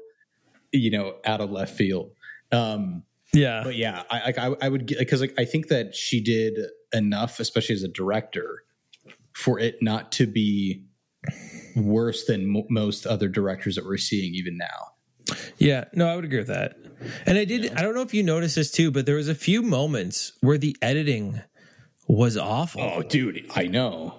you 0.71 0.91
know, 0.91 1.15
out 1.25 1.41
of 1.41 1.51
left 1.51 1.75
field. 1.75 2.11
Um, 2.51 3.03
yeah, 3.33 3.63
but 3.63 3.75
yeah, 3.75 4.03
I 4.09 4.33
I, 4.37 4.55
I 4.61 4.69
would 4.69 4.85
because 4.85 5.19
like 5.19 5.33
I 5.37 5.45
think 5.45 5.69
that 5.69 5.95
she 5.95 6.21
did 6.21 6.59
enough, 6.93 7.39
especially 7.39 7.75
as 7.75 7.83
a 7.83 7.87
director, 7.87 8.63
for 9.33 9.59
it 9.59 9.77
not 9.81 10.11
to 10.13 10.27
be 10.27 10.85
worse 11.75 12.25
than 12.25 12.47
mo- 12.47 12.67
most 12.69 13.05
other 13.05 13.27
directors 13.27 13.75
that 13.75 13.85
we're 13.85 13.97
seeing 13.97 14.33
even 14.33 14.57
now. 14.57 15.35
Yeah, 15.57 15.85
no, 15.93 16.07
I 16.07 16.15
would 16.15 16.25
agree 16.25 16.37
with 16.37 16.47
that. 16.47 16.77
And 17.25 17.37
I 17.37 17.45
did. 17.45 17.73
I 17.73 17.81
don't 17.81 17.95
know 17.95 18.01
if 18.01 18.13
you 18.13 18.23
noticed 18.23 18.55
this 18.55 18.71
too, 18.71 18.91
but 18.91 19.05
there 19.05 19.15
was 19.15 19.27
a 19.27 19.35
few 19.35 19.61
moments 19.61 20.33
where 20.41 20.57
the 20.57 20.75
editing 20.81 21.41
was 22.07 22.37
awful. 22.37 22.81
Oh, 22.81 23.01
dude, 23.01 23.45
I 23.55 23.67
know. 23.67 24.15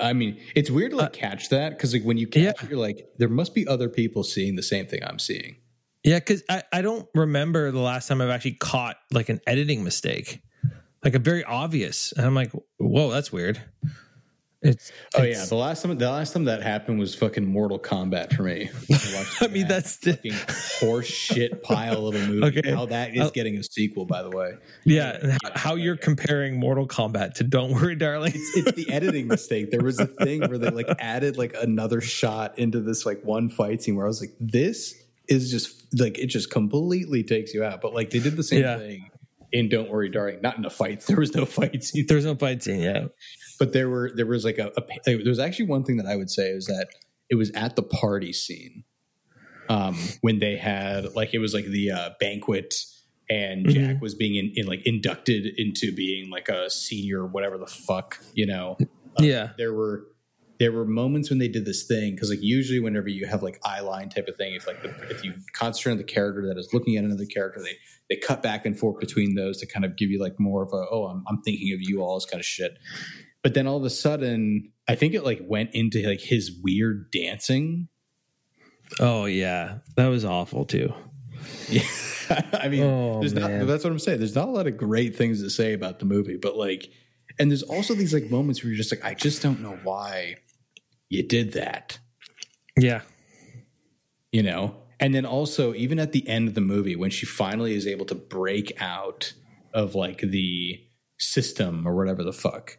I 0.00 0.12
mean, 0.12 0.40
it's 0.54 0.70
weird 0.70 0.90
to 0.90 0.96
like 0.96 1.08
uh, 1.08 1.10
catch 1.10 1.50
that 1.50 1.70
because 1.70 1.92
like 1.92 2.02
when 2.02 2.16
you 2.16 2.26
catch 2.26 2.42
yeah. 2.42 2.50
it, 2.50 2.70
you're 2.70 2.78
like, 2.78 3.06
there 3.18 3.28
must 3.28 3.54
be 3.54 3.66
other 3.66 3.88
people 3.88 4.24
seeing 4.24 4.56
the 4.56 4.62
same 4.62 4.86
thing 4.86 5.00
I'm 5.04 5.18
seeing. 5.18 5.56
Yeah, 6.02 6.18
because 6.18 6.42
I, 6.48 6.62
I 6.72 6.82
don't 6.82 7.08
remember 7.14 7.70
the 7.70 7.80
last 7.80 8.08
time 8.08 8.20
I've 8.20 8.30
actually 8.30 8.54
caught 8.54 8.96
like 9.10 9.28
an 9.28 9.40
editing 9.46 9.84
mistake, 9.84 10.40
like 11.04 11.14
a 11.14 11.18
very 11.18 11.44
obvious. 11.44 12.12
And 12.12 12.26
I'm 12.26 12.34
like, 12.34 12.52
whoa, 12.78 13.10
that's 13.10 13.32
weird. 13.32 13.60
It's, 14.66 14.92
oh 15.14 15.22
it's, 15.22 15.38
yeah, 15.38 15.44
the 15.44 15.54
last 15.54 15.82
time 15.82 15.96
the 15.96 16.10
last 16.10 16.32
time 16.32 16.44
that 16.44 16.60
happened 16.60 16.98
was 16.98 17.14
fucking 17.14 17.46
Mortal 17.46 17.78
Kombat 17.78 18.34
for 18.34 18.42
me. 18.42 18.68
I, 18.90 19.26
I 19.42 19.46
mean, 19.46 19.68
that's 19.68 19.98
the 19.98 20.18
horse 20.80 21.06
shit 21.06 21.62
pile 21.62 22.08
of 22.08 22.14
a 22.14 22.26
movie. 22.26 22.46
Okay. 22.46 22.72
How 22.72 22.86
that 22.86 23.14
is 23.14 23.22
uh, 23.22 23.30
getting 23.30 23.56
a 23.56 23.62
sequel, 23.62 24.06
by 24.06 24.22
the 24.22 24.30
way. 24.30 24.52
Yeah, 24.84 25.18
yeah 25.22 25.36
how 25.54 25.74
you're 25.74 25.96
comparing 25.96 26.60
Mortal 26.60 26.86
Kombat 26.86 27.34
to 27.34 27.44
Don't 27.44 27.72
Worry, 27.72 27.96
Darling? 27.96 28.32
It's, 28.34 28.56
it's 28.56 28.72
the 28.72 28.92
editing 28.92 29.26
mistake. 29.26 29.70
There 29.70 29.82
was 29.82 29.98
a 29.98 30.06
thing 30.24 30.40
where 30.40 30.58
they 30.58 30.70
like 30.70 30.86
added 30.98 31.36
like 31.36 31.56
another 31.60 32.00
shot 32.00 32.58
into 32.58 32.80
this 32.80 33.04
like 33.04 33.22
one 33.24 33.48
fight 33.48 33.82
scene 33.82 33.96
where 33.96 34.06
I 34.06 34.08
was 34.08 34.20
like, 34.20 34.34
this 34.38 34.94
is 35.28 35.50
just 35.50 36.00
like 36.00 36.18
it 36.18 36.26
just 36.26 36.50
completely 36.50 37.24
takes 37.24 37.52
you 37.52 37.64
out. 37.64 37.80
But 37.80 37.94
like 37.94 38.10
they 38.10 38.20
did 38.20 38.36
the 38.36 38.44
same 38.44 38.62
yeah. 38.62 38.78
thing 38.78 39.10
in 39.52 39.68
Don't 39.68 39.90
Worry, 39.90 40.08
Darling. 40.08 40.40
Not 40.42 40.56
in 40.56 40.62
the 40.62 40.70
fights. 40.70 41.06
There 41.06 41.18
was 41.18 41.34
no 41.34 41.46
fight 41.46 41.82
scene. 41.82 42.04
There 42.06 42.16
was 42.16 42.26
no 42.26 42.36
fight 42.36 42.62
scene. 42.62 42.80
Yeah 42.80 43.06
but 43.58 43.72
there 43.72 43.88
were 43.88 44.10
there 44.14 44.26
was 44.26 44.44
like 44.44 44.58
a, 44.58 44.72
a 44.76 44.82
there 45.04 45.18
was 45.24 45.38
actually 45.38 45.66
one 45.66 45.84
thing 45.84 45.96
that 45.96 46.06
I 46.06 46.16
would 46.16 46.30
say 46.30 46.48
is 46.48 46.66
that 46.66 46.88
it 47.28 47.34
was 47.34 47.50
at 47.52 47.76
the 47.76 47.82
party 47.82 48.32
scene 48.32 48.84
um, 49.68 49.96
when 50.20 50.38
they 50.38 50.56
had 50.56 51.14
like 51.14 51.34
it 51.34 51.38
was 51.38 51.54
like 51.54 51.66
the 51.66 51.90
uh, 51.90 52.10
banquet 52.20 52.74
and 53.28 53.68
Jack 53.68 53.82
mm-hmm. 53.82 53.98
was 54.00 54.14
being 54.14 54.36
in, 54.36 54.52
in, 54.54 54.66
like 54.66 54.86
inducted 54.86 55.46
into 55.58 55.92
being 55.92 56.30
like 56.30 56.48
a 56.48 56.70
senior 56.70 57.26
whatever 57.26 57.58
the 57.58 57.66
fuck 57.66 58.18
you 58.34 58.46
know? 58.46 58.76
Uh, 59.18 59.22
yeah. 59.22 59.50
there 59.58 59.72
were 59.72 60.06
there 60.58 60.72
were 60.72 60.84
moments 60.84 61.28
when 61.28 61.38
they 61.38 61.48
did 61.48 61.64
this 61.64 61.86
thing 61.86 62.14
because 62.14 62.30
like 62.30 62.42
usually 62.42 62.80
whenever 62.80 63.08
you 63.08 63.26
have 63.26 63.42
like 63.42 63.60
eye 63.64 63.80
line 63.80 64.08
type 64.08 64.28
of 64.28 64.36
thing 64.36 64.54
if 64.54 64.66
like 64.66 64.82
the, 64.82 64.88
if 65.10 65.24
you 65.24 65.34
concentrate 65.52 65.92
on 65.92 65.98
the 65.98 66.04
character 66.04 66.46
that 66.46 66.58
is 66.58 66.72
looking 66.72 66.96
at 66.96 67.04
another 67.04 67.26
character 67.26 67.60
they 67.62 67.76
they 68.08 68.16
cut 68.16 68.42
back 68.42 68.64
and 68.64 68.78
forth 68.78 68.98
between 68.98 69.34
those 69.34 69.58
to 69.58 69.66
kind 69.66 69.84
of 69.84 69.96
give 69.96 70.10
you 70.10 70.20
like 70.20 70.38
more 70.38 70.62
of 70.62 70.72
a 70.72 70.86
oh 70.90 71.06
I'm, 71.06 71.24
I'm 71.28 71.42
thinking 71.42 71.72
of 71.74 71.80
you 71.82 72.00
all 72.02 72.14
this 72.16 72.26
kind 72.26 72.40
of 72.40 72.46
shit 72.46 72.78
but 73.46 73.54
then 73.54 73.68
all 73.68 73.76
of 73.76 73.84
a 73.84 73.90
sudden, 73.90 74.72
I 74.88 74.96
think 74.96 75.14
it 75.14 75.22
like 75.22 75.38
went 75.40 75.70
into 75.72 76.04
like 76.04 76.20
his 76.20 76.50
weird 76.64 77.12
dancing. 77.12 77.86
Oh 78.98 79.26
yeah, 79.26 79.78
that 79.94 80.08
was 80.08 80.24
awful 80.24 80.64
too. 80.64 80.92
Yeah, 81.68 81.86
I 82.52 82.66
mean, 82.68 82.82
oh, 82.82 83.20
there's 83.20 83.34
not. 83.34 83.68
That's 83.68 83.84
what 83.84 83.92
I'm 83.92 84.00
saying. 84.00 84.18
There's 84.18 84.34
not 84.34 84.48
a 84.48 84.50
lot 84.50 84.66
of 84.66 84.76
great 84.76 85.14
things 85.14 85.44
to 85.44 85.48
say 85.48 85.74
about 85.74 86.00
the 86.00 86.06
movie, 86.06 86.36
but 86.36 86.56
like, 86.56 86.90
and 87.38 87.48
there's 87.48 87.62
also 87.62 87.94
these 87.94 88.12
like 88.12 88.32
moments 88.32 88.64
where 88.64 88.70
you're 88.70 88.76
just 88.76 88.90
like, 88.90 89.04
I 89.04 89.14
just 89.14 89.42
don't 89.42 89.60
know 89.60 89.78
why 89.84 90.38
you 91.08 91.22
did 91.22 91.52
that. 91.52 92.00
Yeah, 92.76 93.02
you 94.32 94.42
know. 94.42 94.74
And 94.98 95.14
then 95.14 95.24
also, 95.24 95.72
even 95.72 96.00
at 96.00 96.10
the 96.10 96.28
end 96.28 96.48
of 96.48 96.54
the 96.56 96.60
movie, 96.60 96.96
when 96.96 97.10
she 97.10 97.26
finally 97.26 97.76
is 97.76 97.86
able 97.86 98.06
to 98.06 98.16
break 98.16 98.72
out 98.82 99.34
of 99.72 99.94
like 99.94 100.18
the 100.18 100.80
system 101.20 101.86
or 101.86 101.94
whatever 101.94 102.24
the 102.24 102.32
fuck, 102.32 102.76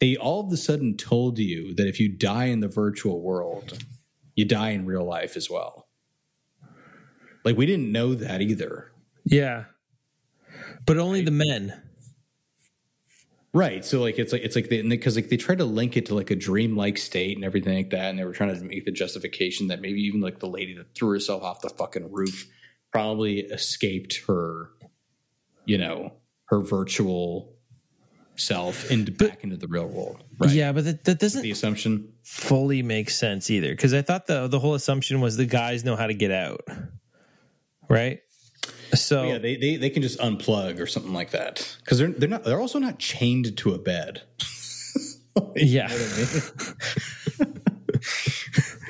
they 0.00 0.16
all 0.16 0.46
of 0.46 0.52
a 0.52 0.56
sudden 0.56 0.96
told 0.96 1.38
you 1.38 1.74
that 1.74 1.86
if 1.86 2.00
you 2.00 2.08
die 2.08 2.46
in 2.46 2.60
the 2.60 2.68
virtual 2.68 3.20
world, 3.20 3.84
you 4.34 4.44
die 4.44 4.70
in 4.70 4.86
real 4.86 5.04
life 5.04 5.36
as 5.36 5.50
well. 5.50 5.86
Like 7.44 7.56
we 7.56 7.66
didn't 7.66 7.92
know 7.92 8.14
that 8.14 8.40
either. 8.40 8.90
Yeah. 9.24 9.64
But 10.86 10.98
only 10.98 11.20
right. 11.20 11.24
the 11.26 11.30
men. 11.30 11.82
Right. 13.52 13.84
So 13.84 14.00
like 14.00 14.18
it's 14.18 14.32
like 14.32 14.42
it's 14.42 14.56
like 14.56 14.68
because 14.68 15.16
like 15.16 15.28
they 15.28 15.36
try 15.36 15.54
to 15.56 15.64
link 15.64 15.96
it 15.96 16.06
to 16.06 16.14
like 16.14 16.30
a 16.30 16.36
dreamlike 16.36 16.98
state 16.98 17.36
and 17.36 17.44
everything 17.44 17.74
like 17.74 17.90
that, 17.90 18.10
and 18.10 18.18
they 18.18 18.24
were 18.24 18.32
trying 18.32 18.54
to 18.54 18.64
make 18.64 18.84
the 18.84 18.92
justification 18.92 19.68
that 19.68 19.80
maybe 19.80 20.00
even 20.02 20.20
like 20.20 20.38
the 20.38 20.48
lady 20.48 20.74
that 20.74 20.94
threw 20.94 21.10
herself 21.10 21.42
off 21.42 21.60
the 21.60 21.68
fucking 21.70 22.12
roof 22.12 22.48
probably 22.92 23.40
escaped 23.40 24.22
her, 24.28 24.70
you 25.64 25.78
know, 25.78 26.12
her 26.46 26.60
virtual 26.60 27.56
self 28.40 28.90
into 28.90 29.12
but, 29.12 29.28
back 29.30 29.44
into 29.44 29.56
the 29.56 29.68
real 29.68 29.86
world. 29.86 30.22
Right? 30.38 30.50
Yeah, 30.50 30.72
but 30.72 30.84
that, 30.84 31.04
that 31.04 31.18
doesn't 31.18 31.42
the 31.42 31.50
assumption 31.50 32.12
fully 32.22 32.82
make 32.82 33.10
sense 33.10 33.50
either. 33.50 33.70
Because 33.70 33.94
I 33.94 34.02
thought 34.02 34.26
the 34.26 34.48
the 34.48 34.58
whole 34.58 34.74
assumption 34.74 35.20
was 35.20 35.36
the 35.36 35.46
guys 35.46 35.84
know 35.84 35.96
how 35.96 36.06
to 36.06 36.14
get 36.14 36.30
out, 36.30 36.62
right? 37.88 38.20
So 38.94 39.24
yeah, 39.24 39.38
they, 39.38 39.56
they 39.56 39.76
they 39.76 39.90
can 39.90 40.02
just 40.02 40.18
unplug 40.18 40.80
or 40.80 40.86
something 40.86 41.12
like 41.12 41.30
that 41.30 41.76
because 41.84 41.98
they're 41.98 42.08
they're 42.08 42.28
not 42.28 42.44
they're 42.44 42.60
also 42.60 42.78
not 42.78 42.98
chained 42.98 43.56
to 43.58 43.74
a 43.74 43.78
bed. 43.78 44.22
yeah. 45.56 45.88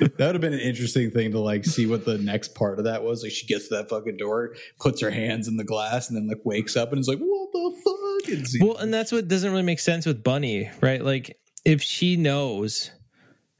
That 0.01 0.19
would 0.19 0.35
have 0.35 0.41
been 0.41 0.53
an 0.55 0.61
interesting 0.61 1.11
thing 1.11 1.33
to 1.33 1.39
like 1.39 1.65
see 1.65 1.87
what 1.87 2.05
the 2.05 2.19
next 2.19 2.55
part 2.55 2.79
of 2.79 2.85
that 2.87 3.03
was. 3.03 3.23
Like 3.23 3.33
she 3.33 3.47
gets 3.47 3.69
to 3.69 3.77
that 3.77 3.89
fucking 3.89 4.17
door, 4.17 4.55
puts 4.79 5.01
her 5.01 5.11
hands 5.11 5.49
in 5.49 5.57
the 5.57 5.65
glass, 5.65 6.09
and 6.09 6.17
then 6.17 6.29
like 6.29 6.45
wakes 6.45 6.77
up 6.77 6.93
and 6.93 7.01
is 7.01 7.09
like, 7.09 7.19
"What 7.19 7.53
the 7.53 7.77
fuck?" 7.85 8.33
And 8.37 8.49
see- 8.49 8.65
Well, 8.65 8.77
and 8.79 8.93
that's 8.93 9.13
what 9.13 9.29
doesn't 9.29 9.51
really 9.51 9.63
make 9.63 9.81
sense 9.81 10.07
with 10.07 10.23
Bunny, 10.23 10.71
right? 10.81 11.05
Like 11.05 11.39
if 11.65 11.83
she 11.83 12.17
knows, 12.17 12.91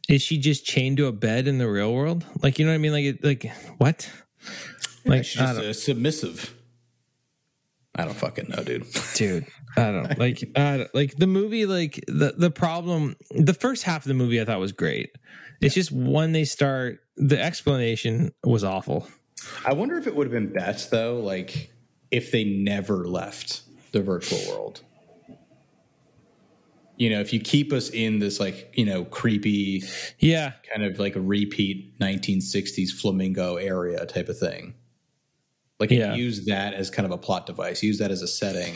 is 0.09 0.23
she 0.23 0.39
just 0.39 0.65
chained 0.65 0.97
to 0.99 1.07
a 1.07 1.13
bed 1.13 1.47
in 1.47 1.59
the 1.59 1.69
real 1.69 1.93
world? 1.93 2.25
Like 2.43 2.59
you 2.59 2.65
know 2.65 2.73
what 2.73 2.77
I 2.77 2.79
mean? 2.79 2.93
Like 2.93 3.05
it, 3.05 3.25
like 3.25 3.53
what? 3.79 4.11
Like 5.05 5.25
she's 5.25 5.41
just 5.41 5.59
uh, 5.59 5.73
submissive. 5.73 6.55
I 7.95 8.05
don't 8.05 8.15
fucking 8.17 8.49
know, 8.49 8.63
dude. 8.63 8.87
dude, 9.15 9.47
I 9.77 9.91
don't 9.91 10.19
like 10.19 10.43
I 10.57 10.77
don't, 10.79 10.95
like 10.95 11.17
the 11.17 11.27
movie. 11.27 11.67
Like 11.67 12.03
the 12.07 12.35
the 12.37 12.51
problem, 12.51 13.17
the 13.31 13.55
first 13.55 13.83
half 13.83 14.05
of 14.05 14.09
the 14.09 14.15
movie 14.15 14.41
I 14.41 14.45
thought 14.45 14.61
was 14.61 14.73
great. 14.73 15.11
It's 15.61 15.75
just 15.75 15.93
when 15.93 16.33
they 16.33 16.45
start, 16.45 17.01
the 17.17 17.41
explanation 17.41 18.33
was 18.45 18.65
awful. 18.65 19.07
I 19.65 19.73
wonder 19.75 19.97
if 19.99 20.07
it 20.07 20.15
would 20.15 20.27
have 20.27 20.33
been 20.33 20.53
best 20.53 20.91
though, 20.91 21.21
like 21.21 21.71
if 22.11 22.31
they 22.33 22.45
never 22.45 23.07
left 23.07 23.63
the 23.93 24.03
virtual 24.03 24.39
world. 24.49 24.83
You 26.97 27.09
know, 27.09 27.21
if 27.21 27.33
you 27.33 27.41
keep 27.41 27.73
us 27.73 27.89
in 27.89 28.19
this 28.19 28.39
like 28.39 28.73
you 28.77 28.85
know 28.85 29.05
creepy 29.05 29.85
Yeah, 30.19 30.53
kind 30.71 30.85
of 30.85 30.99
like 30.99 31.17
a 31.17 31.21
repeat 31.21 31.99
1960s 31.99 32.91
flamingo 32.91 33.57
area 33.57 34.05
type 34.05 34.29
of 34.29 34.39
thing. 34.39 34.75
Like 35.79 35.91
Yeah. 35.91 36.15
use 36.15 36.45
that 36.47 36.75
as 36.75 36.91
kind 36.91 37.07
of 37.07 37.13
a 37.13 37.19
plot 37.19 37.47
device. 37.47 37.83
Use 37.83 37.99
that 37.99 38.11
as 38.11 38.21
a 38.21 38.29
setting. 38.29 38.75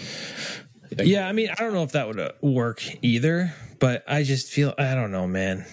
Yeah. 0.99 1.29
I 1.29 1.33
mean, 1.33 1.51
I 1.51 1.63
don't 1.63 1.75
know 1.75 1.83
if 1.83 1.93
that 1.93 2.07
would 2.07 2.19
uh, 2.21 2.33
work 2.41 2.83
either, 3.03 3.53
but 3.79 4.05
I 4.09 4.23
just 4.23 4.51
feel 4.51 4.73
I 4.79 4.95
don't 4.95 5.13
know, 5.13 5.27
man. 5.27 5.67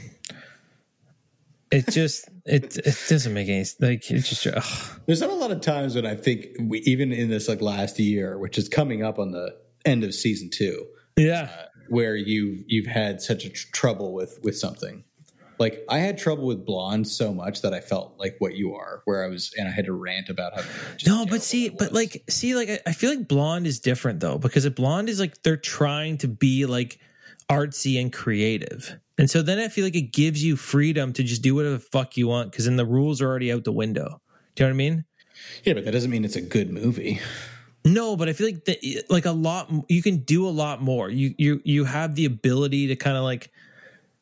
It 1.71 1.87
just 1.89 2.27
it 2.45 2.77
it 2.77 2.97
doesn't 3.07 3.33
make 3.33 3.47
any 3.47 3.65
like 3.79 4.09
it 4.11 4.19
just 4.19 4.45
ugh. 4.45 4.99
There's 5.05 5.21
not 5.21 5.29
a 5.29 5.35
lot 5.35 5.51
of 5.51 5.61
times 5.61 5.95
when 5.95 6.05
I 6.05 6.15
think 6.15 6.47
we 6.59 6.79
even 6.79 7.11
in 7.13 7.29
this 7.29 7.47
like 7.47 7.61
last 7.61 7.97
year, 7.99 8.37
which 8.37 8.57
is 8.57 8.67
coming 8.67 9.03
up 9.03 9.17
on 9.19 9.31
the 9.31 9.55
end 9.85 10.03
of 10.03 10.13
season 10.13 10.49
two, 10.49 10.85
yeah. 11.17 11.49
Uh, 11.57 11.65
where 11.87 12.15
you 12.15 12.63
you've 12.67 12.87
had 12.87 13.21
such 13.21 13.45
a 13.45 13.49
tr- 13.49 13.67
trouble 13.71 14.13
with 14.13 14.39
with 14.43 14.57
something. 14.57 15.03
Like 15.59 15.83
I 15.89 15.99
had 15.99 16.17
trouble 16.17 16.45
with 16.47 16.65
blonde 16.65 17.07
so 17.07 17.33
much 17.33 17.61
that 17.61 17.73
I 17.73 17.81
felt 17.81 18.15
like 18.17 18.35
what 18.39 18.55
you 18.55 18.73
are, 18.73 19.01
where 19.05 19.23
I 19.23 19.27
was, 19.27 19.53
and 19.57 19.67
I 19.67 19.71
had 19.71 19.85
to 19.85 19.93
rant 19.93 20.27
about 20.29 20.55
how. 20.55 20.63
No, 21.05 21.25
but 21.25 21.41
see, 21.43 21.69
but 21.69 21.93
like, 21.93 22.23
see, 22.29 22.55
like, 22.55 22.69
I- 22.69 22.79
I 22.87 22.93
feel 22.93 23.11
like 23.11 23.27
blonde 23.27 23.67
is 23.67 23.79
different 23.79 24.19
though, 24.21 24.39
because 24.39 24.65
a 24.65 24.71
blonde 24.71 25.07
is 25.07 25.19
like 25.19 25.43
they're 25.43 25.57
trying 25.57 26.17
to 26.19 26.27
be 26.27 26.65
like 26.65 26.99
artsy 27.47 28.01
and 28.01 28.11
creative, 28.11 28.99
and 29.21 29.29
so 29.29 29.43
then 29.43 29.59
I 29.59 29.67
feel 29.67 29.83
like 29.83 29.95
it 29.95 30.11
gives 30.13 30.43
you 30.43 30.55
freedom 30.55 31.13
to 31.13 31.21
just 31.21 31.43
do 31.43 31.53
whatever 31.53 31.75
the 31.75 31.79
fuck 31.79 32.17
you 32.17 32.27
want, 32.27 32.49
because 32.49 32.65
then 32.65 32.75
the 32.75 32.87
rules 32.87 33.21
are 33.21 33.27
already 33.27 33.51
out 33.51 33.65
the 33.65 33.71
window. 33.71 34.19
Do 34.55 34.63
you 34.63 34.67
know 34.67 34.71
what 34.71 34.73
I 34.73 34.77
mean? 34.77 35.05
yeah, 35.63 35.73
but 35.73 35.85
that 35.85 35.91
doesn't 35.91 36.09
mean 36.09 36.25
it's 36.25 36.35
a 36.35 36.41
good 36.41 36.71
movie. 36.71 37.21
No, 37.85 38.15
but 38.15 38.29
I 38.29 38.33
feel 38.33 38.47
like 38.47 38.65
the, 38.65 39.03
like 39.09 39.25
a 39.25 39.31
lot 39.31 39.71
you 39.89 40.01
can 40.01 40.17
do 40.23 40.47
a 40.47 40.49
lot 40.49 40.81
more. 40.81 41.07
You 41.07 41.35
you 41.37 41.61
you 41.63 41.83
have 41.85 42.15
the 42.15 42.25
ability 42.25 42.87
to 42.87 42.95
kind 42.95 43.15
of 43.15 43.23
like 43.23 43.51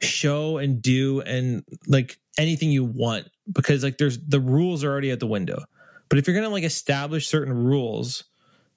show 0.01 0.57
and 0.57 0.81
do 0.81 1.21
and 1.21 1.63
like 1.87 2.19
anything 2.37 2.69
you 2.69 2.83
want 2.83 3.29
because 3.49 3.85
like 3.85 3.97
there's 3.97 4.17
the 4.17 4.41
rules 4.41 4.83
are 4.83 4.91
already 4.91 5.13
out 5.13 5.19
the 5.19 5.27
window. 5.27 5.63
But 6.09 6.19
if 6.19 6.27
you're 6.27 6.33
going 6.33 6.45
to 6.45 6.51
like 6.51 6.65
establish 6.65 7.27
certain 7.27 7.53
rules, 7.53 8.25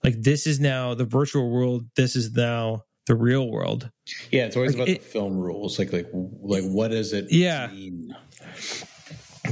like 0.05 0.23
this 0.23 0.47
is 0.47 0.61
now 0.61 0.95
the 0.95 1.05
virtual 1.05 1.51
world, 1.51 1.87
this 1.97 2.15
is 2.15 2.33
now 2.33 2.85
the 3.07 3.15
real 3.15 3.51
world. 3.51 3.91
Yeah, 4.31 4.47
it's 4.47 4.57
always 4.57 4.73
Like, 4.73 4.83
about 4.83 4.89
it- 4.89 5.03
the 5.03 5.09
film 5.09 5.37
rules. 5.37 5.79
Like, 5.79 5.93
like, 5.93 6.09
like, 6.13 6.65
what 6.65 6.91
does 6.93 7.13
it 7.13 7.31
Yeah. 7.33 7.69
mean? 7.73 8.15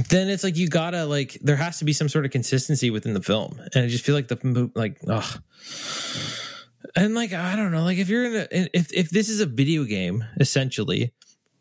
Then 0.09 0.29
it's 0.29 0.43
like 0.43 0.55
you 0.55 0.69
got 0.69 0.91
to 0.91 1.05
like 1.05 1.37
there 1.41 1.57
has 1.57 1.79
to 1.79 1.85
be 1.85 1.91
some 1.93 2.07
sort 2.07 2.23
of 2.25 2.31
consistency 2.31 2.89
within 2.89 3.13
the 3.13 3.21
film. 3.21 3.59
And 3.75 3.83
I 3.83 3.87
just 3.89 4.05
feel 4.05 4.15
like 4.15 4.29
the 4.29 4.71
like 4.73 4.97
ugh. 5.07 5.41
And 6.95 7.13
like 7.13 7.33
I 7.33 7.55
don't 7.55 7.71
know, 7.71 7.83
like 7.83 7.97
if 7.97 8.07
you're 8.09 8.25
in 8.25 8.35
a 8.35 8.47
if 8.51 8.91
if 8.93 9.09
this 9.09 9.27
is 9.29 9.41
a 9.41 9.45
video 9.45 9.83
game 9.83 10.23
essentially, 10.39 11.13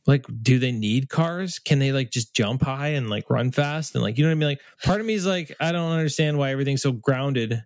like 0.07 0.27
do 0.43 0.59
they 0.61 0.71
need 0.73 1.09
cars? 1.09 1.59
Can 1.59 1.81
they 1.81 1.91
like 1.93 2.11
just 2.11 2.33
jump 2.35 2.63
high 2.63 2.89
and 2.89 3.11
like 3.11 3.29
run 3.31 3.51
fast 3.51 3.95
and 3.97 4.03
like 4.03 4.17
you 4.17 4.23
know 4.25 4.31
what 4.31 4.37
I 4.37 4.39
mean? 4.39 4.49
Like 4.51 4.61
part 4.85 5.01
of 5.01 5.07
me 5.07 5.15
is 5.15 5.27
like 5.27 5.55
I 5.61 5.73
don't 5.73 5.91
understand 5.93 6.39
why 6.39 6.51
everything's 6.53 6.83
so 6.83 6.93
grounded 6.93 7.63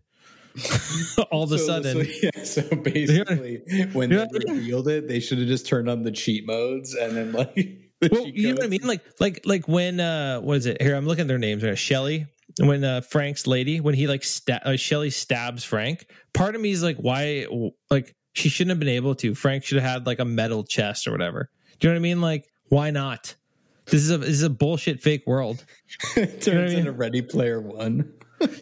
all 1.30 1.44
of 1.44 1.52
a 1.52 1.58
So- 1.58 1.66
sudden. 1.66 2.04
so, 2.04 2.10
yeah, 2.22 2.44
so 2.44 2.62
basically, 2.82 3.62
when 3.92 4.10
they 4.10 4.26
revealed 4.46 4.88
it, 4.88 5.08
they 5.08 5.20
should 5.20 5.38
have 5.38 5.48
just 5.48 5.66
turned 5.66 5.88
on 5.88 6.02
the 6.02 6.12
cheat 6.12 6.46
modes 6.46 6.94
and 6.94 7.16
then 7.16 7.32
like. 7.32 7.54
the 8.00 8.08
well, 8.12 8.26
you 8.26 8.48
know 8.48 8.54
what 8.56 8.64
I 8.64 8.68
mean? 8.68 8.82
Like, 8.86 9.02
like, 9.20 9.40
like 9.44 9.66
when 9.68 10.00
uh, 10.00 10.40
what 10.40 10.56
is 10.58 10.66
it? 10.66 10.80
Here, 10.82 10.94
I'm 10.94 11.06
looking 11.06 11.22
at 11.22 11.28
their 11.28 11.38
names. 11.38 11.62
Right, 11.64 11.76
Shelly. 11.78 12.26
When 12.60 12.84
uh, 12.84 13.00
Frank's 13.00 13.46
lady, 13.48 13.80
when 13.80 13.94
he 13.94 14.06
like 14.06 14.22
sta- 14.22 14.60
uh, 14.64 14.76
Shelly 14.76 15.10
stabs 15.10 15.64
Frank, 15.64 16.06
part 16.34 16.54
of 16.54 16.60
me 16.60 16.70
is 16.70 16.82
like, 16.84 16.98
why? 16.98 17.46
Like, 17.90 18.14
she 18.34 18.48
shouldn't 18.48 18.70
have 18.70 18.78
been 18.78 18.88
able 18.88 19.14
to. 19.16 19.34
Frank 19.34 19.64
should 19.64 19.80
have 19.82 19.90
had 19.90 20.06
like 20.06 20.20
a 20.20 20.24
metal 20.24 20.62
chest 20.62 21.08
or 21.08 21.12
whatever. 21.12 21.50
Do 21.80 21.88
you 21.88 21.92
know 21.92 21.96
what 21.96 22.00
I 22.00 22.02
mean? 22.02 22.20
Like, 22.20 22.46
why 22.68 22.90
not? 22.90 23.34
This 23.86 24.02
is 24.02 24.10
a 24.10 24.18
this 24.18 24.28
is 24.30 24.42
a 24.42 24.50
bullshit 24.50 25.02
fake 25.02 25.24
world, 25.26 25.64
it 26.16 26.40
turns 26.42 26.46
You 26.46 26.52
know 26.54 26.60
what 26.60 26.64
I 26.66 26.68
mean? 26.70 26.78
into 26.80 26.92
Ready 26.92 27.22
Player 27.22 27.60
One. 27.60 28.12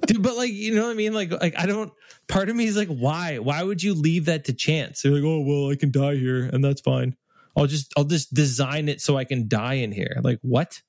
Dude. 0.07 0.23
But 0.23 0.37
like, 0.37 0.53
you 0.53 0.75
know 0.75 0.85
what 0.85 0.91
I 0.91 0.95
mean? 0.95 1.13
Like, 1.13 1.31
like 1.31 1.55
I 1.59 1.67
don't. 1.67 1.93
Part 2.29 2.49
of 2.49 2.57
me 2.57 2.67
is 2.67 2.77
like, 2.77 2.89
why? 2.89 3.39
Why 3.39 3.63
would 3.63 3.83
you 3.83 3.95
leave 3.95 4.27
that 4.27 4.45
to 4.47 4.53
chance? 4.53 5.03
They're 5.03 5.13
like, 5.13 5.25
oh 5.25 5.41
well, 5.41 5.71
I 5.71 5.77
can 5.77 5.91
die 5.91 6.17
here, 6.17 6.49
and 6.53 6.65
that's 6.65 6.81
fine. 6.81 7.17
I'll 7.57 7.67
just 7.67 7.93
I'll 7.97 8.05
just 8.05 8.33
design 8.33 8.89
it 8.89 9.01
so 9.01 9.17
I 9.17 9.25
can 9.25 9.49
die 9.49 9.75
in 9.75 9.93
here. 9.93 10.19
Like, 10.23 10.39
what? 10.43 10.81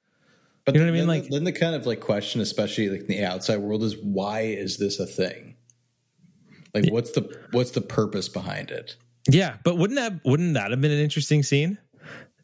But 0.66 0.76
You 0.76 0.82
know 0.82 0.88
what 0.88 0.96
I 0.96 1.00
mean? 1.00 1.08
Like- 1.08 1.30
then 1.30 1.44
the 1.44 1.52
kind 1.52 1.76
of 1.76 1.86
like 1.86 2.00
question, 2.00 2.39
especially 2.39 2.89
like 2.89 3.02
in 3.02 3.08
the 3.08 3.24
outside 3.24 3.58
world, 3.58 3.84
is 3.84 3.98
why 3.98 4.41
is 4.41 4.78
this 4.78 5.00
a 5.00 5.06
thing? 5.06 5.56
Like, 6.74 6.91
what's 6.91 7.12
the 7.12 7.39
what's 7.52 7.72
the 7.72 7.82
purpose 7.82 8.30
behind 8.30 8.72
it? 8.72 8.96
Yeah, 9.30 9.58
but 9.64 9.78
wouldn't 9.78 10.00
that 10.00 10.22
wouldn't 10.26 10.56
that 10.56 10.72
have 10.72 10.82
been 10.82 10.91
an 10.91 11.00
interesting 11.00 11.44
scene? 11.44 11.78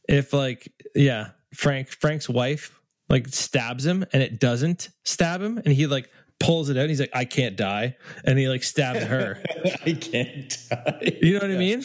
If 0.07 0.33
like 0.33 0.71
yeah, 0.95 1.29
Frank 1.53 1.89
Frank's 1.89 2.29
wife 2.29 2.79
like 3.09 3.27
stabs 3.29 3.85
him 3.85 4.05
and 4.13 4.21
it 4.21 4.39
doesn't 4.39 4.89
stab 5.03 5.41
him 5.41 5.57
and 5.57 5.73
he 5.73 5.87
like 5.87 6.09
pulls 6.39 6.69
it 6.69 6.77
out 6.77 6.81
and 6.81 6.89
he's 6.89 6.99
like 6.99 7.11
I 7.13 7.25
can't 7.25 7.55
die 7.55 7.97
and 8.23 8.39
he 8.39 8.47
like 8.47 8.63
stabs 8.63 9.03
her. 9.03 9.43
I 9.85 9.93
can't 9.93 10.57
die. 10.69 11.17
You 11.21 11.33
know 11.33 11.39
what 11.39 11.51
I 11.51 11.57
mean? 11.57 11.83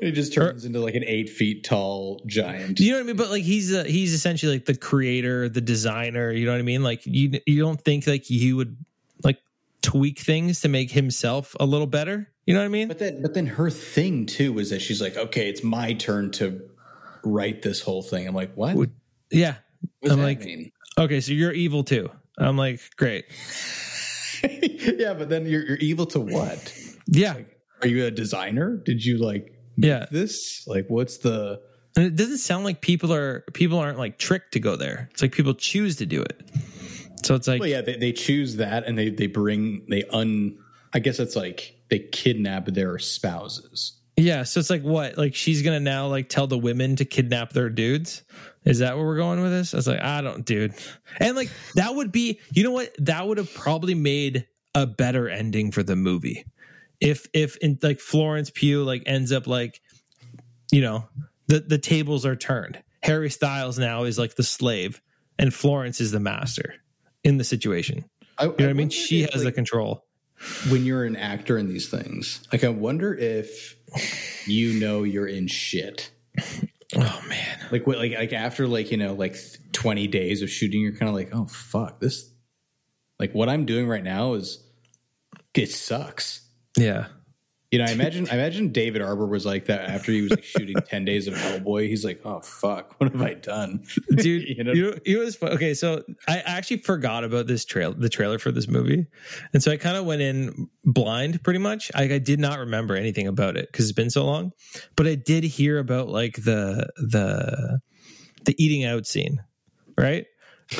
He 0.00 0.12
just 0.12 0.32
turns 0.32 0.64
into 0.64 0.80
like 0.80 0.94
an 0.94 1.04
eight 1.04 1.28
feet 1.28 1.64
tall 1.64 2.22
giant. 2.26 2.80
You 2.80 2.92
know 2.92 2.98
what 2.98 3.04
I 3.04 3.06
mean? 3.06 3.16
But 3.16 3.30
like 3.30 3.42
he's 3.42 3.74
uh, 3.74 3.84
he's 3.84 4.14
essentially 4.14 4.52
like 4.52 4.66
the 4.66 4.76
creator, 4.76 5.48
the 5.48 5.60
designer, 5.60 6.30
you 6.30 6.46
know 6.46 6.52
what 6.52 6.58
I 6.58 6.62
mean? 6.62 6.82
Like 6.82 7.04
you 7.04 7.40
you 7.46 7.60
don't 7.60 7.80
think 7.80 8.06
like 8.06 8.24
he 8.24 8.52
would 8.52 8.76
like 9.24 9.38
tweak 9.82 10.18
things 10.20 10.60
to 10.62 10.68
make 10.68 10.90
himself 10.92 11.56
a 11.58 11.66
little 11.66 11.86
better? 11.86 12.30
You 12.46 12.54
know 12.54 12.60
what 12.60 12.66
I 12.66 12.68
mean? 12.68 12.88
But 12.88 12.98
then, 12.98 13.20
but 13.20 13.34
then 13.34 13.46
her 13.46 13.68
thing 13.68 14.24
too 14.24 14.54
was 14.54 14.70
that 14.70 14.80
she's 14.80 15.02
like, 15.02 15.16
okay, 15.16 15.50
it's 15.50 15.62
my 15.62 15.92
turn 15.92 16.30
to 16.32 16.62
write 17.22 17.60
this 17.60 17.82
whole 17.82 18.02
thing. 18.02 18.26
I'm 18.26 18.34
like, 18.34 18.54
what? 18.54 18.74
What 18.74 18.90
yeah. 19.30 19.56
does 20.02 20.12
I'm 20.12 20.22
like 20.22 20.40
mean? 20.40 20.72
okay, 20.98 21.20
so 21.20 21.32
you're 21.32 21.52
evil 21.52 21.84
too. 21.84 22.10
I'm 22.38 22.56
like 22.56 22.80
great. 22.96 23.26
yeah, 24.98 25.14
but 25.14 25.28
then 25.28 25.46
you're, 25.46 25.64
you're 25.66 25.76
evil 25.78 26.06
to 26.06 26.20
what? 26.20 26.74
Yeah. 27.06 27.36
Are 27.82 27.88
you 27.88 28.04
a 28.06 28.10
designer? 28.10 28.76
Did 28.84 29.04
you 29.04 29.18
like 29.18 29.52
Yeah. 29.76 30.06
this? 30.10 30.64
Like, 30.66 30.86
what's 30.88 31.18
the? 31.18 31.60
And 31.96 32.06
it 32.06 32.16
doesn't 32.16 32.38
sound 32.38 32.64
like 32.64 32.80
people 32.80 33.12
are 33.12 33.40
people 33.54 33.78
aren't 33.78 33.98
like 33.98 34.18
tricked 34.18 34.52
to 34.52 34.60
go 34.60 34.76
there. 34.76 35.08
It's 35.12 35.22
like 35.22 35.32
people 35.32 35.54
choose 35.54 35.96
to 35.96 36.06
do 36.06 36.22
it. 36.22 36.48
So 37.24 37.34
it's 37.34 37.48
like 37.48 37.60
Well, 37.60 37.68
yeah, 37.68 37.80
they, 37.80 37.96
they 37.96 38.12
choose 38.12 38.56
that 38.56 38.84
and 38.86 38.96
they 38.96 39.10
they 39.10 39.26
bring 39.26 39.84
they 39.88 40.04
un. 40.04 40.58
I 40.92 41.00
guess 41.00 41.18
it's 41.18 41.34
like 41.36 41.74
they 41.90 41.98
kidnap 41.98 42.66
their 42.66 42.98
spouses. 42.98 43.97
Yeah, 44.18 44.42
so 44.42 44.58
it's 44.58 44.68
like 44.68 44.82
what? 44.82 45.16
Like 45.16 45.34
she's 45.34 45.62
gonna 45.62 45.80
now 45.80 46.08
like 46.08 46.28
tell 46.28 46.48
the 46.48 46.58
women 46.58 46.96
to 46.96 47.04
kidnap 47.04 47.52
their 47.52 47.70
dudes. 47.70 48.24
Is 48.64 48.80
that 48.80 48.96
where 48.96 49.06
we're 49.06 49.16
going 49.16 49.40
with 49.40 49.52
this? 49.52 49.72
I 49.72 49.76
was 49.76 49.86
like, 49.86 50.00
I 50.00 50.20
don't, 50.20 50.44
dude. 50.44 50.74
And 51.18 51.36
like 51.36 51.50
that 51.76 51.94
would 51.94 52.10
be, 52.10 52.40
you 52.52 52.64
know 52.64 52.72
what? 52.72 52.94
That 52.98 53.26
would 53.26 53.38
have 53.38 53.54
probably 53.54 53.94
made 53.94 54.46
a 54.74 54.86
better 54.86 55.28
ending 55.28 55.70
for 55.70 55.84
the 55.84 55.94
movie. 55.94 56.44
If 57.00 57.28
if 57.32 57.56
in 57.58 57.78
like 57.80 58.00
Florence 58.00 58.50
Pugh 58.50 58.82
like 58.82 59.04
ends 59.06 59.30
up 59.30 59.46
like, 59.46 59.80
you 60.72 60.80
know, 60.80 61.08
the 61.46 61.60
the 61.60 61.78
tables 61.78 62.26
are 62.26 62.36
turned. 62.36 62.82
Harry 63.04 63.30
Styles 63.30 63.78
now 63.78 64.02
is 64.02 64.18
like 64.18 64.34
the 64.34 64.42
slave, 64.42 65.00
and 65.38 65.54
Florence 65.54 66.00
is 66.00 66.10
the 66.10 66.20
master 66.20 66.74
in 67.22 67.38
the 67.38 67.44
situation. 67.44 68.04
I, 68.36 68.44
You 68.44 68.48
know 68.48 68.54
what 68.56 68.70
I 68.70 68.72
mean? 68.72 68.90
She 68.90 69.22
has 69.22 69.44
the 69.44 69.52
control. 69.52 70.04
When 70.70 70.84
you're 70.84 71.04
an 71.04 71.16
actor 71.16 71.58
in 71.58 71.68
these 71.68 71.88
things. 71.88 72.46
Like, 72.52 72.64
I 72.64 72.68
wonder 72.68 73.14
if 73.14 73.76
you 74.46 74.78
know 74.78 75.02
you're 75.02 75.26
in 75.26 75.46
shit. 75.46 76.10
Oh 76.96 77.22
man. 77.28 77.58
Like, 77.70 77.86
what, 77.86 77.98
like, 77.98 78.12
like 78.14 78.32
after 78.32 78.66
like 78.66 78.90
you 78.90 78.96
know 78.96 79.12
like 79.12 79.36
20 79.72 80.06
days 80.06 80.42
of 80.42 80.50
shooting, 80.50 80.80
you're 80.80 80.92
kind 80.92 81.08
of 81.08 81.14
like, 81.14 81.30
oh 81.32 81.46
fuck, 81.46 82.00
this. 82.00 82.32
Like 83.18 83.34
what 83.34 83.48
I'm 83.48 83.66
doing 83.66 83.88
right 83.88 84.04
now 84.04 84.34
is 84.34 84.62
it 85.54 85.70
sucks. 85.70 86.42
Yeah. 86.76 87.06
You 87.70 87.78
know, 87.78 87.84
I 87.84 87.90
imagine 87.90 88.26
I 88.30 88.34
imagine 88.34 88.68
David 88.68 89.02
Harbour 89.02 89.26
was 89.26 89.44
like 89.44 89.66
that 89.66 89.90
after 89.90 90.10
he 90.10 90.22
was 90.22 90.30
like 90.30 90.44
shooting 90.44 90.76
ten 90.86 91.04
days 91.04 91.28
of 91.28 91.34
Hellboy. 91.34 91.86
He's 91.86 92.02
like, 92.02 92.22
oh 92.24 92.40
fuck, 92.40 92.98
what 92.98 93.12
have 93.12 93.20
I 93.20 93.34
done, 93.34 93.84
dude? 94.16 94.48
you 94.48 94.64
know, 94.64 94.72
you 94.72 94.98
it 95.04 95.18
was 95.18 95.36
fun. 95.36 95.50
okay. 95.52 95.74
So 95.74 96.02
I 96.26 96.38
actually 96.38 96.78
forgot 96.78 97.24
about 97.24 97.46
this 97.46 97.66
trail, 97.66 97.92
the 97.92 98.08
trailer 98.08 98.38
for 98.38 98.50
this 98.50 98.68
movie, 98.68 99.06
and 99.52 99.62
so 99.62 99.70
I 99.70 99.76
kind 99.76 99.98
of 99.98 100.06
went 100.06 100.22
in 100.22 100.70
blind, 100.82 101.42
pretty 101.42 101.58
much. 101.58 101.90
I, 101.94 102.04
I 102.04 102.18
did 102.18 102.40
not 102.40 102.58
remember 102.58 102.96
anything 102.96 103.26
about 103.26 103.58
it 103.58 103.70
because 103.70 103.84
it's 103.84 103.92
been 103.92 104.08
so 104.08 104.24
long, 104.24 104.52
but 104.96 105.06
I 105.06 105.14
did 105.14 105.44
hear 105.44 105.78
about 105.78 106.08
like 106.08 106.36
the 106.36 106.88
the 106.96 107.80
the 108.44 108.54
eating 108.64 108.86
out 108.86 109.06
scene, 109.06 109.44
right? 109.98 110.24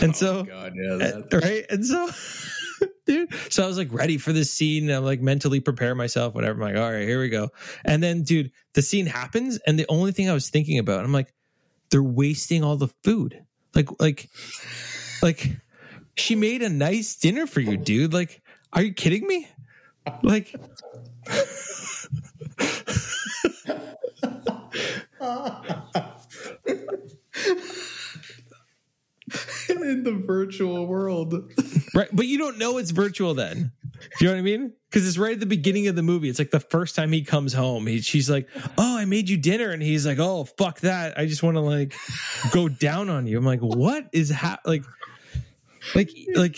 And 0.00 0.10
oh 0.10 0.14
so, 0.14 0.44
God, 0.44 0.72
yeah, 0.74 0.98
eh, 1.02 1.36
right, 1.36 1.66
and 1.68 1.84
so. 1.84 2.08
dude. 3.08 3.34
So 3.50 3.64
I 3.64 3.66
was 3.66 3.78
like 3.78 3.92
ready 3.92 4.18
for 4.18 4.32
this 4.32 4.52
scene. 4.52 4.90
I'm 4.90 5.04
like 5.04 5.20
mentally 5.20 5.60
prepare 5.60 5.94
myself, 5.94 6.34
whatever. 6.34 6.62
I'm 6.62 6.74
like, 6.74 6.80
all 6.80 6.92
right, 6.92 7.08
here 7.08 7.20
we 7.20 7.30
go. 7.30 7.48
And 7.84 8.02
then, 8.02 8.22
dude, 8.22 8.52
the 8.74 8.82
scene 8.82 9.06
happens, 9.06 9.58
and 9.66 9.78
the 9.78 9.86
only 9.88 10.12
thing 10.12 10.30
I 10.30 10.34
was 10.34 10.50
thinking 10.50 10.78
about, 10.78 11.04
I'm 11.04 11.12
like, 11.12 11.32
they're 11.90 12.02
wasting 12.02 12.62
all 12.62 12.76
the 12.76 12.88
food. 13.02 13.42
Like, 13.74 13.88
like, 13.98 14.28
like, 15.22 15.56
she 16.16 16.36
made 16.36 16.62
a 16.62 16.68
nice 16.68 17.16
dinner 17.16 17.46
for 17.46 17.60
you, 17.60 17.76
dude. 17.76 18.12
Like, 18.12 18.42
are 18.72 18.82
you 18.82 18.92
kidding 18.92 19.26
me? 19.26 19.48
Like. 20.22 20.54
in 29.68 30.02
the 30.04 30.12
virtual 30.12 30.86
world. 30.86 31.34
right. 31.94 32.08
But 32.12 32.26
you 32.26 32.38
don't 32.38 32.58
know 32.58 32.78
it's 32.78 32.90
virtual 32.90 33.34
then. 33.34 33.72
Do 34.18 34.24
you 34.24 34.26
know 34.26 34.34
what 34.34 34.38
I 34.38 34.42
mean? 34.42 34.72
Because 34.88 35.06
it's 35.06 35.18
right 35.18 35.32
at 35.32 35.40
the 35.40 35.46
beginning 35.46 35.88
of 35.88 35.96
the 35.96 36.02
movie. 36.02 36.28
It's 36.28 36.38
like 36.38 36.50
the 36.50 36.60
first 36.60 36.94
time 36.94 37.12
he 37.12 37.22
comes 37.22 37.52
home. 37.52 37.86
He, 37.86 38.00
she's 38.00 38.30
like, 38.30 38.48
Oh, 38.76 38.98
I 38.98 39.04
made 39.04 39.28
you 39.28 39.36
dinner. 39.36 39.70
And 39.70 39.82
he's 39.82 40.06
like, 40.06 40.18
Oh, 40.18 40.44
fuck 40.44 40.80
that. 40.80 41.18
I 41.18 41.26
just 41.26 41.42
want 41.42 41.56
to 41.56 41.60
like 41.60 41.94
go 42.52 42.68
down 42.68 43.10
on 43.10 43.26
you. 43.26 43.38
I'm 43.38 43.44
like, 43.44 43.60
What 43.60 44.08
is 44.12 44.30
ha 44.30 44.58
like, 44.64 44.84
like, 45.94 46.10
like, 46.34 46.56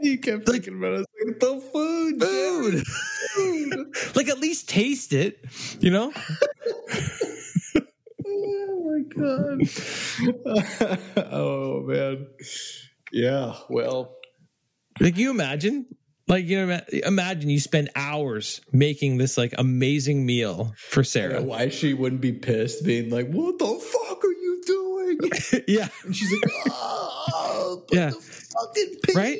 you 0.00 0.18
kept 0.18 0.48
like, 0.48 0.62
thinking 0.64 0.78
about 0.78 1.00
it. 1.00 1.06
Like, 1.26 1.40
the 1.40 1.60
food, 1.72 2.20
food. 2.20 2.86
food. 3.34 3.96
like, 4.16 4.28
at 4.28 4.38
least 4.38 4.68
taste 4.68 5.12
it, 5.12 5.44
you 5.80 5.90
know? 5.90 6.12
oh 8.44 8.82
my 8.84 9.02
god. 9.14 10.98
oh 11.32 11.82
man. 11.82 12.26
Yeah. 13.12 13.54
Well, 13.68 14.16
like 15.00 15.16
you 15.16 15.30
imagine, 15.30 15.86
like 16.28 16.46
you 16.46 16.64
know, 16.64 16.80
imagine 17.04 17.50
you 17.50 17.60
spend 17.60 17.90
hours 17.96 18.60
making 18.72 19.18
this 19.18 19.36
like 19.36 19.54
amazing 19.58 20.24
meal 20.26 20.74
for 20.76 21.02
Sarah. 21.02 21.42
why 21.42 21.68
she 21.68 21.94
wouldn't 21.94 22.20
be 22.20 22.32
pissed, 22.32 22.84
being 22.84 23.10
like, 23.10 23.28
"What 23.30 23.58
the 23.58 23.66
fuck 23.66 24.24
are 24.24 24.28
you 24.28 24.62
doing?" 24.66 25.18
yeah, 25.68 25.88
and 26.04 26.14
she's 26.14 26.30
like, 26.32 26.52
"Oh, 26.70 27.84
yeah, 27.92 28.10
fucking 28.10 28.96
peas. 29.04 29.16
right." 29.16 29.38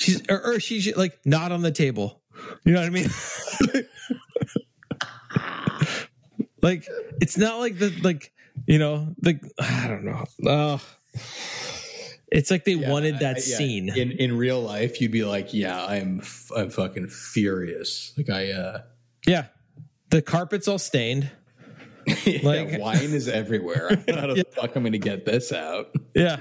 She's 0.00 0.22
or, 0.28 0.54
or 0.54 0.60
she's 0.60 0.96
like 0.96 1.18
not 1.24 1.52
on 1.52 1.62
the 1.62 1.72
table. 1.72 2.22
You 2.64 2.72
know 2.72 2.80
what 2.80 2.86
I 2.86 2.90
mean? 2.90 3.10
like 6.62 6.86
it's 7.20 7.36
not 7.36 7.58
like 7.58 7.78
the 7.78 7.90
like 8.02 8.31
you 8.66 8.78
know, 8.78 9.14
the 9.18 9.38
I 9.58 9.88
don't 9.88 10.04
know. 10.04 10.80
It's 12.32 12.50
like 12.50 12.64
they 12.64 12.72
yeah, 12.72 12.90
wanted 12.90 13.18
that 13.18 13.36
I, 13.36 13.40
yeah. 13.44 13.56
scene. 13.56 13.88
In 13.90 14.12
in 14.12 14.36
real 14.36 14.60
life, 14.60 15.00
you'd 15.00 15.12
be 15.12 15.24
like, 15.24 15.52
"Yeah, 15.52 15.84
I'm 15.84 16.22
I'm 16.56 16.70
fucking 16.70 17.08
furious." 17.08 18.14
Like 18.16 18.30
I, 18.30 18.52
uh 18.52 18.82
yeah, 19.26 19.46
the 20.08 20.22
carpet's 20.22 20.66
all 20.66 20.78
stained. 20.78 21.30
yeah, 22.24 22.40
like 22.42 22.80
wine 22.80 22.96
is 23.12 23.28
everywhere. 23.28 23.88
I 23.90 23.94
don't 23.96 24.08
know 24.08 24.20
how 24.20 24.34
the 24.34 24.44
fuck 24.56 24.74
I'm 24.74 24.82
going 24.82 24.92
to 24.92 24.98
get 24.98 25.26
this 25.26 25.52
out. 25.52 25.94
Yeah, 26.14 26.40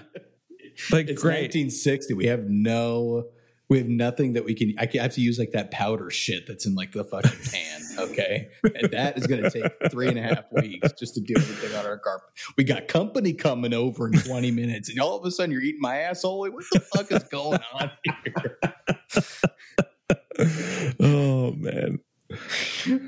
like 0.92 1.10
it's 1.10 1.22
great. 1.22 1.54
1960. 1.54 2.14
We 2.14 2.28
have 2.28 2.46
no 2.50 3.26
we 3.72 3.78
have 3.78 3.88
nothing 3.88 4.34
that 4.34 4.44
we 4.44 4.54
can. 4.54 4.74
I 4.78 4.90
have 4.98 5.14
to 5.14 5.22
use 5.22 5.40
like 5.40 5.52
that 5.52 5.72
powder 5.72 6.10
shit 6.10 6.46
that's 6.46 6.66
in 6.66 6.76
like 6.76 6.92
the 6.92 7.06
fucking 7.06 7.32
pan. 7.52 7.82
Okay, 7.98 8.50
and 8.64 8.92
that 8.92 9.18
is 9.18 9.26
going 9.28 9.44
to 9.44 9.50
take 9.50 9.72
three 9.90 10.10
and 10.10 10.20
a 10.20 10.22
half 10.22 10.44
weeks 10.52 10.92
just 11.00 11.14
to 11.14 11.22
do 11.22 11.34
everything 11.38 11.74
on 11.80 11.86
our 11.86 11.98
carpet. 11.98 12.28
We 12.58 12.66
got 12.66 12.90
company 12.90 13.32
coming 13.32 13.74
over 13.74 14.08
in 14.08 14.14
twenty 14.20 14.52
minutes, 14.52 14.90
and 14.90 15.00
all 15.00 15.18
of 15.18 15.26
a 15.26 15.32
sudden 15.32 15.52
you're 15.52 15.62
eating 15.62 15.80
my 15.80 16.00
asshole. 16.00 16.42
What 16.52 16.66
the 16.74 16.82
fuck 16.82 17.14
is 17.14 17.24
going 17.24 17.62
on 17.74 17.92
here? 18.04 18.60
oh 21.00 21.54
man. 21.54 22.00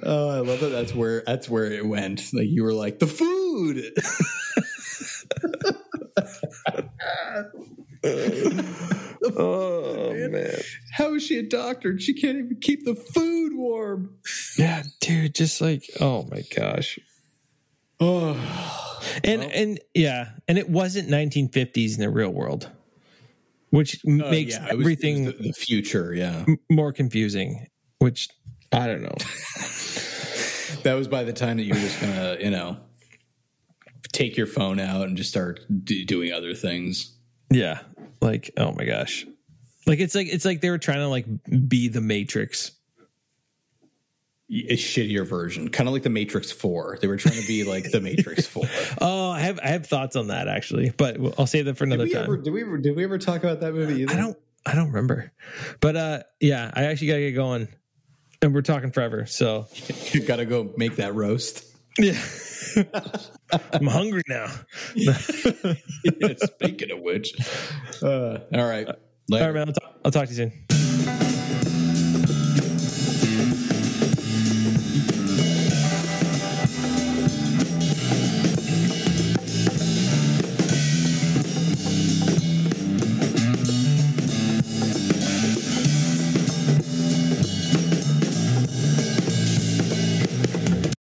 Oh, 0.04 0.30
I 0.30 0.40
love 0.40 0.62
that. 0.62 0.70
That's 0.70 0.96
where 0.96 1.24
that's 1.26 1.50
where 1.50 1.66
it 1.66 1.86
went. 1.86 2.34
Like 2.34 2.48
you 2.48 2.64
were 2.64 2.74
like 2.74 3.00
the 3.00 3.08
food. 3.08 3.84
oh 9.38 10.12
man. 10.14 10.32
man. 10.32 10.60
How 10.92 11.14
is 11.14 11.24
she 11.24 11.38
a 11.40 11.44
doctor? 11.44 12.00
She 12.00 12.14
can't 12.14 12.38
even 12.38 12.58
keep 12.62 12.86
the 12.86 12.96
food 12.96 13.54
warm. 13.56 14.18
Yeah, 14.58 14.84
dude, 15.00 15.36
just 15.36 15.62
like 15.62 15.84
oh 16.00 16.28
my 16.30 16.44
gosh. 16.56 17.00
Oh. 18.00 18.90
And 19.24 19.42
well. 19.42 19.52
and 19.54 19.80
yeah, 19.94 20.30
and 20.48 20.58
it 20.58 20.70
wasn't 20.70 21.10
1950s 21.10 21.96
in 21.96 22.00
the 22.02 22.10
real 22.10 22.32
world. 22.32 22.70
Which 23.70 23.96
uh, 24.06 24.12
makes 24.12 24.54
yeah, 24.54 24.68
everything 24.70 25.26
the, 25.26 25.32
the, 25.32 25.54
future, 25.54 26.14
yeah. 26.14 26.46
M- 26.48 26.60
more 26.70 26.94
confusing, 26.94 27.68
which 27.98 28.30
I 28.72 28.86
don't 28.86 29.02
know. 29.02 29.16
that 30.84 30.94
was 30.94 31.08
by 31.08 31.24
the 31.24 31.34
time 31.34 31.58
that 31.58 31.64
you 31.64 31.74
were 31.74 31.80
just 31.80 32.00
going 32.00 32.14
to, 32.14 32.38
you 32.44 32.52
know, 32.52 32.78
take 34.12 34.38
your 34.38 34.46
phone 34.46 34.80
out 34.80 35.08
and 35.08 35.18
just 35.18 35.32
start 35.32 35.62
d- 35.84 36.06
doing 36.06 36.32
other 36.32 36.54
things. 36.54 37.13
Yeah. 37.54 37.82
Like, 38.22 38.52
oh 38.58 38.72
my 38.74 38.86
gosh. 38.86 39.26
Like 39.86 40.00
it's 40.00 40.16
like 40.16 40.28
it's 40.28 40.46
like 40.46 40.62
they 40.62 40.70
were 40.70 40.78
trying 40.78 41.00
to 41.00 41.08
like 41.08 41.26
be 41.68 41.88
the 41.90 42.02
Matrix. 42.02 42.72
A 44.50 44.76
shittier 44.76 45.26
version, 45.26 45.70
kind 45.70 45.88
of 45.88 45.94
like 45.94 46.04
the 46.04 46.10
Matrix 46.10 46.52
Four. 46.52 47.00
They 47.02 47.08
were 47.08 47.18
trying 47.18 47.42
to 47.42 47.48
be 47.48 47.64
like 47.64 47.90
the 47.90 48.00
Matrix 48.00 48.46
Four. 48.48 48.66
oh, 49.02 49.32
I 49.32 49.40
have 49.40 49.60
I 49.64 49.68
have 49.68 49.88
thoughts 49.88 50.16
on 50.16 50.28
that 50.28 50.48
actually, 50.48 50.92
but 50.96 51.18
I'll 51.40 51.48
save 51.48 51.66
that 51.66 51.76
for 51.76 51.86
another 51.86 52.06
did 52.06 52.14
time. 52.14 52.24
Ever, 52.26 52.38
did 52.38 52.54
we 52.54 52.62
ever 52.62 52.78
did 52.78 52.96
we 52.96 53.04
ever 53.04 53.18
talk 53.18 53.44
about 53.44 53.62
that 53.62 53.74
movie? 53.74 54.04
Either? 54.04 54.14
I 54.14 54.18
don't 54.18 54.38
I 54.66 54.76
don't 54.76 54.88
remember, 54.88 55.32
but 55.80 55.96
uh, 55.96 56.24
yeah, 56.40 56.70
I 56.74 56.84
actually 56.84 57.08
gotta 57.08 57.22
get 57.22 57.32
going, 57.32 57.68
and 58.42 58.54
we're 58.54 58.62
talking 58.62 58.92
forever. 58.92 59.26
So 59.26 59.68
you 60.12 60.22
gotta 60.22 60.46
go 60.46 60.72
make 60.78 60.98
that 60.98 61.16
roast. 61.16 61.66
Yeah. 61.98 62.20
I'm 63.74 63.88
hungry 63.88 64.24
now. 64.28 64.48
yeah, 64.96 65.14
speaking 66.38 66.92
of 66.92 67.00
which, 67.02 67.34
uh, 68.02 68.40
all 68.54 68.68
right. 68.68 68.88
Later. 69.30 69.46
All 69.46 69.52
right, 69.52 69.54
man. 69.54 69.68
I'll 69.68 69.74
talk, 69.74 70.00
I'll 70.06 70.12
talk 70.12 70.28
to 70.28 70.34
you 70.34 70.52
soon. 70.70 70.83